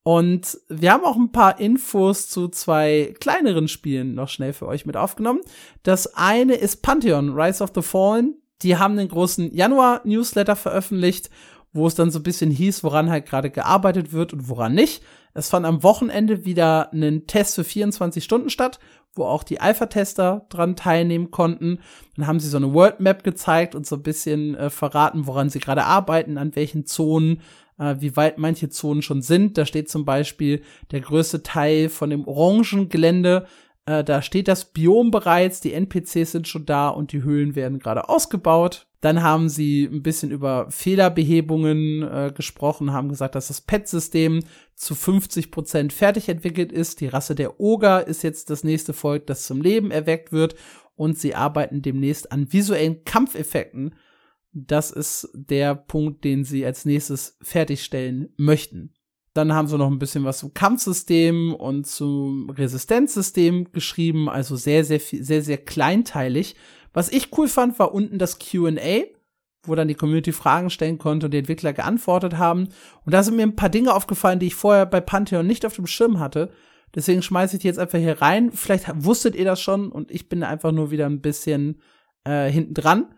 Und 0.02 0.58
wir 0.68 0.92
haben 0.92 1.04
auch 1.04 1.16
ein 1.16 1.30
paar 1.30 1.60
Infos 1.60 2.28
zu 2.28 2.48
zwei 2.48 3.14
kleineren 3.20 3.68
Spielen 3.68 4.14
noch 4.14 4.30
schnell 4.30 4.54
für 4.54 4.66
euch 4.66 4.86
mit 4.86 4.96
aufgenommen. 4.96 5.40
Das 5.82 6.14
eine 6.14 6.54
ist 6.54 6.82
Pantheon, 6.82 7.38
Rise 7.38 7.62
of 7.62 7.72
the 7.74 7.82
Fallen. 7.82 8.40
Die 8.62 8.76
haben 8.76 8.96
den 8.96 9.08
großen 9.08 9.54
Januar-Newsletter 9.54 10.56
veröffentlicht, 10.56 11.30
wo 11.72 11.86
es 11.86 11.94
dann 11.94 12.10
so 12.10 12.18
ein 12.18 12.24
bisschen 12.24 12.50
hieß, 12.50 12.82
woran 12.82 13.10
halt 13.10 13.26
gerade 13.26 13.50
gearbeitet 13.50 14.12
wird 14.12 14.32
und 14.32 14.48
woran 14.48 14.74
nicht. 14.74 15.02
Es 15.34 15.50
fand 15.50 15.66
am 15.66 15.82
Wochenende 15.82 16.44
wieder 16.44 16.92
einen 16.92 17.26
Test 17.26 17.54
für 17.54 17.64
24 17.64 18.24
Stunden 18.24 18.50
statt 18.50 18.80
wo 19.18 19.24
auch 19.24 19.42
die 19.42 19.60
Alpha-Tester 19.60 20.46
dran 20.48 20.76
teilnehmen 20.76 21.30
konnten. 21.30 21.80
Dann 22.16 22.26
haben 22.26 22.40
sie 22.40 22.48
so 22.48 22.56
eine 22.56 22.72
World 22.72 23.00
Map 23.00 23.24
gezeigt 23.24 23.74
und 23.74 23.86
so 23.86 23.96
ein 23.96 24.02
bisschen 24.02 24.54
äh, 24.54 24.70
verraten, 24.70 25.26
woran 25.26 25.50
sie 25.50 25.58
gerade 25.58 25.84
arbeiten, 25.84 26.38
an 26.38 26.56
welchen 26.56 26.86
Zonen, 26.86 27.42
äh, 27.78 27.96
wie 27.98 28.16
weit 28.16 28.38
manche 28.38 28.70
Zonen 28.70 29.02
schon 29.02 29.20
sind. 29.20 29.58
Da 29.58 29.66
steht 29.66 29.90
zum 29.90 30.04
Beispiel 30.04 30.62
der 30.90 31.00
größte 31.00 31.42
Teil 31.42 31.88
von 31.88 32.10
dem 32.10 32.26
orangen 32.26 32.88
Gelände. 32.88 33.46
Äh, 33.88 34.04
da 34.04 34.20
steht 34.20 34.48
das 34.48 34.66
Biom 34.66 35.10
bereits, 35.10 35.62
die 35.62 35.72
NPCs 35.72 36.32
sind 36.32 36.46
schon 36.46 36.66
da 36.66 36.90
und 36.90 37.12
die 37.12 37.22
Höhlen 37.22 37.54
werden 37.54 37.78
gerade 37.78 38.10
ausgebaut. 38.10 38.86
Dann 39.00 39.22
haben 39.22 39.48
sie 39.48 39.84
ein 39.84 40.02
bisschen 40.02 40.30
über 40.30 40.70
Fehlerbehebungen 40.70 42.02
äh, 42.02 42.32
gesprochen, 42.34 42.92
haben 42.92 43.08
gesagt, 43.08 43.34
dass 43.34 43.48
das 43.48 43.62
Pet-System 43.62 44.40
zu 44.74 44.94
50 44.94 45.50
Prozent 45.50 45.94
fertig 45.94 46.28
entwickelt 46.28 46.70
ist. 46.70 47.00
Die 47.00 47.06
Rasse 47.06 47.34
der 47.34 47.60
Oger 47.60 48.06
ist 48.06 48.22
jetzt 48.22 48.50
das 48.50 48.62
nächste 48.62 48.92
Volk, 48.92 49.26
das 49.26 49.44
zum 49.44 49.62
Leben 49.62 49.90
erweckt 49.90 50.32
wird. 50.32 50.54
Und 50.94 51.16
sie 51.18 51.34
arbeiten 51.34 51.80
demnächst 51.80 52.30
an 52.30 52.52
visuellen 52.52 53.04
Kampfeffekten. 53.04 53.94
Das 54.52 54.90
ist 54.90 55.30
der 55.32 55.74
Punkt, 55.74 56.24
den 56.24 56.44
sie 56.44 56.66
als 56.66 56.84
nächstes 56.84 57.38
fertigstellen 57.40 58.34
möchten. 58.36 58.92
Dann 59.34 59.52
haben 59.52 59.68
sie 59.68 59.78
noch 59.78 59.90
ein 59.90 59.98
bisschen 59.98 60.24
was 60.24 60.38
zum 60.38 60.54
Kampfsystem 60.54 61.54
und 61.54 61.86
zum 61.86 62.50
Resistenzsystem 62.50 63.72
geschrieben, 63.72 64.28
also 64.28 64.56
sehr, 64.56 64.84
sehr, 64.84 65.00
sehr, 65.00 65.42
sehr 65.42 65.58
kleinteilig. 65.58 66.56
Was 66.92 67.10
ich 67.10 67.36
cool 67.36 67.48
fand, 67.48 67.78
war 67.78 67.94
unten 67.94 68.18
das 68.18 68.38
QA, 68.38 69.04
wo 69.62 69.74
dann 69.74 69.88
die 69.88 69.94
Community 69.94 70.32
Fragen 70.32 70.70
stellen 70.70 70.98
konnte 70.98 71.26
und 71.26 71.32
die 71.32 71.38
Entwickler 71.38 71.72
geantwortet 71.72 72.38
haben. 72.38 72.68
Und 73.04 73.14
da 73.14 73.22
sind 73.22 73.36
mir 73.36 73.42
ein 73.42 73.56
paar 73.56 73.68
Dinge 73.68 73.94
aufgefallen, 73.94 74.38
die 74.38 74.46
ich 74.46 74.54
vorher 74.54 74.86
bei 74.86 75.00
Pantheon 75.00 75.46
nicht 75.46 75.66
auf 75.66 75.76
dem 75.76 75.86
Schirm 75.86 76.18
hatte. 76.18 76.50
Deswegen 76.94 77.22
schmeiße 77.22 77.56
ich 77.56 77.62
die 77.62 77.68
jetzt 77.68 77.78
einfach 77.78 77.98
hier 77.98 78.20
rein. 78.22 78.50
Vielleicht 78.52 78.86
wusstet 78.94 79.34
ihr 79.36 79.44
das 79.44 79.60
schon 79.60 79.92
und 79.92 80.10
ich 80.10 80.28
bin 80.28 80.42
einfach 80.42 80.72
nur 80.72 80.90
wieder 80.90 81.06
ein 81.06 81.20
bisschen 81.20 81.82
äh, 82.24 82.50
hinten 82.50 82.74
dran. 82.74 83.14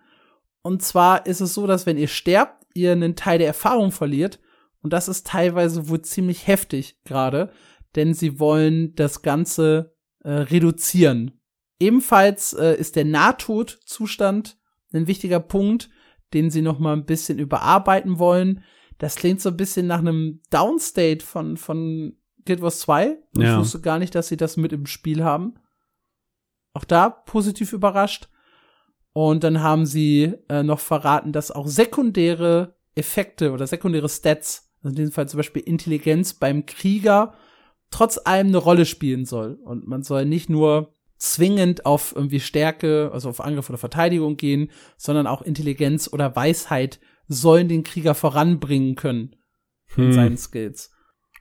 Und 0.63 0.83
zwar 0.83 1.27
ist 1.27 1.41
es 1.41 1.55
so, 1.55 1.67
dass 1.67 1.87
wenn 1.87 1.97
ihr 1.97 2.09
sterbt, 2.09 2.67
ihr 2.75 2.93
einen 2.93 3.17
Teil 3.17 3.39
der 3.39 3.47
Erfahrung 3.47 3.93
verliert. 3.93 4.41
Und 4.83 4.93
das 4.93 5.09
ist 5.09 5.27
teilweise 5.27 5.89
wohl 5.89 6.03
ziemlich 6.03 6.47
heftig 6.47 6.99
gerade, 7.05 7.53
denn 7.97 8.15
sie 8.15 8.39
wollen 8.39 8.95
das 8.95 9.23
Ganze 9.23 9.95
äh, 10.21 10.31
reduzieren. 10.31 11.41
Ebenfalls 11.79 12.53
äh, 12.53 12.75
ist 12.75 12.97
der 12.97 13.05
Nahtodzustand 13.05 14.59
ein 14.93 15.07
wichtiger 15.07 15.41
Punkt, 15.41 15.91
den 16.33 16.51
sie 16.51 16.63
noch 16.63 16.79
mal 16.79 16.93
ein 16.95 17.07
bisschen 17.07 17.39
überarbeiten 17.39 18.19
wollen. 18.19 18.63
Das 18.99 19.17
klingt 19.17 19.41
so 19.41 19.49
ein 19.49 19.57
bisschen 19.57 19.87
nach 19.87 19.99
einem 19.99 20.43
Downstate 20.51 21.25
von, 21.25 21.57
von 21.57 22.17
Guild 22.45 22.63
Wars 22.63 22.81
2. 22.81 23.19
Ja. 23.37 23.53
Ich 23.53 23.59
wusste 23.59 23.81
gar 23.81 23.99
nicht, 23.99 24.15
dass 24.15 24.29
sie 24.29 24.37
das 24.37 24.57
mit 24.57 24.73
im 24.73 24.87
Spiel 24.87 25.25
haben. 25.25 25.55
Auch 26.73 26.85
da 26.85 27.09
positiv 27.11 27.73
überrascht. 27.73 28.29
Und 29.13 29.43
dann 29.43 29.61
haben 29.61 29.87
sie 29.87 30.35
äh, 30.49 30.63
noch 30.63 30.81
verraten, 30.81 31.33
dass 31.33 31.51
auch 31.51 31.67
sekundäre 31.67 32.77
Effekte 32.95 33.53
oder 33.53 33.67
sekundäre 33.67 34.09
Stats, 34.09 34.70
also 34.83 34.93
in 34.93 34.97
diesem 34.97 35.13
Fall 35.13 35.29
zum 35.29 35.39
Beispiel 35.39 35.63
Intelligenz 35.63 36.35
beim 36.35 36.67
Krieger, 36.67 37.35
trotz 37.91 38.19
allem 38.25 38.49
eine 38.49 38.59
Rolle 38.59 38.87
spielen 38.87 39.25
soll. 39.25 39.59
Und 39.63 39.87
man 39.87 40.03
soll 40.03 40.25
nicht 40.25 40.49
nur 40.49 40.95
zwingend 41.19 41.85
auf 41.85 42.15
irgendwie 42.17 42.41
Stärke, 42.41 43.11
also 43.13 43.29
auf 43.29 43.41
Angriff 43.41 43.69
oder 43.69 43.79
Verteidigung 43.79 44.37
gehen, 44.37 44.71
sondern 44.97 45.27
auch 45.27 45.43
Intelligenz 45.43 46.09
oder 46.11 46.35
Weisheit 46.35 46.99
sollen 47.29 47.69
den 47.69 47.85
Krieger 47.85 48.15
voranbringen 48.15 48.95
können 48.95 49.37
in 49.97 50.07
hm. 50.07 50.13
seinen 50.13 50.37
Skills. 50.39 50.91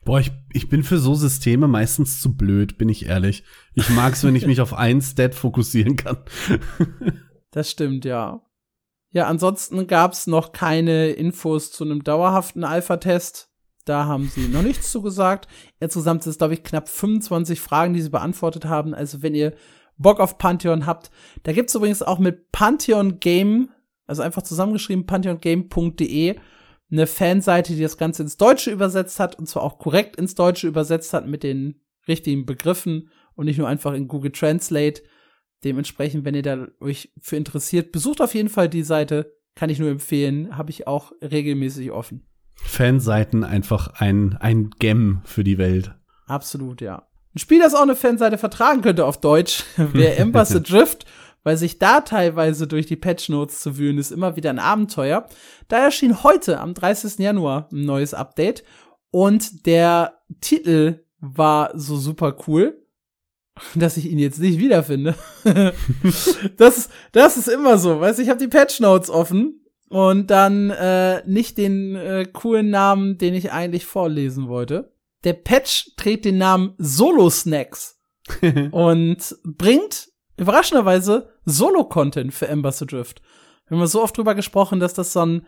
Boah, 0.06 0.20
ich, 0.20 0.32
ich 0.54 0.70
bin 0.70 0.84
für 0.84 0.98
so 0.98 1.16
Systeme 1.16 1.68
meistens 1.68 2.22
zu 2.22 2.36
blöd, 2.36 2.78
bin 2.78 2.90
ich 2.90 3.06
ehrlich. 3.06 3.44
Ich 3.74 3.90
mag's, 3.90 4.24
wenn 4.24 4.36
ich 4.36 4.46
mich 4.46 4.62
auf 4.62 4.74
ein 4.74 5.02
Stat 5.02 5.36
fokussieren 5.36 5.96
kann. 5.96 6.18
das 7.52 7.70
stimmt, 7.70 8.06
ja. 8.06 8.42
Ja, 9.12 9.28
ansonsten 9.28 9.88
gab's 9.88 10.28
noch 10.28 10.52
keine 10.52 11.10
Infos 11.10 11.72
zu 11.72 11.84
einem 11.84 12.04
dauerhaften 12.04 12.64
Alpha-Test. 12.64 13.50
Da 13.86 14.06
haben 14.06 14.30
sie 14.30 14.48
noch 14.48 14.62
nichts 14.62 14.92
zu 14.92 15.02
gesagt. 15.02 15.48
Insgesamt 15.80 16.24
sind 16.24 16.32
es, 16.32 16.38
glaube 16.38 16.54
ich, 16.54 16.64
knapp 16.64 16.88
25 16.88 17.60
Fragen, 17.60 17.94
die 17.94 18.02
sie 18.02 18.12
beantwortet 18.12 18.66
haben. 18.66 18.94
Also 18.94 19.24
wenn 19.24 19.34
ihr 19.34 19.54
Bock 19.98 20.20
auf 20.20 20.38
Pantheon 20.38 20.86
habt, 20.86 21.10
da 21.44 21.54
gibt's 21.54 21.74
übrigens 21.74 22.04
auch 22.04 22.20
mit 22.20 22.52
Pantheon 22.52 23.20
Game, 23.20 23.70
also 24.06 24.22
einfach 24.22 24.44
zusammengeschrieben, 24.44 25.08
pantheongame.de, 25.08 26.36
eine 26.92 27.08
Fanseite, 27.08 27.76
die 27.76 27.82
das 27.82 27.98
Ganze 27.98 28.24
ins 28.24 28.38
Deutsche 28.38 28.72
übersetzt 28.72 29.20
hat, 29.20 29.38
und 29.38 29.48
zwar 29.48 29.64
auch 29.64 29.80
korrekt 29.80 30.16
ins 30.16 30.36
Deutsche 30.36 30.68
übersetzt 30.68 31.14
hat 31.14 31.28
mit 31.28 31.44
den 31.44 31.82
richtigen 32.08 32.46
Begriffen 32.46 33.10
und 33.36 33.46
nicht 33.46 33.58
nur 33.58 33.68
einfach 33.68 33.94
in 33.94 34.08
Google 34.08 34.32
Translate. 34.32 35.02
Dementsprechend, 35.64 36.26
wenn 36.26 36.36
ihr 36.36 36.42
da 36.42 36.68
euch 36.80 37.12
für 37.20 37.36
interessiert, 37.36 37.92
besucht 37.92 38.22
auf 38.22 38.34
jeden 38.34 38.50
Fall 38.50 38.70
die 38.70 38.84
Seite. 38.84 39.34
Kann 39.56 39.70
ich 39.70 39.80
nur 39.80 39.90
empfehlen, 39.90 40.58
habe 40.58 40.70
ich 40.70 40.88
auch 40.88 41.12
regelmäßig 41.22 41.92
offen. 41.92 42.24
Fanseiten 42.56 43.44
einfach 43.44 44.00
ein, 44.00 44.38
ein 44.38 44.70
Gem 44.80 45.22
für 45.26 45.44
die 45.44 45.58
Welt. 45.58 45.94
Absolut, 46.28 46.82
ja. 46.82 47.08
Ein 47.36 47.40
Spiel, 47.40 47.60
das 47.60 47.76
auch 47.76 47.82
eine 47.82 47.96
Fanseite 47.96 48.38
vertragen 48.38 48.82
könnte 48.82 49.06
auf 49.06 49.20
Deutsch, 49.20 49.64
wäre 49.78 50.16
Ember 50.16 50.46
the 50.46 50.62
Drift, 50.62 51.06
weil 51.44 51.58
sich 51.58 51.80
da 51.80 52.02
teilweise 52.02 52.68
durch 52.68 52.86
die 52.86 52.96
Patch 52.96 53.30
Notes 53.30 53.62
zu 53.62 53.78
wühlen 53.78 53.98
ist 53.98 54.12
immer 54.12 54.36
wieder 54.36 54.50
ein 54.50 54.60
Abenteuer. 54.60 55.28
Da 55.68 55.78
erschien 55.78 56.24
heute 56.24 56.60
am 56.60 56.74
30. 56.74 57.20
Januar 57.20 57.70
ein 57.72 57.86
neues 57.86 58.14
Update 58.14 58.64
und 59.12 59.66
der 59.66 60.20
Titel 60.42 61.06
war 61.20 61.72
so 61.76 61.98
super 61.98 62.36
cool, 62.48 62.82
dass 63.76 63.98
ich 63.98 64.10
ihn 64.10 64.20
jetzt 64.20 64.40
nicht 64.40 64.60
wiederfinde. 64.60 65.16
das, 66.58 66.90
das 67.12 67.38
ist 67.38 67.48
immer 67.48 67.78
so, 67.78 68.00
weißt 68.00 68.20
du, 68.20 68.24
ich 68.24 68.30
habe 68.30 68.40
die 68.40 68.48
Patch 68.48 68.80
Notes 68.80 69.10
offen 69.10 69.66
und 69.90 70.30
dann 70.30 70.70
äh, 70.70 71.24
nicht 71.28 71.58
den 71.58 71.96
äh, 71.96 72.26
coolen 72.32 72.70
Namen, 72.70 73.18
den 73.18 73.34
ich 73.34 73.52
eigentlich 73.52 73.86
vorlesen 73.86 74.48
wollte. 74.48 74.94
Der 75.24 75.34
Patch 75.34 75.96
trägt 75.98 76.26
den 76.26 76.38
Namen 76.38 76.76
Solo 76.78 77.30
Snacks 77.30 78.00
und 78.72 79.36
bringt 79.44 80.10
überraschenderweise 80.38 81.30
Solo-Content 81.46 82.34
für 82.34 82.48
Embassy 82.48 82.86
Drift. 82.86 83.22
Wir 83.68 83.78
haben 83.78 83.86
so 83.88 84.02
oft 84.02 84.18
drüber 84.18 84.36
gesprochen, 84.36 84.80
dass 84.80 84.94
das 84.94 85.14
so 85.14 85.26
ein, 85.26 85.46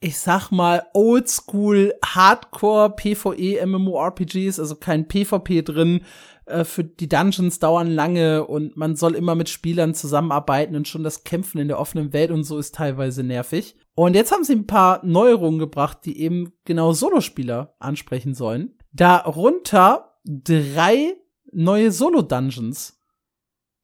ich 0.00 0.18
sag 0.18 0.50
mal, 0.50 0.86
oldschool, 0.92 1.94
hardcore 2.04 2.90
PvE 2.90 3.64
MMORPG 3.66 4.46
ist, 4.46 4.60
also 4.60 4.76
kein 4.76 5.08
PvP 5.08 5.62
drin. 5.62 6.00
Äh, 6.46 6.64
für 6.64 6.84
die 6.84 7.08
Dungeons 7.08 7.58
dauern 7.58 7.90
lange 7.90 8.46
und 8.46 8.76
man 8.76 8.96
soll 8.96 9.14
immer 9.14 9.34
mit 9.34 9.48
Spielern 9.48 9.94
zusammenarbeiten 9.94 10.76
und 10.76 10.88
schon 10.88 11.02
das 11.02 11.24
Kämpfen 11.24 11.58
in 11.58 11.68
der 11.68 11.78
offenen 11.78 12.12
Welt 12.12 12.30
und 12.30 12.44
so 12.44 12.58
ist 12.58 12.74
teilweise 12.74 13.22
nervig. 13.22 13.76
Und 13.94 14.14
jetzt 14.14 14.32
haben 14.32 14.44
sie 14.44 14.54
ein 14.54 14.66
paar 14.66 15.04
Neuerungen 15.04 15.58
gebracht, 15.58 15.98
die 16.04 16.20
eben 16.20 16.52
genau 16.64 16.92
Solospieler 16.92 17.74
ansprechen 17.78 18.34
sollen. 18.34 18.76
Darunter 18.92 20.18
drei 20.24 21.14
neue 21.52 21.92
Solo-Dungeons, 21.92 23.00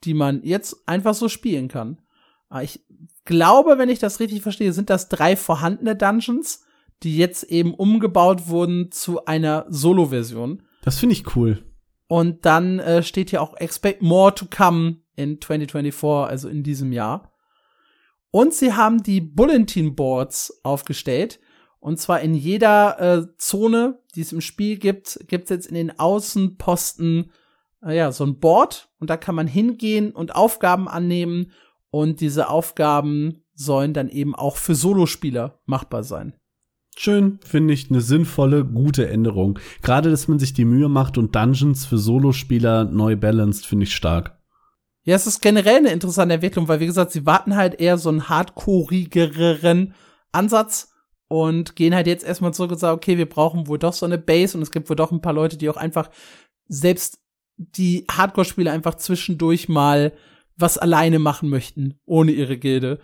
die 0.04 0.14
man 0.14 0.42
jetzt 0.42 0.76
einfach 0.86 1.14
so 1.14 1.28
spielen 1.28 1.68
kann. 1.68 2.00
Ah, 2.48 2.62
ich 2.62 2.84
glaube, 3.24 3.78
wenn 3.78 3.88
ich 3.88 4.00
das 4.00 4.18
richtig 4.18 4.42
verstehe, 4.42 4.72
sind 4.72 4.90
das 4.90 5.08
drei 5.08 5.36
vorhandene 5.36 5.94
Dungeons, 5.94 6.64
die 7.02 7.16
jetzt 7.16 7.44
eben 7.44 7.72
umgebaut 7.72 8.48
wurden 8.48 8.90
zu 8.90 9.24
einer 9.24 9.66
Solo-Version. 9.68 10.62
Das 10.82 10.98
finde 10.98 11.14
ich 11.14 11.36
cool. 11.36 11.62
Und 12.10 12.44
dann 12.44 12.80
äh, 12.80 13.04
steht 13.04 13.30
hier 13.30 13.40
auch 13.40 13.56
Expect 13.58 14.02
More 14.02 14.34
to 14.34 14.46
Come 14.50 14.96
in 15.14 15.40
2024, 15.40 16.28
also 16.28 16.48
in 16.48 16.64
diesem 16.64 16.90
Jahr. 16.90 17.32
Und 18.32 18.52
sie 18.52 18.72
haben 18.72 19.04
die 19.04 19.20
Bulletin 19.20 19.94
Boards 19.94 20.60
aufgestellt. 20.64 21.38
Und 21.78 22.00
zwar 22.00 22.20
in 22.20 22.34
jeder 22.34 22.98
äh, 22.98 23.36
Zone, 23.38 24.00
die 24.16 24.22
es 24.22 24.32
im 24.32 24.40
Spiel 24.40 24.76
gibt, 24.76 25.20
gibt 25.28 25.44
es 25.44 25.50
jetzt 25.50 25.66
in 25.68 25.76
den 25.76 26.00
Außenposten 26.00 27.30
äh, 27.84 27.96
ja 27.96 28.10
so 28.10 28.24
ein 28.24 28.40
Board 28.40 28.90
und 28.98 29.08
da 29.08 29.16
kann 29.16 29.36
man 29.36 29.46
hingehen 29.46 30.10
und 30.10 30.34
Aufgaben 30.34 30.88
annehmen 30.88 31.52
und 31.90 32.20
diese 32.20 32.48
Aufgaben 32.48 33.44
sollen 33.54 33.94
dann 33.94 34.08
eben 34.08 34.34
auch 34.34 34.56
für 34.56 34.74
Solospieler 34.74 35.60
machbar 35.64 36.02
sein. 36.02 36.34
Schön, 36.96 37.38
finde 37.42 37.72
ich 37.72 37.90
eine 37.90 38.00
sinnvolle, 38.00 38.64
gute 38.64 39.08
Änderung. 39.08 39.58
Gerade, 39.82 40.10
dass 40.10 40.28
man 40.28 40.38
sich 40.38 40.52
die 40.52 40.64
Mühe 40.64 40.88
macht 40.88 41.18
und 41.18 41.34
Dungeons 41.34 41.86
für 41.86 41.98
Solospieler 41.98 42.84
neu 42.84 43.16
balanced, 43.16 43.66
finde 43.66 43.84
ich 43.84 43.94
stark. 43.94 44.38
Ja, 45.02 45.16
es 45.16 45.26
ist 45.26 45.40
generell 45.40 45.78
eine 45.78 45.92
interessante 45.92 46.34
Entwicklung, 46.34 46.68
weil 46.68 46.80
wie 46.80 46.86
gesagt, 46.86 47.12
sie 47.12 47.24
warten 47.24 47.56
halt 47.56 47.80
eher 47.80 47.96
so 47.96 48.10
einen 48.10 48.28
hardcoreigeren 48.28 49.94
Ansatz 50.30 50.92
und 51.28 51.74
gehen 51.74 51.94
halt 51.94 52.06
jetzt 52.06 52.24
erstmal 52.24 52.52
zurück 52.52 52.72
und 52.72 52.78
sagen, 52.78 52.96
okay, 52.96 53.16
wir 53.16 53.28
brauchen 53.28 53.66
wohl 53.66 53.78
doch 53.78 53.94
so 53.94 54.04
eine 54.04 54.18
Base 54.18 54.56
und 54.56 54.62
es 54.62 54.70
gibt 54.70 54.90
wohl 54.90 54.96
doch 54.96 55.10
ein 55.10 55.22
paar 55.22 55.32
Leute, 55.32 55.56
die 55.56 55.70
auch 55.70 55.76
einfach 55.76 56.10
selbst 56.66 57.18
die 57.56 58.04
Hardcore-Spiele 58.10 58.70
einfach 58.70 58.96
zwischendurch 58.96 59.68
mal 59.68 60.12
was 60.56 60.76
alleine 60.76 61.18
machen 61.18 61.48
möchten, 61.48 61.98
ohne 62.04 62.32
ihre 62.32 62.58
Gilde. 62.58 63.00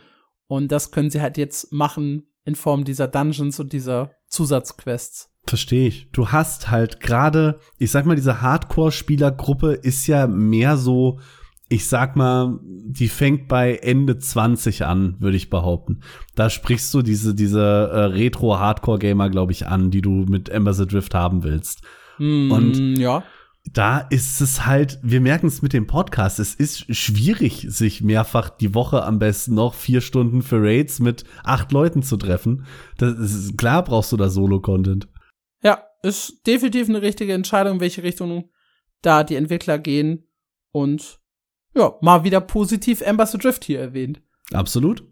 Und 0.48 0.72
das 0.72 0.90
können 0.90 1.10
sie 1.10 1.20
halt 1.20 1.38
jetzt 1.38 1.72
machen 1.72 2.28
in 2.46 2.54
Form 2.54 2.84
dieser 2.84 3.08
Dungeons 3.08 3.60
und 3.60 3.72
dieser 3.72 4.12
Zusatzquests. 4.28 5.30
Verstehe 5.46 5.88
ich. 5.88 6.10
Du 6.12 6.28
hast 6.28 6.70
halt 6.70 7.00
gerade, 7.00 7.60
ich 7.78 7.90
sag 7.90 8.06
mal, 8.06 8.16
diese 8.16 8.40
Hardcore-Spielergruppe 8.40 9.72
ist 9.72 10.06
ja 10.06 10.26
mehr 10.26 10.76
so, 10.76 11.20
ich 11.68 11.86
sag 11.86 12.16
mal, 12.16 12.58
die 12.62 13.08
fängt 13.08 13.48
bei 13.48 13.74
Ende 13.74 14.18
20 14.18 14.84
an, 14.84 15.16
würde 15.18 15.36
ich 15.36 15.50
behaupten. 15.50 16.00
Da 16.34 16.50
sprichst 16.50 16.92
du 16.94 17.02
diese, 17.02 17.34
diese 17.34 17.60
äh, 17.60 17.98
Retro-Hardcore-Gamer, 18.06 19.28
glaube 19.30 19.52
ich, 19.52 19.66
an, 19.66 19.90
die 19.90 20.02
du 20.02 20.24
mit 20.28 20.50
the 20.52 20.86
Drift 20.86 21.14
haben 21.14 21.42
willst. 21.42 21.82
Mm, 22.18 22.50
und 22.50 22.98
ja 22.98 23.24
da 23.72 23.98
ist 23.98 24.40
es 24.40 24.64
halt, 24.66 24.98
wir 25.02 25.20
merken 25.20 25.48
es 25.48 25.62
mit 25.62 25.72
dem 25.72 25.86
Podcast, 25.86 26.38
es 26.38 26.54
ist 26.54 26.94
schwierig, 26.94 27.66
sich 27.68 28.00
mehrfach 28.00 28.50
die 28.50 28.74
Woche 28.74 29.02
am 29.02 29.18
besten 29.18 29.54
noch 29.54 29.74
vier 29.74 30.00
Stunden 30.00 30.42
für 30.42 30.62
Raids 30.62 31.00
mit 31.00 31.24
acht 31.42 31.72
Leuten 31.72 32.02
zu 32.02 32.16
treffen. 32.16 32.64
Das 32.98 33.18
ist, 33.18 33.58
klar 33.58 33.82
brauchst 33.82 34.12
du 34.12 34.16
da 34.16 34.28
Solo-Content. 34.28 35.08
Ja, 35.62 35.82
ist 36.02 36.46
definitiv 36.46 36.88
eine 36.88 37.02
richtige 37.02 37.32
Entscheidung, 37.32 37.74
in 37.74 37.80
welche 37.80 38.02
Richtung 38.02 38.50
da 39.02 39.24
die 39.24 39.34
Entwickler 39.34 39.78
gehen. 39.78 40.28
Und 40.70 41.18
ja, 41.74 41.94
mal 42.00 42.24
wieder 42.24 42.40
positiv 42.40 43.00
Embassy 43.00 43.38
Drift 43.38 43.64
hier 43.64 43.80
erwähnt. 43.80 44.22
Absolut. 44.52 45.04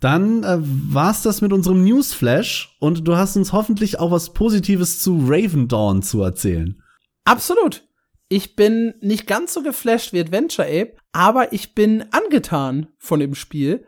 Dann 0.00 0.42
äh, 0.44 0.56
war's 0.58 1.22
das 1.22 1.42
mit 1.42 1.52
unserem 1.52 1.84
Newsflash 1.84 2.76
und 2.80 3.06
du 3.06 3.16
hast 3.16 3.36
uns 3.36 3.52
hoffentlich 3.52 3.98
auch 3.98 4.10
was 4.10 4.32
Positives 4.32 5.00
zu 5.00 5.26
Raven 5.26 5.68
Dawn 5.68 6.02
zu 6.02 6.22
erzählen. 6.22 6.82
Absolut 7.24 7.84
ich 8.32 8.54
bin 8.54 8.94
nicht 9.00 9.26
ganz 9.26 9.52
so 9.52 9.62
geflasht 9.62 10.12
wie 10.12 10.20
Adventure 10.20 10.66
Ape, 10.66 10.94
aber 11.12 11.52
ich 11.52 11.74
bin 11.74 12.04
angetan 12.12 12.86
von 12.96 13.18
dem 13.18 13.34
Spiel. 13.34 13.84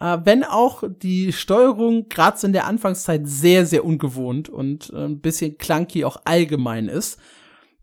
Äh, 0.00 0.18
wenn 0.24 0.42
auch 0.42 0.82
die 0.88 1.32
Steuerung 1.32 2.08
gerade 2.08 2.44
in 2.44 2.52
der 2.52 2.66
Anfangszeit 2.66 3.22
sehr, 3.24 3.64
sehr 3.66 3.84
ungewohnt 3.84 4.48
und 4.48 4.90
äh, 4.92 5.04
ein 5.04 5.20
bisschen 5.20 5.58
clunky 5.58 6.04
auch 6.04 6.22
allgemein 6.24 6.88
ist. 6.88 7.20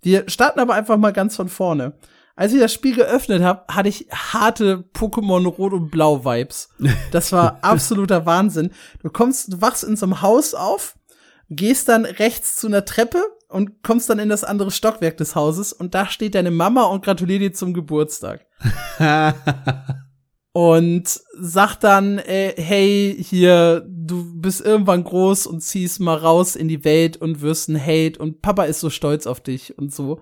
Wir 0.02 0.30
starten 0.30 0.60
aber 0.60 0.74
einfach 0.74 0.98
mal 0.98 1.14
ganz 1.14 1.38
von 1.38 1.48
vorne. 1.48 1.94
Als 2.36 2.52
ich 2.54 2.60
das 2.60 2.74
Spiel 2.74 2.96
geöffnet 2.96 3.42
habe, 3.42 3.64
hatte 3.74 3.88
ich 3.88 4.08
harte 4.12 4.84
Pokémon 4.94 5.48
Rot 5.48 5.72
und 5.72 5.92
Blau 5.92 6.26
Vibes. 6.26 6.72
Das 7.12 7.32
war 7.32 7.60
absoluter 7.62 8.26
Wahnsinn. 8.26 8.72
Du 9.02 9.10
kommst, 9.10 9.54
du 9.54 9.62
wachst 9.62 9.86
in 9.86 9.96
so 9.96 10.08
einem 10.08 10.22
Haus 10.22 10.56
auf, 10.56 10.98
gehst 11.50 11.88
dann 11.88 12.04
rechts 12.04 12.58
zu 12.58 12.68
einer 12.68 12.84
Treppe 12.84 13.24
und 13.52 13.84
kommst 13.84 14.10
dann 14.10 14.20
in 14.20 14.30
das 14.30 14.44
andere 14.44 14.72
Stockwerk 14.72 15.18
des 15.18 15.36
Hauses 15.36 15.74
und 15.74 15.94
da 15.94 16.08
steht 16.08 16.36
deine 16.36 16.52
Mama 16.52 16.84
und 16.84 17.04
gratuliert 17.04 17.42
dir 17.42 17.54
zum 17.54 17.74
Geburtstag. 17.74 18.46
und 20.54 21.22
sagt 21.40 21.84
dann, 21.84 22.20
äh, 22.20 22.54
hey, 22.58 23.16
hier, 23.20 23.86
du 23.88 24.40
bist 24.40 24.62
irgendwann 24.62 25.04
groß 25.04 25.48
und 25.48 25.62
ziehst 25.62 26.00
mal 26.00 26.18
raus 26.18 26.56
in 26.56 26.68
die 26.68 26.84
Welt 26.84 27.18
und 27.18 27.42
wirst 27.42 27.70
ein 27.70 27.76
Held 27.76 28.18
und 28.18 28.42
Papa 28.42 28.64
ist 28.64 28.80
so 28.80 28.90
stolz 28.90 29.28
auf 29.28 29.42
dich 29.42 29.78
und 29.78 29.94
so. 29.94 30.22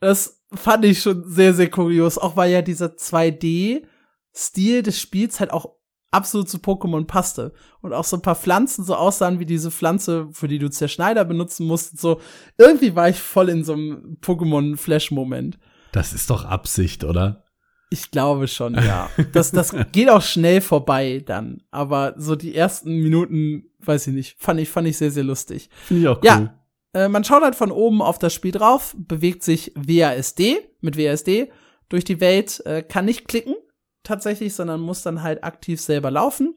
Das 0.00 0.42
fand 0.54 0.84
ich 0.84 1.00
schon 1.00 1.24
sehr, 1.28 1.54
sehr 1.54 1.70
kurios, 1.70 2.18
auch 2.18 2.36
weil 2.36 2.50
ja 2.50 2.62
dieser 2.62 2.88
2D-Stil 2.96 4.82
des 4.82 5.00
Spiels 5.00 5.40
halt 5.40 5.52
auch 5.52 5.76
absolut 6.12 6.48
zu 6.48 6.58
Pokémon 6.58 7.04
passte. 7.06 7.52
Und 7.80 7.92
auch 7.92 8.04
so 8.04 8.16
ein 8.16 8.22
paar 8.22 8.36
Pflanzen 8.36 8.84
so 8.84 8.94
aussahen 8.94 9.40
wie 9.40 9.46
diese 9.46 9.70
Pflanze, 9.70 10.28
für 10.32 10.46
die 10.46 10.58
du 10.58 10.70
Zerschneider 10.70 11.24
benutzen 11.24 11.66
musst. 11.66 11.98
So, 12.00 12.20
irgendwie 12.58 12.94
war 12.94 13.08
ich 13.08 13.18
voll 13.18 13.48
in 13.48 13.64
so 13.64 13.72
einem 13.72 14.18
Pokémon-Flash-Moment. 14.20 15.58
Das 15.90 16.12
ist 16.12 16.30
doch 16.30 16.44
Absicht, 16.44 17.02
oder? 17.02 17.44
Ich 17.90 18.10
glaube 18.10 18.48
schon, 18.48 18.74
ja. 18.74 19.10
Das, 19.32 19.50
das 19.50 19.74
geht 19.92 20.08
auch 20.08 20.22
schnell 20.22 20.60
vorbei 20.60 21.22
dann. 21.24 21.62
Aber 21.70 22.14
so 22.16 22.36
die 22.36 22.54
ersten 22.54 22.98
Minuten, 22.98 23.64
weiß 23.80 24.06
ich 24.06 24.14
nicht, 24.14 24.36
fand 24.38 24.60
ich, 24.60 24.68
fand 24.68 24.88
ich 24.88 24.96
sehr, 24.96 25.10
sehr 25.10 25.24
lustig. 25.24 25.68
Finde 25.84 26.02
ich 26.02 26.08
auch 26.08 26.18
cool. 26.18 26.26
Ja, 26.26 26.54
äh, 26.94 27.08
man 27.08 27.24
schaut 27.24 27.42
halt 27.42 27.54
von 27.54 27.70
oben 27.70 28.00
auf 28.02 28.18
das 28.18 28.32
Spiel 28.32 28.52
drauf, 28.52 28.94
bewegt 28.96 29.42
sich 29.42 29.72
WASD, 29.74 30.60
mit 30.80 30.96
WASD 30.96 31.50
durch 31.88 32.04
die 32.04 32.20
Welt, 32.20 32.62
äh, 32.64 32.82
kann 32.82 33.04
nicht 33.04 33.28
klicken, 33.28 33.54
tatsächlich, 34.02 34.54
sondern 34.54 34.80
muss 34.80 35.02
dann 35.02 35.22
halt 35.22 35.44
aktiv 35.44 35.80
selber 35.80 36.10
laufen. 36.10 36.54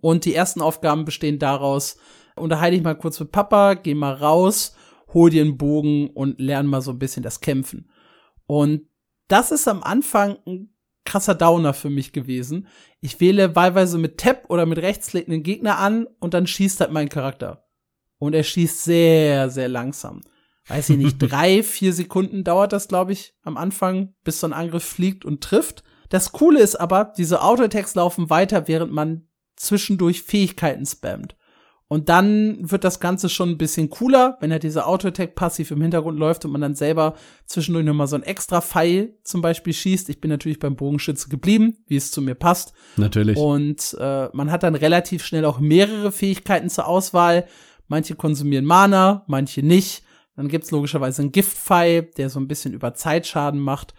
Und 0.00 0.24
die 0.24 0.34
ersten 0.34 0.62
Aufgaben 0.62 1.04
bestehen 1.04 1.38
daraus, 1.38 1.98
unterhalte 2.36 2.76
ich 2.76 2.82
mal 2.82 2.94
kurz 2.94 3.20
mit 3.20 3.32
Papa, 3.32 3.74
geh 3.74 3.94
mal 3.94 4.14
raus, 4.14 4.74
hol 5.12 5.30
dir 5.30 5.42
einen 5.42 5.58
Bogen 5.58 6.10
und 6.10 6.40
lern 6.40 6.66
mal 6.66 6.80
so 6.80 6.92
ein 6.92 6.98
bisschen 6.98 7.22
das 7.22 7.40
Kämpfen. 7.40 7.90
Und 8.46 8.88
das 9.28 9.52
ist 9.52 9.68
am 9.68 9.82
Anfang 9.82 10.38
ein 10.46 10.74
krasser 11.04 11.34
Downer 11.34 11.74
für 11.74 11.90
mich 11.90 12.12
gewesen. 12.12 12.66
Ich 13.00 13.20
wähle 13.20 13.56
wahlweise 13.56 13.98
mit 13.98 14.18
Tab 14.18 14.44
oder 14.48 14.66
mit 14.66 14.78
Rechtsklick 14.78 15.28
einen 15.28 15.42
Gegner 15.42 15.78
an 15.78 16.06
und 16.18 16.34
dann 16.34 16.46
schießt 16.46 16.80
halt 16.80 16.92
mein 16.92 17.08
Charakter. 17.08 17.66
Und 18.18 18.34
er 18.34 18.42
schießt 18.42 18.84
sehr, 18.84 19.50
sehr 19.50 19.68
langsam. 19.68 20.20
Weiß 20.68 20.90
ich 20.90 20.98
nicht, 20.98 21.16
drei, 21.18 21.62
vier 21.62 21.92
Sekunden 21.92 22.44
dauert 22.44 22.72
das, 22.72 22.88
glaube 22.88 23.12
ich, 23.12 23.34
am 23.42 23.56
Anfang, 23.56 24.14
bis 24.24 24.40
so 24.40 24.46
ein 24.46 24.52
Angriff 24.52 24.84
fliegt 24.84 25.24
und 25.24 25.42
trifft. 25.42 25.82
Das 26.10 26.32
Coole 26.32 26.60
ist 26.60 26.76
aber, 26.76 27.12
diese 27.16 27.40
Auto-Attacks 27.42 27.94
laufen 27.94 28.28
weiter, 28.28 28.68
während 28.68 28.92
man 28.92 29.26
zwischendurch 29.56 30.22
Fähigkeiten 30.22 30.84
spammt. 30.84 31.36
Und 31.92 32.08
dann 32.08 32.70
wird 32.70 32.84
das 32.84 33.00
Ganze 33.00 33.28
schon 33.28 33.48
ein 33.50 33.58
bisschen 33.58 33.90
cooler, 33.90 34.36
wenn 34.40 34.52
halt 34.52 34.62
dieser 34.62 34.86
Auto-Attack 34.86 35.34
passiv 35.34 35.72
im 35.72 35.82
Hintergrund 35.82 36.20
läuft 36.20 36.44
und 36.44 36.52
man 36.52 36.60
dann 36.60 36.76
selber 36.76 37.14
zwischendurch 37.46 37.84
nochmal 37.84 38.06
so 38.06 38.14
ein 38.14 38.22
extra 38.22 38.60
Pfeil 38.60 39.16
zum 39.24 39.42
Beispiel 39.42 39.72
schießt. 39.72 40.08
Ich 40.08 40.20
bin 40.20 40.30
natürlich 40.30 40.60
beim 40.60 40.76
Bogenschütze 40.76 41.28
geblieben, 41.28 41.78
wie 41.88 41.96
es 41.96 42.12
zu 42.12 42.22
mir 42.22 42.36
passt. 42.36 42.74
Natürlich. 42.96 43.36
Und 43.36 43.96
äh, 43.98 44.28
man 44.32 44.52
hat 44.52 44.62
dann 44.62 44.76
relativ 44.76 45.24
schnell 45.24 45.44
auch 45.44 45.58
mehrere 45.58 46.12
Fähigkeiten 46.12 46.70
zur 46.70 46.86
Auswahl. 46.86 47.46
Manche 47.88 48.14
konsumieren 48.14 48.66
Mana, 48.66 49.24
manche 49.26 49.64
nicht. 49.64 50.04
Dann 50.36 50.46
gibt's 50.46 50.70
logischerweise 50.70 51.22
einen 51.22 51.32
Giftpfeil, 51.32 52.02
der 52.16 52.30
so 52.30 52.38
ein 52.38 52.46
bisschen 52.46 52.72
über 52.72 52.94
Zeitschaden 52.94 53.58
macht. 53.58 53.94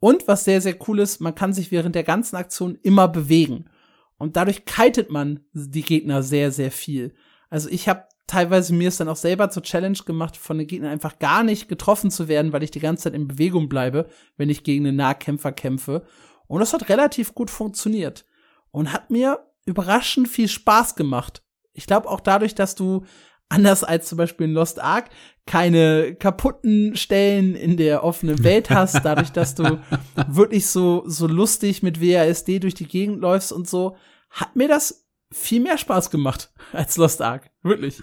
Und 0.00 0.28
was 0.28 0.44
sehr, 0.44 0.60
sehr 0.60 0.76
cool 0.88 1.00
ist, 1.00 1.20
man 1.20 1.34
kann 1.34 1.52
sich 1.52 1.70
während 1.70 1.94
der 1.94 2.04
ganzen 2.04 2.36
Aktion 2.36 2.78
immer 2.82 3.08
bewegen. 3.08 3.70
Und 4.18 4.36
dadurch 4.36 4.64
kitet 4.64 5.10
man 5.10 5.40
die 5.52 5.82
Gegner 5.82 6.22
sehr, 6.22 6.52
sehr 6.52 6.70
viel. 6.70 7.14
Also 7.50 7.68
ich 7.68 7.88
habe 7.88 8.04
teilweise 8.26 8.74
mir 8.74 8.88
es 8.88 8.96
dann 8.96 9.08
auch 9.08 9.16
selber 9.16 9.50
zur 9.50 9.62
Challenge 9.62 9.98
gemacht, 10.06 10.36
von 10.36 10.58
den 10.58 10.66
Gegnern 10.66 10.90
einfach 10.90 11.18
gar 11.18 11.42
nicht 11.42 11.68
getroffen 11.68 12.10
zu 12.10 12.28
werden, 12.28 12.52
weil 12.52 12.62
ich 12.62 12.70
die 12.70 12.80
ganze 12.80 13.04
Zeit 13.04 13.14
in 13.14 13.28
Bewegung 13.28 13.68
bleibe, 13.68 14.08
wenn 14.36 14.50
ich 14.50 14.64
gegen 14.64 14.86
einen 14.86 14.96
Nahkämpfer 14.96 15.52
kämpfe. 15.52 16.04
Und 16.46 16.60
das 16.60 16.72
hat 16.72 16.88
relativ 16.88 17.34
gut 17.34 17.50
funktioniert. 17.50 18.24
Und 18.70 18.92
hat 18.92 19.10
mir 19.10 19.46
überraschend 19.66 20.28
viel 20.28 20.48
Spaß 20.48 20.96
gemacht. 20.96 21.42
Ich 21.72 21.86
glaube 21.86 22.08
auch 22.08 22.20
dadurch, 22.20 22.54
dass 22.54 22.74
du 22.74 23.04
anders 23.48 23.84
als 23.84 24.08
zum 24.08 24.18
Beispiel 24.18 24.46
in 24.46 24.52
Lost 24.52 24.80
Ark 24.80 25.10
keine 25.46 26.14
kaputten 26.14 26.96
Stellen 26.96 27.54
in 27.54 27.76
der 27.76 28.02
offenen 28.02 28.42
Welt 28.42 28.70
hast, 28.70 29.04
dadurch, 29.04 29.30
dass 29.30 29.54
du 29.54 29.78
wirklich 30.28 30.66
so, 30.66 31.04
so 31.06 31.26
lustig 31.26 31.82
mit 31.82 32.00
WASD 32.00 32.60
durch 32.60 32.74
die 32.74 32.88
Gegend 32.88 33.20
läufst 33.20 33.52
und 33.52 33.68
so, 33.68 33.96
hat 34.30 34.56
mir 34.56 34.68
das 34.68 35.06
viel 35.30 35.60
mehr 35.60 35.78
Spaß 35.78 36.10
gemacht 36.10 36.52
als 36.72 36.96
Lost 36.96 37.20
Ark. 37.20 37.50
Wirklich. 37.62 38.02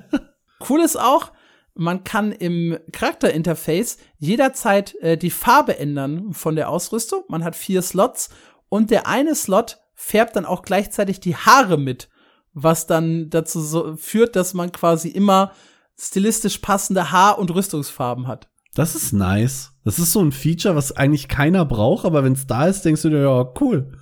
cool 0.68 0.80
ist 0.80 0.98
auch, 0.98 1.32
man 1.74 2.02
kann 2.02 2.32
im 2.32 2.78
Charakterinterface 2.92 3.98
jederzeit 4.16 4.94
äh, 4.96 5.16
die 5.16 5.30
Farbe 5.30 5.78
ändern 5.78 6.32
von 6.32 6.56
der 6.56 6.70
Ausrüstung. 6.70 7.24
Man 7.28 7.44
hat 7.44 7.54
vier 7.54 7.82
Slots 7.82 8.30
und 8.68 8.90
der 8.90 9.06
eine 9.06 9.34
Slot 9.34 9.78
färbt 9.94 10.36
dann 10.36 10.44
auch 10.44 10.62
gleichzeitig 10.62 11.20
die 11.20 11.36
Haare 11.36 11.78
mit, 11.78 12.08
was 12.52 12.86
dann 12.86 13.30
dazu 13.30 13.60
so 13.60 13.96
führt, 13.96 14.36
dass 14.36 14.54
man 14.54 14.72
quasi 14.72 15.08
immer 15.08 15.52
stilistisch 15.98 16.58
passende 16.58 17.10
Haar- 17.10 17.38
und 17.38 17.54
Rüstungsfarben 17.54 18.26
hat. 18.26 18.48
Das 18.74 18.94
ist 18.94 19.12
nice. 19.12 19.72
Das 19.84 19.98
ist 19.98 20.12
so 20.12 20.20
ein 20.20 20.32
Feature, 20.32 20.76
was 20.76 20.92
eigentlich 20.92 21.28
keiner 21.28 21.64
braucht, 21.64 22.04
aber 22.04 22.22
wenn 22.22 22.34
es 22.34 22.46
da 22.46 22.66
ist, 22.66 22.84
denkst 22.84 23.02
du 23.02 23.10
dir, 23.10 23.22
ja, 23.22 23.52
cool. 23.60 23.98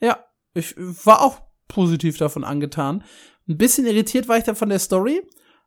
Ja, 0.00 0.24
ich 0.54 0.74
war 0.76 1.22
auch 1.22 1.40
positiv 1.68 2.16
davon 2.16 2.44
angetan. 2.44 3.04
Ein 3.48 3.58
bisschen 3.58 3.86
irritiert 3.86 4.28
war 4.28 4.36
ich 4.36 4.44
dann 4.44 4.56
von 4.56 4.68
der 4.68 4.78
Story. 4.78 5.22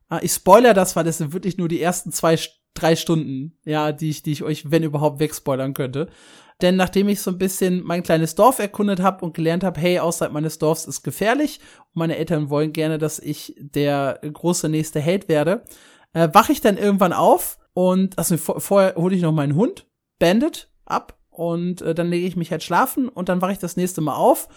Ah, 0.10 0.20
ich 0.22 0.34
spoiler 0.34 0.74
das, 0.74 0.96
weil 0.96 1.06
das 1.06 1.20
sind 1.20 1.32
wirklich 1.32 1.58
nur 1.58 1.70
die 1.70 1.82
ersten 1.82 2.12
zwei, 2.12 2.38
drei 2.74 2.96
Stunden, 2.96 3.58
ja, 3.66 3.92
die 3.92 4.10
ich, 4.10 4.24
die 4.24 4.32
ich 4.32 4.44
euch, 4.44 4.72
wenn 4.72 4.84
überhaupt, 4.84 5.20
wegspoilern 5.20 5.74
könnte. 5.74 6.08
Denn 6.62 6.76
nachdem 6.76 7.10
ich 7.10 7.22
so 7.22 7.32
ein 7.32 7.38
bisschen 7.38 7.84
mein 7.84 8.04
kleines 8.04 8.36
Dorf 8.36 8.60
erkundet 8.60 9.02
habe 9.02 9.26
und 9.26 9.34
gelernt 9.34 9.64
habe, 9.64 9.80
hey, 9.80 10.00
außerhalb 10.00 10.32
meines 10.32 10.60
Dorfs 10.60 10.86
ist 10.86 11.04
gefährlich 11.04 11.60
und 11.94 12.00
meine 12.00 12.18
Eltern 12.18 12.50
wollen 12.50 12.72
gerne, 12.72 12.98
dass 12.98 13.20
ich 13.20 13.56
der 13.58 14.20
große 14.22 14.70
nächste 14.70 15.00
Held 15.00 15.28
werde, 15.28 15.64
äh, 16.14 16.30
wache 16.34 16.52
ich 16.52 16.62
dann 16.62 16.78
irgendwann 16.78 17.14
auf 17.14 17.58
und 17.74 18.18
also 18.18 18.38
vor, 18.38 18.62
vorher 18.62 18.96
hole 18.96 19.16
ich 19.16 19.22
noch 19.22 19.32
meinen 19.32 19.56
Hund, 19.56 19.88
Bandit, 20.20 20.70
ab 20.86 21.18
und 21.30 21.82
äh, 21.82 21.96
dann 21.96 22.10
lege 22.10 22.28
ich 22.28 22.36
mich 22.36 22.52
halt 22.52 22.62
schlafen 22.62 23.10
und 23.10 23.30
dann 23.30 23.42
wache 23.42 23.54
ich 23.54 23.60
das 23.60 23.78
nächste 23.78 24.02
Mal 24.02 24.16
auf 24.16 24.48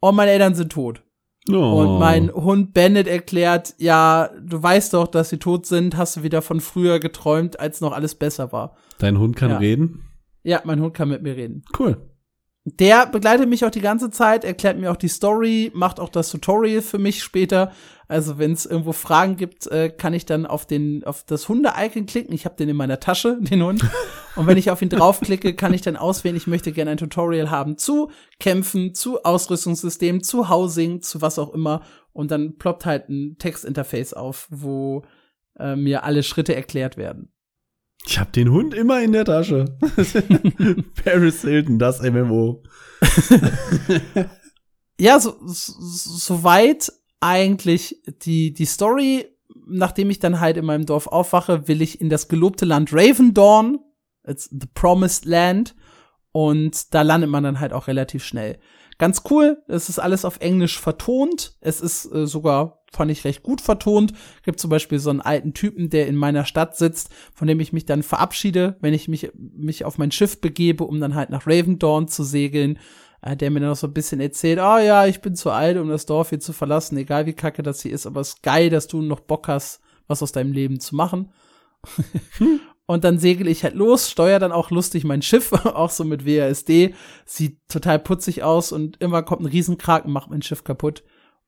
und 0.00 0.16
meine 0.16 0.32
Eltern 0.32 0.54
sind 0.54 0.72
tot. 0.72 1.02
Oh. 1.50 1.54
Und 1.54 1.98
mein 1.98 2.32
Hund 2.32 2.72
Bandit 2.72 3.06
erklärt, 3.06 3.74
ja, 3.78 4.30
du 4.40 4.62
weißt 4.62 4.94
doch, 4.94 5.06
dass 5.06 5.28
sie 5.28 5.38
tot 5.38 5.66
sind, 5.66 5.96
hast 5.96 6.16
du 6.16 6.22
wieder 6.22 6.40
von 6.40 6.60
früher 6.60 7.00
geträumt, 7.00 7.60
als 7.60 7.80
noch 7.80 7.92
alles 7.92 8.14
besser 8.14 8.50
war. 8.52 8.76
Dein 8.98 9.18
Hund 9.18 9.36
kann 9.36 9.50
ja. 9.50 9.58
reden? 9.58 10.04
Ja, 10.42 10.62
mein 10.64 10.80
Hund 10.80 10.94
kann 10.94 11.08
mit 11.08 11.22
mir 11.22 11.36
reden. 11.36 11.62
Cool. 11.78 11.98
Der 12.66 13.06
begleitet 13.06 13.46
mich 13.46 13.66
auch 13.66 13.70
die 13.70 13.82
ganze 13.82 14.10
Zeit, 14.10 14.42
erklärt 14.42 14.78
mir 14.78 14.90
auch 14.90 14.96
die 14.96 15.08
Story, 15.08 15.70
macht 15.74 16.00
auch 16.00 16.08
das 16.08 16.30
Tutorial 16.30 16.80
für 16.80 16.98
mich 16.98 17.22
später. 17.22 17.72
Also 18.08 18.38
wenn 18.38 18.52
es 18.52 18.64
irgendwo 18.64 18.92
Fragen 18.92 19.36
gibt, 19.36 19.66
äh, 19.66 19.90
kann 19.90 20.14
ich 20.14 20.24
dann 20.24 20.46
auf 20.46 20.66
den 20.66 21.04
auf 21.04 21.24
das 21.24 21.46
Hunde-Icon 21.50 22.06
klicken. 22.06 22.34
Ich 22.34 22.46
habe 22.46 22.56
den 22.56 22.70
in 22.70 22.76
meiner 22.76 23.00
Tasche, 23.00 23.36
den 23.40 23.62
Hund. 23.62 23.84
Und 24.34 24.46
wenn 24.46 24.56
ich 24.56 24.70
auf 24.70 24.80
ihn 24.80 24.88
draufklicke, 24.88 25.54
kann 25.54 25.74
ich 25.74 25.82
dann 25.82 25.98
auswählen, 25.98 26.36
ich 26.36 26.46
möchte 26.46 26.72
gerne 26.72 26.92
ein 26.92 26.96
Tutorial 26.96 27.50
haben 27.50 27.76
zu 27.76 28.10
Kämpfen, 28.40 28.94
zu 28.94 29.22
Ausrüstungssystem, 29.24 30.22
zu 30.22 30.48
Housing, 30.48 31.02
zu 31.02 31.20
was 31.20 31.38
auch 31.38 31.52
immer. 31.52 31.82
Und 32.14 32.30
dann 32.30 32.56
ploppt 32.56 32.86
halt 32.86 33.10
ein 33.10 33.36
Textinterface 33.38 34.14
auf, 34.14 34.48
wo 34.50 35.02
äh, 35.58 35.76
mir 35.76 36.04
alle 36.04 36.22
Schritte 36.22 36.54
erklärt 36.54 36.96
werden. 36.96 37.33
Ich 38.06 38.18
habe 38.18 38.30
den 38.32 38.50
Hund 38.50 38.74
immer 38.74 39.02
in 39.02 39.12
der 39.12 39.24
Tasche. 39.24 39.76
Paris 41.04 41.40
Hilton, 41.40 41.78
das 41.78 42.02
MMO. 42.02 42.62
ja, 45.00 45.18
so, 45.18 45.36
so, 45.46 45.72
so 45.80 46.44
weit 46.44 46.92
eigentlich 47.20 48.02
die, 48.24 48.52
die 48.52 48.66
Story. 48.66 49.26
Nachdem 49.66 50.10
ich 50.10 50.18
dann 50.18 50.40
halt 50.40 50.58
in 50.58 50.66
meinem 50.66 50.84
Dorf 50.84 51.06
aufwache, 51.06 51.66
will 51.66 51.80
ich 51.80 52.00
in 52.00 52.10
das 52.10 52.28
gelobte 52.28 52.66
Land 52.66 52.90
Ravendorn. 52.92 53.78
It's 54.26 54.50
the 54.50 54.66
Promised 54.74 55.24
Land. 55.24 55.74
Und 56.32 56.92
da 56.92 57.02
landet 57.02 57.30
man 57.30 57.44
dann 57.44 57.60
halt 57.60 57.72
auch 57.72 57.86
relativ 57.86 58.24
schnell. 58.24 58.58
Ganz 58.98 59.22
cool, 59.30 59.62
es 59.66 59.88
ist 59.88 59.98
alles 59.98 60.24
auf 60.24 60.40
Englisch 60.40 60.78
vertont. 60.80 61.56
Es 61.60 61.80
ist 61.80 62.12
äh, 62.12 62.26
sogar 62.26 62.84
fand 62.92 63.10
ich 63.10 63.24
recht 63.24 63.42
gut 63.42 63.60
vertont. 63.60 64.12
Gibt 64.44 64.60
zum 64.60 64.70
Beispiel 64.70 64.98
so 64.98 65.10
einen 65.10 65.20
alten 65.20 65.52
Typen, 65.52 65.90
der 65.90 66.06
in 66.06 66.16
meiner 66.16 66.44
Stadt 66.44 66.76
sitzt, 66.76 67.10
von 67.34 67.48
dem 67.48 67.60
ich 67.60 67.72
mich 67.72 67.86
dann 67.86 68.02
verabschiede, 68.02 68.76
wenn 68.80 68.94
ich 68.94 69.08
mich, 69.08 69.32
mich 69.34 69.84
auf 69.84 69.98
mein 69.98 70.12
Schiff 70.12 70.40
begebe, 70.40 70.84
um 70.84 71.00
dann 71.00 71.14
halt 71.14 71.30
nach 71.30 71.46
Ravendorn 71.46 72.08
zu 72.08 72.22
segeln. 72.22 72.78
Äh, 73.24 73.36
der 73.36 73.50
mir 73.50 73.60
dann 73.60 73.70
noch 73.70 73.76
so 73.76 73.86
ein 73.86 73.94
bisschen 73.94 74.20
erzählt, 74.20 74.58
oh 74.58 74.78
ja, 74.78 75.06
ich 75.06 75.20
bin 75.20 75.34
zu 75.34 75.50
alt, 75.50 75.78
um 75.78 75.88
das 75.88 76.06
Dorf 76.06 76.28
hier 76.28 76.40
zu 76.40 76.52
verlassen, 76.52 76.96
egal 76.98 77.26
wie 77.26 77.32
kacke 77.32 77.62
das 77.62 77.80
hier 77.80 77.92
ist, 77.92 78.06
aber 78.06 78.20
es 78.20 78.30
ist 78.30 78.42
geil, 78.42 78.68
dass 78.68 78.86
du 78.86 79.00
noch 79.00 79.20
Bock 79.20 79.48
hast, 79.48 79.80
was 80.06 80.22
aus 80.22 80.32
deinem 80.32 80.52
Leben 80.52 80.78
zu 80.78 80.94
machen. 80.94 81.32
Und 82.86 83.04
dann 83.04 83.18
segel 83.18 83.48
ich 83.48 83.64
halt 83.64 83.74
los, 83.74 84.10
steuer 84.10 84.38
dann 84.38 84.52
auch 84.52 84.70
lustig 84.70 85.04
mein 85.04 85.22
Schiff, 85.22 85.52
auch 85.64 85.90
so 85.90 86.04
mit 86.04 86.26
WASD. 86.26 86.94
Sieht 87.24 87.58
total 87.68 87.98
putzig 87.98 88.42
aus 88.42 88.72
und 88.72 89.00
immer 89.00 89.22
kommt 89.22 89.42
ein 89.42 89.46
Riesenkraken, 89.46 90.12
macht 90.12 90.30
mein 90.30 90.42
Schiff 90.42 90.64
kaputt. 90.64 91.02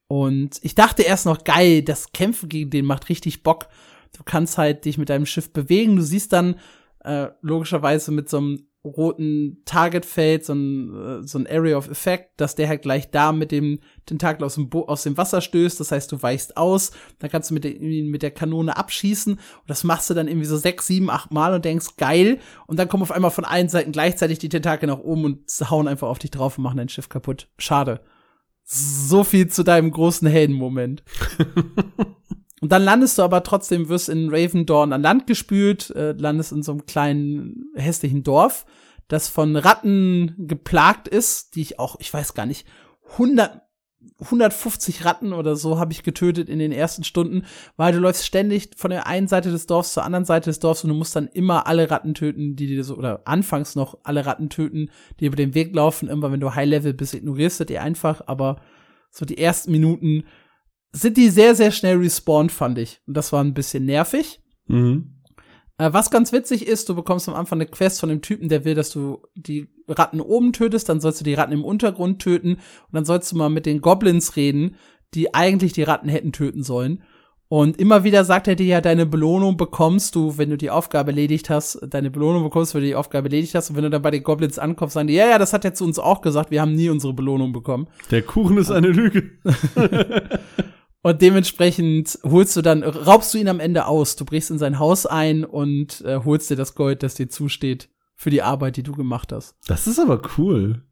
Und 0.09 0.59
ich 0.63 0.75
dachte 0.75 1.03
erst 1.03 1.27
noch, 1.27 1.45
geil, 1.45 1.83
das 1.83 2.13
Kämpfen 2.13 2.49
gegen 2.49 2.71
den 2.71 2.85
macht 2.85 3.09
richtig 3.09 3.43
Bock. 3.43 3.69
Du 4.17 4.23
kannst 4.25 4.57
halt 4.57 4.85
dich 4.85 4.99
mit 4.99 5.09
deinem 5.09 5.27
Schiff 5.27 5.53
bewegen. 5.53 5.97
Du 5.97 6.03
siehst 6.03 6.33
dann 6.33 6.57
äh, 7.05 7.29
logischerweise 7.43 8.13
mit 8.13 8.31
so 8.31 8.39
einem 8.39 8.69
roten 8.87 9.63
Targetfeld, 9.65 10.45
so 10.45 10.55
ein, 10.55 10.95
äh, 10.95 11.27
so 11.27 11.39
ein 11.39 11.47
Area 11.47 11.77
of 11.77 11.89
Effect, 11.89 12.41
dass 12.41 12.55
der 12.55 12.69
halt 12.69 12.83
gleich 12.83 13.11
da 13.11 13.33
mit 13.33 13.53
dem 13.53 13.81
Tentakel 14.07 14.45
aus 14.45 14.55
dem, 14.55 14.69
Bo 14.69 14.87
aus 14.87 15.03
dem 15.03 15.17
Wasser 15.17 15.41
stößt. 15.41 15.79
Das 15.81 15.93
heißt, 15.93 16.11
du 16.13 16.23
weichst 16.23 16.57
aus, 16.57 16.93
dann 17.19 17.31
kannst 17.31 17.51
du 17.51 17.55
mit 17.55 17.65
der, 17.65 17.75
mit 17.81 18.23
der 18.23 18.31
Kanone 18.31 18.77
abschießen. 18.77 19.35
Und 19.35 19.69
das 19.69 19.85
machst 19.85 20.09
du 20.11 20.15
dann 20.15 20.29
irgendwie 20.29 20.47
so 20.47 20.57
sechs, 20.57 20.87
sieben, 20.87 21.11
acht 21.11 21.33
Mal 21.33 21.55
und 21.55 21.65
denkst, 21.65 21.97
geil. 21.97 22.39
Und 22.67 22.79
dann 22.79 22.89
kommen 22.89 23.03
auf 23.03 23.13
einmal 23.13 23.31
von 23.31 23.45
allen 23.45 23.69
Seiten 23.69 23.93
gleichzeitig 23.93 24.39
die 24.39 24.49
Tentakel 24.49 24.87
nach 24.87 24.99
oben 24.99 25.25
und 25.25 25.71
hauen 25.71 25.89
einfach 25.89 26.09
auf 26.09 26.19
dich 26.19 26.31
drauf 26.31 26.59
und 26.59 26.65
machen 26.65 26.79
dein 26.79 26.89
Schiff 26.89 27.09
kaputt. 27.09 27.49
Schade. 27.59 28.01
So 28.65 29.23
viel 29.23 29.49
zu 29.49 29.63
deinem 29.63 29.91
großen 29.91 30.27
Heldenmoment. 30.27 31.05
Und 32.61 32.73
dann 32.73 32.83
landest 32.83 33.19
du 33.19 33.23
aber 33.23 33.43
trotzdem, 33.43 33.89
wirst 33.89 34.09
in 34.09 34.31
Ravendorn 34.31 34.93
an 34.93 35.03
Land 35.03 35.27
gespült, 35.27 35.91
äh, 35.91 36.13
landest 36.13 36.53
in 36.53 36.63
so 36.63 36.73
einem 36.73 36.87
kleinen 36.87 37.71
hässlichen 37.75 38.23
Dorf, 38.23 38.65
das 39.09 39.29
von 39.29 39.57
Ratten 39.57 40.35
geplagt 40.39 41.07
ist, 41.07 41.55
die 41.55 41.63
ich 41.63 41.79
auch, 41.79 41.97
ich 42.01 42.13
weiß 42.13 42.35
gar 42.35 42.47
nicht, 42.47 42.67
100 43.13 43.63
150 44.19 45.05
Ratten 45.05 45.33
oder 45.33 45.57
so 45.57 45.79
habe 45.79 45.93
ich 45.93 46.03
getötet 46.03 46.49
in 46.49 46.59
den 46.59 46.73
ersten 46.73 47.05
Stunden, 47.05 47.45
weil 47.77 47.93
du 47.93 47.99
läufst 47.99 48.25
ständig 48.25 48.71
von 48.77 48.91
der 48.91 49.07
einen 49.07 49.29
Seite 49.29 49.51
des 49.51 49.67
Dorfs 49.67 49.93
zur 49.93 50.05
anderen 50.05 50.25
Seite 50.25 50.51
des 50.51 50.59
Dorfs 50.59 50.85
und 50.85 50.89
du 50.89 50.95
musst 50.95 51.15
dann 51.17 51.29
immer 51.29 51.67
alle 51.67 51.91
Ratten 51.91 52.15
töten, 52.15 52.57
die 52.57 52.67
dir 52.67 52.83
so, 52.85 52.97
oder 52.97 53.23
anfangs 53.27 53.75
noch 53.75 53.99
alle 54.05 54.25
Ratten 54.25 54.49
töten, 54.49 54.91
die 55.21 55.27
über 55.27 55.37
den 55.37 55.55
Weg 55.55 55.75
laufen. 55.75 56.09
Immer 56.09 56.33
wenn 56.33 56.41
du 56.41 56.55
High 56.55 56.69
Level 56.69 56.95
bist, 56.95 57.15
ignorierst 57.15 57.61
du 57.61 57.65
die 57.65 57.79
einfach, 57.79 58.23
aber 58.27 58.57
so 59.11 59.25
die 59.25 59.39
ersten 59.39 59.73
Minuten 59.73 60.25
sind 61.01 61.17
die 61.17 61.29
sehr, 61.29 61.55
sehr 61.55 61.71
schnell 61.71 61.97
respawned, 61.97 62.53
fand 62.53 62.79
ich. 62.79 63.01
Und 63.07 63.17
das 63.17 63.33
war 63.33 63.43
ein 63.43 63.55
bisschen 63.55 63.85
nervig. 63.85 64.41
Mhm. 64.67 65.17
Äh, 65.79 65.93
was 65.93 66.11
ganz 66.11 66.33
witzig 66.33 66.67
ist, 66.67 66.89
du 66.89 66.95
bekommst 66.95 67.29
am 67.29 67.35
Anfang 67.35 67.59
eine 67.59 67.67
Quest 67.67 68.01
von 68.01 68.09
dem 68.09 68.23
Typen, 68.23 68.49
der 68.49 68.65
will, 68.65 68.75
dass 68.75 68.91
du 68.91 69.23
die 69.35 69.69
Ratten 69.89 70.21
oben 70.21 70.53
tötest, 70.53 70.89
dann 70.89 71.01
sollst 71.01 71.21
du 71.21 71.25
die 71.25 71.35
Ratten 71.35 71.53
im 71.53 71.65
Untergrund 71.65 72.21
töten 72.21 72.55
und 72.55 72.93
dann 72.93 73.05
sollst 73.05 73.33
du 73.33 73.37
mal 73.37 73.51
mit 73.51 73.67
den 73.67 73.81
Goblins 73.81 74.37
reden, 74.37 74.77
die 75.15 75.35
eigentlich 75.35 75.73
die 75.73 75.83
Ratten 75.83 76.09
hätten 76.09 76.33
töten 76.33 76.63
sollen. 76.63 77.03
Und 77.49 77.79
immer 77.79 78.03
wieder 78.03 78.25
sagt 78.25 78.49
er 78.49 78.57
dir 78.57 78.67
ja, 78.67 78.81
deine 78.81 79.07
Belohnung 79.07 79.57
bekommst 79.57 80.17
du, 80.17 80.37
wenn 80.37 80.51
du 80.51 80.57
die 80.57 80.71
Aufgabe 80.71 81.13
erledigt 81.13 81.49
hast, 81.49 81.79
deine 81.89 82.11
Belohnung 82.11 82.43
bekommst, 82.43 82.75
wenn 82.75 82.81
du 82.81 82.89
die 82.89 82.97
Aufgabe 82.97 83.29
erledigt 83.29 83.55
hast. 83.55 83.71
Und 83.71 83.77
wenn 83.77 83.85
du 83.85 83.91
dann 83.91 84.03
bei 84.03 84.11
den 84.11 84.25
Goblins 84.25 84.59
ankommst, 84.59 84.95
sagen 84.95 85.07
die, 85.07 85.15
ja, 85.15 85.29
ja, 85.29 85.39
das 85.39 85.53
hat 85.53 85.65
er 85.65 85.73
zu 85.73 85.85
uns 85.85 86.01
auch 86.01 86.23
gesagt, 86.23 86.51
wir 86.51 86.61
haben 86.61 86.75
nie 86.75 86.89
unsere 86.89 87.13
Belohnung 87.13 87.53
bekommen. 87.53 87.87
Der 88.11 88.23
Kuchen 88.23 88.59
ist 88.59 88.73
eine 88.73 88.89
Lüge. 88.89 89.31
Und 91.07 91.23
dementsprechend 91.23 92.19
holst 92.25 92.57
du 92.57 92.63
dann, 92.63 92.83
raubst 92.83 93.33
du 93.33 93.39
ihn 93.39 93.47
am 93.47 93.61
Ende 93.61 93.87
aus. 93.87 94.17
Du 94.17 94.25
brichst 94.25 94.51
in 94.51 94.59
sein 94.59 94.81
Haus 94.81 95.07
ein 95.07 95.45
und 95.45 96.01
äh, 96.01 96.19
holst 96.25 96.51
dir 96.51 96.57
das 96.57 96.75
Gold, 96.75 97.05
das 97.05 97.15
dir 97.15 97.29
zusteht 97.29 97.89
für 98.17 98.31
die 98.31 98.43
Arbeit, 98.43 98.77
die 98.77 98.83
du 98.83 98.91
gemacht 98.91 99.31
hast. 99.33 99.55
Das 99.69 99.87
ist 99.87 100.01
aber 100.01 100.21
cool. 100.37 100.83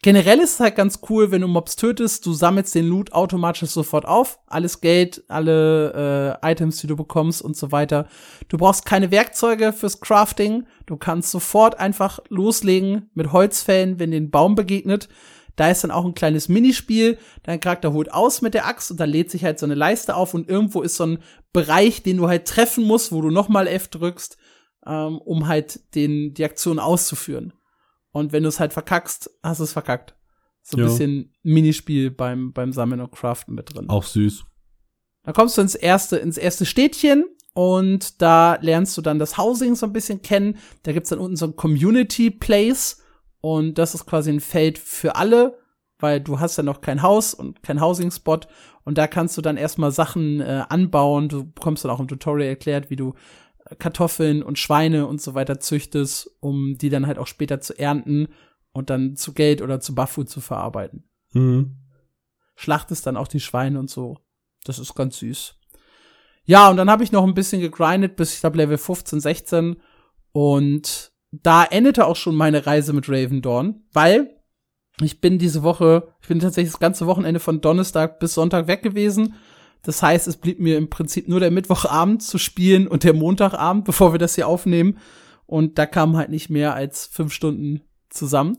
Generell 0.00 0.38
ist 0.38 0.54
es 0.54 0.60
halt 0.60 0.74
ganz 0.74 1.00
cool, 1.10 1.32
wenn 1.32 1.42
du 1.42 1.48
Mobs 1.48 1.76
tötest, 1.76 2.24
du 2.24 2.32
sammelst 2.32 2.74
den 2.74 2.86
Loot 2.86 3.12
automatisch 3.12 3.68
sofort 3.68 4.06
auf. 4.06 4.38
Alles 4.46 4.80
Geld, 4.80 5.22
alle 5.28 6.38
äh, 6.42 6.52
Items, 6.52 6.78
die 6.78 6.86
du 6.86 6.96
bekommst 6.96 7.42
und 7.42 7.58
so 7.58 7.70
weiter. 7.70 8.08
Du 8.48 8.56
brauchst 8.56 8.86
keine 8.86 9.10
Werkzeuge 9.10 9.74
fürs 9.74 10.00
Crafting. 10.00 10.64
Du 10.86 10.96
kannst 10.96 11.30
sofort 11.30 11.78
einfach 11.78 12.20
loslegen 12.30 13.10
mit 13.12 13.32
Holzfällen, 13.32 13.98
wenn 13.98 14.12
dir 14.12 14.16
ein 14.16 14.30
Baum 14.30 14.54
begegnet. 14.54 15.10
Da 15.56 15.70
ist 15.70 15.82
dann 15.82 15.90
auch 15.90 16.04
ein 16.04 16.14
kleines 16.14 16.48
Minispiel. 16.48 17.18
Dein 17.42 17.60
Charakter 17.60 17.92
holt 17.92 18.12
aus 18.12 18.42
mit 18.42 18.54
der 18.54 18.66
Axt 18.66 18.90
und 18.90 19.00
dann 19.00 19.10
lädt 19.10 19.30
sich 19.30 19.42
halt 19.44 19.58
so 19.58 19.66
eine 19.66 19.74
Leiste 19.74 20.14
auf 20.14 20.34
und 20.34 20.48
irgendwo 20.48 20.82
ist 20.82 20.96
so 20.96 21.04
ein 21.06 21.18
Bereich, 21.52 22.02
den 22.02 22.18
du 22.18 22.28
halt 22.28 22.46
treffen 22.46 22.84
musst, 22.84 23.10
wo 23.12 23.22
du 23.22 23.30
nochmal 23.30 23.66
F 23.66 23.88
drückst, 23.88 24.36
ähm, 24.86 25.18
um 25.18 25.48
halt 25.48 25.80
den, 25.94 26.34
die 26.34 26.44
Aktion 26.44 26.78
auszuführen. 26.78 27.54
Und 28.12 28.32
wenn 28.32 28.42
du 28.42 28.48
es 28.50 28.60
halt 28.60 28.72
verkackst, 28.72 29.30
hast 29.42 29.58
du 29.60 29.64
es 29.64 29.72
verkackt. 29.72 30.14
So 30.62 30.76
ein 30.76 30.80
Ja. 30.80 30.86
bisschen 30.86 31.32
Minispiel 31.42 32.10
beim, 32.10 32.52
beim 32.52 32.72
Sammeln 32.72 33.00
und 33.00 33.12
Craften 33.12 33.54
mit 33.54 33.74
drin. 33.74 33.88
Auch 33.88 34.04
süß. 34.04 34.44
Da 35.22 35.32
kommst 35.32 35.56
du 35.56 35.62
ins 35.62 35.74
erste, 35.74 36.16
ins 36.18 36.36
erste 36.38 36.66
Städtchen 36.66 37.24
und 37.54 38.20
da 38.20 38.58
lernst 38.60 38.96
du 38.98 39.02
dann 39.02 39.18
das 39.18 39.38
Housing 39.38 39.74
so 39.74 39.86
ein 39.86 39.92
bisschen 39.92 40.22
kennen. 40.22 40.58
Da 40.82 40.92
gibt's 40.92 41.10
dann 41.10 41.18
unten 41.18 41.36
so 41.36 41.46
ein 41.46 41.56
Community 41.56 42.30
Place 42.30 43.02
und 43.40 43.74
das 43.78 43.94
ist 43.94 44.06
quasi 44.06 44.30
ein 44.30 44.40
Feld 44.40 44.78
für 44.78 45.16
alle, 45.16 45.58
weil 45.98 46.20
du 46.20 46.40
hast 46.40 46.56
ja 46.56 46.62
noch 46.62 46.80
kein 46.80 47.02
Haus 47.02 47.34
und 47.34 47.62
kein 47.62 47.80
Housing 47.80 48.10
Spot 48.10 48.40
und 48.84 48.98
da 48.98 49.06
kannst 49.06 49.36
du 49.36 49.42
dann 49.42 49.56
erstmal 49.56 49.90
Sachen 49.92 50.40
äh, 50.40 50.64
anbauen. 50.68 51.28
Du 51.28 51.50
bekommst 51.50 51.84
dann 51.84 51.90
auch 51.90 52.00
im 52.00 52.08
Tutorial 52.08 52.48
erklärt, 52.48 52.90
wie 52.90 52.96
du 52.96 53.14
äh, 53.64 53.74
Kartoffeln 53.76 54.42
und 54.42 54.58
Schweine 54.58 55.06
und 55.06 55.20
so 55.20 55.34
weiter 55.34 55.58
züchtest, 55.60 56.30
um 56.40 56.76
die 56.78 56.90
dann 56.90 57.06
halt 57.06 57.18
auch 57.18 57.26
später 57.26 57.60
zu 57.60 57.78
ernten 57.78 58.28
und 58.72 58.90
dann 58.90 59.16
zu 59.16 59.32
Geld 59.32 59.62
oder 59.62 59.80
zu 59.80 59.94
Bufffood 59.94 60.28
zu 60.28 60.40
verarbeiten 60.40 61.04
Mhm. 61.32 61.76
schlachtest 62.54 63.06
dann 63.06 63.16
auch 63.16 63.28
die 63.28 63.40
Schweine 63.40 63.78
und 63.78 63.90
so. 63.90 64.18
Das 64.64 64.78
ist 64.78 64.94
ganz 64.94 65.18
süß. 65.18 65.54
Ja, 66.44 66.70
und 66.70 66.76
dann 66.76 66.88
habe 66.88 67.02
ich 67.04 67.12
noch 67.12 67.24
ein 67.24 67.34
bisschen 67.34 67.60
gegrindet 67.60 68.16
bis 68.16 68.34
ich 68.34 68.40
glaube 68.40 68.56
Level 68.58 68.78
15, 68.78 69.20
16 69.20 69.76
und 70.32 71.12
da 71.32 71.64
endete 71.64 72.06
auch 72.06 72.16
schon 72.16 72.34
meine 72.34 72.66
Reise 72.66 72.92
mit 72.92 73.08
Raven 73.08 73.42
Dawn, 73.42 73.82
weil 73.92 74.30
ich 75.00 75.20
bin 75.20 75.38
diese 75.38 75.62
Woche, 75.62 76.08
ich 76.22 76.28
bin 76.28 76.40
tatsächlich 76.40 76.72
das 76.72 76.80
ganze 76.80 77.06
Wochenende 77.06 77.40
von 77.40 77.60
Donnerstag 77.60 78.18
bis 78.18 78.34
Sonntag 78.34 78.66
weg 78.66 78.82
gewesen. 78.82 79.34
Das 79.82 80.02
heißt, 80.02 80.26
es 80.26 80.38
blieb 80.38 80.58
mir 80.58 80.78
im 80.78 80.88
Prinzip 80.88 81.28
nur 81.28 81.38
der 81.38 81.50
Mittwochabend 81.50 82.22
zu 82.22 82.38
spielen 82.38 82.88
und 82.88 83.04
der 83.04 83.12
Montagabend, 83.12 83.84
bevor 83.84 84.12
wir 84.12 84.18
das 84.18 84.34
hier 84.34 84.48
aufnehmen. 84.48 84.98
Und 85.44 85.78
da 85.78 85.86
kamen 85.86 86.16
halt 86.16 86.30
nicht 86.30 86.50
mehr 86.50 86.74
als 86.74 87.06
fünf 87.06 87.32
Stunden 87.32 87.82
zusammen. 88.08 88.56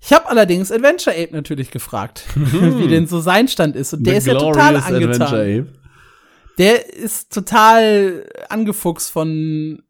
Ich 0.00 0.12
habe 0.12 0.28
allerdings 0.28 0.70
Adventure 0.70 1.16
Ape 1.16 1.32
natürlich 1.32 1.70
gefragt, 1.70 2.24
wie 2.34 2.86
denn 2.86 3.06
so 3.06 3.18
sein 3.18 3.48
Stand 3.48 3.74
ist. 3.74 3.92
Und 3.94 4.06
der 4.06 4.12
The 4.12 4.18
ist 4.18 4.26
ja 4.26 4.34
total 4.34 4.76
angetan. 4.76 5.68
Der 6.58 6.94
ist 6.94 7.32
total 7.32 8.26
angefuchst 8.48 9.10
von 9.10 9.82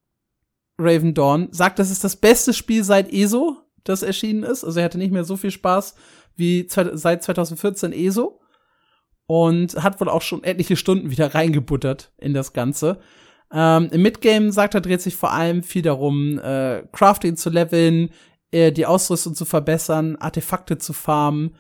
Raven 0.78 1.14
Dawn. 1.14 1.48
Sagt, 1.50 1.78
das 1.78 1.90
ist 1.90 2.05
das 2.05 2.16
beste 2.16 2.55
Spiel 2.55 2.84
seit 2.84 3.12
ESO, 3.12 3.56
das 3.84 4.02
erschienen 4.02 4.42
ist. 4.42 4.64
Also 4.64 4.78
er 4.78 4.84
hatte 4.84 4.98
nicht 4.98 5.12
mehr 5.12 5.24
so 5.24 5.36
viel 5.36 5.50
Spaß 5.50 5.94
wie 6.36 6.66
seit 6.68 7.22
2014 7.22 7.92
ESO. 7.92 8.40
Und 9.26 9.82
hat 9.82 10.00
wohl 10.00 10.09
auch 10.09 10.22
schon 10.22 10.42
etliche 10.42 10.76
Stunden 10.76 11.10
wieder 11.10 11.34
reingebuttert 11.34 12.12
in 12.16 12.32
das 12.32 12.55
Ganze. 12.55 12.98
Ähm, 13.52 13.88
Im 13.92 14.02
Midgame, 14.02 14.52
sagt 14.52 14.74
er, 14.74 14.80
dreht 14.80 15.02
sich 15.02 15.16
vor 15.16 15.32
allem 15.32 15.62
viel 15.62 15.82
darum, 15.82 16.38
äh, 16.38 16.82
Crafting 16.92 17.36
zu 17.36 17.50
leveln, 17.50 18.10
äh, 18.50 18.72
die 18.72 18.86
Ausrüstung 18.86 19.34
zu 19.34 19.44
verbessern, 19.44 20.16
Artefakte 20.16 20.78
zu 20.78 20.92
farmen 20.92 21.55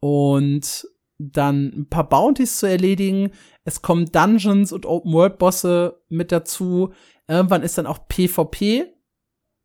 und 0.00 0.86
dann 1.18 1.72
ein 1.76 1.88
paar 1.88 2.08
Bounties 2.08 2.58
zu 2.58 2.66
erledigen. 2.66 3.30
Es 3.64 3.82
kommen 3.82 4.10
Dungeons 4.10 4.72
und 4.72 4.86
Open-World-Bosse 4.86 6.00
mit 6.08 6.32
dazu. 6.32 6.92
Irgendwann 7.28 7.62
ist 7.62 7.78
dann 7.78 7.86
auch 7.86 8.08
PvP 8.08 8.92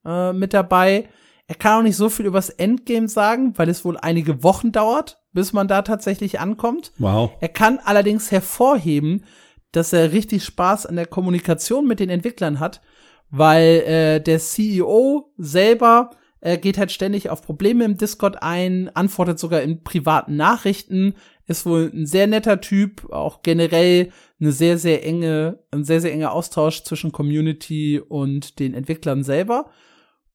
äh, 0.06 0.34
mit 0.34 0.54
dabei. 0.54 1.10
Er 1.48 1.56
kann 1.56 1.80
auch 1.80 1.84
nicht 1.84 1.96
so 1.96 2.10
viel 2.10 2.26
übers 2.26 2.50
Endgame 2.50 3.08
sagen, 3.08 3.54
weil 3.58 3.70
es 3.70 3.86
wohl 3.86 3.98
einige 3.98 4.44
Wochen 4.44 4.72
dauert, 4.72 5.22
bis 5.32 5.54
man 5.54 5.68
da 5.68 5.82
tatsächlich 5.82 6.40
ankommt. 6.40 6.92
Wow. 6.98 7.32
Er 7.40 7.50
kann 7.50 7.80
allerdings 7.84 8.32
hervorheben, 8.32 9.24
dass 9.72 9.94
er 9.94 10.12
richtig 10.12 10.44
Spaß 10.44 10.86
an 10.86 10.96
der 10.96 11.06
Kommunikation 11.06 11.88
mit 11.88 12.00
den 12.00 12.10
Entwicklern 12.10 12.60
hat, 12.60 12.82
weil 13.30 13.82
äh, 13.82 14.22
der 14.22 14.40
CEO 14.40 15.34
selber 15.38 16.12
äh, 16.42 16.58
geht 16.58 16.78
halt 16.78 16.92
ständig 16.92 17.30
auf 17.30 17.42
Probleme 17.42 17.86
im 17.86 17.98
Discord 17.98 18.42
ein, 18.42 18.90
antwortet 18.96 19.40
sogar 19.40 19.62
in 19.62 19.84
privaten 19.84 20.36
Nachrichten, 20.36 21.16
ist 21.46 21.66
wohl 21.66 21.92
ein 21.94 22.06
sehr 22.06 22.28
netter 22.28 22.62
Typ, 22.62 23.12
auch 23.12 23.42
generell 23.42 24.12
eine 24.40 24.52
sehr, 24.52 24.78
sehr 24.78 25.06
enge, 25.06 25.60
ein 25.72 25.84
sehr, 25.84 26.02
sehr 26.02 26.14
enger 26.14 26.32
Austausch 26.32 26.84
zwischen 26.84 27.12
Community 27.12 28.00
und 28.00 28.60
den 28.60 28.74
Entwicklern 28.74 29.24
selber. 29.24 29.70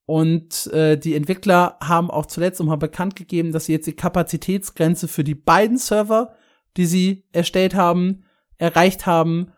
Und 0.05 0.67
äh, 0.73 0.99
die 0.99 1.15
Entwickler 1.15 1.77
haben 1.81 2.11
auch 2.11 2.27
zuletzt 2.27 2.59
nochmal 2.59 2.77
bekannt 2.77 3.15
gegeben, 3.15 3.53
dass 3.53 3.67
sie 3.67 3.73
jetzt 3.73 3.87
die 3.87 3.95
Kapazitätsgrenze 3.95 5.07
für 5.07 5.23
die 5.23 5.37
beiden 5.37 5.79
Server, 5.79 6.35
die 6.77 6.87
sie 6.87 7.25
erstellt 7.33 7.75
haben, 7.75 8.25
erreicht 8.59 9.07
haben 9.07 9.53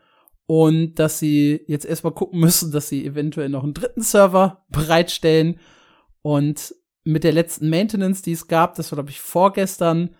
und 0.46 0.96
dass 0.96 1.18
sie 1.18 1.62
jetzt 1.66 1.86
erstmal 1.86 2.12
gucken 2.12 2.40
müssen, 2.40 2.70
dass 2.70 2.88
sie 2.88 3.06
eventuell 3.06 3.48
noch 3.48 3.64
einen 3.64 3.74
dritten 3.74 4.02
Server 4.02 4.64
bereitstellen. 4.68 5.58
Und 6.20 6.74
mit 7.04 7.24
der 7.24 7.32
letzten 7.32 7.70
Maintenance, 7.70 8.22
die 8.22 8.32
es 8.32 8.46
gab, 8.46 8.74
das 8.74 8.92
war 8.92 8.96
glaube 8.96 9.10
ich 9.10 9.20
vorgestern, 9.20 10.14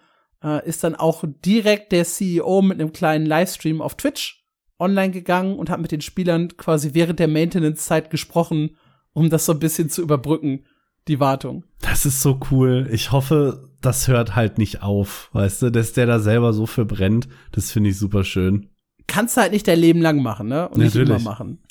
äh, 0.44 0.66
ist 0.68 0.84
dann 0.84 0.94
auch 0.94 1.24
direkt 1.44 1.92
der 1.92 2.04
CEO 2.04 2.62
mit 2.62 2.80
einem 2.80 2.92
kleinen 2.92 3.26
Livestream 3.26 3.80
auf 3.80 3.96
Twitch 3.96 4.44
online 4.78 5.12
gegangen 5.12 5.56
und 5.58 5.70
hat 5.70 5.80
mit 5.80 5.92
den 5.92 6.00
Spielern 6.00 6.56
quasi 6.56 6.90
während 6.92 7.18
der 7.18 7.28
Maintenance-Zeit 7.28 8.10
gesprochen, 8.10 8.76
um 9.12 9.30
das 9.30 9.46
so 9.46 9.52
ein 9.52 9.60
bisschen 9.60 9.88
zu 9.88 10.02
überbrücken, 10.02 10.64
die 11.08 11.20
Wartung. 11.20 11.64
Das 11.80 12.06
ist 12.06 12.20
so 12.20 12.40
cool. 12.50 12.88
Ich 12.90 13.12
hoffe, 13.12 13.70
das 13.80 14.08
hört 14.08 14.34
halt 14.34 14.58
nicht 14.58 14.82
auf, 14.82 15.30
weißt 15.32 15.62
du, 15.62 15.70
dass 15.70 15.92
der 15.92 16.06
da 16.06 16.18
selber 16.18 16.52
so 16.52 16.66
für 16.66 16.84
brennt. 16.84 17.28
Das 17.52 17.70
finde 17.70 17.90
ich 17.90 17.98
super 17.98 18.24
schön. 18.24 18.68
kannst 19.06 19.36
du 19.36 19.42
halt 19.42 19.52
nicht 19.52 19.68
dein 19.68 19.78
Leben 19.78 20.00
lang 20.00 20.22
machen, 20.22 20.48
ne? 20.48 20.68
Und 20.68 20.78
nicht 20.78 20.94
Natürlich. 20.94 21.08
immer 21.10 21.30
machen. 21.30 21.62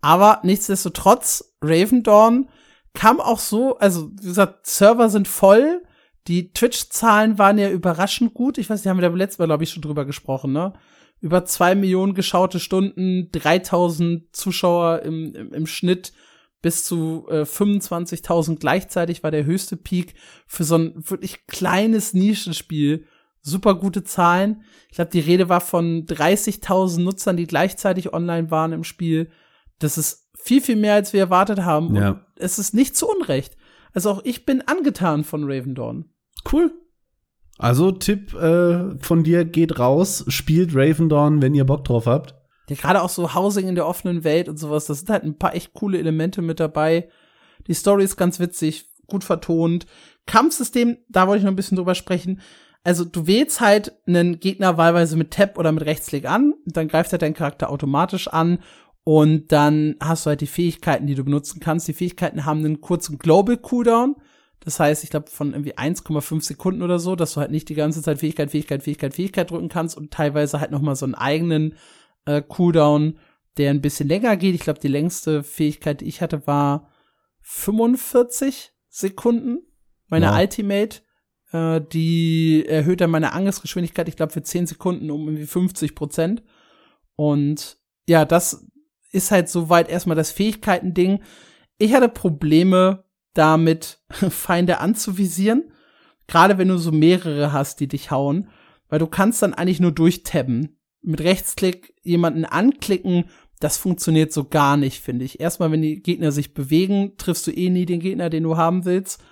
Aber 0.00 0.40
nichtsdestotrotz, 0.42 1.54
Raven 1.62 2.02
Dawn 2.02 2.48
kam 2.92 3.20
auch 3.20 3.38
so, 3.38 3.78
also 3.78 4.10
wie 4.20 4.26
gesagt, 4.26 4.66
Server 4.66 5.08
sind 5.08 5.28
voll. 5.28 5.82
Die 6.28 6.52
Twitch-Zahlen 6.52 7.38
waren 7.38 7.58
ja 7.58 7.70
überraschend 7.70 8.34
gut. 8.34 8.58
Ich 8.58 8.70
weiß, 8.70 8.80
nicht, 8.84 8.88
haben 8.90 9.00
wir 9.00 9.08
da 9.08 9.14
letztes 9.14 9.38
Mal, 9.38 9.46
glaube 9.46 9.64
ich, 9.64 9.70
schon 9.70 9.82
drüber 9.82 10.04
gesprochen, 10.04 10.52
ne? 10.52 10.72
Über 11.20 11.44
zwei 11.44 11.74
Millionen 11.74 12.14
geschaute 12.14 12.58
Stunden, 12.60 13.30
3000 13.32 14.34
Zuschauer 14.34 15.02
im, 15.02 15.34
im, 15.34 15.52
im 15.52 15.66
Schnitt, 15.66 16.12
bis 16.62 16.84
zu 16.84 17.26
äh, 17.28 17.42
25.000 17.42 18.58
gleichzeitig 18.58 19.22
war 19.22 19.30
der 19.30 19.44
höchste 19.44 19.76
Peak 19.76 20.14
für 20.46 20.64
so 20.64 20.76
ein 20.76 20.92
wirklich 20.96 21.46
kleines 21.46 22.14
Nischenspiel. 22.14 23.06
Super 23.40 23.74
gute 23.74 24.04
Zahlen. 24.04 24.62
Ich 24.88 24.94
glaube, 24.96 25.10
die 25.10 25.20
Rede 25.20 25.48
war 25.48 25.60
von 25.60 26.06
30.000 26.06 27.00
Nutzern, 27.02 27.36
die 27.36 27.46
gleichzeitig 27.48 28.12
online 28.12 28.52
waren 28.52 28.72
im 28.72 28.84
Spiel. 28.84 29.30
Das 29.80 29.98
ist 29.98 30.30
viel, 30.34 30.60
viel 30.60 30.76
mehr, 30.76 30.94
als 30.94 31.12
wir 31.12 31.20
erwartet 31.20 31.60
haben. 31.60 31.88
Und 31.88 31.96
Ja. 31.96 32.24
es 32.36 32.60
ist 32.60 32.74
nicht 32.74 32.96
zu 32.96 33.08
Unrecht. 33.08 33.56
Also 33.92 34.10
auch 34.10 34.20
ich 34.24 34.44
bin 34.46 34.62
angetan 34.62 35.24
von 35.24 35.44
Raven 35.44 35.74
Dawn. 35.74 36.11
Cool. 36.50 36.72
Also 37.58 37.92
Tipp 37.92 38.34
äh, 38.34 38.98
von 38.98 39.22
dir 39.22 39.44
geht 39.44 39.78
raus, 39.78 40.24
spielt 40.28 40.74
Raven 40.74 41.08
Dawn, 41.08 41.42
wenn 41.42 41.54
ihr 41.54 41.64
Bock 41.64 41.84
drauf 41.84 42.06
habt. 42.06 42.34
Ja, 42.68 42.76
gerade 42.76 43.02
auch 43.02 43.08
so 43.08 43.34
Housing 43.34 43.68
in 43.68 43.74
der 43.74 43.86
offenen 43.86 44.24
Welt 44.24 44.48
und 44.48 44.56
sowas, 44.56 44.86
das 44.86 45.00
sind 45.00 45.10
halt 45.10 45.24
ein 45.24 45.38
paar 45.38 45.54
echt 45.54 45.74
coole 45.74 45.98
Elemente 45.98 46.42
mit 46.42 46.58
dabei. 46.58 47.08
Die 47.66 47.74
Story 47.74 48.04
ist 48.04 48.16
ganz 48.16 48.40
witzig, 48.40 48.86
gut 49.06 49.24
vertont. 49.24 49.86
Kampfsystem, 50.26 50.98
da 51.08 51.26
wollte 51.26 51.38
ich 51.38 51.44
noch 51.44 51.52
ein 51.52 51.56
bisschen 51.56 51.76
drüber 51.76 51.94
sprechen. 51.94 52.40
Also 52.84 53.04
du 53.04 53.26
wählst 53.26 53.60
halt 53.60 53.92
einen 54.06 54.40
Gegner 54.40 54.76
wahlweise 54.76 55.16
mit 55.16 55.32
Tab 55.32 55.58
oder 55.58 55.70
mit 55.70 55.84
Rechtsklick 55.84 56.28
an, 56.28 56.54
dann 56.64 56.88
greift 56.88 57.12
halt 57.12 57.22
dein 57.22 57.34
Charakter 57.34 57.70
automatisch 57.70 58.26
an 58.26 58.58
und 59.04 59.52
dann 59.52 59.96
hast 60.00 60.26
du 60.26 60.30
halt 60.30 60.40
die 60.40 60.46
Fähigkeiten, 60.46 61.06
die 61.06 61.14
du 61.14 61.24
benutzen 61.24 61.60
kannst. 61.60 61.86
Die 61.88 61.92
Fähigkeiten 61.92 62.44
haben 62.44 62.60
einen 62.60 62.80
kurzen 62.80 63.18
Global 63.18 63.56
Cooldown. 63.56 64.16
Das 64.64 64.78
heißt, 64.78 65.02
ich 65.02 65.10
glaube 65.10 65.28
von 65.28 65.52
irgendwie 65.52 65.76
1,5 65.76 66.42
Sekunden 66.42 66.82
oder 66.82 66.98
so, 66.98 67.16
dass 67.16 67.34
du 67.34 67.40
halt 67.40 67.50
nicht 67.50 67.68
die 67.68 67.74
ganze 67.74 68.02
Zeit 68.02 68.20
Fähigkeit, 68.20 68.50
Fähigkeit, 68.50 68.82
Fähigkeit, 68.82 69.14
Fähigkeit 69.14 69.50
drücken 69.50 69.68
kannst 69.68 69.96
und 69.96 70.12
teilweise 70.12 70.60
halt 70.60 70.70
noch 70.70 70.80
mal 70.80 70.94
so 70.94 71.04
einen 71.04 71.14
eigenen 71.14 71.74
äh, 72.26 72.42
Cooldown, 72.42 73.18
der 73.56 73.70
ein 73.70 73.80
bisschen 73.80 74.08
länger 74.08 74.36
geht. 74.36 74.54
Ich 74.54 74.60
glaube, 74.62 74.80
die 74.80 74.88
längste 74.88 75.42
Fähigkeit, 75.42 76.00
die 76.00 76.06
ich 76.06 76.22
hatte, 76.22 76.46
war 76.46 76.88
45 77.40 78.72
Sekunden. 78.88 79.58
Meine 80.08 80.28
Wow. 80.28 80.38
Ultimate, 80.38 81.00
äh, 81.52 81.80
die 81.80 82.64
erhöht 82.66 83.00
dann 83.00 83.10
meine 83.10 83.32
Angriffsgeschwindigkeit, 83.32 84.08
ich 84.08 84.16
glaube, 84.16 84.32
für 84.32 84.42
10 84.42 84.66
Sekunden 84.66 85.10
um 85.10 85.26
irgendwie 85.26 85.46
50 85.46 85.94
Prozent. 85.94 86.42
Und 87.16 87.78
ja, 88.06 88.24
das 88.24 88.66
ist 89.10 89.30
halt 89.30 89.48
soweit 89.48 89.88
erstmal 89.88 90.16
das 90.16 90.30
Fähigkeiten-Ding. 90.30 91.22
Ich 91.78 91.94
hatte 91.94 92.08
Probleme 92.08 93.04
damit, 93.34 94.00
Feinde 94.10 94.78
anzuvisieren. 94.78 95.72
Gerade 96.26 96.58
wenn 96.58 96.68
du 96.68 96.78
so 96.78 96.92
mehrere 96.92 97.52
hast, 97.52 97.80
die 97.80 97.88
dich 97.88 98.10
hauen. 98.10 98.48
Weil 98.88 98.98
du 98.98 99.06
kannst 99.06 99.42
dann 99.42 99.54
eigentlich 99.54 99.80
nur 99.80 99.92
durchtabben. 99.92 100.78
Mit 101.02 101.20
Rechtsklick 101.20 101.94
jemanden 102.02 102.44
anklicken, 102.44 103.24
das 103.58 103.76
funktioniert 103.76 104.32
so 104.32 104.44
gar 104.44 104.76
nicht, 104.76 105.00
finde 105.00 105.24
ich. 105.24 105.40
Erstmal, 105.40 105.70
wenn 105.70 105.82
die 105.82 106.02
Gegner 106.02 106.32
sich 106.32 106.52
bewegen, 106.52 107.12
triffst 107.16 107.46
du 107.46 107.52
eh 107.52 107.70
nie 107.70 107.86
den 107.86 108.00
Gegner, 108.00 108.28
den 108.28 108.42
du 108.42 108.56
haben 108.56 108.84
willst. 108.84 109.22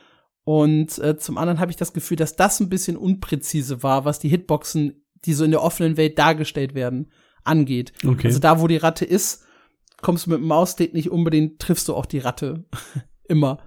Und 0.44 0.98
äh, 0.98 1.16
zum 1.16 1.36
anderen 1.36 1.60
habe 1.60 1.70
ich 1.70 1.76
das 1.76 1.92
Gefühl, 1.92 2.16
dass 2.16 2.36
das 2.36 2.60
ein 2.60 2.68
bisschen 2.68 2.96
unpräzise 2.96 3.82
war, 3.82 4.04
was 4.04 4.18
die 4.18 4.28
Hitboxen, 4.28 5.04
die 5.24 5.34
so 5.34 5.44
in 5.44 5.50
der 5.50 5.62
offenen 5.62 5.96
Welt 5.96 6.18
dargestellt 6.18 6.74
werden, 6.74 7.10
angeht. 7.44 7.92
Okay. 8.06 8.28
Also 8.28 8.38
da, 8.38 8.60
wo 8.60 8.66
die 8.66 8.76
Ratte 8.76 9.04
ist, 9.04 9.44
kommst 10.00 10.26
du 10.26 10.30
mit 10.30 10.38
dem 10.38 10.46
Maustick 10.46 10.94
nicht 10.94 11.10
unbedingt, 11.10 11.58
triffst 11.58 11.88
du 11.88 11.94
auch 11.94 12.06
die 12.06 12.18
Ratte. 12.18 12.64
Immer. 13.28 13.58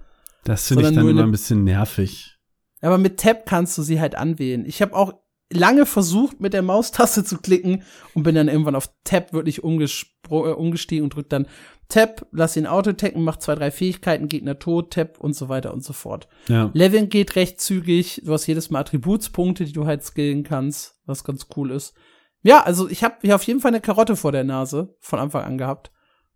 Das 0.44 0.68
finde 0.68 0.88
ich 0.88 0.94
dann 0.94 1.08
immer 1.08 1.22
ein 1.22 1.30
bisschen 1.30 1.64
nervig. 1.64 2.38
Aber 2.80 2.98
mit 2.98 3.18
Tab 3.18 3.46
kannst 3.46 3.78
du 3.78 3.82
sie 3.82 4.00
halt 4.00 4.14
anwählen. 4.14 4.64
Ich 4.66 4.82
habe 4.82 4.94
auch 4.94 5.14
lange 5.50 5.86
versucht, 5.86 6.40
mit 6.40 6.52
der 6.52 6.62
Maustaste 6.62 7.24
zu 7.24 7.38
klicken 7.38 7.82
und 8.14 8.24
bin 8.24 8.34
dann 8.34 8.48
irgendwann 8.48 8.74
auf 8.74 8.90
Tab 9.04 9.32
wirklich 9.32 9.58
äh, 9.58 9.62
umgestiegen 9.62 11.04
und 11.04 11.14
drück 11.14 11.28
dann 11.28 11.46
Tab, 11.88 12.26
lass 12.32 12.56
ihn 12.56 12.66
Auto-tacken, 12.66 13.22
macht 13.22 13.42
zwei, 13.42 13.54
drei 13.54 13.70
Fähigkeiten, 13.70 14.28
Gegner 14.28 14.58
tot, 14.58 14.92
Tab 14.92 15.20
und 15.20 15.34
so 15.34 15.48
weiter 15.48 15.72
und 15.72 15.84
so 15.84 15.92
fort. 15.92 16.28
Ja. 16.48 16.70
Leveln 16.72 17.08
geht 17.08 17.36
recht 17.36 17.60
zügig, 17.60 18.22
du 18.24 18.32
hast 18.32 18.46
jedes 18.46 18.70
Mal 18.70 18.80
Attributspunkte, 18.80 19.64
die 19.64 19.72
du 19.72 19.86
halt 19.86 20.02
skillen 20.02 20.44
kannst, 20.44 20.98
was 21.04 21.24
ganz 21.24 21.46
cool 21.56 21.70
ist. 21.70 21.94
Ja, 22.42 22.62
also 22.62 22.88
ich 22.88 23.04
habe 23.04 23.16
hier 23.22 23.34
auf 23.34 23.42
jeden 23.44 23.60
Fall 23.60 23.70
eine 23.70 23.80
Karotte 23.80 24.16
vor 24.16 24.32
der 24.32 24.44
Nase 24.44 24.96
von 25.00 25.18
Anfang 25.18 25.44
an 25.44 25.58
gehabt. 25.58 25.92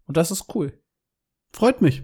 Und 0.07 0.17
das 0.17 0.31
ist 0.31 0.55
cool. 0.55 0.73
Freut 1.53 1.83
mich. 1.83 2.03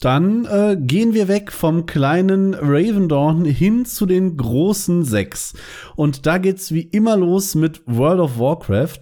Dann 0.00 0.44
äh, 0.44 0.76
gehen 0.78 1.14
wir 1.14 1.26
weg 1.26 1.50
vom 1.50 1.86
kleinen 1.86 2.54
Ravendorn 2.54 3.44
hin 3.44 3.86
zu 3.86 4.04
den 4.04 4.36
großen 4.36 5.04
sechs. 5.04 5.54
Und 5.96 6.26
da 6.26 6.38
geht's 6.38 6.72
wie 6.72 6.82
immer 6.82 7.16
los 7.16 7.54
mit 7.54 7.82
World 7.86 8.20
of 8.20 8.38
Warcraft. 8.38 9.00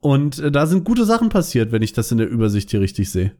Und 0.00 0.38
äh, 0.38 0.52
da 0.52 0.66
sind 0.66 0.84
gute 0.84 1.04
Sachen 1.04 1.28
passiert, 1.28 1.72
wenn 1.72 1.82
ich 1.82 1.92
das 1.92 2.12
in 2.12 2.18
der 2.18 2.28
Übersicht 2.28 2.70
hier 2.70 2.80
richtig 2.80 3.10
sehe. 3.10 3.32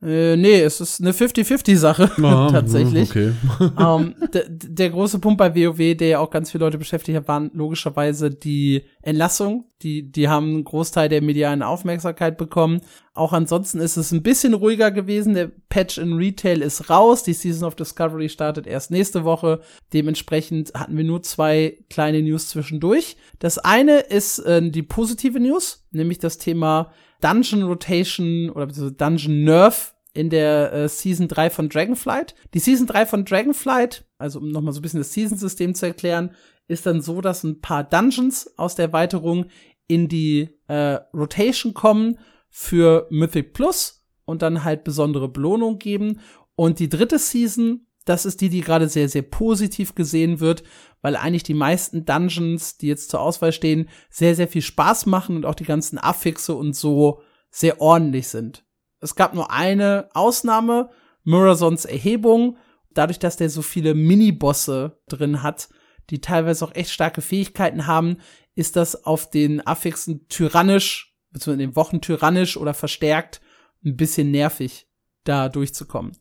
Äh, 0.00 0.36
nee, 0.36 0.60
es 0.60 0.80
ist 0.80 1.00
eine 1.00 1.10
50-50-Sache, 1.10 2.12
Ah, 2.22 2.48
tatsächlich. 2.52 3.10
Okay. 3.10 3.32
ähm, 3.80 4.14
der 4.30 4.90
große 4.90 5.18
Punkt 5.18 5.38
bei 5.38 5.56
WoW, 5.56 5.96
der 5.96 6.08
ja 6.08 6.18
auch 6.20 6.30
ganz 6.30 6.52
viele 6.52 6.64
Leute 6.64 6.78
beschäftigt 6.78 7.16
hat, 7.18 7.26
waren 7.26 7.50
logischerweise 7.52 8.30
die 8.30 8.84
Entlassung. 9.02 9.64
Die, 9.82 10.10
die 10.10 10.28
haben 10.28 10.46
einen 10.50 10.64
Großteil 10.64 11.08
der 11.08 11.20
medialen 11.20 11.62
Aufmerksamkeit 11.62 12.36
bekommen. 12.36 12.80
Auch 13.12 13.32
ansonsten 13.32 13.80
ist 13.80 13.96
es 13.96 14.12
ein 14.12 14.22
bisschen 14.22 14.54
ruhiger 14.54 14.92
gewesen. 14.92 15.34
Der 15.34 15.50
Patch 15.68 15.98
in 15.98 16.12
Retail 16.12 16.62
ist 16.62 16.90
raus. 16.90 17.24
Die 17.24 17.32
Season 17.32 17.66
of 17.66 17.74
Discovery 17.74 18.28
startet 18.28 18.68
erst 18.68 18.92
nächste 18.92 19.24
Woche. 19.24 19.60
Dementsprechend 19.92 20.74
hatten 20.74 20.96
wir 20.96 21.04
nur 21.04 21.24
zwei 21.24 21.76
kleine 21.90 22.22
News 22.22 22.48
zwischendurch. 22.48 23.16
Das 23.40 23.58
eine 23.58 23.98
ist 23.98 24.38
äh, 24.40 24.62
die 24.70 24.82
positive 24.82 25.40
News, 25.40 25.84
nämlich 25.90 26.20
das 26.20 26.38
Thema 26.38 26.92
Dungeon 27.20 27.62
Rotation 27.64 28.50
oder 28.50 28.66
Dungeon 28.66 29.44
Nerf 29.44 29.94
in 30.14 30.30
der 30.30 30.72
äh, 30.72 30.88
Season 30.88 31.28
3 31.28 31.50
von 31.50 31.68
Dragonflight. 31.68 32.34
Die 32.54 32.58
Season 32.58 32.86
3 32.86 33.06
von 33.06 33.24
Dragonflight, 33.24 34.04
also 34.18 34.40
um 34.40 34.48
nochmal 34.48 34.72
so 34.72 34.80
ein 34.80 34.82
bisschen 34.82 35.00
das 35.00 35.12
Season-System 35.12 35.74
zu 35.74 35.86
erklären, 35.86 36.34
ist 36.66 36.86
dann 36.86 37.00
so, 37.00 37.20
dass 37.20 37.44
ein 37.44 37.60
paar 37.60 37.84
Dungeons 37.84 38.58
aus 38.58 38.74
der 38.74 38.86
Erweiterung 38.86 39.46
in 39.86 40.08
die 40.08 40.50
äh, 40.68 40.98
Rotation 41.14 41.74
kommen 41.74 42.18
für 42.50 43.06
Mythic 43.10 43.54
Plus 43.54 44.04
und 44.24 44.42
dann 44.42 44.64
halt 44.64 44.84
besondere 44.84 45.28
Belohnung 45.28 45.78
geben. 45.78 46.20
Und 46.54 46.78
die 46.78 46.88
dritte 46.88 47.18
Season, 47.18 47.86
das 48.08 48.24
ist 48.24 48.40
die, 48.40 48.48
die 48.48 48.62
gerade 48.62 48.88
sehr, 48.88 49.08
sehr 49.08 49.22
positiv 49.22 49.94
gesehen 49.94 50.40
wird, 50.40 50.62
weil 51.02 51.14
eigentlich 51.14 51.42
die 51.42 51.54
meisten 51.54 52.04
Dungeons, 52.04 52.78
die 52.78 52.86
jetzt 52.86 53.10
zur 53.10 53.20
Auswahl 53.20 53.52
stehen, 53.52 53.88
sehr, 54.08 54.34
sehr 54.34 54.48
viel 54.48 54.62
Spaß 54.62 55.06
machen 55.06 55.36
und 55.36 55.44
auch 55.44 55.54
die 55.54 55.64
ganzen 55.64 55.98
Affixe 55.98 56.54
und 56.54 56.74
so 56.74 57.20
sehr 57.50 57.80
ordentlich 57.80 58.28
sind. 58.28 58.64
Es 59.00 59.14
gab 59.14 59.34
nur 59.34 59.52
eine 59.52 60.08
Ausnahme, 60.14 60.90
Murazons 61.24 61.84
Erhebung. 61.84 62.56
Dadurch, 62.94 63.18
dass 63.18 63.36
der 63.36 63.50
so 63.50 63.62
viele 63.62 63.94
Minibosse 63.94 64.98
drin 65.08 65.42
hat, 65.42 65.68
die 66.10 66.20
teilweise 66.20 66.64
auch 66.64 66.74
echt 66.74 66.90
starke 66.90 67.20
Fähigkeiten 67.20 67.86
haben, 67.86 68.16
ist 68.54 68.76
das 68.76 69.04
auf 69.04 69.28
den 69.30 69.64
Affixen 69.66 70.26
tyrannisch, 70.28 71.14
beziehungsweise 71.30 71.62
in 71.62 71.70
den 71.70 71.76
Wochen 71.76 72.00
tyrannisch 72.00 72.56
oder 72.56 72.74
verstärkt, 72.74 73.40
ein 73.84 73.96
bisschen 73.96 74.30
nervig, 74.30 74.88
da 75.24 75.48
durchzukommen. 75.48 76.16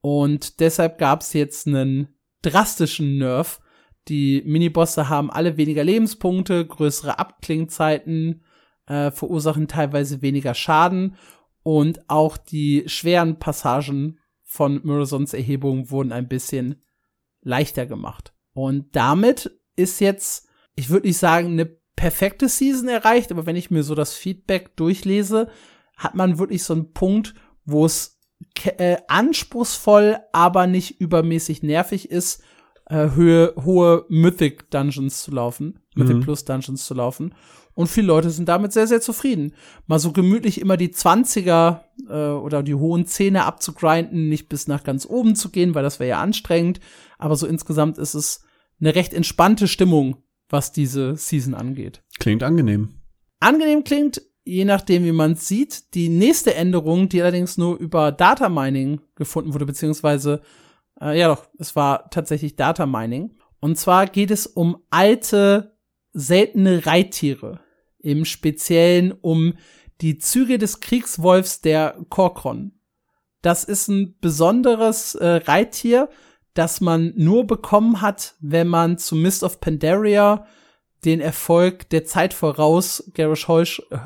Und 0.00 0.60
deshalb 0.60 0.98
gab 0.98 1.20
es 1.20 1.32
jetzt 1.32 1.66
einen 1.66 2.08
drastischen 2.42 3.18
Nerf. 3.18 3.60
Die 4.08 4.42
Minibosse 4.46 5.08
haben 5.08 5.30
alle 5.30 5.56
weniger 5.56 5.84
Lebenspunkte, 5.84 6.66
größere 6.66 7.18
Abklingzeiten, 7.18 8.42
äh, 8.86 9.10
verursachen 9.10 9.68
teilweise 9.68 10.22
weniger 10.22 10.54
Schaden 10.54 11.16
und 11.62 12.08
auch 12.08 12.36
die 12.36 12.84
schweren 12.86 13.38
Passagen 13.38 14.18
von 14.42 14.80
Murazons 14.84 15.34
Erhebung 15.34 15.90
wurden 15.90 16.12
ein 16.12 16.28
bisschen 16.28 16.82
leichter 17.42 17.86
gemacht. 17.86 18.34
Und 18.52 18.96
damit 18.96 19.50
ist 19.76 20.00
jetzt, 20.00 20.48
ich 20.74 20.90
würde 20.90 21.06
nicht 21.06 21.18
sagen, 21.18 21.48
eine 21.48 21.66
perfekte 21.96 22.48
Season 22.48 22.88
erreicht, 22.88 23.30
aber 23.30 23.46
wenn 23.46 23.56
ich 23.56 23.70
mir 23.70 23.82
so 23.82 23.94
das 23.94 24.14
Feedback 24.14 24.76
durchlese, 24.76 25.48
hat 25.96 26.14
man 26.14 26.38
wirklich 26.38 26.64
so 26.64 26.74
einen 26.74 26.92
Punkt, 26.92 27.34
wo 27.64 27.84
es 27.84 28.19
äh, 28.64 28.96
anspruchsvoll, 29.08 30.18
aber 30.32 30.66
nicht 30.66 31.00
übermäßig 31.00 31.62
nervig 31.62 32.10
ist, 32.10 32.42
äh, 32.86 33.10
Höhe, 33.14 33.54
hohe 33.64 34.04
Mythic 34.08 34.70
Dungeons 34.70 35.22
zu 35.22 35.30
laufen, 35.30 35.80
Mythic 35.94 36.16
Mhm. 36.16 36.20
Plus 36.20 36.44
Dungeons 36.44 36.84
zu 36.84 36.94
laufen. 36.94 37.34
Und 37.74 37.86
viele 37.86 38.08
Leute 38.08 38.30
sind 38.30 38.48
damit 38.48 38.72
sehr, 38.72 38.86
sehr 38.86 39.00
zufrieden. 39.00 39.54
Mal 39.86 39.98
so 40.00 40.12
gemütlich 40.12 40.60
immer 40.60 40.76
die 40.76 40.88
20er 40.92 41.82
äh, 42.08 42.32
oder 42.32 42.62
die 42.62 42.74
hohen 42.74 43.06
Zähne 43.06 43.44
abzugrinden, 43.44 44.28
nicht 44.28 44.48
bis 44.48 44.66
nach 44.66 44.82
ganz 44.82 45.06
oben 45.06 45.36
zu 45.36 45.50
gehen, 45.50 45.74
weil 45.74 45.84
das 45.84 46.00
wäre 46.00 46.10
ja 46.10 46.20
anstrengend. 46.20 46.80
Aber 47.16 47.36
so 47.36 47.46
insgesamt 47.46 47.96
ist 47.96 48.14
es 48.14 48.44
eine 48.80 48.94
recht 48.94 49.14
entspannte 49.14 49.68
Stimmung, 49.68 50.16
was 50.48 50.72
diese 50.72 51.16
Season 51.16 51.54
angeht. 51.54 52.02
Klingt 52.18 52.42
angenehm. 52.42 52.96
Angenehm 53.38 53.84
klingt, 53.84 54.20
je 54.44 54.64
nachdem, 54.64 55.04
wie 55.04 55.12
man 55.12 55.36
sieht, 55.36 55.94
die 55.94 56.08
nächste 56.08 56.54
Änderung, 56.54 57.08
die 57.08 57.22
allerdings 57.22 57.58
nur 57.58 57.76
über 57.78 58.12
Data 58.12 58.48
Mining 58.48 59.00
gefunden 59.14 59.52
wurde, 59.52 59.66
beziehungsweise, 59.66 60.42
äh, 61.00 61.18
ja 61.18 61.28
doch, 61.28 61.48
es 61.58 61.76
war 61.76 62.10
tatsächlich 62.10 62.56
Data 62.56 62.86
Mining. 62.86 63.36
Und 63.60 63.78
zwar 63.78 64.06
geht 64.06 64.30
es 64.30 64.46
um 64.46 64.82
alte, 64.90 65.76
seltene 66.12 66.86
Reittiere. 66.86 67.60
Im 67.98 68.24
Speziellen 68.24 69.12
um 69.12 69.54
die 70.00 70.18
Züge 70.18 70.56
des 70.56 70.80
Kriegswolfs 70.80 71.60
der 71.60 71.98
Korkron. 72.08 72.72
Das 73.42 73.64
ist 73.64 73.88
ein 73.88 74.16
besonderes 74.20 75.14
äh, 75.14 75.26
Reittier, 75.44 76.08
das 76.54 76.80
man 76.80 77.12
nur 77.16 77.46
bekommen 77.46 78.00
hat, 78.00 78.34
wenn 78.40 78.68
man 78.68 78.98
zu 78.98 79.14
Mist 79.14 79.42
of 79.44 79.60
Pandaria 79.60 80.46
den 81.04 81.20
Erfolg 81.20 81.88
der 81.90 82.04
Zeit 82.04 82.34
voraus 82.34 83.10
Garrosh, 83.14 83.48
Heusch, 83.48 83.82
äh, 83.90 83.98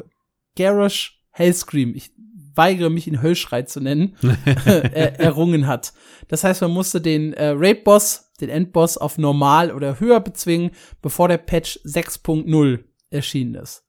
Garrosh 0.57 1.21
Hellscream, 1.31 1.95
ich 1.95 2.13
weigere 2.55 2.91
mich 2.91 3.07
ihn 3.07 3.21
Höllschrei 3.21 3.63
zu 3.63 3.81
nennen, 3.81 4.17
er, 4.55 5.19
errungen 5.21 5.67
hat. 5.67 5.93
Das 6.29 6.45
heißt, 6.45 6.63
man 6.63 6.71
musste 6.71 7.01
den 7.01 7.33
äh, 7.35 7.55
Raid-Boss, 7.57 8.33
den 8.41 8.49
Endboss 8.49 8.97
auf 8.97 9.19
normal 9.19 9.73
oder 9.73 10.01
höher 10.01 10.21
bezwingen, 10.21 10.71
bevor 11.03 11.29
der 11.29 11.39
Patch 11.39 11.81
6.0 11.85 12.85
erschienen 13.11 13.57
ist. 13.57 13.85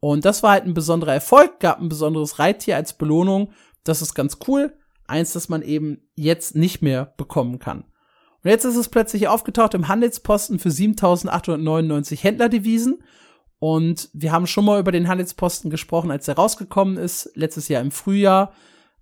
Und 0.00 0.24
das 0.24 0.42
war 0.42 0.52
halt 0.52 0.64
ein 0.64 0.74
besonderer 0.74 1.14
Erfolg, 1.14 1.60
gab 1.60 1.80
ein 1.80 1.88
besonderes 1.88 2.38
Reittier 2.38 2.76
als 2.76 2.92
Belohnung. 2.92 3.52
Das 3.84 4.02
ist 4.02 4.14
ganz 4.14 4.38
cool. 4.46 4.76
Eins, 5.06 5.32
das 5.32 5.48
man 5.48 5.62
eben 5.62 6.02
jetzt 6.14 6.54
nicht 6.54 6.82
mehr 6.82 7.14
bekommen 7.16 7.58
kann. 7.58 7.84
Und 8.44 8.50
jetzt 8.50 8.64
ist 8.64 8.76
es 8.76 8.88
plötzlich 8.88 9.26
aufgetaucht 9.26 9.74
im 9.74 9.88
Handelsposten 9.88 10.58
für 10.58 10.70
7899 10.70 12.22
Händlerdevisen. 12.22 13.02
Und 13.58 14.08
wir 14.12 14.32
haben 14.32 14.46
schon 14.46 14.64
mal 14.64 14.80
über 14.80 14.92
den 14.92 15.08
Handelsposten 15.08 15.70
gesprochen, 15.70 16.10
als 16.10 16.28
er 16.28 16.36
rausgekommen 16.36 16.96
ist, 16.96 17.30
letztes 17.34 17.68
Jahr 17.68 17.82
im 17.82 17.90
Frühjahr, 17.90 18.52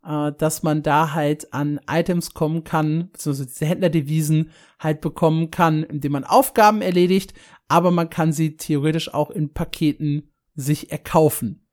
äh, 0.05 0.33
dass 0.33 0.62
man 0.62 0.83
da 0.83 1.12
halt 1.12 1.53
an 1.53 1.81
Items 1.91 2.33
kommen 2.33 2.65
kann, 2.65 3.11
beziehungsweise 3.12 3.49
diese 3.49 3.66
Händlerdevisen 3.66 4.51
halt 4.78 5.01
bekommen 5.01 5.51
kann, 5.51 5.83
indem 5.83 6.12
man 6.12 6.24
Aufgaben 6.24 6.81
erledigt, 6.81 7.35
aber 7.69 7.91
man 7.91 8.09
kann 8.09 8.33
sie 8.33 8.57
theoretisch 8.57 9.12
auch 9.12 9.31
in 9.31 9.53
Paketen 9.53 10.33
sich 10.55 10.91
erkaufen. 10.91 11.66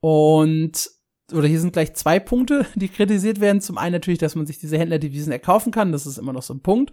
Und 0.00 0.90
oder 1.32 1.46
hier 1.46 1.60
sind 1.60 1.72
gleich 1.72 1.94
zwei 1.94 2.18
Punkte, 2.18 2.66
die 2.74 2.88
kritisiert 2.88 3.40
werden. 3.40 3.60
Zum 3.60 3.78
einen 3.78 3.92
natürlich, 3.92 4.18
dass 4.18 4.34
man 4.34 4.46
sich 4.46 4.58
diese 4.58 4.78
Händlerdevisen 4.78 5.32
erkaufen 5.32 5.70
kann. 5.72 5.92
Das 5.92 6.06
ist 6.06 6.18
immer 6.18 6.32
noch 6.32 6.42
so 6.42 6.54
ein 6.54 6.60
Punkt. 6.60 6.92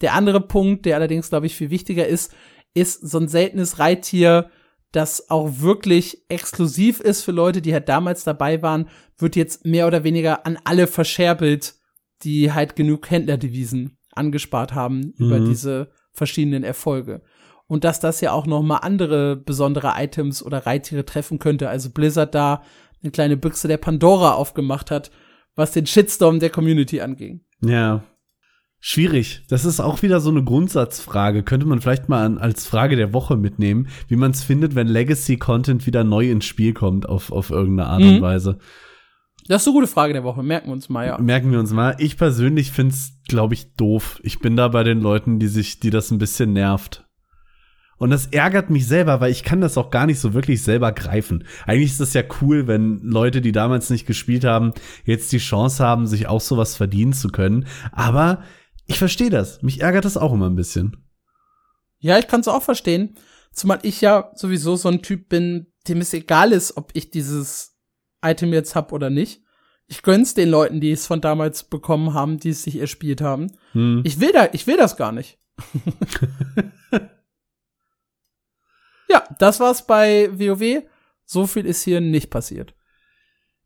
Der 0.00 0.14
andere 0.14 0.40
Punkt, 0.40 0.86
der 0.86 0.96
allerdings, 0.96 1.28
glaube 1.28 1.46
ich, 1.46 1.54
viel 1.54 1.70
wichtiger 1.70 2.06
ist, 2.06 2.34
ist 2.76 3.08
so 3.08 3.18
ein 3.18 3.28
seltenes 3.28 3.78
Reittier, 3.78 4.50
das 4.92 5.30
auch 5.30 5.60
wirklich 5.60 6.24
exklusiv 6.28 7.00
ist 7.00 7.22
für 7.22 7.32
Leute, 7.32 7.62
die 7.62 7.72
halt 7.72 7.88
damals 7.88 8.24
dabei 8.24 8.62
waren, 8.62 8.88
wird 9.18 9.34
jetzt 9.34 9.64
mehr 9.64 9.86
oder 9.86 10.04
weniger 10.04 10.46
an 10.46 10.58
alle 10.64 10.86
verscherbelt, 10.86 11.74
die 12.22 12.52
halt 12.52 12.76
genug 12.76 13.10
Händlerdevisen 13.10 13.98
angespart 14.12 14.74
haben 14.74 15.14
mhm. 15.16 15.26
über 15.26 15.40
diese 15.40 15.90
verschiedenen 16.12 16.64
Erfolge. 16.64 17.22
Und 17.66 17.84
dass 17.84 17.98
das 17.98 18.20
ja 18.20 18.32
auch 18.32 18.46
noch 18.46 18.62
mal 18.62 18.78
andere 18.78 19.36
besondere 19.36 19.94
Items 19.96 20.42
oder 20.42 20.66
Reittiere 20.66 21.04
treffen 21.04 21.38
könnte. 21.38 21.68
Also 21.68 21.90
Blizzard 21.90 22.34
da 22.34 22.62
eine 23.02 23.10
kleine 23.10 23.36
Büchse 23.36 23.68
der 23.68 23.78
Pandora 23.78 24.34
aufgemacht 24.34 24.90
hat, 24.90 25.10
was 25.56 25.72
den 25.72 25.86
Shitstorm 25.86 26.40
der 26.40 26.50
Community 26.50 27.00
anging. 27.00 27.40
Ja. 27.60 28.04
Schwierig. 28.80 29.42
Das 29.48 29.64
ist 29.64 29.80
auch 29.80 30.02
wieder 30.02 30.20
so 30.20 30.30
eine 30.30 30.44
Grundsatzfrage. 30.44 31.42
Könnte 31.42 31.66
man 31.66 31.80
vielleicht 31.80 32.08
mal 32.08 32.24
an, 32.24 32.38
als 32.38 32.66
Frage 32.66 32.94
der 32.96 33.12
Woche 33.12 33.36
mitnehmen, 33.36 33.88
wie 34.08 34.16
man 34.16 34.30
es 34.30 34.44
findet, 34.44 34.74
wenn 34.74 34.86
Legacy-Content 34.86 35.86
wieder 35.86 36.04
neu 36.04 36.30
ins 36.30 36.44
Spiel 36.44 36.72
kommt 36.72 37.08
auf, 37.08 37.32
auf 37.32 37.50
irgendeine 37.50 37.88
Art 37.88 38.02
Mhm. 38.02 38.08
und 38.16 38.22
Weise. 38.22 38.58
Das 39.48 39.62
ist 39.62 39.68
eine 39.68 39.74
gute 39.74 39.86
Frage 39.86 40.12
der 40.12 40.24
Woche. 40.24 40.42
Merken 40.42 40.68
wir 40.68 40.72
uns 40.72 40.88
mal, 40.88 41.06
ja. 41.06 41.18
Merken 41.18 41.50
wir 41.52 41.58
uns 41.60 41.72
mal. 41.72 41.96
Ich 41.98 42.16
persönlich 42.16 42.70
find's, 42.72 43.14
glaube 43.28 43.54
ich, 43.54 43.74
doof. 43.74 44.20
Ich 44.22 44.40
bin 44.40 44.56
da 44.56 44.68
bei 44.68 44.82
den 44.84 45.00
Leuten, 45.00 45.38
die 45.38 45.46
sich, 45.48 45.80
die 45.80 45.90
das 45.90 46.10
ein 46.10 46.18
bisschen 46.18 46.52
nervt. 46.52 47.04
Und 47.98 48.10
das 48.10 48.26
ärgert 48.26 48.68
mich 48.70 48.86
selber, 48.86 49.20
weil 49.20 49.30
ich 49.32 49.42
kann 49.42 49.60
das 49.62 49.78
auch 49.78 49.90
gar 49.90 50.04
nicht 50.06 50.18
so 50.20 50.34
wirklich 50.34 50.62
selber 50.62 50.92
greifen. 50.92 51.44
Eigentlich 51.64 51.92
ist 51.92 52.00
das 52.00 52.12
ja 52.12 52.22
cool, 52.42 52.66
wenn 52.66 53.00
Leute, 53.02 53.40
die 53.40 53.52
damals 53.52 53.88
nicht 53.88 54.06
gespielt 54.06 54.44
haben, 54.44 54.72
jetzt 55.04 55.32
die 55.32 55.38
Chance 55.38 55.82
haben, 55.82 56.06
sich 56.06 56.26
auch 56.28 56.42
sowas 56.42 56.76
verdienen 56.76 57.14
zu 57.14 57.28
können. 57.28 57.66
Aber 57.92 58.42
ich 58.86 58.98
verstehe 58.98 59.30
das. 59.30 59.62
Mich 59.62 59.80
ärgert 59.80 60.04
das 60.04 60.16
auch 60.16 60.32
immer 60.32 60.48
ein 60.48 60.56
bisschen. 60.56 60.96
Ja, 61.98 62.18
ich 62.18 62.28
kann 62.28 62.40
es 62.40 62.48
auch 62.48 62.62
verstehen. 62.62 63.16
Zumal 63.52 63.78
ich 63.82 64.00
ja 64.00 64.30
sowieso 64.34 64.76
so 64.76 64.88
ein 64.88 65.02
Typ 65.02 65.28
bin, 65.28 65.72
dem 65.88 66.00
es 66.00 66.12
egal 66.12 66.52
ist, 66.52 66.76
ob 66.76 66.90
ich 66.94 67.10
dieses 67.10 67.76
Item 68.22 68.52
jetzt 68.52 68.74
hab 68.74 68.92
oder 68.92 69.10
nicht. 69.10 69.42
Ich 69.86 70.02
gönn's 70.02 70.34
den 70.34 70.50
Leuten, 70.50 70.80
die 70.80 70.90
es 70.90 71.06
von 71.06 71.20
damals 71.20 71.64
bekommen 71.64 72.12
haben, 72.12 72.38
die 72.38 72.50
es 72.50 72.64
sich 72.64 72.76
erspielt 72.76 73.20
haben. 73.20 73.52
Hm. 73.72 74.02
Ich 74.04 74.20
will 74.20 74.32
da, 74.32 74.48
ich 74.52 74.66
will 74.66 74.76
das 74.76 74.96
gar 74.96 75.12
nicht. 75.12 75.38
Ja, 79.08 79.24
das 79.38 79.60
war's 79.60 79.86
bei 79.86 80.28
WoW. 80.32 80.82
So 81.24 81.46
viel 81.46 81.66
ist 81.66 81.82
hier 81.82 82.00
nicht 82.00 82.30
passiert. 82.30 82.74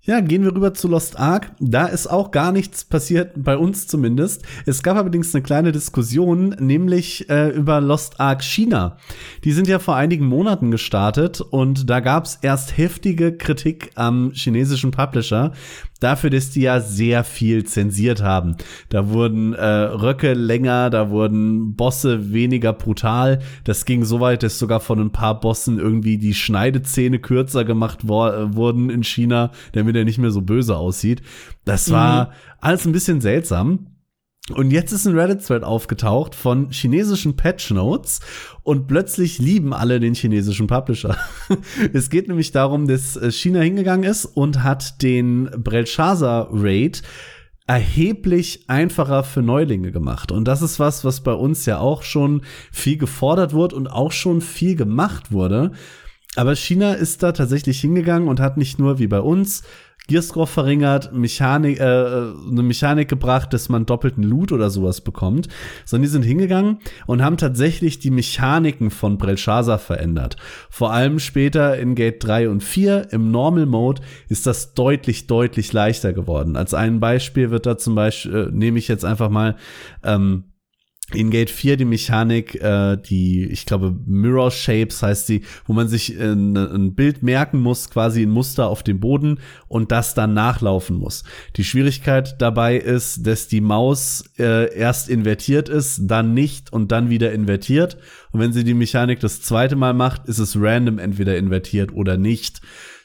Ja, 0.02 0.20
gehen 0.20 0.44
wir 0.44 0.55
rüber 0.55 0.72
zu 0.72 0.89
Lost 0.89 1.18
Ark. 1.18 1.52
Da 1.60 1.85
ist 1.85 2.06
auch 2.06 2.31
gar 2.31 2.52
nichts 2.52 2.86
passiert, 2.86 3.32
bei 3.36 3.59
uns 3.59 3.86
zumindest. 3.86 4.43
Es 4.64 4.82
gab 4.82 4.97
allerdings 4.97 5.35
eine 5.35 5.43
kleine 5.43 5.72
Diskussion, 5.72 6.56
nämlich 6.59 7.28
äh, 7.28 7.51
über 7.51 7.82
Lost 7.82 8.18
Ark 8.18 8.43
China. 8.43 8.97
Die 9.44 9.52
sind 9.52 9.68
ja 9.68 9.78
vor 9.78 9.97
einigen 9.97 10.24
Monaten 10.24 10.70
gestartet 10.70 11.43
und 11.43 11.90
da 11.90 12.01
gab's 12.01 12.39
erst 12.40 12.78
heftige 12.78 13.36
Kritik 13.36 13.90
am 13.94 14.31
chinesischen 14.32 14.90
Publisher, 14.90 15.52
dafür, 16.01 16.31
dass 16.31 16.51
die 16.51 16.62
ja 16.62 16.81
sehr 16.81 17.24
viel 17.24 17.64
zensiert 17.64 18.22
haben. 18.22 18.56
Da 18.89 19.10
wurden 19.10 19.55
äh, 19.55 19.64
Röcke 19.64 20.32
länger, 20.32 20.90
da 20.90 21.10
wurden 21.10 21.77
Bosse 21.77 22.32
weniger 22.32 22.72
brutal. 22.72 23.40
Das 23.64 23.85
ging 23.85 24.05
so 24.05 24.20
weit, 24.20 24.43
dass 24.43 24.59
sogar 24.59 24.81
von 24.81 24.98
ein 24.98 25.12
paar 25.12 25.39
Bossen 25.39 25.78
irgendwie 25.78 26.18
die 26.18 26.35
Schneidezähne 26.35 27.18
kürzer 27.18 27.64
gemacht 27.64 28.05
äh, 28.05 28.09
wurden 28.09 28.90
in 28.90 29.05
China, 29.05 29.52
damit 29.72 29.94
er 29.94 30.05
nicht 30.05 30.18
mehr 30.18 30.31
so 30.31 30.40
böse 30.40 30.77
aussieht. 30.77 31.22
Das 31.64 31.90
war 31.90 32.27
mhm. 32.27 32.31
alles 32.60 32.86
ein 32.86 32.93
bisschen 32.93 33.20
seltsam. 33.20 33.90
Und 34.52 34.70
jetzt 34.70 34.93
ist 34.93 35.06
ein 35.06 35.18
Reddit-Thread 35.18 35.62
aufgetaucht 35.62 36.35
von 36.35 36.70
chinesischen 36.70 37.36
Patch 37.36 37.70
Notes 37.70 38.20
und 38.62 38.86
plötzlich 38.86 39.39
lieben 39.39 39.72
alle 39.72 40.01
den 40.01 40.14
chinesischen 40.14 40.66
Publisher. 40.66 41.16
es 41.93 42.10
geht 42.10 42.28
nämlich 42.28 42.52
darum, 42.52 42.86
dass 42.86 43.16
äh, 43.16 43.31
China 43.31 43.60
hingegangen 43.60 44.09
ist 44.09 44.24
und 44.24 44.62
hat 44.62 45.02
den 45.02 45.51
Belshazzar 45.56 46.48
Raid 46.52 47.02
erheblich 47.66 48.64
einfacher 48.66 49.22
für 49.22 49.43
Neulinge 49.43 49.93
gemacht. 49.93 50.32
Und 50.32 50.48
das 50.48 50.60
ist 50.60 50.81
was, 50.81 51.05
was 51.05 51.20
bei 51.20 51.32
uns 51.32 51.66
ja 51.66 51.78
auch 51.78 52.02
schon 52.02 52.43
viel 52.72 52.98
gefordert 52.98 53.52
wurde 53.52 53.77
und 53.77 53.86
auch 53.86 54.10
schon 54.10 54.40
viel 54.40 54.74
gemacht 54.74 55.31
wurde. 55.31 55.70
Aber 56.36 56.56
China 56.56 56.94
ist 56.94 57.22
da 57.22 57.32
tatsächlich 57.32 57.81
hingegangen 57.81 58.28
und 58.28 58.40
hat 58.40 58.56
nicht 58.56 58.78
nur 58.78 58.98
wie 58.98 59.06
bei 59.06 59.20
uns 59.20 59.62
Gearscore 60.09 60.47
verringert, 60.47 61.12
Mechanik, 61.12 61.78
äh, 61.78 61.82
eine 61.82 62.62
Mechanik 62.62 63.09
gebracht, 63.09 63.52
dass 63.52 63.68
man 63.68 63.86
doppelten 63.86 64.24
Loot 64.24 64.52
oder 64.52 64.70
sowas 64.70 65.01
bekommt, 65.01 65.48
sondern 65.85 66.02
die 66.02 66.12
sind 66.12 66.22
hingegangen 66.22 66.78
und 67.06 67.22
haben 67.22 67.36
tatsächlich 67.36 68.01
die 68.01 68.10
Mechaniken 68.10 68.90
von 68.90 69.18
Belshazzar 69.18 69.78
verändert. 69.78 70.36
Vor 70.68 70.93
allem 70.93 71.18
später 71.20 71.78
in 71.78 71.94
Gate 71.94 72.24
3 72.24 72.48
und 72.48 72.62
4 72.62 73.12
im 73.12 73.31
Normal 73.31 73.66
Mode 73.66 74.02
ist 74.28 74.47
das 74.47 74.74
deutlich, 74.74 75.27
deutlich 75.27 75.72
leichter 75.72 76.12
geworden. 76.12 76.56
Als 76.56 76.74
ein 76.74 76.98
Beispiel 76.98 77.51
wird 77.51 77.66
da 77.66 77.78
zum 77.78 77.94
Beispiel, 77.94 78.35
äh, 78.35 78.51
nehme 78.51 78.78
ich 78.78 78.89
jetzt 78.89 79.05
einfach 79.05 79.31
mal, 79.31 79.56
ähm, 80.02 80.44
in 81.15 81.31
Gate 81.31 81.51
4 81.51 81.77
die 81.77 81.85
Mechanik, 81.85 82.55
äh, 82.55 82.97
die, 82.97 83.47
ich 83.47 83.66
glaube, 83.66 83.97
Mirror 84.07 84.51
Shapes 84.51 85.03
heißt 85.03 85.27
sie, 85.27 85.43
wo 85.66 85.73
man 85.73 85.89
sich 85.89 86.19
äh, 86.19 86.32
ein 86.32 86.95
Bild 86.95 87.23
merken 87.23 87.61
muss, 87.61 87.91
quasi 87.91 88.23
ein 88.23 88.31
Muster 88.31 88.69
auf 88.69 88.82
dem 88.82 89.01
Boden 89.01 89.39
und 89.69 89.93
das 89.93 90.15
dann 90.15 90.35
nachlaufen 90.35 90.97
muss. 90.97 91.24
Die 91.57 91.65
Schwierigkeit 91.65 92.37
dabei 92.41 92.77
ist, 92.77 93.27
dass 93.27 93.49
die 93.49 93.61
Maus 93.61 94.24
äh, 94.39 94.74
erst 94.74 95.09
invertiert 95.09 95.69
ist, 95.69 96.03
dann 96.05 96.35
nicht 96.35 96.73
und 96.73 96.93
dann 96.93 97.11
wieder 97.11 97.32
invertiert. 97.32 97.97
Und 98.32 98.41
wenn 98.41 98.53
sie 98.53 98.65
die 98.65 98.74
Mechanik 98.74 99.20
das 99.20 99.43
zweite 99.43 99.77
Mal 99.77 99.95
macht, 99.95 100.27
ist 100.27 100.39
es 100.39 100.57
random 100.57 100.99
entweder 100.99 101.37
invertiert 101.37 101.93
oder 101.93 102.16
nicht. 102.16 102.61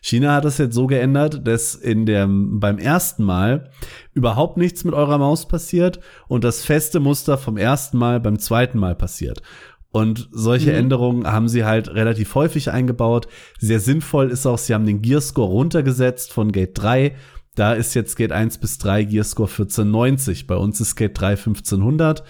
China 0.05 0.35
hat 0.35 0.45
das 0.45 0.59
jetzt 0.59 0.75
so 0.75 0.85
geändert, 0.85 1.47
dass 1.47 1.73
in 1.73 2.05
dem, 2.05 2.59
beim 2.59 2.77
ersten 2.77 3.23
Mal 3.23 3.71
überhaupt 4.13 4.55
nichts 4.55 4.83
mit 4.83 4.93
eurer 4.93 5.17
Maus 5.17 5.47
passiert 5.47 5.99
und 6.27 6.43
das 6.43 6.63
feste 6.63 6.99
Muster 6.99 7.39
vom 7.39 7.57
ersten 7.57 7.97
Mal 7.97 8.19
beim 8.19 8.37
zweiten 8.37 8.77
Mal 8.77 8.93
passiert. 8.93 9.41
Und 9.89 10.29
solche 10.31 10.69
mhm. 10.69 10.77
Änderungen 10.77 11.25
haben 11.25 11.47
sie 11.47 11.65
halt 11.65 11.87
relativ 11.87 12.35
häufig 12.35 12.69
eingebaut. 12.69 13.27
Sehr 13.57 13.79
sinnvoll 13.79 14.29
ist 14.29 14.45
auch, 14.45 14.59
sie 14.59 14.75
haben 14.75 14.85
den 14.85 15.01
Gearscore 15.01 15.49
runtergesetzt 15.49 16.31
von 16.31 16.51
Gate 16.51 16.77
3. 16.77 17.15
Da 17.55 17.73
ist 17.73 17.95
jetzt 17.95 18.15
Gate 18.15 18.31
1 18.31 18.59
bis 18.59 18.77
3 18.77 19.05
Gearscore 19.05 19.49
1490. 19.49 20.45
Bei 20.45 20.55
uns 20.55 20.79
ist 20.81 20.95
Gate 20.97 21.19
3 21.19 21.29
1500. 21.29 22.23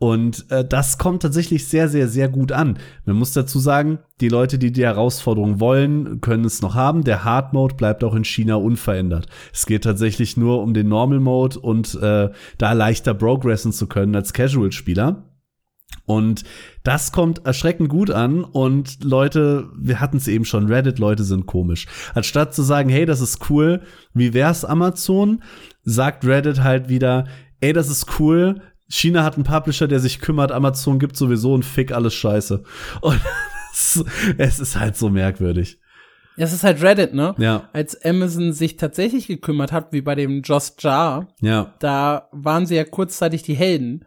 Und 0.00 0.50
äh, 0.50 0.64
das 0.64 0.96
kommt 0.96 1.20
tatsächlich 1.20 1.68
sehr, 1.68 1.86
sehr, 1.90 2.08
sehr 2.08 2.30
gut 2.30 2.52
an. 2.52 2.78
Man 3.04 3.16
muss 3.16 3.34
dazu 3.34 3.58
sagen, 3.58 3.98
die 4.22 4.30
Leute, 4.30 4.58
die 4.58 4.72
die 4.72 4.82
Herausforderung 4.82 5.60
wollen, 5.60 6.22
können 6.22 6.46
es 6.46 6.62
noch 6.62 6.74
haben. 6.74 7.04
Der 7.04 7.22
Hard 7.22 7.52
Mode 7.52 7.74
bleibt 7.74 8.02
auch 8.02 8.14
in 8.14 8.24
China 8.24 8.54
unverändert. 8.54 9.26
Es 9.52 9.66
geht 9.66 9.84
tatsächlich 9.84 10.38
nur 10.38 10.62
um 10.62 10.72
den 10.72 10.88
Normal 10.88 11.20
Mode 11.20 11.60
und 11.60 11.94
äh, 12.00 12.30
da 12.56 12.72
leichter 12.72 13.12
progressen 13.12 13.72
zu 13.72 13.88
können 13.88 14.16
als 14.16 14.32
Casual-Spieler. 14.32 15.26
Und 16.06 16.44
das 16.82 17.12
kommt 17.12 17.44
erschreckend 17.44 17.90
gut 17.90 18.10
an 18.10 18.42
und 18.42 19.04
Leute, 19.04 19.68
wir 19.76 20.00
hatten 20.00 20.16
es 20.16 20.28
eben 20.28 20.46
schon, 20.46 20.66
Reddit-Leute 20.66 21.24
sind 21.24 21.44
komisch. 21.44 21.86
Anstatt 22.14 22.54
zu 22.54 22.62
sagen, 22.62 22.88
hey, 22.88 23.04
das 23.04 23.20
ist 23.20 23.50
cool, 23.50 23.82
wie 24.14 24.32
wär's 24.32 24.64
Amazon, 24.64 25.42
sagt 25.82 26.24
Reddit 26.24 26.62
halt 26.62 26.88
wieder, 26.88 27.26
ey, 27.60 27.72
das 27.74 27.90
ist 27.90 28.18
cool, 28.18 28.62
China 28.90 29.24
hat 29.24 29.36
einen 29.36 29.44
Publisher, 29.44 29.88
der 29.88 30.00
sich 30.00 30.20
kümmert, 30.20 30.52
Amazon 30.52 30.98
gibt 30.98 31.16
sowieso 31.16 31.54
einen 31.54 31.62
Fick, 31.62 31.92
alles 31.92 32.12
scheiße. 32.14 32.62
Und 33.00 33.20
es 34.36 34.60
ist 34.60 34.78
halt 34.78 34.96
so 34.96 35.08
merkwürdig. 35.08 35.78
Es 36.36 36.52
ist 36.52 36.64
halt 36.64 36.82
Reddit, 36.82 37.14
ne? 37.14 37.34
Ja. 37.38 37.68
Als 37.72 38.02
Amazon 38.04 38.52
sich 38.52 38.76
tatsächlich 38.76 39.26
gekümmert 39.26 39.72
hat, 39.72 39.92
wie 39.92 40.00
bei 40.00 40.14
dem 40.14 40.42
Joss 40.42 40.74
Jar, 40.78 41.28
ja. 41.40 41.74
da 41.78 42.28
waren 42.32 42.66
sie 42.66 42.76
ja 42.76 42.84
kurzzeitig 42.84 43.42
die 43.42 43.54
Helden. 43.54 44.04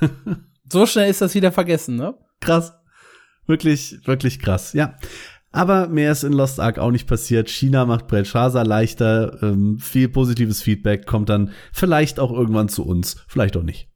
so 0.72 0.86
schnell 0.86 1.10
ist 1.10 1.20
das 1.20 1.34
wieder 1.34 1.52
vergessen, 1.52 1.96
ne? 1.96 2.14
Krass. 2.40 2.74
Wirklich, 3.46 3.98
wirklich 4.06 4.38
krass, 4.38 4.72
ja. 4.72 4.96
Aber 5.50 5.88
mehr 5.88 6.12
ist 6.12 6.24
in 6.24 6.32
Lost 6.32 6.60
Ark 6.60 6.78
auch 6.78 6.90
nicht 6.90 7.06
passiert. 7.06 7.50
China 7.50 7.84
macht 7.84 8.06
Belshazzar 8.06 8.64
leichter, 8.64 9.42
ähm, 9.42 9.78
viel 9.78 10.08
positives 10.08 10.62
Feedback 10.62 11.06
kommt 11.06 11.28
dann 11.28 11.50
vielleicht 11.72 12.18
auch 12.18 12.32
irgendwann 12.32 12.70
zu 12.70 12.86
uns, 12.86 13.16
vielleicht 13.28 13.56
auch 13.56 13.62
nicht. 13.62 13.91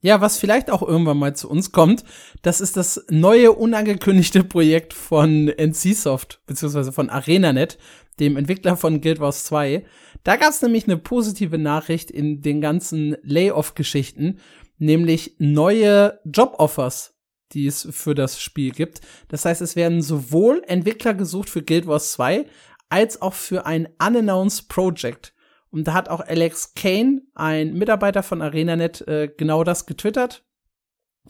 Ja, 0.00 0.20
was 0.20 0.38
vielleicht 0.38 0.70
auch 0.70 0.82
irgendwann 0.82 1.18
mal 1.18 1.34
zu 1.34 1.50
uns 1.50 1.72
kommt, 1.72 2.04
das 2.42 2.60
ist 2.60 2.76
das 2.76 3.04
neue 3.10 3.52
unangekündigte 3.52 4.44
Projekt 4.44 4.94
von 4.94 5.48
NCSoft, 5.48 6.40
beziehungsweise 6.46 6.92
von 6.92 7.10
ArenaNet, 7.10 7.78
dem 8.20 8.36
Entwickler 8.36 8.76
von 8.76 9.00
Guild 9.00 9.18
Wars 9.18 9.44
2. 9.44 9.84
Da 10.22 10.36
gab 10.36 10.50
es 10.50 10.62
nämlich 10.62 10.84
eine 10.84 10.98
positive 10.98 11.58
Nachricht 11.58 12.12
in 12.12 12.42
den 12.42 12.60
ganzen 12.60 13.16
Layoff-Geschichten, 13.22 14.38
nämlich 14.78 15.34
neue 15.38 16.20
Job-Offers, 16.24 17.14
die 17.52 17.66
es 17.66 17.88
für 17.90 18.14
das 18.14 18.40
Spiel 18.40 18.70
gibt. 18.70 19.00
Das 19.28 19.44
heißt, 19.44 19.62
es 19.62 19.74
werden 19.74 20.00
sowohl 20.00 20.62
Entwickler 20.68 21.14
gesucht 21.14 21.50
für 21.50 21.62
Guild 21.62 21.88
Wars 21.88 22.12
2 22.12 22.46
als 22.88 23.20
auch 23.20 23.34
für 23.34 23.66
ein 23.66 23.88
Unannounced 23.98 24.68
Project. 24.68 25.34
Und 25.70 25.84
da 25.86 25.94
hat 25.94 26.08
auch 26.08 26.20
Alex 26.20 26.74
Kane, 26.74 27.22
ein 27.34 27.74
Mitarbeiter 27.74 28.22
von 28.22 28.42
ArenaNet, 28.42 29.06
äh, 29.06 29.28
genau 29.36 29.64
das 29.64 29.86
getwittert. 29.86 30.44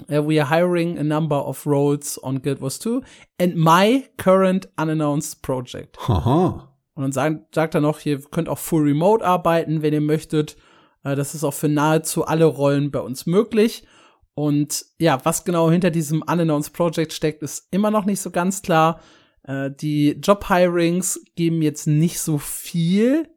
Uh, 0.09 0.23
we 0.23 0.41
are 0.41 0.49
hiring 0.49 0.97
a 0.97 1.03
number 1.03 1.45
of 1.45 1.67
roles 1.67 2.23
on 2.23 2.41
Guild 2.41 2.61
Wars 2.61 2.79
2 2.79 3.01
and 3.41 3.57
my 3.57 4.05
current 4.17 4.69
unannounced 4.77 5.43
project. 5.43 5.99
Aha. 6.09 6.73
Und 6.95 7.03
dann 7.03 7.13
sagt, 7.13 7.55
sagt 7.55 7.75
er 7.75 7.81
noch, 7.81 8.05
ihr 8.05 8.21
könnt 8.21 8.49
auch 8.49 8.59
full 8.59 8.85
remote 8.85 9.25
arbeiten, 9.25 9.83
wenn 9.83 9.93
ihr 9.93 10.01
möchtet. 10.01 10.57
Uh, 11.05 11.17
das 11.17 11.35
ist 11.35 11.43
auch 11.43 11.55
für 11.55 11.69
nahezu 11.69 12.25
alle 12.25 12.45
Rollen 12.45 12.93
bei 12.93 13.01
uns 13.01 13.27
möglich. 13.27 13.87
Und 14.35 14.85
ja, 14.99 15.19
was 15.25 15.45
genau 15.45 15.69
hinter 15.69 15.91
diesem 15.91 16.23
unannounced 16.23 16.73
project 16.73 17.13
steckt, 17.13 17.43
ist 17.43 17.67
immer 17.73 17.91
noch 17.91 18.05
nicht 18.05 18.21
so 18.21 18.31
ganz 18.31 18.63
klar. 18.63 19.01
Uh, 19.49 19.69
die 19.69 20.13
Job-Hirings 20.23 21.25
geben 21.35 21.61
jetzt 21.63 21.87
nicht 21.87 22.21
so 22.21 22.39
viel 22.39 23.29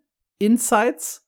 Insights, 0.42 1.28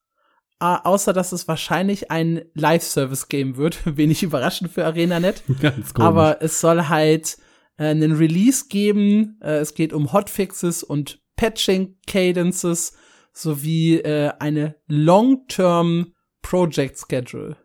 außer 0.60 1.14
dass 1.14 1.32
es 1.32 1.48
wahrscheinlich 1.48 2.10
ein 2.10 2.46
Live-Service 2.54 3.28
geben 3.28 3.58
wird. 3.58 3.80
Wenig 3.98 4.24
überraschend 4.24 4.72
für 4.72 4.86
ArenaNet. 4.86 5.44
Ganz 5.62 5.94
komisch. 5.94 6.08
Aber 6.08 6.42
es 6.42 6.60
soll 6.60 6.88
halt 6.88 7.38
äh, 7.78 7.86
einen 7.86 8.14
Release 8.14 8.66
geben. 8.70 9.40
Äh, 9.42 9.58
es 9.58 9.74
geht 9.74 9.94
um 9.94 10.14
Hotfixes 10.14 10.84
und 10.84 11.22
Patching 11.36 11.98
Cadences 12.08 12.94
sowie 13.34 13.98
äh, 13.98 14.32
eine 14.40 14.76
Long-Term 14.88 16.14
Project 16.42 17.00
Schedule. 17.00 17.58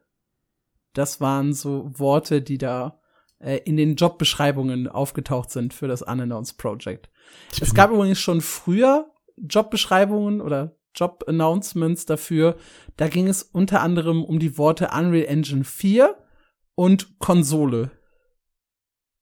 Das 0.95 1.21
waren 1.21 1.53
so 1.53 1.91
Worte, 1.95 2.43
die 2.43 2.59
da 2.59 3.01
äh, 3.39 3.59
in 3.65 3.77
den 3.77 3.97
Jobbeschreibungen 3.97 4.89
aufgetaucht 4.89 5.51
sind 5.51 5.75
für 5.75 5.87
das 5.87 6.03
Unannounced 6.03 6.59
Project. 6.59 7.11
Es 7.61 7.75
gab 7.75 7.91
übrigens 7.91 8.19
schon 8.19 8.41
früher 8.41 9.11
Jobbeschreibungen 9.37 10.41
oder 10.41 10.78
Job-Announcements 10.95 12.07
dafür. 12.07 12.57
Da 12.97 13.09
ging 13.09 13.29
es 13.29 13.43
unter 13.43 13.83
anderem 13.83 14.25
um 14.25 14.39
die 14.39 14.59
Worte 14.59 14.91
Unreal 14.93 15.27
Engine 15.27 15.65
4 15.65 16.17
und 16.75 17.19
Konsole. 17.19 17.91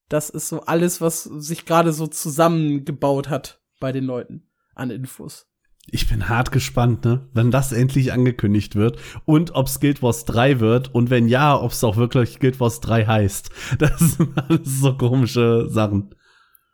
Das 0.09 0.31
ist 0.31 0.49
so 0.49 0.61
alles, 0.63 1.01
was 1.01 1.25
sich 1.25 1.67
gerade 1.67 1.93
so 1.93 2.07
zusammengebaut 2.07 3.29
hat 3.29 3.61
bei 3.81 3.93
den 3.93 4.05
Leuten 4.05 4.49
an 4.75 4.91
Infos. 4.91 5.47
Ich 5.89 6.09
bin 6.09 6.29
hart 6.29 6.51
gespannt, 6.51 7.05
ne? 7.05 7.29
Wenn 7.33 7.53
das 7.53 7.73
endlich 7.73 8.13
angekündigt 8.13 8.75
wird 8.75 8.99
und 9.25 9.55
ob 9.55 9.69
es 9.69 9.79
Guild 9.79 10.03
Wars 10.03 10.25
3 10.25 10.59
wird 10.59 10.93
und 10.95 11.11
wenn 11.11 11.29
ja, 11.29 11.61
ob 11.61 11.71
es 11.71 11.85
auch 11.85 11.97
wirklich 11.97 12.41
Guild 12.41 12.59
Wars 12.59 12.81
3 12.81 13.07
heißt. 13.07 13.51
Das 13.79 13.99
sind 13.99 14.37
alles 14.37 14.81
so 14.81 14.97
komische 14.97 15.69
Sachen. 15.69 16.15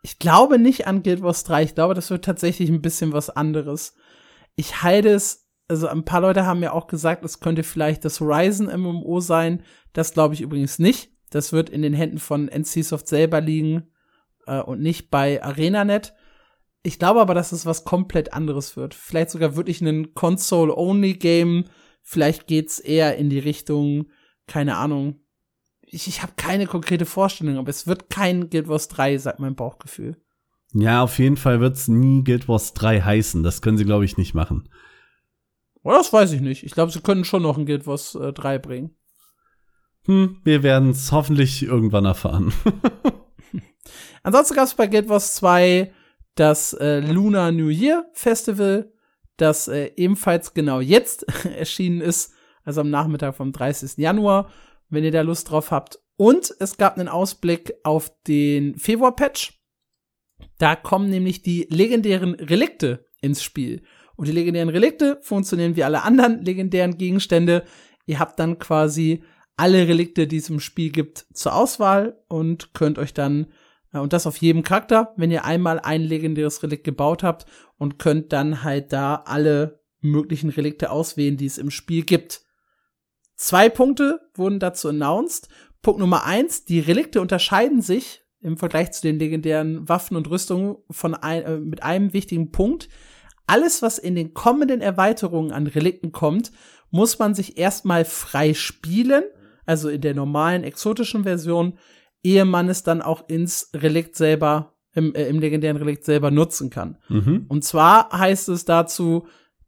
Ich 0.01 0.19
glaube 0.19 0.57
nicht 0.57 0.87
an 0.87 1.03
Guild 1.03 1.21
Wars 1.21 1.43
3. 1.43 1.63
Ich 1.63 1.75
glaube, 1.75 1.93
das 1.93 2.09
wird 2.09 2.25
tatsächlich 2.25 2.69
ein 2.69 2.81
bisschen 2.81 3.13
was 3.13 3.29
anderes. 3.29 3.95
Ich 4.55 4.83
halte 4.83 5.09
es, 5.09 5.49
also 5.67 5.87
ein 5.87 6.05
paar 6.05 6.21
Leute 6.21 6.45
haben 6.45 6.59
mir 6.59 6.73
auch 6.73 6.87
gesagt, 6.87 7.25
es 7.25 7.39
könnte 7.39 7.63
vielleicht 7.63 8.05
das 8.05 8.19
Horizon 8.19 8.67
MMO 8.67 9.19
sein. 9.19 9.63
Das 9.93 10.13
glaube 10.13 10.33
ich 10.33 10.41
übrigens 10.41 10.79
nicht. 10.79 11.11
Das 11.29 11.51
wird 11.51 11.69
in 11.69 11.81
den 11.81 11.93
Händen 11.93 12.19
von 12.19 12.47
NCSoft 12.47 13.07
selber 13.07 13.41
liegen 13.41 13.91
äh, 14.45 14.61
und 14.61 14.81
nicht 14.81 15.09
bei 15.09 15.43
ArenaNet. 15.43 16.13
Ich 16.83 16.99
glaube 16.99 17.21
aber, 17.21 17.33
dass 17.33 17.53
es 17.53 17.65
was 17.65 17.85
komplett 17.85 18.33
anderes 18.33 18.75
wird. 18.75 18.93
Vielleicht 18.93 19.31
sogar 19.31 19.55
wirklich 19.55 19.81
ein 19.81 20.13
Console-Only-Game. 20.13 21.65
Vielleicht 22.01 22.45
geht's 22.47 22.79
eher 22.79 23.15
in 23.17 23.29
die 23.29 23.39
Richtung, 23.39 24.11
keine 24.47 24.75
Ahnung. 24.75 25.21
Ich, 25.81 26.07
ich 26.07 26.21
habe 26.21 26.33
keine 26.35 26.67
konkrete 26.67 27.05
Vorstellung, 27.05 27.57
aber 27.57 27.69
es 27.69 27.87
wird 27.87 28.09
kein 28.09 28.49
Guild 28.49 28.67
Wars 28.67 28.89
3, 28.89 29.17
sagt 29.17 29.39
mein 29.39 29.55
Bauchgefühl. 29.55 30.22
Ja, 30.73 31.03
auf 31.03 31.19
jeden 31.19 31.37
Fall 31.37 31.59
wird's 31.59 31.87
nie 31.87 32.23
Guild 32.23 32.47
Wars 32.47 32.73
3 32.73 33.01
heißen. 33.01 33.43
Das 33.43 33.61
können 33.61 33.77
sie, 33.77 33.85
glaube 33.85 34.05
ich, 34.05 34.17
nicht 34.17 34.33
machen. 34.33 34.69
Oder 35.83 35.97
das 35.97 36.11
weiß 36.11 36.31
ich 36.31 36.41
nicht. 36.41 36.63
Ich 36.63 36.71
glaube, 36.71 36.91
sie 36.91 37.01
können 37.01 37.25
schon 37.25 37.43
noch 37.43 37.57
ein 37.57 37.65
Guild 37.65 37.85
Wars 37.85 38.15
äh, 38.15 38.33
3 38.33 38.57
bringen. 38.57 38.95
Hm, 40.05 40.41
wir 40.43 40.63
werden's 40.63 41.11
hoffentlich 41.11 41.63
irgendwann 41.63 42.05
erfahren. 42.05 42.53
Ansonsten 44.23 44.55
gab's 44.55 44.73
bei 44.73 44.87
Guild 44.87 45.09
Wars 45.09 45.35
2 45.35 45.93
das 46.35 46.73
äh, 46.73 46.99
Lunar 46.99 47.51
New 47.51 47.69
Year 47.69 48.09
Festival, 48.13 48.91
das 49.37 49.67
äh, 49.67 49.91
ebenfalls 49.95 50.53
genau 50.53 50.79
jetzt 50.79 51.45
erschienen 51.45 52.01
ist, 52.01 52.33
also 52.63 52.81
am 52.81 52.89
Nachmittag 52.89 53.35
vom 53.35 53.51
30. 53.51 53.97
Januar, 53.97 54.49
wenn 54.89 55.03
ihr 55.03 55.11
da 55.11 55.21
Lust 55.21 55.51
drauf 55.51 55.71
habt. 55.71 55.99
Und 56.15 56.55
es 56.59 56.77
gab 56.77 56.97
einen 56.97 57.07
Ausblick 57.07 57.73
auf 57.83 58.11
den 58.27 58.77
Februar-Patch. 58.77 59.62
Da 60.57 60.75
kommen 60.75 61.09
nämlich 61.09 61.41
die 61.41 61.67
legendären 61.69 62.35
Relikte 62.35 63.05
ins 63.21 63.43
Spiel. 63.43 63.81
Und 64.15 64.27
die 64.27 64.33
legendären 64.33 64.69
Relikte 64.69 65.19
funktionieren 65.21 65.75
wie 65.75 65.83
alle 65.83 66.03
anderen 66.03 66.43
legendären 66.43 66.97
Gegenstände. 66.97 67.63
Ihr 68.05 68.19
habt 68.19 68.39
dann 68.39 68.59
quasi 68.59 69.23
alle 69.57 69.87
Relikte, 69.87 70.27
die 70.27 70.37
es 70.37 70.49
im 70.49 70.59
Spiel 70.59 70.91
gibt, 70.91 71.25
zur 71.33 71.55
Auswahl 71.55 72.17
und 72.27 72.73
könnt 72.73 72.97
euch 72.97 73.13
dann 73.13 73.47
und 73.91 74.11
das 74.11 74.25
auf 74.25 74.37
jedem 74.37 74.63
Charakter, 74.63 75.13
wenn 75.17 75.29
ihr 75.29 75.45
einmal 75.45 75.79
ein 75.79 76.01
legendäres 76.01 76.63
Relikt 76.63 76.83
gebaut 76.83 77.21
habt 77.21 77.45
und 77.77 77.99
könnt 77.99 78.33
dann 78.33 78.63
halt 78.63 78.91
da 78.91 79.15
alle 79.25 79.81
möglichen 80.01 80.49
Relikte 80.49 80.89
auswählen, 80.89 81.37
die 81.37 81.45
es 81.45 81.59
im 81.59 81.69
Spiel 81.69 82.03
gibt. 82.03 82.41
Zwei 83.35 83.69
Punkte 83.69 84.19
wurden 84.33 84.59
dazu 84.59 84.89
announced. 84.89 85.47
Punkt 85.81 85.99
Nummer 85.99 86.23
eins, 86.23 86.65
die 86.65 86.79
Relikte 86.79 87.21
unterscheiden 87.21 87.81
sich 87.81 88.22
im 88.43 88.57
Vergleich 88.57 88.91
zu 88.91 89.01
den 89.01 89.19
legendären 89.19 89.87
Waffen 89.87 90.17
und 90.17 90.29
Rüstungen 90.29 90.75
von 90.89 91.15
ein, 91.15 91.43
äh, 91.43 91.57
mit 91.57 91.83
einem 91.83 92.13
wichtigen 92.13 92.51
Punkt. 92.51 92.89
Alles, 93.47 93.81
was 93.81 93.97
in 93.97 94.15
den 94.15 94.33
kommenden 94.33 94.81
Erweiterungen 94.81 95.51
an 95.51 95.67
Relikten 95.67 96.11
kommt, 96.11 96.51
muss 96.91 97.19
man 97.19 97.33
sich 97.33 97.57
erstmal 97.57 98.05
frei 98.05 98.53
spielen, 98.53 99.23
also 99.65 99.89
in 99.89 100.01
der 100.01 100.13
normalen 100.13 100.63
exotischen 100.63 101.23
Version, 101.23 101.77
ehe 102.21 102.45
man 102.45 102.69
es 102.69 102.83
dann 102.83 103.01
auch 103.01 103.27
ins 103.27 103.69
Relikt 103.73 104.15
selber, 104.15 104.75
im, 104.93 105.13
äh, 105.15 105.27
im 105.27 105.39
legendären 105.39 105.77
Relikt 105.77 106.05
selber 106.05 106.31
nutzen 106.31 106.69
kann. 106.69 106.97
Mhm. 107.09 107.45
Und 107.47 107.63
zwar 107.63 108.11
heißt 108.11 108.49
es 108.49 108.65
dazu, 108.65 109.27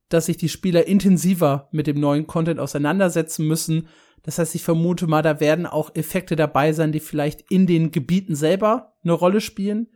dass 0.10 0.27
sich 0.27 0.38
die 0.38 0.49
Spieler 0.49 0.88
intensiver 0.88 1.68
mit 1.72 1.88
dem 1.88 1.99
neuen 1.99 2.27
Content 2.27 2.60
auseinandersetzen 2.60 3.47
müssen. 3.47 3.88
Das 4.26 4.39
heißt, 4.39 4.56
ich 4.56 4.64
vermute 4.64 5.06
mal, 5.06 5.22
da 5.22 5.39
werden 5.39 5.68
auch 5.68 5.93
Effekte 5.95 6.35
dabei 6.35 6.73
sein, 6.73 6.91
die 6.91 6.99
vielleicht 6.99 7.49
in 7.52 7.68
den 7.68 7.91
Gebieten 7.91 8.35
selber 8.35 8.95
eine 9.03 9.14
Rolle 9.14 9.39
spielen 9.39 9.88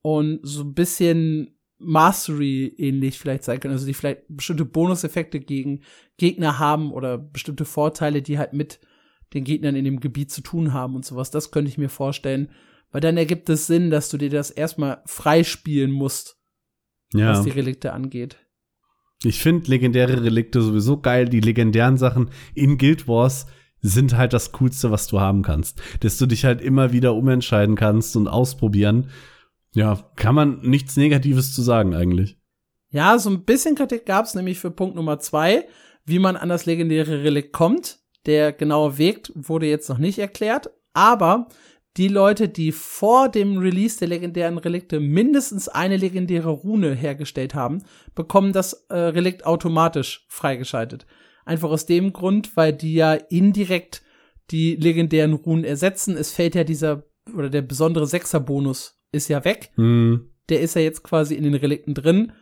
und 0.00 0.40
so 0.42 0.62
ein 0.62 0.72
bisschen 0.74 1.58
Mastery 1.78 2.74
ähnlich 2.78 3.18
vielleicht 3.18 3.44
sein 3.44 3.60
können. 3.60 3.74
Also 3.74 3.84
die 3.86 3.92
vielleicht 3.92 4.22
bestimmte 4.28 4.64
Bonuseffekte 4.64 5.40
gegen 5.40 5.82
Gegner 6.16 6.58
haben 6.58 6.90
oder 6.90 7.18
bestimmte 7.18 7.66
Vorteile, 7.66 8.22
die 8.22 8.38
halt 8.38 8.54
mit 8.54 8.80
den 9.34 9.44
Gegnern 9.44 9.76
in 9.76 9.84
dem 9.84 10.00
Gebiet 10.00 10.30
zu 10.30 10.40
tun 10.40 10.72
haben 10.72 10.94
und 10.94 11.04
sowas. 11.04 11.30
Das 11.30 11.50
könnte 11.50 11.68
ich 11.68 11.76
mir 11.76 11.90
vorstellen. 11.90 12.50
Weil 12.92 13.00
dann 13.02 13.18
ergibt 13.18 13.50
es 13.50 13.66
Sinn, 13.66 13.90
dass 13.90 14.08
du 14.08 14.16
dir 14.16 14.30
das 14.30 14.50
erstmal 14.50 15.02
freispielen 15.04 15.90
musst, 15.90 16.38
Ja. 17.12 17.30
was 17.32 17.42
die 17.42 17.50
Relikte 17.50 17.92
angeht. 17.92 18.38
Ich 19.22 19.40
finde 19.42 19.68
legendäre 19.70 20.22
Relikte 20.22 20.62
sowieso 20.62 21.00
geil. 21.00 21.28
Die 21.28 21.40
legendären 21.40 21.98
Sachen 21.98 22.30
in 22.54 22.78
Guild 22.78 23.08
Wars 23.08 23.46
sind 23.88 24.16
halt 24.16 24.32
das 24.32 24.52
Coolste, 24.52 24.90
was 24.90 25.06
du 25.06 25.20
haben 25.20 25.42
kannst. 25.42 25.80
Dass 26.00 26.18
du 26.18 26.26
dich 26.26 26.44
halt 26.44 26.60
immer 26.60 26.92
wieder 26.92 27.14
umentscheiden 27.14 27.76
kannst 27.76 28.16
und 28.16 28.28
ausprobieren. 28.28 29.10
Ja, 29.74 30.10
kann 30.16 30.34
man 30.34 30.60
nichts 30.62 30.96
Negatives 30.96 31.54
zu 31.54 31.62
sagen 31.62 31.94
eigentlich. 31.94 32.36
Ja, 32.90 33.18
so 33.18 33.30
ein 33.30 33.44
bisschen 33.44 33.74
Kritik 33.74 34.06
gab's 34.06 34.34
nämlich 34.34 34.58
für 34.58 34.70
Punkt 34.70 34.96
Nummer 34.96 35.18
zwei, 35.18 35.66
wie 36.04 36.18
man 36.18 36.36
an 36.36 36.48
das 36.48 36.66
legendäre 36.66 37.24
Relikt 37.24 37.52
kommt. 37.52 37.98
Der 38.26 38.52
genaue 38.52 38.98
Weg 38.98 39.30
wurde 39.34 39.66
jetzt 39.66 39.88
noch 39.88 39.98
nicht 39.98 40.18
erklärt, 40.18 40.70
aber 40.94 41.48
die 41.96 42.08
Leute, 42.08 42.48
die 42.48 42.72
vor 42.72 43.28
dem 43.28 43.58
Release 43.58 43.98
der 43.98 44.08
legendären 44.08 44.58
Relikte 44.58 45.00
mindestens 45.00 45.68
eine 45.68 45.96
legendäre 45.96 46.50
Rune 46.50 46.94
hergestellt 46.94 47.54
haben, 47.54 47.82
bekommen 48.14 48.52
das 48.52 48.72
äh, 48.88 48.96
Relikt 48.96 49.46
automatisch 49.46 50.26
freigeschaltet. 50.28 51.06
Einfach 51.46 51.70
aus 51.70 51.86
dem 51.86 52.12
Grund, 52.12 52.56
weil 52.56 52.74
die 52.74 52.94
ja 52.94 53.14
indirekt 53.14 54.02
die 54.50 54.76
legendären 54.76 55.32
Runen 55.32 55.64
ersetzen. 55.64 56.16
Es 56.16 56.32
fällt 56.32 56.54
ja 56.54 56.64
dieser 56.64 57.04
oder 57.34 57.48
der 57.48 57.62
besondere 57.62 58.06
Sechser-Bonus 58.06 59.00
ist 59.12 59.28
ja 59.28 59.44
weg. 59.44 59.70
Hm. 59.76 60.30
Der 60.48 60.60
ist 60.60 60.74
ja 60.74 60.82
jetzt 60.82 61.02
quasi 61.02 61.34
in 61.34 61.44
den 61.44 61.54
Relikten 61.54 61.94
drin. 61.94 62.32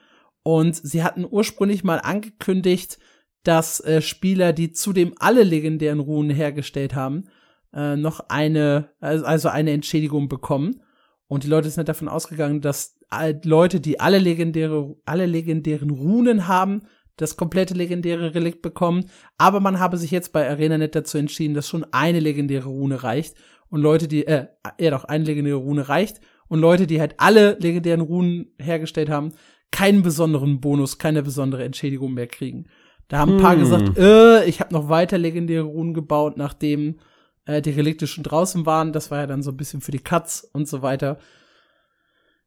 Und 0.42 0.74
sie 0.76 1.02
hatten 1.02 1.26
ursprünglich 1.28 1.84
mal 1.84 1.98
angekündigt, 1.98 2.98
dass 3.44 3.80
äh, 3.80 4.02
Spieler, 4.02 4.52
die 4.52 4.72
zudem 4.72 5.14
alle 5.18 5.42
legendären 5.42 6.00
Runen 6.00 6.30
hergestellt 6.30 6.94
haben, 6.94 7.24
äh, 7.72 7.96
noch 7.96 8.28
eine, 8.28 8.90
also 9.00 9.48
eine 9.48 9.72
Entschädigung 9.72 10.28
bekommen. 10.28 10.82
Und 11.26 11.44
die 11.44 11.48
Leute 11.48 11.70
sind 11.70 11.88
davon 11.88 12.08
ausgegangen, 12.08 12.60
dass 12.60 12.98
Leute, 13.44 13.80
die 13.80 14.00
alle 14.00 14.18
legendäre, 14.18 14.96
alle 15.04 15.26
legendären 15.26 15.90
Runen 15.90 16.48
haben, 16.48 16.82
das 17.16 17.36
komplette 17.36 17.74
legendäre 17.74 18.34
Relikt 18.34 18.62
bekommen. 18.62 19.10
Aber 19.38 19.60
man 19.60 19.78
habe 19.78 19.96
sich 19.96 20.10
jetzt 20.10 20.32
bei 20.32 20.48
ArenaNet 20.48 20.94
dazu 20.94 21.18
entschieden, 21.18 21.54
dass 21.54 21.68
schon 21.68 21.86
eine 21.92 22.20
legendäre 22.20 22.68
Rune 22.68 23.02
reicht. 23.02 23.36
Und 23.68 23.80
Leute, 23.80 24.08
die, 24.08 24.26
äh, 24.26 24.46
ja 24.78 24.90
doch, 24.90 25.04
eine 25.04 25.24
legendäre 25.24 25.56
Rune 25.56 25.88
reicht. 25.88 26.20
Und 26.48 26.58
Leute, 26.60 26.86
die 26.86 27.00
halt 27.00 27.14
alle 27.18 27.56
legendären 27.60 28.00
Runen 28.00 28.52
hergestellt 28.60 29.08
haben, 29.08 29.32
keinen 29.70 30.02
besonderen 30.02 30.60
Bonus, 30.60 30.98
keine 30.98 31.22
besondere 31.22 31.64
Entschädigung 31.64 32.14
mehr 32.14 32.26
kriegen. 32.26 32.66
Da 33.08 33.18
haben 33.18 33.36
ein 33.36 33.42
paar 33.42 33.54
Hm. 33.54 33.60
gesagt, 33.60 33.98
äh, 33.98 34.44
ich 34.44 34.60
habe 34.60 34.72
noch 34.72 34.88
weiter 34.88 35.18
legendäre 35.18 35.64
Runen 35.64 35.94
gebaut, 35.94 36.36
nachdem 36.36 37.00
äh, 37.46 37.60
die 37.60 37.70
Relikte 37.70 38.06
schon 38.06 38.24
draußen 38.24 38.66
waren. 38.66 38.92
Das 38.92 39.10
war 39.10 39.18
ja 39.18 39.26
dann 39.26 39.42
so 39.42 39.50
ein 39.50 39.56
bisschen 39.56 39.80
für 39.80 39.92
die 39.92 39.98
Cuts 39.98 40.48
und 40.52 40.68
so 40.68 40.82
weiter. 40.82 41.18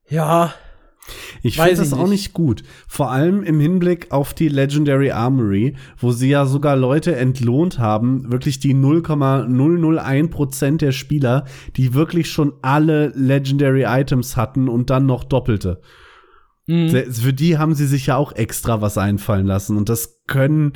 Ja, 0.09 0.53
Ich 1.41 1.57
finde 1.57 1.75
das 1.75 1.93
auch 1.93 2.07
nicht. 2.07 2.33
gut. 2.33 2.63
Vor 2.87 3.11
allem 3.11 3.43
im 3.43 3.59
Hinblick 3.59 4.11
auf 4.11 4.33
die 4.33 4.49
Legendary 4.49 5.11
Armory, 5.11 5.75
wo 5.97 6.11
sie 6.11 6.29
ja 6.29 6.45
sogar 6.45 6.75
Leute 6.75 7.15
entlohnt 7.15 7.79
haben, 7.79 8.31
wirklich 8.31 8.59
die 8.59 8.73
0,001% 8.73 10.77
der 10.77 10.91
Spieler, 10.91 11.45
die 11.75 11.93
wirklich 11.93 12.29
schon 12.29 12.53
alle 12.61 13.11
Legendary 13.15 13.85
Items 13.87 14.37
hatten 14.37 14.69
und 14.69 14.89
dann 14.89 15.05
noch 15.05 15.23
doppelte. 15.23 15.81
mhm. 16.67 16.89
Für 16.89 17.33
die 17.33 17.57
haben 17.57 17.75
sie 17.75 17.87
sich 17.87 18.07
ja 18.07 18.17
auch 18.17 18.33
extra 18.33 18.81
was 18.81 18.97
einfallen 18.97 19.45
lassen 19.45 19.77
und 19.77 19.89
das 19.89 20.21
können 20.27 20.73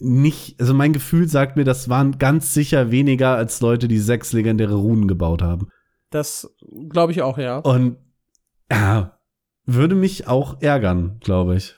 nicht, 0.00 0.60
also 0.60 0.74
mein 0.74 0.92
Gefühl 0.92 1.28
sagt 1.28 1.56
mir, 1.56 1.64
das 1.64 1.88
waren 1.88 2.18
ganz 2.18 2.54
sicher 2.54 2.90
weniger 2.90 3.36
als 3.36 3.60
Leute, 3.60 3.86
die 3.86 3.98
sechs 3.98 4.32
legendäre 4.32 4.74
Runen 4.74 5.08
gebaut 5.08 5.42
haben. 5.42 5.68
das 6.10 6.48
glaube 6.88 7.12
ich 7.12 7.22
auch, 7.22 7.38
ja. 7.38 7.58
Und 7.58 7.96
ja, 8.70 9.13
würde 9.66 9.94
mich 9.94 10.26
auch 10.26 10.60
ärgern, 10.60 11.18
glaube 11.20 11.56
ich. 11.56 11.74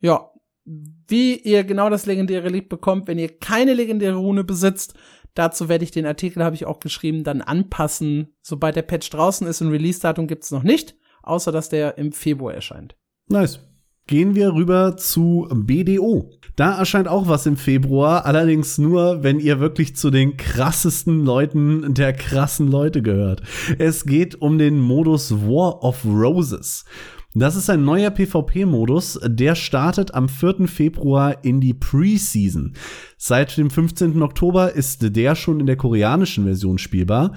Ja, 0.00 0.30
Wie 0.64 1.36
ihr 1.36 1.64
genau 1.64 1.90
das 1.90 2.06
legendäre 2.06 2.44
Relikt 2.44 2.68
bekommt, 2.68 3.08
wenn 3.08 3.18
ihr 3.18 3.38
keine 3.38 3.74
legendäre 3.74 4.16
Rune 4.16 4.44
besitzt, 4.44 4.94
dazu 5.34 5.68
werde 5.68 5.84
ich 5.84 5.90
den 5.90 6.06
Artikel, 6.06 6.44
habe 6.44 6.54
ich 6.54 6.66
auch 6.66 6.80
geschrieben, 6.80 7.24
dann 7.24 7.40
anpassen, 7.40 8.34
sobald 8.42 8.76
der 8.76 8.82
Patch 8.82 9.10
draußen 9.10 9.46
ist. 9.46 9.60
Ein 9.60 9.70
Release-Datum 9.70 10.26
gibt 10.26 10.44
es 10.44 10.50
noch 10.50 10.62
nicht, 10.62 10.96
außer 11.22 11.50
dass 11.52 11.68
der 11.68 11.98
im 11.98 12.12
Februar 12.12 12.54
erscheint. 12.54 12.96
Nice. 13.28 13.60
Gehen 14.06 14.34
wir 14.34 14.54
rüber 14.54 14.96
zu 14.96 15.48
BDO. 15.52 16.30
Da 16.60 16.76
erscheint 16.76 17.08
auch 17.08 17.26
was 17.26 17.46
im 17.46 17.56
Februar, 17.56 18.26
allerdings 18.26 18.76
nur, 18.76 19.22
wenn 19.22 19.40
ihr 19.40 19.60
wirklich 19.60 19.96
zu 19.96 20.10
den 20.10 20.36
krassesten 20.36 21.24
Leuten 21.24 21.94
der 21.94 22.12
krassen 22.12 22.70
Leute 22.70 23.00
gehört. 23.00 23.40
Es 23.78 24.04
geht 24.04 24.42
um 24.42 24.58
den 24.58 24.78
Modus 24.78 25.32
War 25.32 25.82
of 25.82 26.04
Roses. 26.04 26.84
Das 27.32 27.56
ist 27.56 27.70
ein 27.70 27.86
neuer 27.86 28.10
PvP-Modus, 28.10 29.18
der 29.24 29.54
startet 29.54 30.12
am 30.12 30.28
4. 30.28 30.68
Februar 30.68 31.42
in 31.42 31.62
die 31.62 31.72
Preseason. 31.72 32.74
Seit 33.16 33.56
dem 33.56 33.70
15. 33.70 34.20
Oktober 34.20 34.74
ist 34.74 35.16
der 35.16 35.36
schon 35.36 35.60
in 35.60 35.66
der 35.66 35.76
koreanischen 35.76 36.44
Version 36.44 36.76
spielbar. 36.76 37.32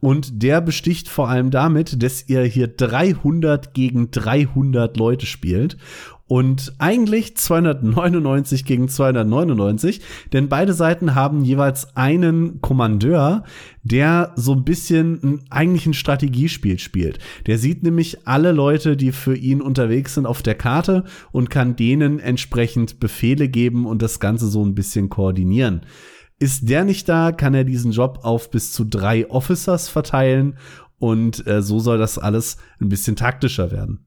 Und 0.00 0.42
der 0.42 0.60
besticht 0.60 1.08
vor 1.08 1.30
allem 1.30 1.50
damit, 1.50 2.02
dass 2.02 2.28
ihr 2.28 2.42
hier 2.44 2.68
300 2.68 3.72
gegen 3.72 4.10
300 4.10 4.96
Leute 4.98 5.24
spielt 5.24 5.78
und 6.26 6.74
eigentlich 6.78 7.36
299 7.36 8.64
gegen 8.64 8.88
299, 8.88 10.00
denn 10.32 10.48
beide 10.48 10.72
Seiten 10.72 11.14
haben 11.14 11.44
jeweils 11.44 11.96
einen 11.96 12.62
Kommandeur, 12.62 13.44
der 13.82 14.32
so 14.34 14.52
ein 14.52 14.64
bisschen 14.64 15.42
eigentlich 15.50 15.86
ein 15.86 15.94
Strategiespiel 15.94 16.78
spielt. 16.78 17.18
Der 17.46 17.58
sieht 17.58 17.82
nämlich 17.82 18.26
alle 18.26 18.52
Leute, 18.52 18.96
die 18.96 19.12
für 19.12 19.36
ihn 19.36 19.60
unterwegs 19.60 20.14
sind, 20.14 20.24
auf 20.24 20.42
der 20.42 20.54
Karte 20.54 21.04
und 21.30 21.50
kann 21.50 21.76
denen 21.76 22.18
entsprechend 22.20 23.00
Befehle 23.00 23.48
geben 23.48 23.84
und 23.84 24.00
das 24.00 24.18
Ganze 24.18 24.48
so 24.48 24.64
ein 24.64 24.74
bisschen 24.74 25.10
koordinieren. 25.10 25.82
Ist 26.38 26.68
der 26.68 26.84
nicht 26.84 27.08
da, 27.08 27.32
kann 27.32 27.54
er 27.54 27.64
diesen 27.64 27.92
Job 27.92 28.20
auf 28.22 28.50
bis 28.50 28.72
zu 28.72 28.84
drei 28.84 29.30
Officers 29.30 29.88
verteilen 29.88 30.56
und 30.98 31.46
äh, 31.46 31.60
so 31.60 31.78
soll 31.80 31.98
das 31.98 32.18
alles 32.18 32.56
ein 32.80 32.88
bisschen 32.88 33.14
taktischer 33.14 33.70
werden. 33.70 34.03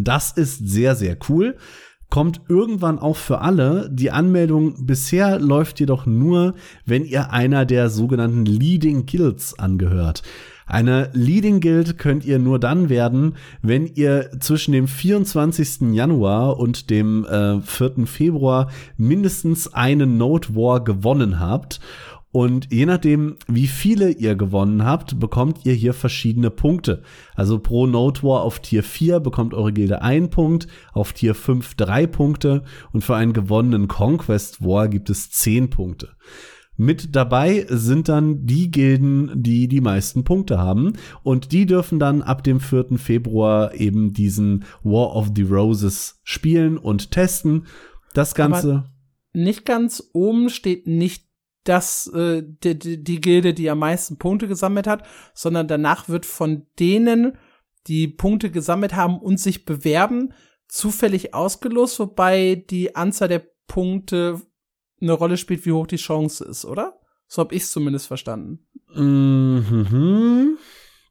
Das 0.00 0.32
ist 0.32 0.68
sehr, 0.68 0.94
sehr 0.94 1.16
cool. 1.28 1.56
Kommt 2.10 2.42
irgendwann 2.48 2.98
auch 2.98 3.16
für 3.16 3.40
alle. 3.40 3.88
Die 3.90 4.10
Anmeldung 4.10 4.86
bisher 4.86 5.38
läuft 5.38 5.80
jedoch 5.80 6.04
nur, 6.04 6.54
wenn 6.84 7.04
ihr 7.04 7.32
einer 7.32 7.64
der 7.64 7.88
sogenannten 7.88 8.44
Leading 8.44 9.06
Guilds 9.06 9.58
angehört. 9.58 10.22
Eine 10.66 11.10
Leading 11.12 11.60
Guild 11.60 11.98
könnt 11.98 12.24
ihr 12.24 12.38
nur 12.38 12.58
dann 12.58 12.88
werden, 12.88 13.34
wenn 13.62 13.86
ihr 13.86 14.30
zwischen 14.40 14.72
dem 14.72 14.88
24. 14.88 15.92
Januar 15.92 16.58
und 16.58 16.88
dem 16.90 17.24
äh, 17.24 17.60
4. 17.60 18.06
Februar 18.06 18.70
mindestens 18.96 19.72
einen 19.74 20.16
Note 20.16 20.54
War 20.54 20.82
gewonnen 20.82 21.40
habt. 21.40 21.80
Und 22.32 22.72
je 22.72 22.86
nachdem, 22.86 23.36
wie 23.46 23.66
viele 23.66 24.10
ihr 24.10 24.34
gewonnen 24.34 24.84
habt, 24.84 25.20
bekommt 25.20 25.66
ihr 25.66 25.74
hier 25.74 25.92
verschiedene 25.92 26.50
Punkte. 26.50 27.02
Also 27.34 27.58
pro 27.58 27.86
Note 27.86 28.22
War 28.22 28.42
auf 28.42 28.60
Tier 28.60 28.82
4 28.82 29.20
bekommt 29.20 29.52
eure 29.52 29.72
Gilde 29.72 30.00
einen 30.00 30.30
Punkt, 30.30 30.66
auf 30.94 31.12
Tier 31.12 31.34
5 31.34 31.74
drei 31.74 32.06
Punkte 32.06 32.62
und 32.92 33.04
für 33.04 33.16
einen 33.16 33.34
gewonnenen 33.34 33.86
Conquest 33.86 34.64
War 34.64 34.88
gibt 34.88 35.10
es 35.10 35.30
zehn 35.30 35.68
Punkte. 35.68 36.16
Mit 36.78 37.14
dabei 37.14 37.66
sind 37.68 38.08
dann 38.08 38.46
die 38.46 38.70
Gilden, 38.70 39.30
die 39.34 39.68
die 39.68 39.82
meisten 39.82 40.24
Punkte 40.24 40.58
haben. 40.58 40.94
Und 41.22 41.52
die 41.52 41.66
dürfen 41.66 41.98
dann 41.98 42.22
ab 42.22 42.42
dem 42.42 42.60
4. 42.60 42.96
Februar 42.96 43.74
eben 43.74 44.14
diesen 44.14 44.64
War 44.82 45.14
of 45.14 45.32
the 45.36 45.42
Roses 45.42 46.20
spielen 46.24 46.78
und 46.78 47.10
testen. 47.10 47.66
Das 48.14 48.34
Ganze. 48.34 48.70
Aber 48.70 48.90
nicht 49.34 49.66
ganz 49.66 50.10
oben 50.14 50.48
steht 50.48 50.86
nicht 50.86 51.31
das 51.64 52.08
äh, 52.08 52.42
die, 52.44 52.78
die, 52.78 53.02
die 53.02 53.20
Gilde, 53.20 53.54
die 53.54 53.70
am 53.70 53.78
meisten 53.78 54.18
Punkte 54.18 54.48
gesammelt 54.48 54.86
hat, 54.86 55.04
sondern 55.34 55.68
danach 55.68 56.08
wird 56.08 56.26
von 56.26 56.66
denen, 56.78 57.38
die 57.86 58.08
Punkte 58.08 58.50
gesammelt 58.50 58.94
haben 58.94 59.18
und 59.18 59.40
sich 59.40 59.64
bewerben, 59.64 60.32
zufällig 60.68 61.34
ausgelost, 61.34 61.98
wobei 61.98 62.64
die 62.68 62.96
Anzahl 62.96 63.28
der 63.28 63.44
Punkte 63.66 64.40
eine 65.00 65.12
Rolle 65.12 65.36
spielt, 65.36 65.66
wie 65.66 65.72
hoch 65.72 65.86
die 65.86 65.96
Chance 65.96 66.44
ist, 66.44 66.64
oder? 66.64 66.98
So 67.26 67.40
habe 67.40 67.54
ich 67.54 67.62
es 67.62 67.72
zumindest 67.72 68.06
verstanden. 68.06 68.66
Mhm. 68.94 70.58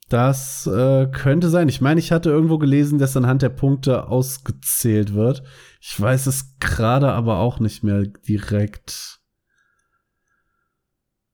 Das 0.08 0.68
äh, 0.68 1.08
könnte 1.08 1.50
sein. 1.50 1.70
Ich 1.70 1.80
meine, 1.80 2.00
ich 2.00 2.12
hatte 2.12 2.30
irgendwo 2.30 2.58
gelesen, 2.58 3.00
dass 3.00 3.16
anhand 3.16 3.42
der 3.42 3.50
Punkte 3.50 4.08
ausgezählt 4.08 5.14
wird. 5.14 5.42
Ich 5.80 6.00
weiß 6.00 6.28
es 6.28 6.58
gerade 6.60 7.12
aber 7.14 7.40
auch 7.40 7.60
nicht 7.60 7.84
mehr 7.84 8.04
direkt. 8.04 9.21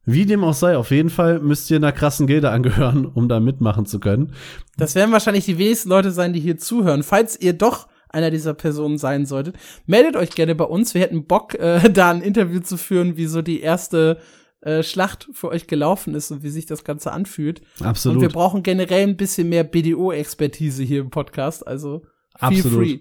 Wie 0.10 0.26
dem 0.26 0.46
auch 0.46 0.54
sei, 0.54 0.78
auf 0.78 0.92
jeden 0.92 1.10
Fall 1.10 1.42
müsst 1.42 1.70
ihr 1.70 1.76
einer 1.76 1.92
krassen 1.92 2.28
Gilde 2.28 2.50
angehören, 2.50 3.06
um 3.06 3.28
da 3.28 3.42
mitmachen 3.42 3.86
zu 3.86 4.00
können. 4.00 4.32
Das 4.78 4.96
werden 4.96 5.12
wahrscheinlich 5.12 5.44
die 5.44 5.58
wenigsten 5.58 5.90
Leute 5.90 6.12
sein, 6.12 6.32
die 6.32 6.40
hier 6.40 6.58
zuhören. 6.58 7.04
Falls 7.04 7.38
ihr 7.38 7.52
doch 7.52 7.90
einer 8.08 8.32
dieser 8.32 8.54
Personen 8.54 8.98
sein 8.98 9.26
solltet, 9.26 9.58
meldet 9.86 10.16
euch 10.16 10.30
gerne 10.30 10.56
bei 10.56 10.64
uns. 10.64 10.94
Wir 10.94 11.02
hätten 11.02 11.26
Bock, 11.26 11.56
äh, 11.56 11.90
da 11.94 12.10
ein 12.10 12.22
Interview 12.22 12.62
zu 12.62 12.78
führen, 12.78 13.18
wie 13.18 13.26
so 13.26 13.42
die 13.42 13.60
erste 13.60 14.20
äh, 14.62 14.82
Schlacht 14.82 15.28
für 15.34 15.50
euch 15.50 15.68
gelaufen 15.68 16.16
ist 16.16 16.32
und 16.32 16.42
wie 16.42 16.52
sich 16.52 16.66
das 16.66 16.86
Ganze 16.86 17.12
anfühlt. 17.12 17.62
Absolut. 17.82 18.16
Und 18.16 18.22
wir 18.22 18.30
brauchen 18.30 18.64
generell 18.64 19.04
ein 19.04 19.18
bisschen 19.18 19.50
mehr 19.50 19.66
BDO-Expertise 19.66 20.84
hier 20.84 21.02
im 21.02 21.10
Podcast. 21.10 21.68
Also 21.68 22.04
feel 22.40 22.60
Absolut. 22.60 22.78
free. 22.78 23.00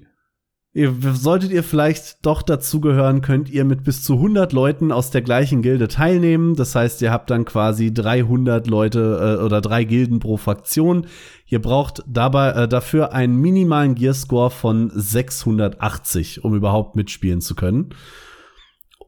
Solltet 1.14 1.52
ihr 1.52 1.62
vielleicht 1.62 2.26
doch 2.26 2.42
dazugehören, 2.42 3.22
könnt 3.22 3.48
ihr 3.48 3.64
mit 3.64 3.82
bis 3.82 4.02
zu 4.02 4.14
100 4.14 4.52
Leuten 4.52 4.92
aus 4.92 5.10
der 5.10 5.22
gleichen 5.22 5.62
Gilde 5.62 5.88
teilnehmen. 5.88 6.54
Das 6.54 6.74
heißt, 6.74 7.00
ihr 7.00 7.10
habt 7.10 7.30
dann 7.30 7.46
quasi 7.46 7.94
300 7.94 8.66
Leute 8.66 9.38
äh, 9.40 9.42
oder 9.42 9.62
drei 9.62 9.84
Gilden 9.84 10.18
pro 10.18 10.36
Fraktion. 10.36 11.06
Ihr 11.46 11.62
braucht 11.62 12.04
dabei 12.06 12.50
äh, 12.50 12.68
dafür 12.68 13.14
einen 13.14 13.36
minimalen 13.36 13.94
Gearscore 13.94 14.50
von 14.50 14.90
680, 14.94 16.44
um 16.44 16.54
überhaupt 16.54 16.94
mitspielen 16.94 17.40
zu 17.40 17.54
können. 17.54 17.94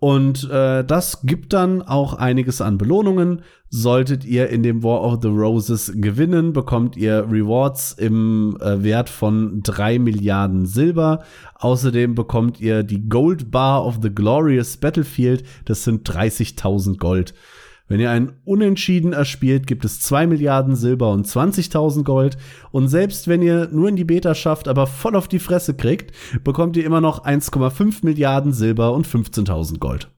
Und 0.01 0.49
äh, 0.51 0.85
das 0.85 1.23
gibt 1.23 1.53
dann 1.53 1.83
auch 1.83 2.15
einiges 2.15 2.61
an 2.61 2.79
Belohnungen. 2.79 3.43
Solltet 3.71 4.25
ihr 4.25 4.49
in 4.49 4.63
dem 4.63 4.83
War 4.83 5.03
of 5.03 5.19
the 5.21 5.29
Roses 5.29 5.93
gewinnen, 5.95 6.53
bekommt 6.53 6.97
ihr 6.97 7.27
Rewards 7.31 7.93
im 7.93 8.57
äh, 8.61 8.83
Wert 8.83 9.11
von 9.11 9.61
drei 9.63 9.99
Milliarden 9.99 10.67
Silber. 10.67 11.25
Außerdem 11.57 12.15
bekommt 12.15 12.61
ihr 12.61 12.83
die 12.83 13.09
Gold 13.09 13.51
Bar 13.51 13.85
of 13.85 13.99
the 14.01 14.15
Glorious 14.15 14.77
Battlefield. 14.77 15.45
Das 15.65 15.85
sind 15.85 16.09
30.000 16.09 16.99
Gold. 16.99 17.35
Wenn 17.89 18.01
ihr 18.01 18.11
einen 18.11 18.41
Unentschieden 18.45 19.15
erspielt, 19.15 19.67
gibt 19.67 19.85
es 19.85 20.01
2 20.01 20.27
Milliarden 20.27 20.77
Silber 20.77 21.11
und 21.11 21.27
20.000 21.27 22.05
Gold. 22.05 22.37
Und 22.71 22.89
selbst 22.89 23.29
wenn 23.29 23.43
ihr 23.43 23.69
nur 23.73 23.89
in 23.89 23.97
die 23.97 24.05
Beta 24.05 24.35
schafft, 24.35 24.69
aber 24.69 24.87
voll 24.87 25.17
auf 25.17 25.27
die 25.27 25.39
Fresse 25.39 25.75
kriegt, 25.75 26.15
bekommt 26.45 26.77
ihr 26.77 26.85
immer 26.85 27.01
noch 27.01 27.25
1,5 27.25 28.05
Milliarden 28.05 28.53
Silber 28.53 28.93
und 28.93 29.07
15.000 29.07 29.79
Gold. 29.79 30.11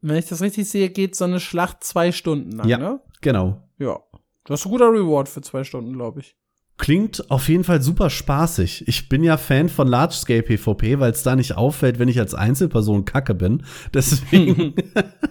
Wenn 0.00 0.16
ich 0.16 0.26
das 0.26 0.40
richtig 0.40 0.68
sehe, 0.68 0.90
geht 0.90 1.16
so 1.16 1.24
eine 1.24 1.40
Schlacht 1.40 1.84
zwei 1.84 2.12
Stunden 2.12 2.52
lang, 2.52 2.68
ja, 2.68 2.78
ne? 2.78 3.00
genau. 3.20 3.68
Ja. 3.78 4.00
Das 4.44 4.60
ist 4.60 4.66
ein 4.66 4.72
guter 4.72 4.90
Reward 4.90 5.28
für 5.28 5.40
zwei 5.40 5.62
Stunden, 5.62 5.92
glaube 5.92 6.20
ich. 6.20 6.36
Klingt 6.78 7.30
auf 7.30 7.48
jeden 7.48 7.64
Fall 7.64 7.82
super 7.82 8.10
spaßig. 8.10 8.88
Ich 8.88 9.08
bin 9.08 9.22
ja 9.22 9.36
Fan 9.36 9.68
von 9.68 9.86
Large-Scale 9.86 10.42
PvP, 10.42 10.98
weil 10.98 11.12
es 11.12 11.22
da 11.22 11.36
nicht 11.36 11.56
auffällt, 11.56 11.98
wenn 11.98 12.08
ich 12.08 12.18
als 12.18 12.34
Einzelperson 12.34 13.04
kacke 13.04 13.34
bin. 13.34 13.64
Deswegen 13.94 14.74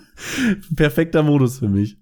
perfekter 0.75 1.23
Modus 1.23 1.59
für 1.59 1.67
mich. 1.67 1.97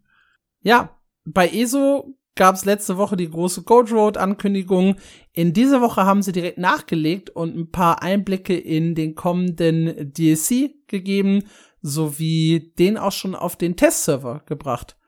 Ja, 0.62 1.00
bei 1.26 1.48
ESO 1.48 2.16
gab 2.36 2.56
es 2.56 2.66
letzte 2.66 2.98
Woche 2.98 3.18
die 3.18 3.30
große 3.30 3.64
Gold 3.64 3.92
Road 3.92 4.18
Ankündigung. 4.18 4.96
In 5.34 5.54
dieser 5.54 5.82
Woche 5.82 6.06
haben 6.06 6.22
sie 6.22 6.32
direkt 6.32 6.58
nachgelegt 6.58 7.30
und 7.30 7.56
ein 7.56 7.72
paar 7.72 8.02
Einblicke 8.02 8.58
in 8.58 8.94
den 8.94 9.16
kommenden 9.16 10.14
DLC 10.14 10.72
gegeben, 10.88 11.44
sowie 11.82 12.74
den 12.78 12.98
auch 12.98 13.12
schon 13.12 13.36
auf 13.36 13.56
den 13.56 13.76
Testserver 13.76 14.44
gebracht. 14.46 14.99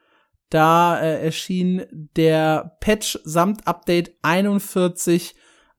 Da 0.52 1.00
äh, 1.00 1.24
erschien 1.24 1.86
der 2.18 2.78
Patch 2.82 3.18
samt 3.24 3.66
Update 3.66 4.12
41 4.22 5.34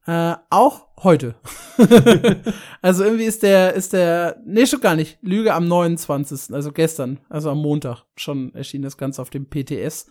äh, 0.07 0.35
auch 0.49 0.89
heute. 1.03 1.35
also 2.83 3.05
irgendwie 3.05 3.25
ist 3.25 3.43
der, 3.43 3.75
ist 3.75 3.93
der, 3.93 4.41
nee, 4.47 4.67
schon 4.67 4.81
gar 4.81 4.97
nicht, 4.97 5.19
Lüge 5.21 5.53
am 5.53 5.69
29., 5.69 6.55
also 6.55 6.73
gestern, 6.73 7.21
also 7.29 7.51
am 7.51 7.59
Montag 7.59 8.05
schon 8.17 8.55
erschien 8.55 8.83
das 8.83 8.97
Ganze 8.97 9.21
auf 9.21 9.31
dem 9.31 9.47
PTS. 9.47 10.07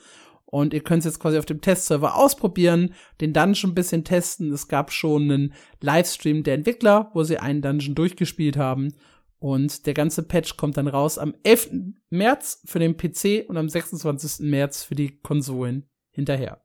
Und 0.45 0.73
ihr 0.73 0.83
könnt 0.83 0.99
es 0.99 1.05
jetzt 1.05 1.19
quasi 1.19 1.39
auf 1.39 1.45
dem 1.45 1.61
Testserver 1.61 2.15
ausprobieren, 2.15 2.93
den 3.19 3.33
Dungeon 3.33 3.71
ein 3.71 3.75
bisschen 3.75 4.03
testen. 4.03 4.51
Es 4.51 4.67
gab 4.67 4.91
schon 4.91 5.23
einen 5.23 5.53
Livestream 5.79 6.43
der 6.43 6.55
Entwickler, 6.55 7.09
wo 7.13 7.23
sie 7.23 7.37
einen 7.37 7.61
Dungeon 7.61 7.95
durchgespielt 7.95 8.57
haben. 8.57 8.93
Und 9.41 9.87
der 9.87 9.95
ganze 9.95 10.21
Patch 10.21 10.55
kommt 10.55 10.77
dann 10.77 10.87
raus 10.87 11.17
am 11.17 11.33
11. 11.41 11.71
März 12.11 12.61
für 12.65 12.77
den 12.77 12.95
PC 12.95 13.49
und 13.49 13.57
am 13.57 13.69
26. 13.69 14.45
März 14.47 14.83
für 14.83 14.93
die 14.93 15.19
Konsolen 15.19 15.89
hinterher. 16.11 16.61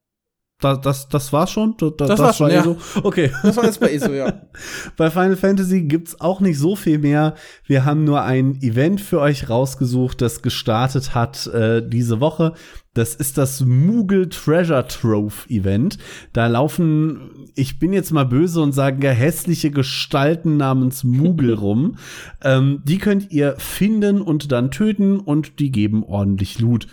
das, 0.60 0.82
das, 0.82 1.08
das 1.08 1.32
war's 1.32 1.50
schon? 1.50 1.74
Das, 1.78 1.92
das, 1.96 2.18
war 2.18 2.34
schon, 2.34 2.48
war 2.48 2.54
ja. 2.54 2.60
ESO? 2.60 2.76
Okay. 3.02 3.32
Das 3.42 3.56
war 3.56 3.64
jetzt 3.64 3.80
bei 3.80 3.94
ESO, 3.94 4.12
ja. 4.12 4.42
bei 4.98 5.08
Final 5.08 5.36
Fantasy 5.36 5.84
gibt's 5.84 6.20
auch 6.20 6.40
nicht 6.40 6.58
so 6.58 6.76
viel 6.76 6.98
mehr. 6.98 7.34
Wir 7.64 7.86
haben 7.86 8.04
nur 8.04 8.20
ein 8.20 8.60
Event 8.60 9.00
für 9.00 9.20
euch 9.20 9.48
rausgesucht, 9.48 10.20
das 10.20 10.42
gestartet 10.42 11.14
hat 11.14 11.46
äh, 11.46 11.80
diese 11.80 12.20
Woche. 12.20 12.52
Das 12.96 13.14
ist 13.14 13.36
das 13.36 13.60
Moogle 13.60 14.30
Treasure 14.30 14.86
Trove 14.86 15.50
Event. 15.50 15.98
Da 16.32 16.46
laufen, 16.46 17.48
ich 17.54 17.78
bin 17.78 17.92
jetzt 17.92 18.10
mal 18.10 18.24
böse 18.24 18.62
und 18.62 18.72
sage 18.72 19.10
hässliche 19.10 19.70
Gestalten 19.70 20.56
namens 20.56 21.04
Moogle 21.04 21.52
rum. 21.58 21.98
Ähm, 22.42 22.80
die 22.84 22.96
könnt 22.96 23.30
ihr 23.30 23.56
finden 23.58 24.22
und 24.22 24.50
dann 24.50 24.70
töten 24.70 25.20
und 25.20 25.58
die 25.58 25.70
geben 25.70 26.04
ordentlich 26.04 26.58
Loot. 26.58 26.86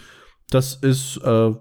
Das 0.49 0.75
ist 0.75 1.21
äh, 1.23 1.51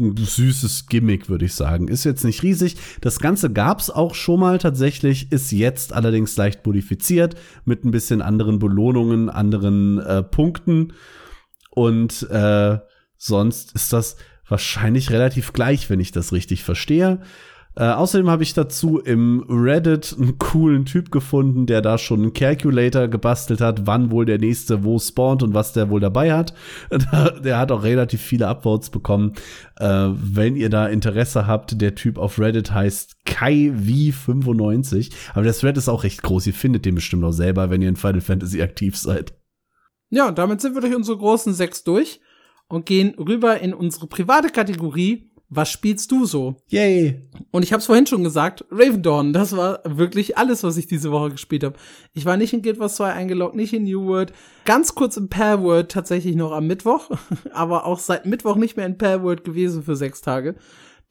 ein 0.00 0.16
süßes 0.16 0.86
Gimmick, 0.86 1.28
würde 1.28 1.44
ich 1.44 1.52
sagen. 1.52 1.88
Ist 1.88 2.04
jetzt 2.04 2.24
nicht 2.24 2.42
riesig. 2.42 2.76
Das 3.02 3.20
Ganze 3.20 3.52
gab's 3.52 3.90
auch 3.90 4.14
schon 4.14 4.40
mal 4.40 4.56
tatsächlich, 4.56 5.30
ist 5.30 5.52
jetzt 5.52 5.92
allerdings 5.92 6.34
leicht 6.38 6.64
modifiziert 6.64 7.34
mit 7.66 7.84
ein 7.84 7.90
bisschen 7.90 8.22
anderen 8.22 8.58
Belohnungen, 8.58 9.28
anderen 9.28 9.98
äh, 9.98 10.22
Punkten. 10.22 10.94
Und 11.74 12.26
äh, 12.30 12.78
sonst 13.22 13.72
ist 13.74 13.92
das 13.92 14.16
wahrscheinlich 14.48 15.10
relativ 15.10 15.52
gleich, 15.52 15.88
wenn 15.88 16.00
ich 16.00 16.12
das 16.12 16.32
richtig 16.32 16.64
verstehe. 16.64 17.20
Äh, 17.74 17.84
außerdem 17.84 18.28
habe 18.28 18.42
ich 18.42 18.52
dazu 18.52 18.98
im 18.98 19.46
Reddit 19.48 20.14
einen 20.18 20.36
coolen 20.36 20.84
Typ 20.84 21.10
gefunden, 21.10 21.64
der 21.64 21.80
da 21.80 21.96
schon 21.96 22.20
einen 22.20 22.34
Calculator 22.34 23.08
gebastelt 23.08 23.62
hat, 23.62 23.86
wann 23.86 24.10
wohl 24.10 24.26
der 24.26 24.38
nächste 24.38 24.84
wo 24.84 24.98
spawnt 24.98 25.42
und 25.42 25.54
was 25.54 25.72
der 25.72 25.88
wohl 25.88 26.00
dabei 26.00 26.34
hat. 26.34 26.52
der 27.42 27.58
hat 27.58 27.72
auch 27.72 27.82
relativ 27.82 28.20
viele 28.20 28.48
Upvotes 28.48 28.90
bekommen. 28.90 29.32
Äh, 29.78 30.08
wenn 30.12 30.54
ihr 30.54 30.68
da 30.68 30.86
Interesse 30.86 31.46
habt, 31.46 31.80
der 31.80 31.94
Typ 31.94 32.18
auf 32.18 32.38
Reddit 32.38 32.72
heißt 32.72 33.16
KaiV95. 33.26 35.12
Aber 35.32 35.44
das 35.44 35.64
Reddit 35.64 35.78
ist 35.78 35.88
auch 35.88 36.04
recht 36.04 36.22
groß. 36.22 36.48
Ihr 36.48 36.54
findet 36.54 36.84
den 36.84 36.96
bestimmt 36.96 37.24
auch 37.24 37.32
selber, 37.32 37.70
wenn 37.70 37.80
ihr 37.80 37.88
in 37.88 37.96
Final 37.96 38.20
Fantasy 38.20 38.60
aktiv 38.60 38.98
seid. 38.98 39.32
Ja, 40.10 40.28
und 40.28 40.36
damit 40.36 40.60
sind 40.60 40.74
wir 40.74 40.82
durch 40.82 40.94
unsere 40.94 41.16
großen 41.16 41.54
sechs 41.54 41.84
durch 41.84 42.20
und 42.72 42.86
gehen 42.86 43.14
rüber 43.18 43.60
in 43.60 43.74
unsere 43.74 44.06
private 44.06 44.48
Kategorie 44.48 45.28
was 45.54 45.68
spielst 45.68 46.10
du 46.10 46.24
so? 46.24 46.56
Yay. 46.68 47.28
Und 47.50 47.62
ich 47.62 47.74
habe 47.74 47.80
es 47.80 47.84
vorhin 47.84 48.06
schon 48.06 48.24
gesagt, 48.24 48.64
Raven 48.70 49.02
Dawn, 49.02 49.34
das 49.34 49.54
war 49.54 49.80
wirklich 49.84 50.38
alles, 50.38 50.62
was 50.62 50.78
ich 50.78 50.86
diese 50.86 51.12
Woche 51.12 51.28
gespielt 51.28 51.62
habe. 51.62 51.76
Ich 52.14 52.24
war 52.24 52.38
nicht 52.38 52.54
in 52.54 52.62
Guild 52.62 52.78
Wars 52.78 52.96
2 52.96 53.12
eingeloggt, 53.12 53.54
nicht 53.54 53.74
in 53.74 53.84
New 53.84 54.06
World, 54.06 54.32
ganz 54.64 54.94
kurz 54.94 55.18
in 55.18 55.28
Palworld 55.28 55.90
tatsächlich 55.90 56.36
noch 56.36 56.52
am 56.52 56.66
Mittwoch, 56.66 57.10
aber 57.52 57.84
auch 57.84 57.98
seit 57.98 58.24
Mittwoch 58.24 58.56
nicht 58.56 58.78
mehr 58.78 58.86
in 58.86 58.96
Palworld 58.96 59.44
gewesen 59.44 59.82
für 59.82 59.94
sechs 59.94 60.22
Tage. 60.22 60.54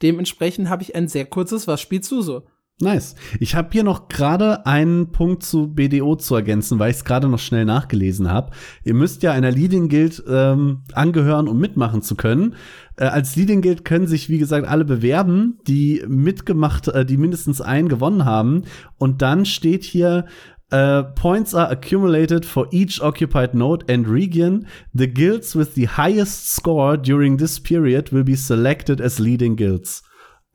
Dementsprechend 0.01 0.69
habe 0.69 0.81
ich 0.81 0.95
ein 0.95 1.07
sehr 1.07 1.25
kurzes 1.25 1.67
Was 1.67 1.79
spielst 1.79 2.09
du 2.09 2.23
so? 2.23 2.41
Nice. 2.81 3.15
Ich 3.39 3.55
habe 3.55 3.69
hier 3.71 3.83
noch 3.83 4.07
gerade 4.07 4.65
einen 4.65 5.11
Punkt 5.11 5.43
zu 5.43 5.67
BDO 5.67 6.15
zu 6.15 6.35
ergänzen, 6.35 6.79
weil 6.79 6.89
ich 6.89 6.97
es 6.97 7.05
gerade 7.05 7.29
noch 7.29 7.39
schnell 7.39 7.65
nachgelesen 7.65 8.29
habe. 8.31 8.51
Ihr 8.83 8.95
müsst 8.95 9.23
ja 9.23 9.31
einer 9.31 9.51
Leading 9.51 9.87
Guild 9.87 10.23
ähm, 10.27 10.83
angehören, 10.93 11.47
um 11.47 11.59
mitmachen 11.59 12.01
zu 12.01 12.15
können. 12.15 12.55
Äh, 12.97 13.05
als 13.05 13.35
Leading 13.35 13.61
Guild 13.61 13.85
können 13.85 14.07
sich, 14.07 14.29
wie 14.29 14.39
gesagt, 14.39 14.67
alle 14.67 14.83
bewerben, 14.83 15.59
die 15.67 16.03
mitgemacht, 16.07 16.87
äh, 16.87 17.05
die 17.05 17.17
mindestens 17.17 17.61
einen 17.61 17.87
gewonnen 17.87 18.25
haben. 18.25 18.63
Und 18.97 19.21
dann 19.21 19.45
steht 19.45 19.83
hier, 19.83 20.25
Uh, 20.73 21.03
points 21.15 21.53
are 21.53 21.69
accumulated 21.69 22.45
for 22.45 22.65
each 22.71 23.01
occupied 23.01 23.53
node 23.53 23.83
and 23.89 24.07
region. 24.07 24.65
The 24.93 25.07
guilds 25.07 25.53
with 25.53 25.75
the 25.75 25.85
highest 25.85 26.49
score 26.49 26.95
during 26.95 27.35
this 27.35 27.59
period 27.59 28.13
will 28.13 28.23
be 28.23 28.37
selected 28.37 29.01
as 29.01 29.19
leading 29.19 29.57
guilds. 29.57 30.01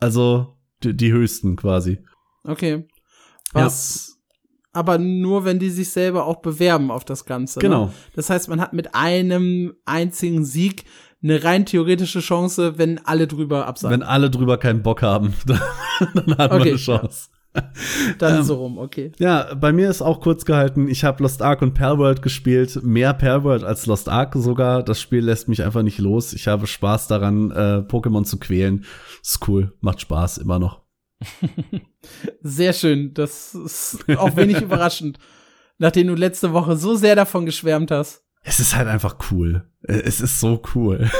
Also 0.00 0.56
die, 0.82 0.96
die 0.96 1.12
höchsten 1.12 1.56
quasi. 1.56 1.98
Okay. 2.46 2.86
Was 3.52 4.08
ja. 4.08 4.80
aber 4.80 4.98
nur, 4.98 5.44
wenn 5.44 5.58
die 5.58 5.70
sich 5.70 5.90
selber 5.90 6.26
auch 6.26 6.40
bewerben 6.42 6.90
auf 6.90 7.04
das 7.04 7.24
Ganze. 7.24 7.58
Ne? 7.58 7.62
Genau. 7.62 7.86
Ne? 7.86 7.92
Das 8.14 8.30
heißt, 8.30 8.48
man 8.48 8.60
hat 8.60 8.72
mit 8.72 8.94
einem 8.94 9.74
einzigen 9.84 10.44
Sieg 10.44 10.84
eine 11.22 11.42
rein 11.42 11.66
theoretische 11.66 12.20
Chance, 12.20 12.78
wenn 12.78 13.04
alle 13.04 13.26
drüber 13.26 13.66
absagen. 13.66 14.00
Wenn 14.00 14.06
alle 14.06 14.30
drüber 14.30 14.58
keinen 14.58 14.82
Bock 14.82 15.02
haben, 15.02 15.34
dann, 15.46 15.60
dann 16.14 16.38
hat 16.38 16.50
okay, 16.52 16.58
man 16.58 16.68
eine 16.68 16.76
Chance. 16.76 17.28
Dann 18.18 18.38
ähm, 18.38 18.42
so 18.42 18.56
rum, 18.56 18.78
okay. 18.78 19.12
Ja, 19.18 19.54
bei 19.54 19.72
mir 19.72 19.88
ist 19.88 20.02
auch 20.02 20.20
kurz 20.20 20.44
gehalten, 20.44 20.88
ich 20.88 21.04
habe 21.04 21.22
Lost 21.22 21.42
Ark 21.42 21.62
und 21.62 21.74
Palworld 21.74 22.22
gespielt, 22.22 22.80
mehr 22.82 23.14
Palworld 23.14 23.64
als 23.64 23.86
Lost 23.86 24.08
Ark 24.08 24.34
sogar. 24.36 24.82
Das 24.82 25.00
Spiel 25.00 25.24
lässt 25.24 25.48
mich 25.48 25.62
einfach 25.62 25.82
nicht 25.82 25.98
los. 25.98 26.32
Ich 26.32 26.48
habe 26.48 26.66
Spaß 26.66 27.08
daran, 27.08 27.50
äh, 27.50 27.82
Pokémon 27.88 28.24
zu 28.24 28.38
quälen. 28.38 28.84
Ist 29.22 29.46
cool, 29.48 29.72
macht 29.80 30.00
Spaß 30.00 30.38
immer 30.38 30.58
noch. 30.58 30.85
Sehr 32.42 32.72
schön, 32.72 33.14
das 33.14 33.54
ist 33.54 34.04
auch 34.16 34.36
wenig 34.36 34.60
überraschend, 34.62 35.18
nachdem 35.78 36.08
du 36.08 36.14
letzte 36.14 36.52
Woche 36.52 36.76
so 36.76 36.94
sehr 36.94 37.16
davon 37.16 37.46
geschwärmt 37.46 37.90
hast. 37.90 38.22
Es 38.42 38.60
ist 38.60 38.76
halt 38.76 38.86
einfach 38.86 39.16
cool. 39.30 39.68
Es 39.82 40.20
ist 40.20 40.38
so 40.38 40.62
cool. 40.74 41.10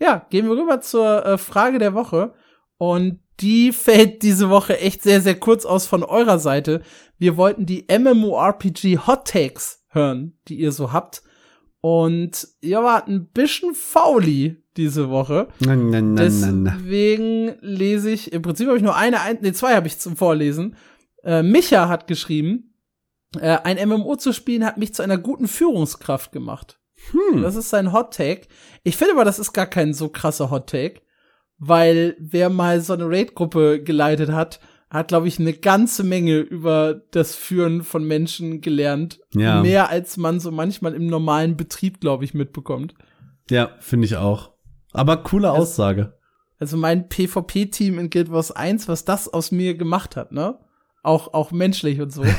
ja, 0.00 0.26
gehen 0.30 0.48
wir 0.48 0.56
rüber 0.56 0.80
zur 0.80 1.26
äh, 1.26 1.38
Frage 1.38 1.78
der 1.78 1.92
Woche. 1.92 2.32
Und 2.78 3.20
die 3.40 3.70
fällt 3.72 4.22
diese 4.22 4.48
Woche 4.48 4.78
echt 4.78 5.02
sehr, 5.02 5.20
sehr 5.20 5.38
kurz 5.38 5.66
aus 5.66 5.86
von 5.86 6.02
eurer 6.02 6.38
Seite. 6.38 6.82
Wir 7.18 7.36
wollten 7.36 7.66
die 7.66 7.86
MMORPG 7.90 8.98
Hot 9.06 9.28
Takes 9.28 9.84
hören, 9.88 10.38
die 10.48 10.56
ihr 10.56 10.72
so 10.72 10.92
habt. 10.92 11.22
Und 11.82 12.48
ihr 12.62 12.82
wart 12.82 13.08
ein 13.08 13.26
bisschen 13.28 13.74
fauli 13.74 14.63
diese 14.76 15.10
Woche. 15.10 15.48
Na, 15.60 15.76
na, 15.76 16.00
na, 16.00 16.22
Deswegen 16.22 17.54
lese 17.60 18.10
ich, 18.10 18.32
im 18.32 18.42
Prinzip 18.42 18.66
habe 18.66 18.76
ich 18.76 18.82
nur 18.82 18.96
eine, 18.96 19.20
ein, 19.20 19.38
nee, 19.40 19.52
zwei 19.52 19.74
habe 19.74 19.86
ich 19.86 19.98
zum 19.98 20.16
Vorlesen. 20.16 20.76
Äh, 21.22 21.42
Micha 21.42 21.88
hat 21.88 22.06
geschrieben, 22.06 22.74
äh, 23.40 23.58
ein 23.62 23.88
MMO 23.88 24.16
zu 24.16 24.32
spielen 24.32 24.64
hat 24.64 24.78
mich 24.78 24.94
zu 24.94 25.02
einer 25.02 25.18
guten 25.18 25.48
Führungskraft 25.48 26.32
gemacht. 26.32 26.80
Hm. 27.10 27.42
Das 27.42 27.56
ist 27.56 27.70
sein 27.70 27.92
Hot 27.92 28.14
Take. 28.14 28.48
Ich 28.82 28.96
finde 28.96 29.14
aber, 29.14 29.24
das 29.24 29.38
ist 29.38 29.52
gar 29.52 29.66
kein 29.66 29.94
so 29.94 30.08
krasser 30.08 30.50
Hot 30.50 30.68
Take, 30.68 31.02
weil 31.58 32.16
wer 32.18 32.50
mal 32.50 32.80
so 32.80 32.92
eine 32.92 33.08
Raid-Gruppe 33.08 33.82
geleitet 33.82 34.30
hat, 34.30 34.60
hat, 34.90 35.08
glaube 35.08 35.26
ich, 35.26 35.40
eine 35.40 35.52
ganze 35.52 36.04
Menge 36.04 36.38
über 36.38 37.02
das 37.10 37.34
Führen 37.34 37.82
von 37.82 38.04
Menschen 38.04 38.60
gelernt. 38.60 39.20
Ja. 39.34 39.60
Mehr 39.60 39.90
als 39.90 40.16
man 40.16 40.38
so 40.38 40.52
manchmal 40.52 40.94
im 40.94 41.06
normalen 41.06 41.56
Betrieb, 41.56 42.00
glaube 42.00 42.24
ich, 42.24 42.32
mitbekommt. 42.32 42.94
Ja, 43.50 43.70
finde 43.80 44.06
ich 44.06 44.16
auch. 44.16 44.53
Aber 44.94 45.18
coole 45.18 45.50
also, 45.50 45.62
Aussage. 45.62 46.18
Also 46.58 46.76
mein 46.76 47.08
PvP-Team 47.08 47.98
in 47.98 48.10
Guild 48.10 48.30
Wars 48.30 48.50
1, 48.50 48.88
was 48.88 49.04
das 49.04 49.32
aus 49.32 49.50
mir 49.50 49.76
gemacht 49.76 50.16
hat, 50.16 50.32
ne? 50.32 50.58
Auch, 51.02 51.34
auch 51.34 51.52
menschlich 51.52 52.00
und 52.00 52.10
so. 52.10 52.24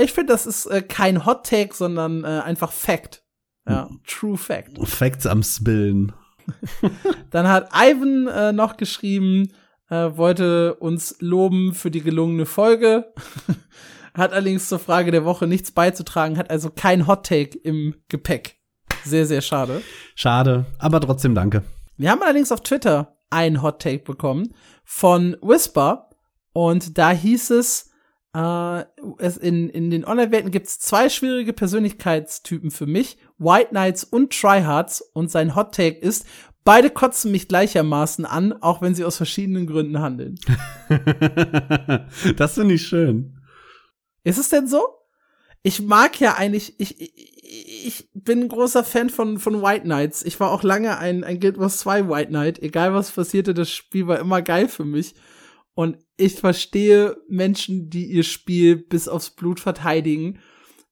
Ich 0.00 0.12
finde, 0.12 0.32
das 0.32 0.46
ist 0.46 0.66
äh, 0.66 0.82
kein 0.82 1.26
Hot 1.26 1.46
Take, 1.46 1.74
sondern 1.74 2.24
äh, 2.24 2.40
einfach 2.44 2.72
Fact. 2.72 3.24
Ja, 3.68 3.88
hm. 3.88 4.00
True 4.06 4.36
Fact. 4.36 4.78
Facts 4.86 5.26
am 5.26 5.42
Spillen. 5.42 6.12
Dann 7.30 7.48
hat 7.48 7.70
Ivan 7.74 8.28
äh, 8.28 8.52
noch 8.52 8.76
geschrieben, 8.76 9.52
äh, 9.90 10.10
wollte 10.16 10.74
uns 10.74 11.16
loben 11.20 11.74
für 11.74 11.90
die 11.90 12.00
gelungene 12.00 12.46
Folge. 12.46 13.12
hat 14.14 14.32
allerdings 14.32 14.68
zur 14.68 14.78
Frage 14.78 15.10
der 15.10 15.24
Woche 15.24 15.46
nichts 15.46 15.72
beizutragen, 15.72 16.38
hat 16.38 16.50
also 16.50 16.70
kein 16.70 17.06
Hot 17.06 17.26
Take 17.26 17.58
im 17.58 17.94
Gepäck. 18.08 18.57
Sehr, 19.08 19.26
sehr 19.26 19.40
schade. 19.40 19.82
Schade, 20.14 20.66
aber 20.78 21.00
trotzdem 21.00 21.34
danke. 21.34 21.62
Wir 21.96 22.10
haben 22.10 22.22
allerdings 22.22 22.52
auf 22.52 22.62
Twitter 22.62 23.16
ein 23.30 23.62
Hot 23.62 23.80
Take 23.80 24.04
bekommen 24.04 24.54
von 24.84 25.36
Whisper 25.42 26.10
und 26.52 26.98
da 26.98 27.10
hieß 27.10 27.50
es, 27.50 27.90
äh, 28.34 28.84
es 29.18 29.36
in, 29.36 29.68
in 29.68 29.90
den 29.90 30.04
Online-Welten 30.04 30.50
gibt 30.50 30.66
es 30.66 30.78
zwei 30.78 31.08
schwierige 31.08 31.52
Persönlichkeitstypen 31.52 32.70
für 32.70 32.86
mich, 32.86 33.18
White 33.38 33.70
Knights 33.70 34.04
und 34.04 34.32
Tryhards. 34.32 35.00
Und 35.00 35.30
sein 35.30 35.54
Hot 35.54 35.74
Take 35.74 35.98
ist, 35.98 36.26
beide 36.64 36.90
kotzen 36.90 37.32
mich 37.32 37.48
gleichermaßen 37.48 38.26
an, 38.26 38.52
auch 38.52 38.82
wenn 38.82 38.94
sie 38.94 39.04
aus 39.04 39.16
verschiedenen 39.16 39.66
Gründen 39.66 40.00
handeln. 40.00 40.38
das 42.36 42.54
finde 42.54 42.74
ich 42.74 42.86
schön. 42.86 43.40
Ist 44.24 44.38
es 44.38 44.48
denn 44.48 44.68
so? 44.68 44.82
Ich 45.62 45.80
mag 45.82 46.20
ja 46.20 46.34
eigentlich, 46.34 46.78
ich, 46.78 47.00
ich, 47.00 47.37
ich 47.50 48.08
bin 48.12 48.42
ein 48.42 48.48
großer 48.48 48.84
Fan 48.84 49.08
von, 49.08 49.38
von 49.38 49.62
White 49.62 49.84
Knights. 49.84 50.22
Ich 50.22 50.38
war 50.38 50.50
auch 50.50 50.62
lange 50.62 50.98
ein, 50.98 51.24
ein 51.24 51.40
Guild 51.40 51.58
Wars 51.58 51.78
2 51.78 52.08
White 52.08 52.28
Knight. 52.28 52.62
Egal 52.62 52.92
was 52.92 53.10
passierte, 53.10 53.54
das 53.54 53.70
Spiel 53.70 54.06
war 54.06 54.18
immer 54.18 54.42
geil 54.42 54.68
für 54.68 54.84
mich. 54.84 55.14
Und 55.74 55.96
ich 56.16 56.34
verstehe 56.34 57.16
Menschen, 57.28 57.88
die 57.88 58.06
ihr 58.06 58.24
Spiel 58.24 58.76
bis 58.76 59.08
aufs 59.08 59.30
Blut 59.30 59.60
verteidigen, 59.60 60.40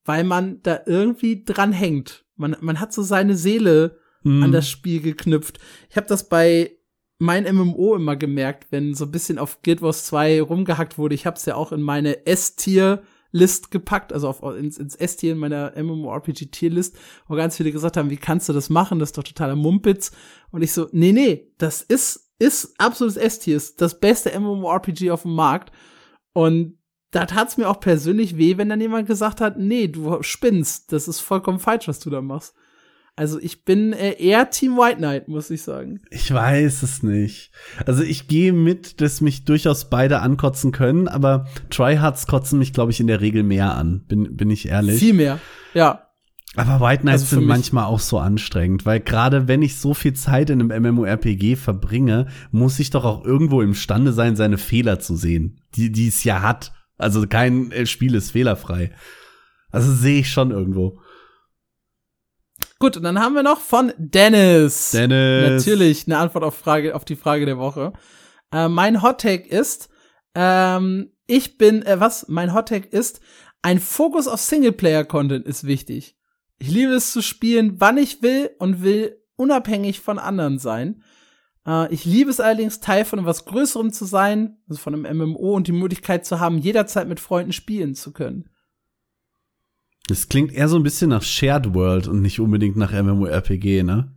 weil 0.04 0.24
man 0.24 0.62
da 0.62 0.80
irgendwie 0.86 1.44
dran 1.44 1.72
hängt. 1.72 2.24
Man, 2.36 2.56
man 2.60 2.80
hat 2.80 2.92
so 2.92 3.02
seine 3.02 3.36
Seele 3.36 3.98
mhm. 4.22 4.44
an 4.44 4.52
das 4.52 4.68
Spiel 4.68 5.02
geknüpft. 5.02 5.58
Ich 5.90 5.96
habe 5.96 6.06
das 6.06 6.28
bei 6.28 6.72
mein 7.18 7.44
MMO 7.52 7.96
immer 7.96 8.16
gemerkt, 8.16 8.66
wenn 8.70 8.94
so 8.94 9.06
ein 9.06 9.10
bisschen 9.10 9.38
auf 9.38 9.62
Guild 9.62 9.82
Wars 9.82 10.06
2 10.06 10.42
rumgehackt 10.42 10.96
wurde. 10.96 11.14
Ich 11.14 11.26
habe 11.26 11.36
es 11.36 11.44
ja 11.46 11.54
auch 11.54 11.72
in 11.72 11.82
meine 11.82 12.26
S-Tier 12.26 13.02
List 13.36 13.70
gepackt, 13.70 14.12
also 14.12 14.28
auf, 14.28 14.42
ins, 14.42 14.78
ins 14.78 14.96
S-Tier 14.96 15.32
in 15.32 15.38
meiner 15.38 15.72
MMORPG-Tierlist, 15.76 16.96
wo 17.28 17.34
ganz 17.34 17.56
viele 17.56 17.72
gesagt 17.72 17.96
haben, 17.96 18.10
wie 18.10 18.16
kannst 18.16 18.48
du 18.48 18.52
das 18.52 18.70
machen? 18.70 18.98
Das 18.98 19.10
ist 19.10 19.18
doch 19.18 19.24
totaler 19.24 19.56
Mumpitz. 19.56 20.12
Und 20.50 20.62
ich 20.62 20.72
so, 20.72 20.88
nee, 20.92 21.12
nee, 21.12 21.52
das 21.58 21.82
ist 21.82 22.26
ist 22.38 22.74
absolutes 22.78 23.16
S-Tier, 23.16 23.56
ist 23.56 23.80
das 23.80 23.98
beste 23.98 24.38
MMORPG 24.38 25.10
auf 25.10 25.22
dem 25.22 25.34
Markt. 25.34 25.72
Und 26.32 26.78
da 27.10 27.24
tat's 27.24 27.56
mir 27.56 27.68
auch 27.68 27.80
persönlich 27.80 28.36
weh, 28.36 28.58
wenn 28.58 28.68
dann 28.68 28.80
jemand 28.80 29.06
gesagt 29.06 29.40
hat, 29.40 29.58
nee, 29.58 29.88
du 29.88 30.22
spinnst, 30.22 30.92
das 30.92 31.08
ist 31.08 31.20
vollkommen 31.20 31.58
falsch, 31.58 31.88
was 31.88 31.98
du 31.98 32.10
da 32.10 32.20
machst. 32.20 32.54
Also 33.18 33.40
ich 33.40 33.64
bin 33.64 33.94
äh, 33.94 34.12
eher 34.12 34.50
Team 34.50 34.76
White 34.76 34.98
Knight, 34.98 35.26
muss 35.26 35.48
ich 35.48 35.62
sagen. 35.62 36.00
Ich 36.10 36.32
weiß 36.32 36.82
es 36.82 37.02
nicht. 37.02 37.50
Also 37.86 38.02
ich 38.02 38.28
gehe 38.28 38.52
mit, 38.52 39.00
dass 39.00 39.22
mich 39.22 39.46
durchaus 39.46 39.88
beide 39.88 40.20
ankotzen 40.20 40.70
können, 40.70 41.08
aber 41.08 41.46
Tryhards 41.70 42.26
kotzen 42.26 42.58
mich, 42.58 42.74
glaube 42.74 42.92
ich, 42.92 43.00
in 43.00 43.06
der 43.06 43.22
Regel 43.22 43.42
mehr 43.42 43.74
an, 43.74 44.04
bin, 44.06 44.36
bin 44.36 44.50
ich 44.50 44.68
ehrlich. 44.68 44.98
Viel 44.98 45.14
mehr, 45.14 45.40
ja. 45.72 46.02
Aber 46.56 46.80
White 46.80 47.02
Knights 47.02 47.22
also 47.22 47.36
sind 47.36 47.46
manchmal 47.46 47.84
auch 47.84 48.00
so 48.00 48.18
anstrengend, 48.18 48.84
weil 48.84 49.00
gerade 49.00 49.48
wenn 49.48 49.62
ich 49.62 49.78
so 49.78 49.94
viel 49.94 50.12
Zeit 50.12 50.50
in 50.50 50.60
einem 50.60 50.94
MMORPG 50.94 51.56
verbringe, 51.56 52.26
muss 52.50 52.78
ich 52.78 52.90
doch 52.90 53.04
auch 53.04 53.24
irgendwo 53.24 53.62
imstande 53.62 54.12
sein, 54.12 54.36
seine 54.36 54.58
Fehler 54.58 54.98
zu 55.00 55.16
sehen, 55.16 55.60
die, 55.74 55.90
die 55.90 56.08
es 56.08 56.22
ja 56.22 56.42
hat. 56.42 56.72
Also 56.98 57.26
kein 57.26 57.72
äh, 57.72 57.86
Spiel 57.86 58.14
ist 58.14 58.30
fehlerfrei. 58.30 58.92
Also 59.70 59.92
sehe 59.92 60.20
ich 60.20 60.30
schon 60.30 60.50
irgendwo. 60.50 61.00
Gut, 62.78 62.96
und 62.96 63.04
dann 63.04 63.18
haben 63.18 63.34
wir 63.34 63.42
noch 63.42 63.60
von 63.60 63.92
Dennis. 63.96 64.90
Dennis. 64.90 65.50
Natürlich 65.50 66.06
eine 66.06 66.18
Antwort 66.18 66.44
auf, 66.44 66.56
Frage, 66.56 66.94
auf 66.94 67.04
die 67.04 67.16
Frage 67.16 67.46
der 67.46 67.58
Woche. 67.58 67.94
Äh, 68.52 68.68
mein 68.68 69.02
Hottake 69.02 69.48
ist, 69.48 69.88
ähm, 70.34 71.10
ich 71.26 71.56
bin, 71.56 71.82
äh, 71.82 71.98
was? 71.98 72.28
Mein 72.28 72.52
Hottake 72.52 72.88
ist, 72.88 73.20
ein 73.62 73.80
Fokus 73.80 74.28
auf 74.28 74.40
Singleplayer-Content 74.40 75.46
ist 75.46 75.64
wichtig. 75.64 76.16
Ich 76.58 76.70
liebe 76.70 76.92
es 76.92 77.12
zu 77.12 77.22
spielen, 77.22 77.80
wann 77.80 77.96
ich 77.96 78.22
will 78.22 78.50
und 78.58 78.82
will 78.82 79.16
unabhängig 79.36 80.00
von 80.00 80.18
anderen 80.18 80.58
sein. 80.58 81.02
Äh, 81.66 81.92
ich 81.92 82.04
liebe 82.04 82.30
es 82.30 82.40
allerdings, 82.40 82.80
Teil 82.80 83.04
von 83.04 83.20
etwas 83.20 83.46
Größerem 83.46 83.92
zu 83.92 84.04
sein, 84.04 84.58
also 84.68 84.80
von 84.80 84.94
einem 84.94 85.18
MMO 85.18 85.54
und 85.54 85.66
die 85.66 85.72
Möglichkeit 85.72 86.26
zu 86.26 86.40
haben, 86.40 86.58
jederzeit 86.58 87.08
mit 87.08 87.20
Freunden 87.20 87.52
spielen 87.52 87.94
zu 87.94 88.12
können. 88.12 88.50
Das 90.08 90.28
klingt 90.28 90.52
eher 90.52 90.68
so 90.68 90.76
ein 90.76 90.82
bisschen 90.82 91.10
nach 91.10 91.22
Shared 91.22 91.74
World 91.74 92.06
und 92.06 92.22
nicht 92.22 92.40
unbedingt 92.40 92.76
nach 92.76 92.92
MMORPG, 92.92 93.82
ne? 93.82 94.12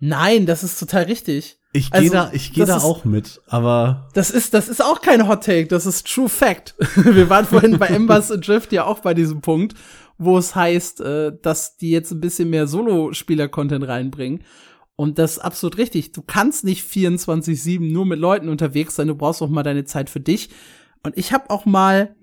Nein, 0.00 0.46
das 0.46 0.62
ist 0.62 0.78
total 0.78 1.04
richtig. 1.04 1.58
Ich 1.72 1.90
gehe 1.90 2.00
also, 2.00 2.12
da, 2.12 2.30
ich 2.32 2.52
gehe 2.52 2.64
da 2.64 2.78
ist, 2.78 2.84
auch 2.84 3.04
mit, 3.04 3.42
aber. 3.46 4.08
Das 4.14 4.30
ist, 4.30 4.54
das 4.54 4.68
ist 4.68 4.82
auch 4.82 5.02
kein 5.02 5.28
Hot 5.28 5.44
Take, 5.44 5.66
das 5.66 5.84
ist 5.84 6.06
True 6.06 6.28
Fact. 6.28 6.74
Wir 6.94 7.28
waren 7.28 7.44
vorhin 7.44 7.78
bei 7.78 7.88
Embers 7.88 8.28
Drift 8.28 8.72
ja 8.72 8.84
auch 8.84 9.00
bei 9.00 9.12
diesem 9.12 9.42
Punkt, 9.42 9.76
wo 10.16 10.38
es 10.38 10.54
heißt, 10.54 11.00
äh, 11.02 11.32
dass 11.42 11.76
die 11.76 11.90
jetzt 11.90 12.10
ein 12.10 12.20
bisschen 12.20 12.48
mehr 12.48 12.66
Solo-Spieler-Content 12.66 13.86
reinbringen. 13.86 14.44
Und 14.96 15.18
das 15.18 15.32
ist 15.32 15.38
absolut 15.38 15.78
richtig. 15.78 16.12
Du 16.12 16.22
kannst 16.22 16.64
nicht 16.64 16.88
24-7 16.88 17.92
nur 17.92 18.06
mit 18.06 18.18
Leuten 18.18 18.48
unterwegs 18.48 18.96
sein, 18.96 19.08
du 19.08 19.14
brauchst 19.14 19.42
auch 19.42 19.50
mal 19.50 19.62
deine 19.62 19.84
Zeit 19.84 20.08
für 20.10 20.20
dich. 20.20 20.50
Und 21.04 21.16
ich 21.18 21.32
habe 21.32 21.50
auch 21.50 21.66
mal 21.66 22.16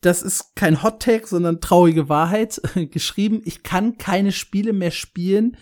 das 0.00 0.22
ist 0.22 0.54
kein 0.54 0.82
Hot 0.82 1.00
Take, 1.00 1.26
sondern 1.26 1.60
traurige 1.60 2.08
Wahrheit 2.08 2.60
geschrieben. 2.90 3.40
Ich 3.44 3.62
kann 3.62 3.98
keine 3.98 4.32
Spiele 4.32 4.72
mehr 4.72 4.90
spielen, 4.90 5.56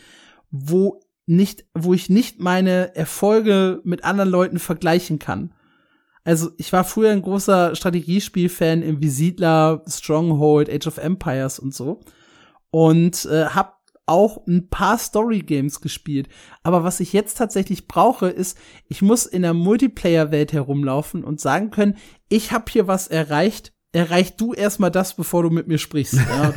wo 0.50 1.00
nicht, 1.26 1.64
wo 1.74 1.94
ich 1.94 2.08
nicht 2.08 2.40
meine 2.40 2.94
Erfolge 2.94 3.80
mit 3.84 4.04
anderen 4.04 4.30
Leuten 4.30 4.58
vergleichen 4.58 5.18
kann. 5.18 5.52
Also 6.24 6.50
ich 6.56 6.72
war 6.72 6.84
früher 6.84 7.12
ein 7.12 7.22
großer 7.22 7.76
Strategiespielfan 7.76 8.82
im 8.82 9.00
Visiedler, 9.00 9.82
Stronghold, 9.88 10.68
Age 10.68 10.86
of 10.88 10.98
Empires 10.98 11.58
und 11.58 11.74
so 11.74 12.00
und 12.70 13.24
äh, 13.26 13.46
hab 13.46 13.76
auch 14.06 14.46
ein 14.46 14.68
paar 14.68 14.98
Story 14.98 15.40
Games 15.40 15.80
gespielt. 15.80 16.28
Aber 16.62 16.84
was 16.84 17.00
ich 17.00 17.12
jetzt 17.12 17.38
tatsächlich 17.38 17.88
brauche, 17.88 18.28
ist, 18.28 18.56
ich 18.88 19.02
muss 19.02 19.26
in 19.26 19.42
der 19.42 19.54
Multiplayer-Welt 19.54 20.52
herumlaufen 20.52 21.24
und 21.24 21.40
sagen 21.40 21.70
können, 21.70 21.96
ich 22.28 22.52
habe 22.52 22.70
hier 22.70 22.86
was 22.86 23.08
erreicht, 23.08 23.72
erreich 23.92 24.36
du 24.36 24.52
erstmal 24.52 24.90
das, 24.90 25.14
bevor 25.14 25.42
du 25.42 25.50
mit 25.50 25.68
mir 25.68 25.78
sprichst. 25.78 26.14
Ja, 26.14 26.52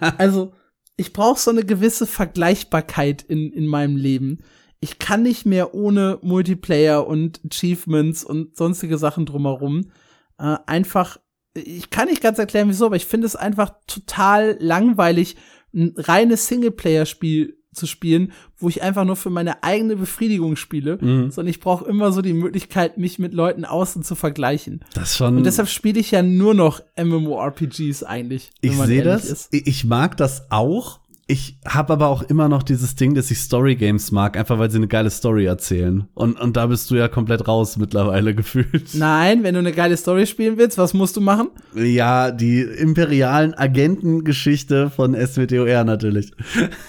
also, 0.18 0.52
ich 0.96 1.12
brauche 1.12 1.38
so 1.38 1.50
eine 1.50 1.64
gewisse 1.64 2.06
Vergleichbarkeit 2.06 3.22
in, 3.22 3.52
in 3.52 3.66
meinem 3.66 3.96
Leben. 3.96 4.38
Ich 4.80 4.98
kann 4.98 5.22
nicht 5.22 5.46
mehr 5.46 5.74
ohne 5.74 6.18
Multiplayer 6.22 7.06
und 7.06 7.40
Achievements 7.44 8.24
und 8.24 8.56
sonstige 8.56 8.98
Sachen 8.98 9.26
drumherum. 9.26 9.90
Äh, 10.38 10.56
einfach, 10.66 11.18
ich 11.54 11.90
kann 11.90 12.08
nicht 12.08 12.22
ganz 12.22 12.38
erklären, 12.38 12.68
wieso, 12.68 12.86
aber 12.86 12.96
ich 12.96 13.06
finde 13.06 13.26
es 13.26 13.36
einfach 13.36 13.74
total 13.86 14.56
langweilig, 14.60 15.36
ein 15.74 15.94
reines 15.96 16.46
Singleplayer-Spiel 16.48 17.57
zu 17.74 17.86
spielen, 17.86 18.32
wo 18.56 18.68
ich 18.68 18.82
einfach 18.82 19.04
nur 19.04 19.16
für 19.16 19.30
meine 19.30 19.62
eigene 19.62 19.96
Befriedigung 19.96 20.56
spiele, 20.56 20.98
mhm. 21.00 21.30
sondern 21.30 21.50
ich 21.50 21.60
brauche 21.60 21.84
immer 21.84 22.12
so 22.12 22.22
die 22.22 22.32
Möglichkeit, 22.32 22.98
mich 22.98 23.18
mit 23.18 23.34
Leuten 23.34 23.64
außen 23.64 24.02
zu 24.02 24.14
vergleichen. 24.14 24.80
Das 24.94 25.16
schon. 25.16 25.36
Und 25.36 25.44
deshalb 25.44 25.68
spiele 25.68 26.00
ich 26.00 26.10
ja 26.10 26.22
nur 26.22 26.54
noch 26.54 26.82
MMORPGs 26.96 28.02
eigentlich. 28.04 28.50
Ich 28.60 28.76
sehe 28.76 29.02
das. 29.02 29.24
Ist. 29.24 29.48
Ich 29.52 29.84
mag 29.84 30.16
das 30.16 30.50
auch. 30.50 31.00
Ich 31.30 31.58
habe 31.66 31.92
aber 31.92 32.08
auch 32.08 32.22
immer 32.22 32.48
noch 32.48 32.62
dieses 32.62 32.94
Ding, 32.94 33.14
dass 33.14 33.30
ich 33.30 33.38
Story 33.38 33.76
Games 33.76 34.12
mag, 34.12 34.34
einfach 34.38 34.58
weil 34.58 34.70
sie 34.70 34.78
eine 34.78 34.88
geile 34.88 35.10
Story 35.10 35.44
erzählen. 35.44 36.08
Und, 36.14 36.40
und 36.40 36.56
da 36.56 36.64
bist 36.64 36.90
du 36.90 36.94
ja 36.94 37.06
komplett 37.06 37.46
raus 37.46 37.76
mittlerweile 37.76 38.34
gefühlt. 38.34 38.94
Nein, 38.94 39.42
wenn 39.42 39.52
du 39.52 39.60
eine 39.60 39.72
geile 39.72 39.98
Story 39.98 40.26
spielen 40.26 40.56
willst, 40.56 40.78
was 40.78 40.94
musst 40.94 41.18
du 41.18 41.20
machen? 41.20 41.50
Ja, 41.74 42.30
die 42.30 42.62
imperialen 42.62 43.52
Agentengeschichte 43.52 44.88
von 44.88 45.14
SWTOR 45.14 45.84
natürlich. 45.84 46.32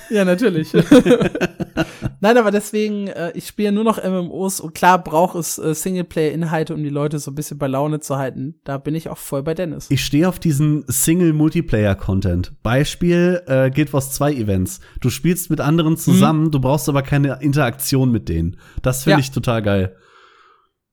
Ja, 0.09 0.23
natürlich. 0.23 0.71
Nein, 2.21 2.37
aber 2.37 2.51
deswegen, 2.51 3.07
äh, 3.07 3.31
ich 3.33 3.47
spiele 3.47 3.71
nur 3.71 3.83
noch 3.83 4.03
MMOs 4.03 4.59
und 4.59 4.73
klar 4.73 5.01
braucht 5.01 5.35
es 5.35 5.57
äh, 5.57 5.73
Singleplayer-Inhalte, 5.73 6.73
um 6.73 6.83
die 6.83 6.89
Leute 6.89 7.17
so 7.19 7.31
ein 7.31 7.35
bisschen 7.35 7.57
bei 7.57 7.67
Laune 7.67 8.01
zu 8.01 8.17
halten. 8.17 8.59
Da 8.65 8.77
bin 8.77 8.93
ich 8.93 9.09
auch 9.09 9.17
voll 9.17 9.41
bei 9.41 9.53
Dennis. 9.53 9.87
Ich 9.89 10.03
stehe 10.03 10.27
auf 10.27 10.39
diesen 10.39 10.83
Single-Multiplayer-Content. 10.87 12.61
Beispiel 12.61 13.41
äh, 13.47 13.71
Guild 13.71 13.93
Wars 13.93 14.11
2 14.13 14.33
Events. 14.33 14.81
Du 14.99 15.09
spielst 15.09 15.49
mit 15.49 15.61
anderen 15.61 15.95
zusammen, 15.95 16.45
mhm. 16.45 16.51
du 16.51 16.59
brauchst 16.59 16.89
aber 16.89 17.03
keine 17.03 17.39
Interaktion 17.41 18.11
mit 18.11 18.27
denen. 18.27 18.57
Das 18.81 19.03
finde 19.03 19.19
ja. 19.19 19.19
ich 19.19 19.31
total 19.31 19.61
geil. 19.61 19.95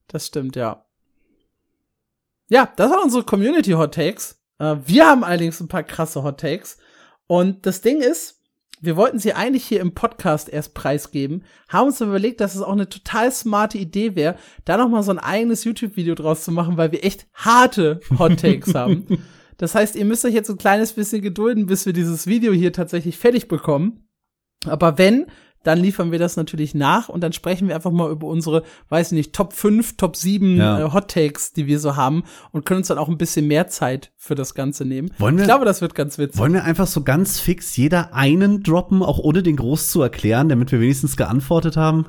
Das 0.07 0.27
stimmt, 0.27 0.55
ja. 0.55 0.85
Ja, 2.49 2.71
das 2.75 2.89
waren 2.89 3.03
unsere 3.03 3.23
Community 3.23 3.71
Hot 3.71 3.93
Takes. 3.93 4.39
Äh, 4.59 4.77
wir 4.85 5.05
haben 5.05 5.23
allerdings 5.23 5.59
ein 5.59 5.67
paar 5.67 5.83
krasse 5.83 6.23
Hot 6.23 6.39
Takes. 6.39 6.77
Und 7.27 7.65
das 7.65 7.81
Ding 7.81 7.99
ist, 7.99 8.36
wir 8.81 8.95
wollten 8.95 9.19
sie 9.19 9.33
eigentlich 9.33 9.65
hier 9.65 9.79
im 9.81 9.93
Podcast 9.93 10.49
erst 10.49 10.73
preisgeben, 10.73 11.43
haben 11.69 11.87
uns 11.87 12.01
überlegt, 12.01 12.41
dass 12.41 12.55
es 12.55 12.61
auch 12.61 12.73
eine 12.73 12.89
total 12.89 13.31
smarte 13.31 13.77
Idee 13.77 14.15
wäre, 14.15 14.35
da 14.65 14.77
noch 14.77 14.89
mal 14.89 15.03
so 15.03 15.11
ein 15.11 15.19
eigenes 15.19 15.63
YouTube-Video 15.63 16.15
draus 16.15 16.43
zu 16.43 16.51
machen, 16.51 16.77
weil 16.77 16.91
wir 16.91 17.03
echt 17.03 17.27
harte 17.33 17.99
Hot 18.17 18.39
Takes 18.39 18.73
haben. 18.73 19.05
Das 19.59 19.73
heißt, 19.73 19.95
ihr 19.95 20.05
müsst 20.05 20.23
euch 20.23 20.35
jetzt 20.35 20.51
ein 20.51 20.59
kleines 20.59 20.93
bisschen 20.93 21.23
gedulden, 21.23 21.65
bis 21.65 21.87
wir 21.87 21.93
dieses 21.93 22.27
Video 22.27 22.53
hier 22.53 22.71
tatsächlich 22.71 23.17
fertig 23.17 23.47
bekommen. 23.47 24.07
Aber 24.67 24.99
wenn, 24.99 25.25
dann 25.63 25.79
liefern 25.79 26.11
wir 26.11 26.19
das 26.19 26.37
natürlich 26.37 26.73
nach 26.73 27.09
und 27.09 27.21
dann 27.21 27.33
sprechen 27.33 27.67
wir 27.67 27.75
einfach 27.75 27.91
mal 27.91 28.11
über 28.11 28.27
unsere, 28.27 28.63
weiß 28.89 29.11
ich 29.11 29.15
nicht, 29.15 29.33
Top 29.33 29.53
5, 29.53 29.97
Top 29.97 30.15
7 30.15 30.57
ja. 30.57 30.79
äh, 30.79 30.91
Hot 30.93 31.09
Takes, 31.09 31.53
die 31.53 31.67
wir 31.67 31.79
so 31.79 31.95
haben 31.95 32.23
und 32.51 32.65
können 32.65 32.79
uns 32.79 32.87
dann 32.87 32.97
auch 32.97 33.09
ein 33.09 33.17
bisschen 33.17 33.47
mehr 33.47 33.67
Zeit 33.67 34.11
für 34.15 34.35
das 34.35 34.53
Ganze 34.53 34.85
nehmen. 34.85 35.11
Wollen 35.17 35.35
wir, 35.35 35.43
ich 35.43 35.47
glaube, 35.47 35.65
das 35.65 35.81
wird 35.81 35.95
ganz 35.95 36.17
witzig. 36.17 36.39
Wollen 36.39 36.53
wir 36.53 36.63
einfach 36.63 36.87
so 36.87 37.03
ganz 37.03 37.39
fix 37.39 37.75
jeder 37.75 38.13
einen 38.13 38.63
droppen, 38.63 39.03
auch 39.03 39.19
ohne 39.19 39.43
den 39.43 39.55
groß 39.55 39.91
zu 39.91 40.01
erklären, 40.01 40.49
damit 40.49 40.71
wir 40.71 40.79
wenigstens 40.79 41.17
geantwortet 41.17 41.77
haben? 41.77 42.05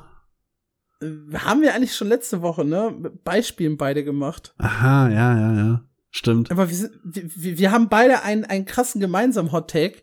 Äh, 1.03 1.07
haben 1.35 1.63
wir 1.63 1.75
eigentlich 1.75 1.95
schon 1.95 2.09
letzte 2.09 2.43
Woche, 2.43 2.65
ne? 2.65 2.95
Beispielen 3.25 3.77
beide 3.77 4.05
gemacht. 4.05 4.55
Aha, 4.59 5.09
ja, 5.09 5.39
ja, 5.39 5.55
ja. 5.55 5.85
Stimmt. 6.11 6.51
Aber 6.51 6.69
wir, 6.71 6.77
sind, 6.77 6.93
wir, 7.05 7.59
wir 7.59 7.71
haben 7.71 7.89
beide 7.89 8.23
einen, 8.23 8.45
einen 8.45 8.65
krassen 8.65 9.01
gemeinsamen 9.01 9.53
Hot 9.53 9.71
Take, 9.71 10.03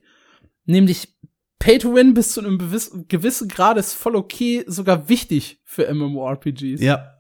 nämlich 0.65 1.14
Pay 1.59 1.79
to 1.79 1.95
Win 1.95 2.13
bis 2.13 2.33
zu 2.33 2.41
einem 2.41 2.57
gewissen 2.57 3.47
Grad 3.47 3.77
ist 3.77 3.93
voll 3.93 4.15
okay, 4.15 4.63
sogar 4.67 5.09
wichtig 5.09 5.61
für 5.63 5.91
MMORPGs. 5.93 6.81
Ja. 6.81 7.11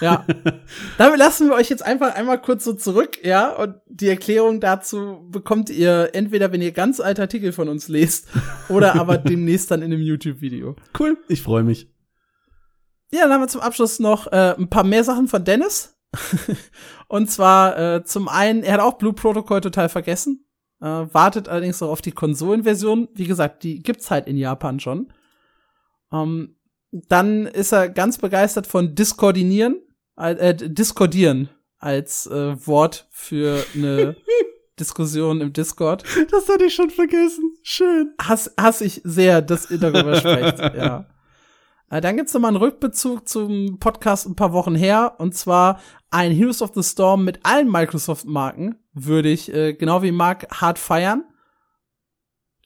Ja. 0.00 0.26
Damit 0.98 1.18
lassen 1.18 1.48
wir 1.48 1.54
euch 1.54 1.70
jetzt 1.70 1.84
einfach 1.84 2.14
einmal 2.14 2.40
kurz 2.40 2.64
so 2.64 2.72
zurück, 2.72 3.24
ja, 3.24 3.50
und 3.50 3.76
die 3.86 4.08
Erklärung 4.08 4.60
dazu 4.60 5.26
bekommt 5.30 5.70
ihr 5.70 6.10
entweder, 6.14 6.52
wenn 6.52 6.62
ihr 6.62 6.72
ganz 6.72 7.00
alte 7.00 7.22
Artikel 7.22 7.52
von 7.52 7.68
uns 7.68 7.88
lest, 7.88 8.28
oder 8.68 8.96
aber 8.96 9.18
demnächst 9.18 9.70
dann 9.70 9.82
in 9.82 9.92
einem 9.92 10.02
YouTube-Video. 10.02 10.76
Cool, 10.98 11.18
ich 11.28 11.42
freue 11.42 11.62
mich. 11.62 11.88
Ja, 13.12 13.22
dann 13.22 13.32
haben 13.32 13.42
wir 13.42 13.48
zum 13.48 13.60
Abschluss 13.60 14.00
noch 14.00 14.26
äh, 14.32 14.54
ein 14.56 14.70
paar 14.70 14.84
mehr 14.84 15.04
Sachen 15.04 15.28
von 15.28 15.44
Dennis. 15.44 15.98
und 17.08 17.30
zwar 17.30 17.78
äh, 17.78 18.04
zum 18.04 18.28
einen, 18.28 18.62
er 18.62 18.74
hat 18.74 18.80
auch 18.80 18.98
Blue 18.98 19.12
Protocol 19.12 19.60
total 19.60 19.88
vergessen. 19.88 20.41
Äh, 20.82 21.14
wartet 21.14 21.48
allerdings 21.48 21.80
noch 21.80 21.90
auf 21.90 22.02
die 22.02 22.10
Konsolenversion. 22.10 23.08
Wie 23.14 23.26
gesagt, 23.26 23.62
die 23.62 23.84
gibt's 23.84 24.10
halt 24.10 24.26
in 24.26 24.36
Japan 24.36 24.80
schon. 24.80 25.12
Ähm, 26.12 26.56
dann 26.90 27.46
ist 27.46 27.72
er 27.72 27.88
ganz 27.88 28.18
begeistert 28.18 28.66
von 28.66 28.96
Discordinieren, 28.96 29.80
äh, 30.16 30.52
Discordieren 30.54 31.50
als 31.78 32.26
äh, 32.26 32.66
Wort 32.66 33.06
für 33.10 33.64
eine 33.76 34.16
Diskussion 34.80 35.40
im 35.40 35.52
Discord. 35.52 36.02
Das 36.32 36.48
hatte 36.48 36.64
ich 36.64 36.74
schon 36.74 36.90
vergessen. 36.90 37.54
Schön. 37.62 38.12
Hass, 38.20 38.52
hasse 38.58 38.84
ich 38.84 39.00
sehr, 39.04 39.40
dass 39.40 39.70
ihr 39.70 39.78
darüber 39.78 40.16
sprecht, 40.16 40.58
ja. 40.76 41.06
Äh, 41.90 42.00
dann 42.00 42.16
gibt's 42.16 42.34
noch 42.34 42.40
mal 42.40 42.48
einen 42.48 42.56
Rückbezug 42.56 43.28
zum 43.28 43.78
Podcast 43.78 44.26
ein 44.26 44.34
paar 44.34 44.52
Wochen 44.52 44.74
her. 44.74 45.14
Und 45.18 45.36
zwar 45.36 45.80
ein 46.10 46.32
Heroes 46.32 46.60
of 46.60 46.72
the 46.74 46.82
Storm 46.82 47.24
mit 47.24 47.38
allen 47.44 47.70
Microsoft-Marken 47.70 48.81
würde 48.92 49.30
ich, 49.30 49.52
äh, 49.52 49.74
genau 49.74 50.02
wie 50.02 50.12
Mark, 50.12 50.46
hart 50.60 50.78
feiern. 50.78 51.24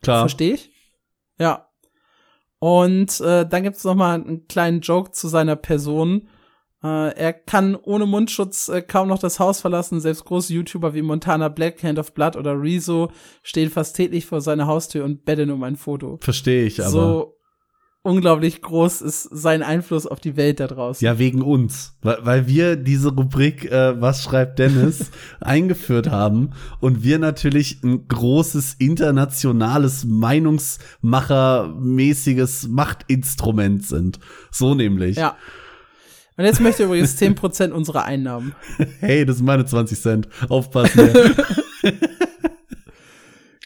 Klar. 0.02 0.20
Verstehe 0.20 0.54
ich. 0.54 0.70
Ja. 1.38 1.68
Und 2.58 3.20
äh, 3.20 3.46
dann 3.46 3.62
gibt's 3.62 3.84
noch 3.84 3.94
mal 3.94 4.14
einen 4.14 4.46
kleinen 4.48 4.80
Joke 4.80 5.12
zu 5.12 5.28
seiner 5.28 5.56
Person. 5.56 6.28
Äh, 6.82 7.14
er 7.16 7.32
kann 7.32 7.76
ohne 7.76 8.06
Mundschutz 8.06 8.68
äh, 8.68 8.82
kaum 8.82 9.08
noch 9.08 9.18
das 9.18 9.38
Haus 9.38 9.60
verlassen. 9.60 10.00
Selbst 10.00 10.24
große 10.24 10.52
YouTuber 10.52 10.94
wie 10.94 11.02
Montana 11.02 11.48
Black, 11.48 11.82
Hand 11.82 11.98
of 11.98 12.12
Blood 12.14 12.36
oder 12.36 12.60
Rezo 12.60 13.10
stehen 13.42 13.70
fast 13.70 13.96
täglich 13.96 14.26
vor 14.26 14.40
seiner 14.40 14.66
Haustür 14.66 15.04
und 15.04 15.24
betteln 15.24 15.50
um 15.50 15.62
ein 15.62 15.76
Foto. 15.76 16.18
Verstehe 16.20 16.64
ich, 16.64 16.80
aber. 16.80 16.90
So 16.90 17.35
unglaublich 18.06 18.62
groß 18.62 19.02
ist 19.02 19.24
sein 19.24 19.62
Einfluss 19.62 20.06
auf 20.06 20.20
die 20.20 20.36
Welt 20.36 20.60
da 20.60 20.68
draußen. 20.68 21.04
Ja, 21.04 21.18
wegen 21.18 21.42
uns. 21.42 21.98
Weil, 22.02 22.18
weil 22.22 22.46
wir 22.46 22.76
diese 22.76 23.12
Rubrik 23.12 23.68
äh, 23.70 24.00
Was 24.00 24.22
schreibt 24.22 24.58
Dennis 24.58 25.10
eingeführt 25.40 26.10
haben 26.10 26.52
und 26.80 27.02
wir 27.02 27.18
natürlich 27.18 27.82
ein 27.82 28.08
großes 28.08 28.76
internationales 28.78 30.04
Meinungsmachermäßiges 30.04 32.68
Machtinstrument 32.68 33.84
sind. 33.84 34.20
So 34.50 34.74
nämlich. 34.74 35.16
Ja. 35.16 35.36
Und 36.36 36.44
jetzt 36.44 36.60
möchte 36.60 36.82
ich 36.82 36.86
übrigens 36.86 37.18
10% 37.20 37.70
unserer 37.70 38.04
Einnahmen. 38.04 38.54
Hey, 39.00 39.26
das 39.26 39.38
sind 39.38 39.46
meine 39.46 39.64
20 39.64 40.00
Cent. 40.00 40.28
Aufpassen. 40.48 41.10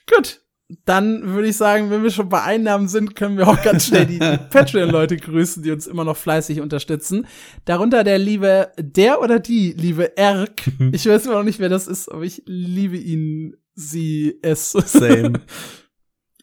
Gut. 0.07 0.41
Dann 0.85 1.35
würde 1.35 1.49
ich 1.49 1.57
sagen, 1.57 1.91
wenn 1.91 2.03
wir 2.03 2.11
schon 2.11 2.29
bei 2.29 2.43
Einnahmen 2.43 2.89
sind, 2.89 3.17
können 3.17 3.37
wir 3.37 3.49
auch 3.49 3.63
ganz 3.63 3.87
schnell 3.87 4.07
die 4.07 4.19
Patreon-Leute 4.51 5.17
grüßen, 5.17 5.63
die 5.63 5.71
uns 5.71 5.87
immer 5.87 6.05
noch 6.05 6.17
fleißig 6.17 6.61
unterstützen. 6.61 7.27
Darunter 7.65 8.05
der 8.05 8.19
liebe, 8.19 8.71
der 8.79 9.21
oder 9.21 9.39
die 9.39 9.73
liebe 9.73 10.17
Erk. 10.17 10.63
Ich 10.93 11.07
weiß 11.07 11.27
immer 11.27 11.37
noch 11.37 11.45
nicht, 11.45 11.59
wer 11.59 11.69
das 11.69 11.87
ist, 11.87 12.09
aber 12.09 12.23
ich 12.23 12.43
liebe 12.47 12.97
ihn, 12.97 13.57
sie, 13.75 14.39
es. 14.43 14.73
Same. 14.73 15.41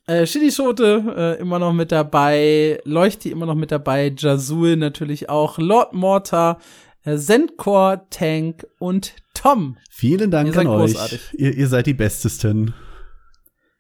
Äh, 0.10 0.26
Schote 0.26 1.36
äh, 1.38 1.41
immer 1.41 1.60
noch 1.60 1.74
mit 1.74 1.91
dabei, 1.91 2.80
Leuchti 2.86 3.30
immer 3.30 3.45
noch 3.45 3.56
mit 3.56 3.74
dabei, 3.74 4.14
Jazul 4.18 4.78
natürlich 4.78 5.28
auch, 5.28 5.58
Lord 5.58 5.91
Mortar, 5.91 6.60
äh, 7.04 7.18
Zendcore, 7.18 8.04
Tank 8.10 8.66
und 8.80 9.16
Tom. 9.34 9.76
Vielen 9.91 10.32
Dank 10.32 10.56
Ihr 10.56 10.62
an 10.62 10.68
euch. 10.68 10.95
Ihr, 11.34 11.58
ihr 11.58 11.68
seid 11.68 11.88
die 11.88 11.94
Bestesten. 11.94 12.74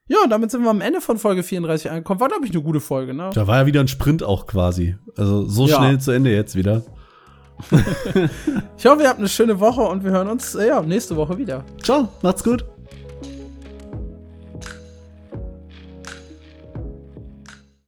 Ja, 0.09 0.17
und 0.23 0.29
damit 0.29 0.51
sind 0.51 0.63
wir 0.63 0.69
am 0.69 0.79
Ende 0.81 1.01
von 1.01 1.17
Folge 1.17 1.43
34 1.43 1.91
angekommen. 1.91 2.19
War, 2.19 2.29
glaube 2.29 2.45
ich, 2.45 2.51
eine 2.53 2.61
gute 2.63 2.79
Folge, 2.79 3.13
ne? 3.13 3.29
Da 3.33 3.45
war 3.47 3.57
ja 3.59 3.65
wieder 3.65 3.81
ein 3.81 3.87
Sprint 3.89 4.23
auch 4.23 4.45
quasi. 4.47 4.95
Also 5.17 5.45
so 5.45 5.67
Ja. 5.67 5.77
schnell 5.77 5.99
zu 5.99 6.11
Ende 6.11 6.31
jetzt 6.31 6.55
wieder. 6.55 6.83
Ich 8.77 8.85
hoffe, 8.85 9.01
ihr 9.01 9.09
habt 9.09 9.17
eine 9.19 9.27
schöne 9.27 9.59
Woche 9.59 9.81
und 9.81 10.03
wir 10.03 10.11
hören 10.11 10.27
uns 10.29 10.53
äh, 10.55 10.67
ja, 10.67 10.81
nächste 10.81 11.15
Woche 11.15 11.37
wieder. 11.37 11.63
Ciao, 11.81 12.07
macht's 12.21 12.43
gut. 12.43 12.63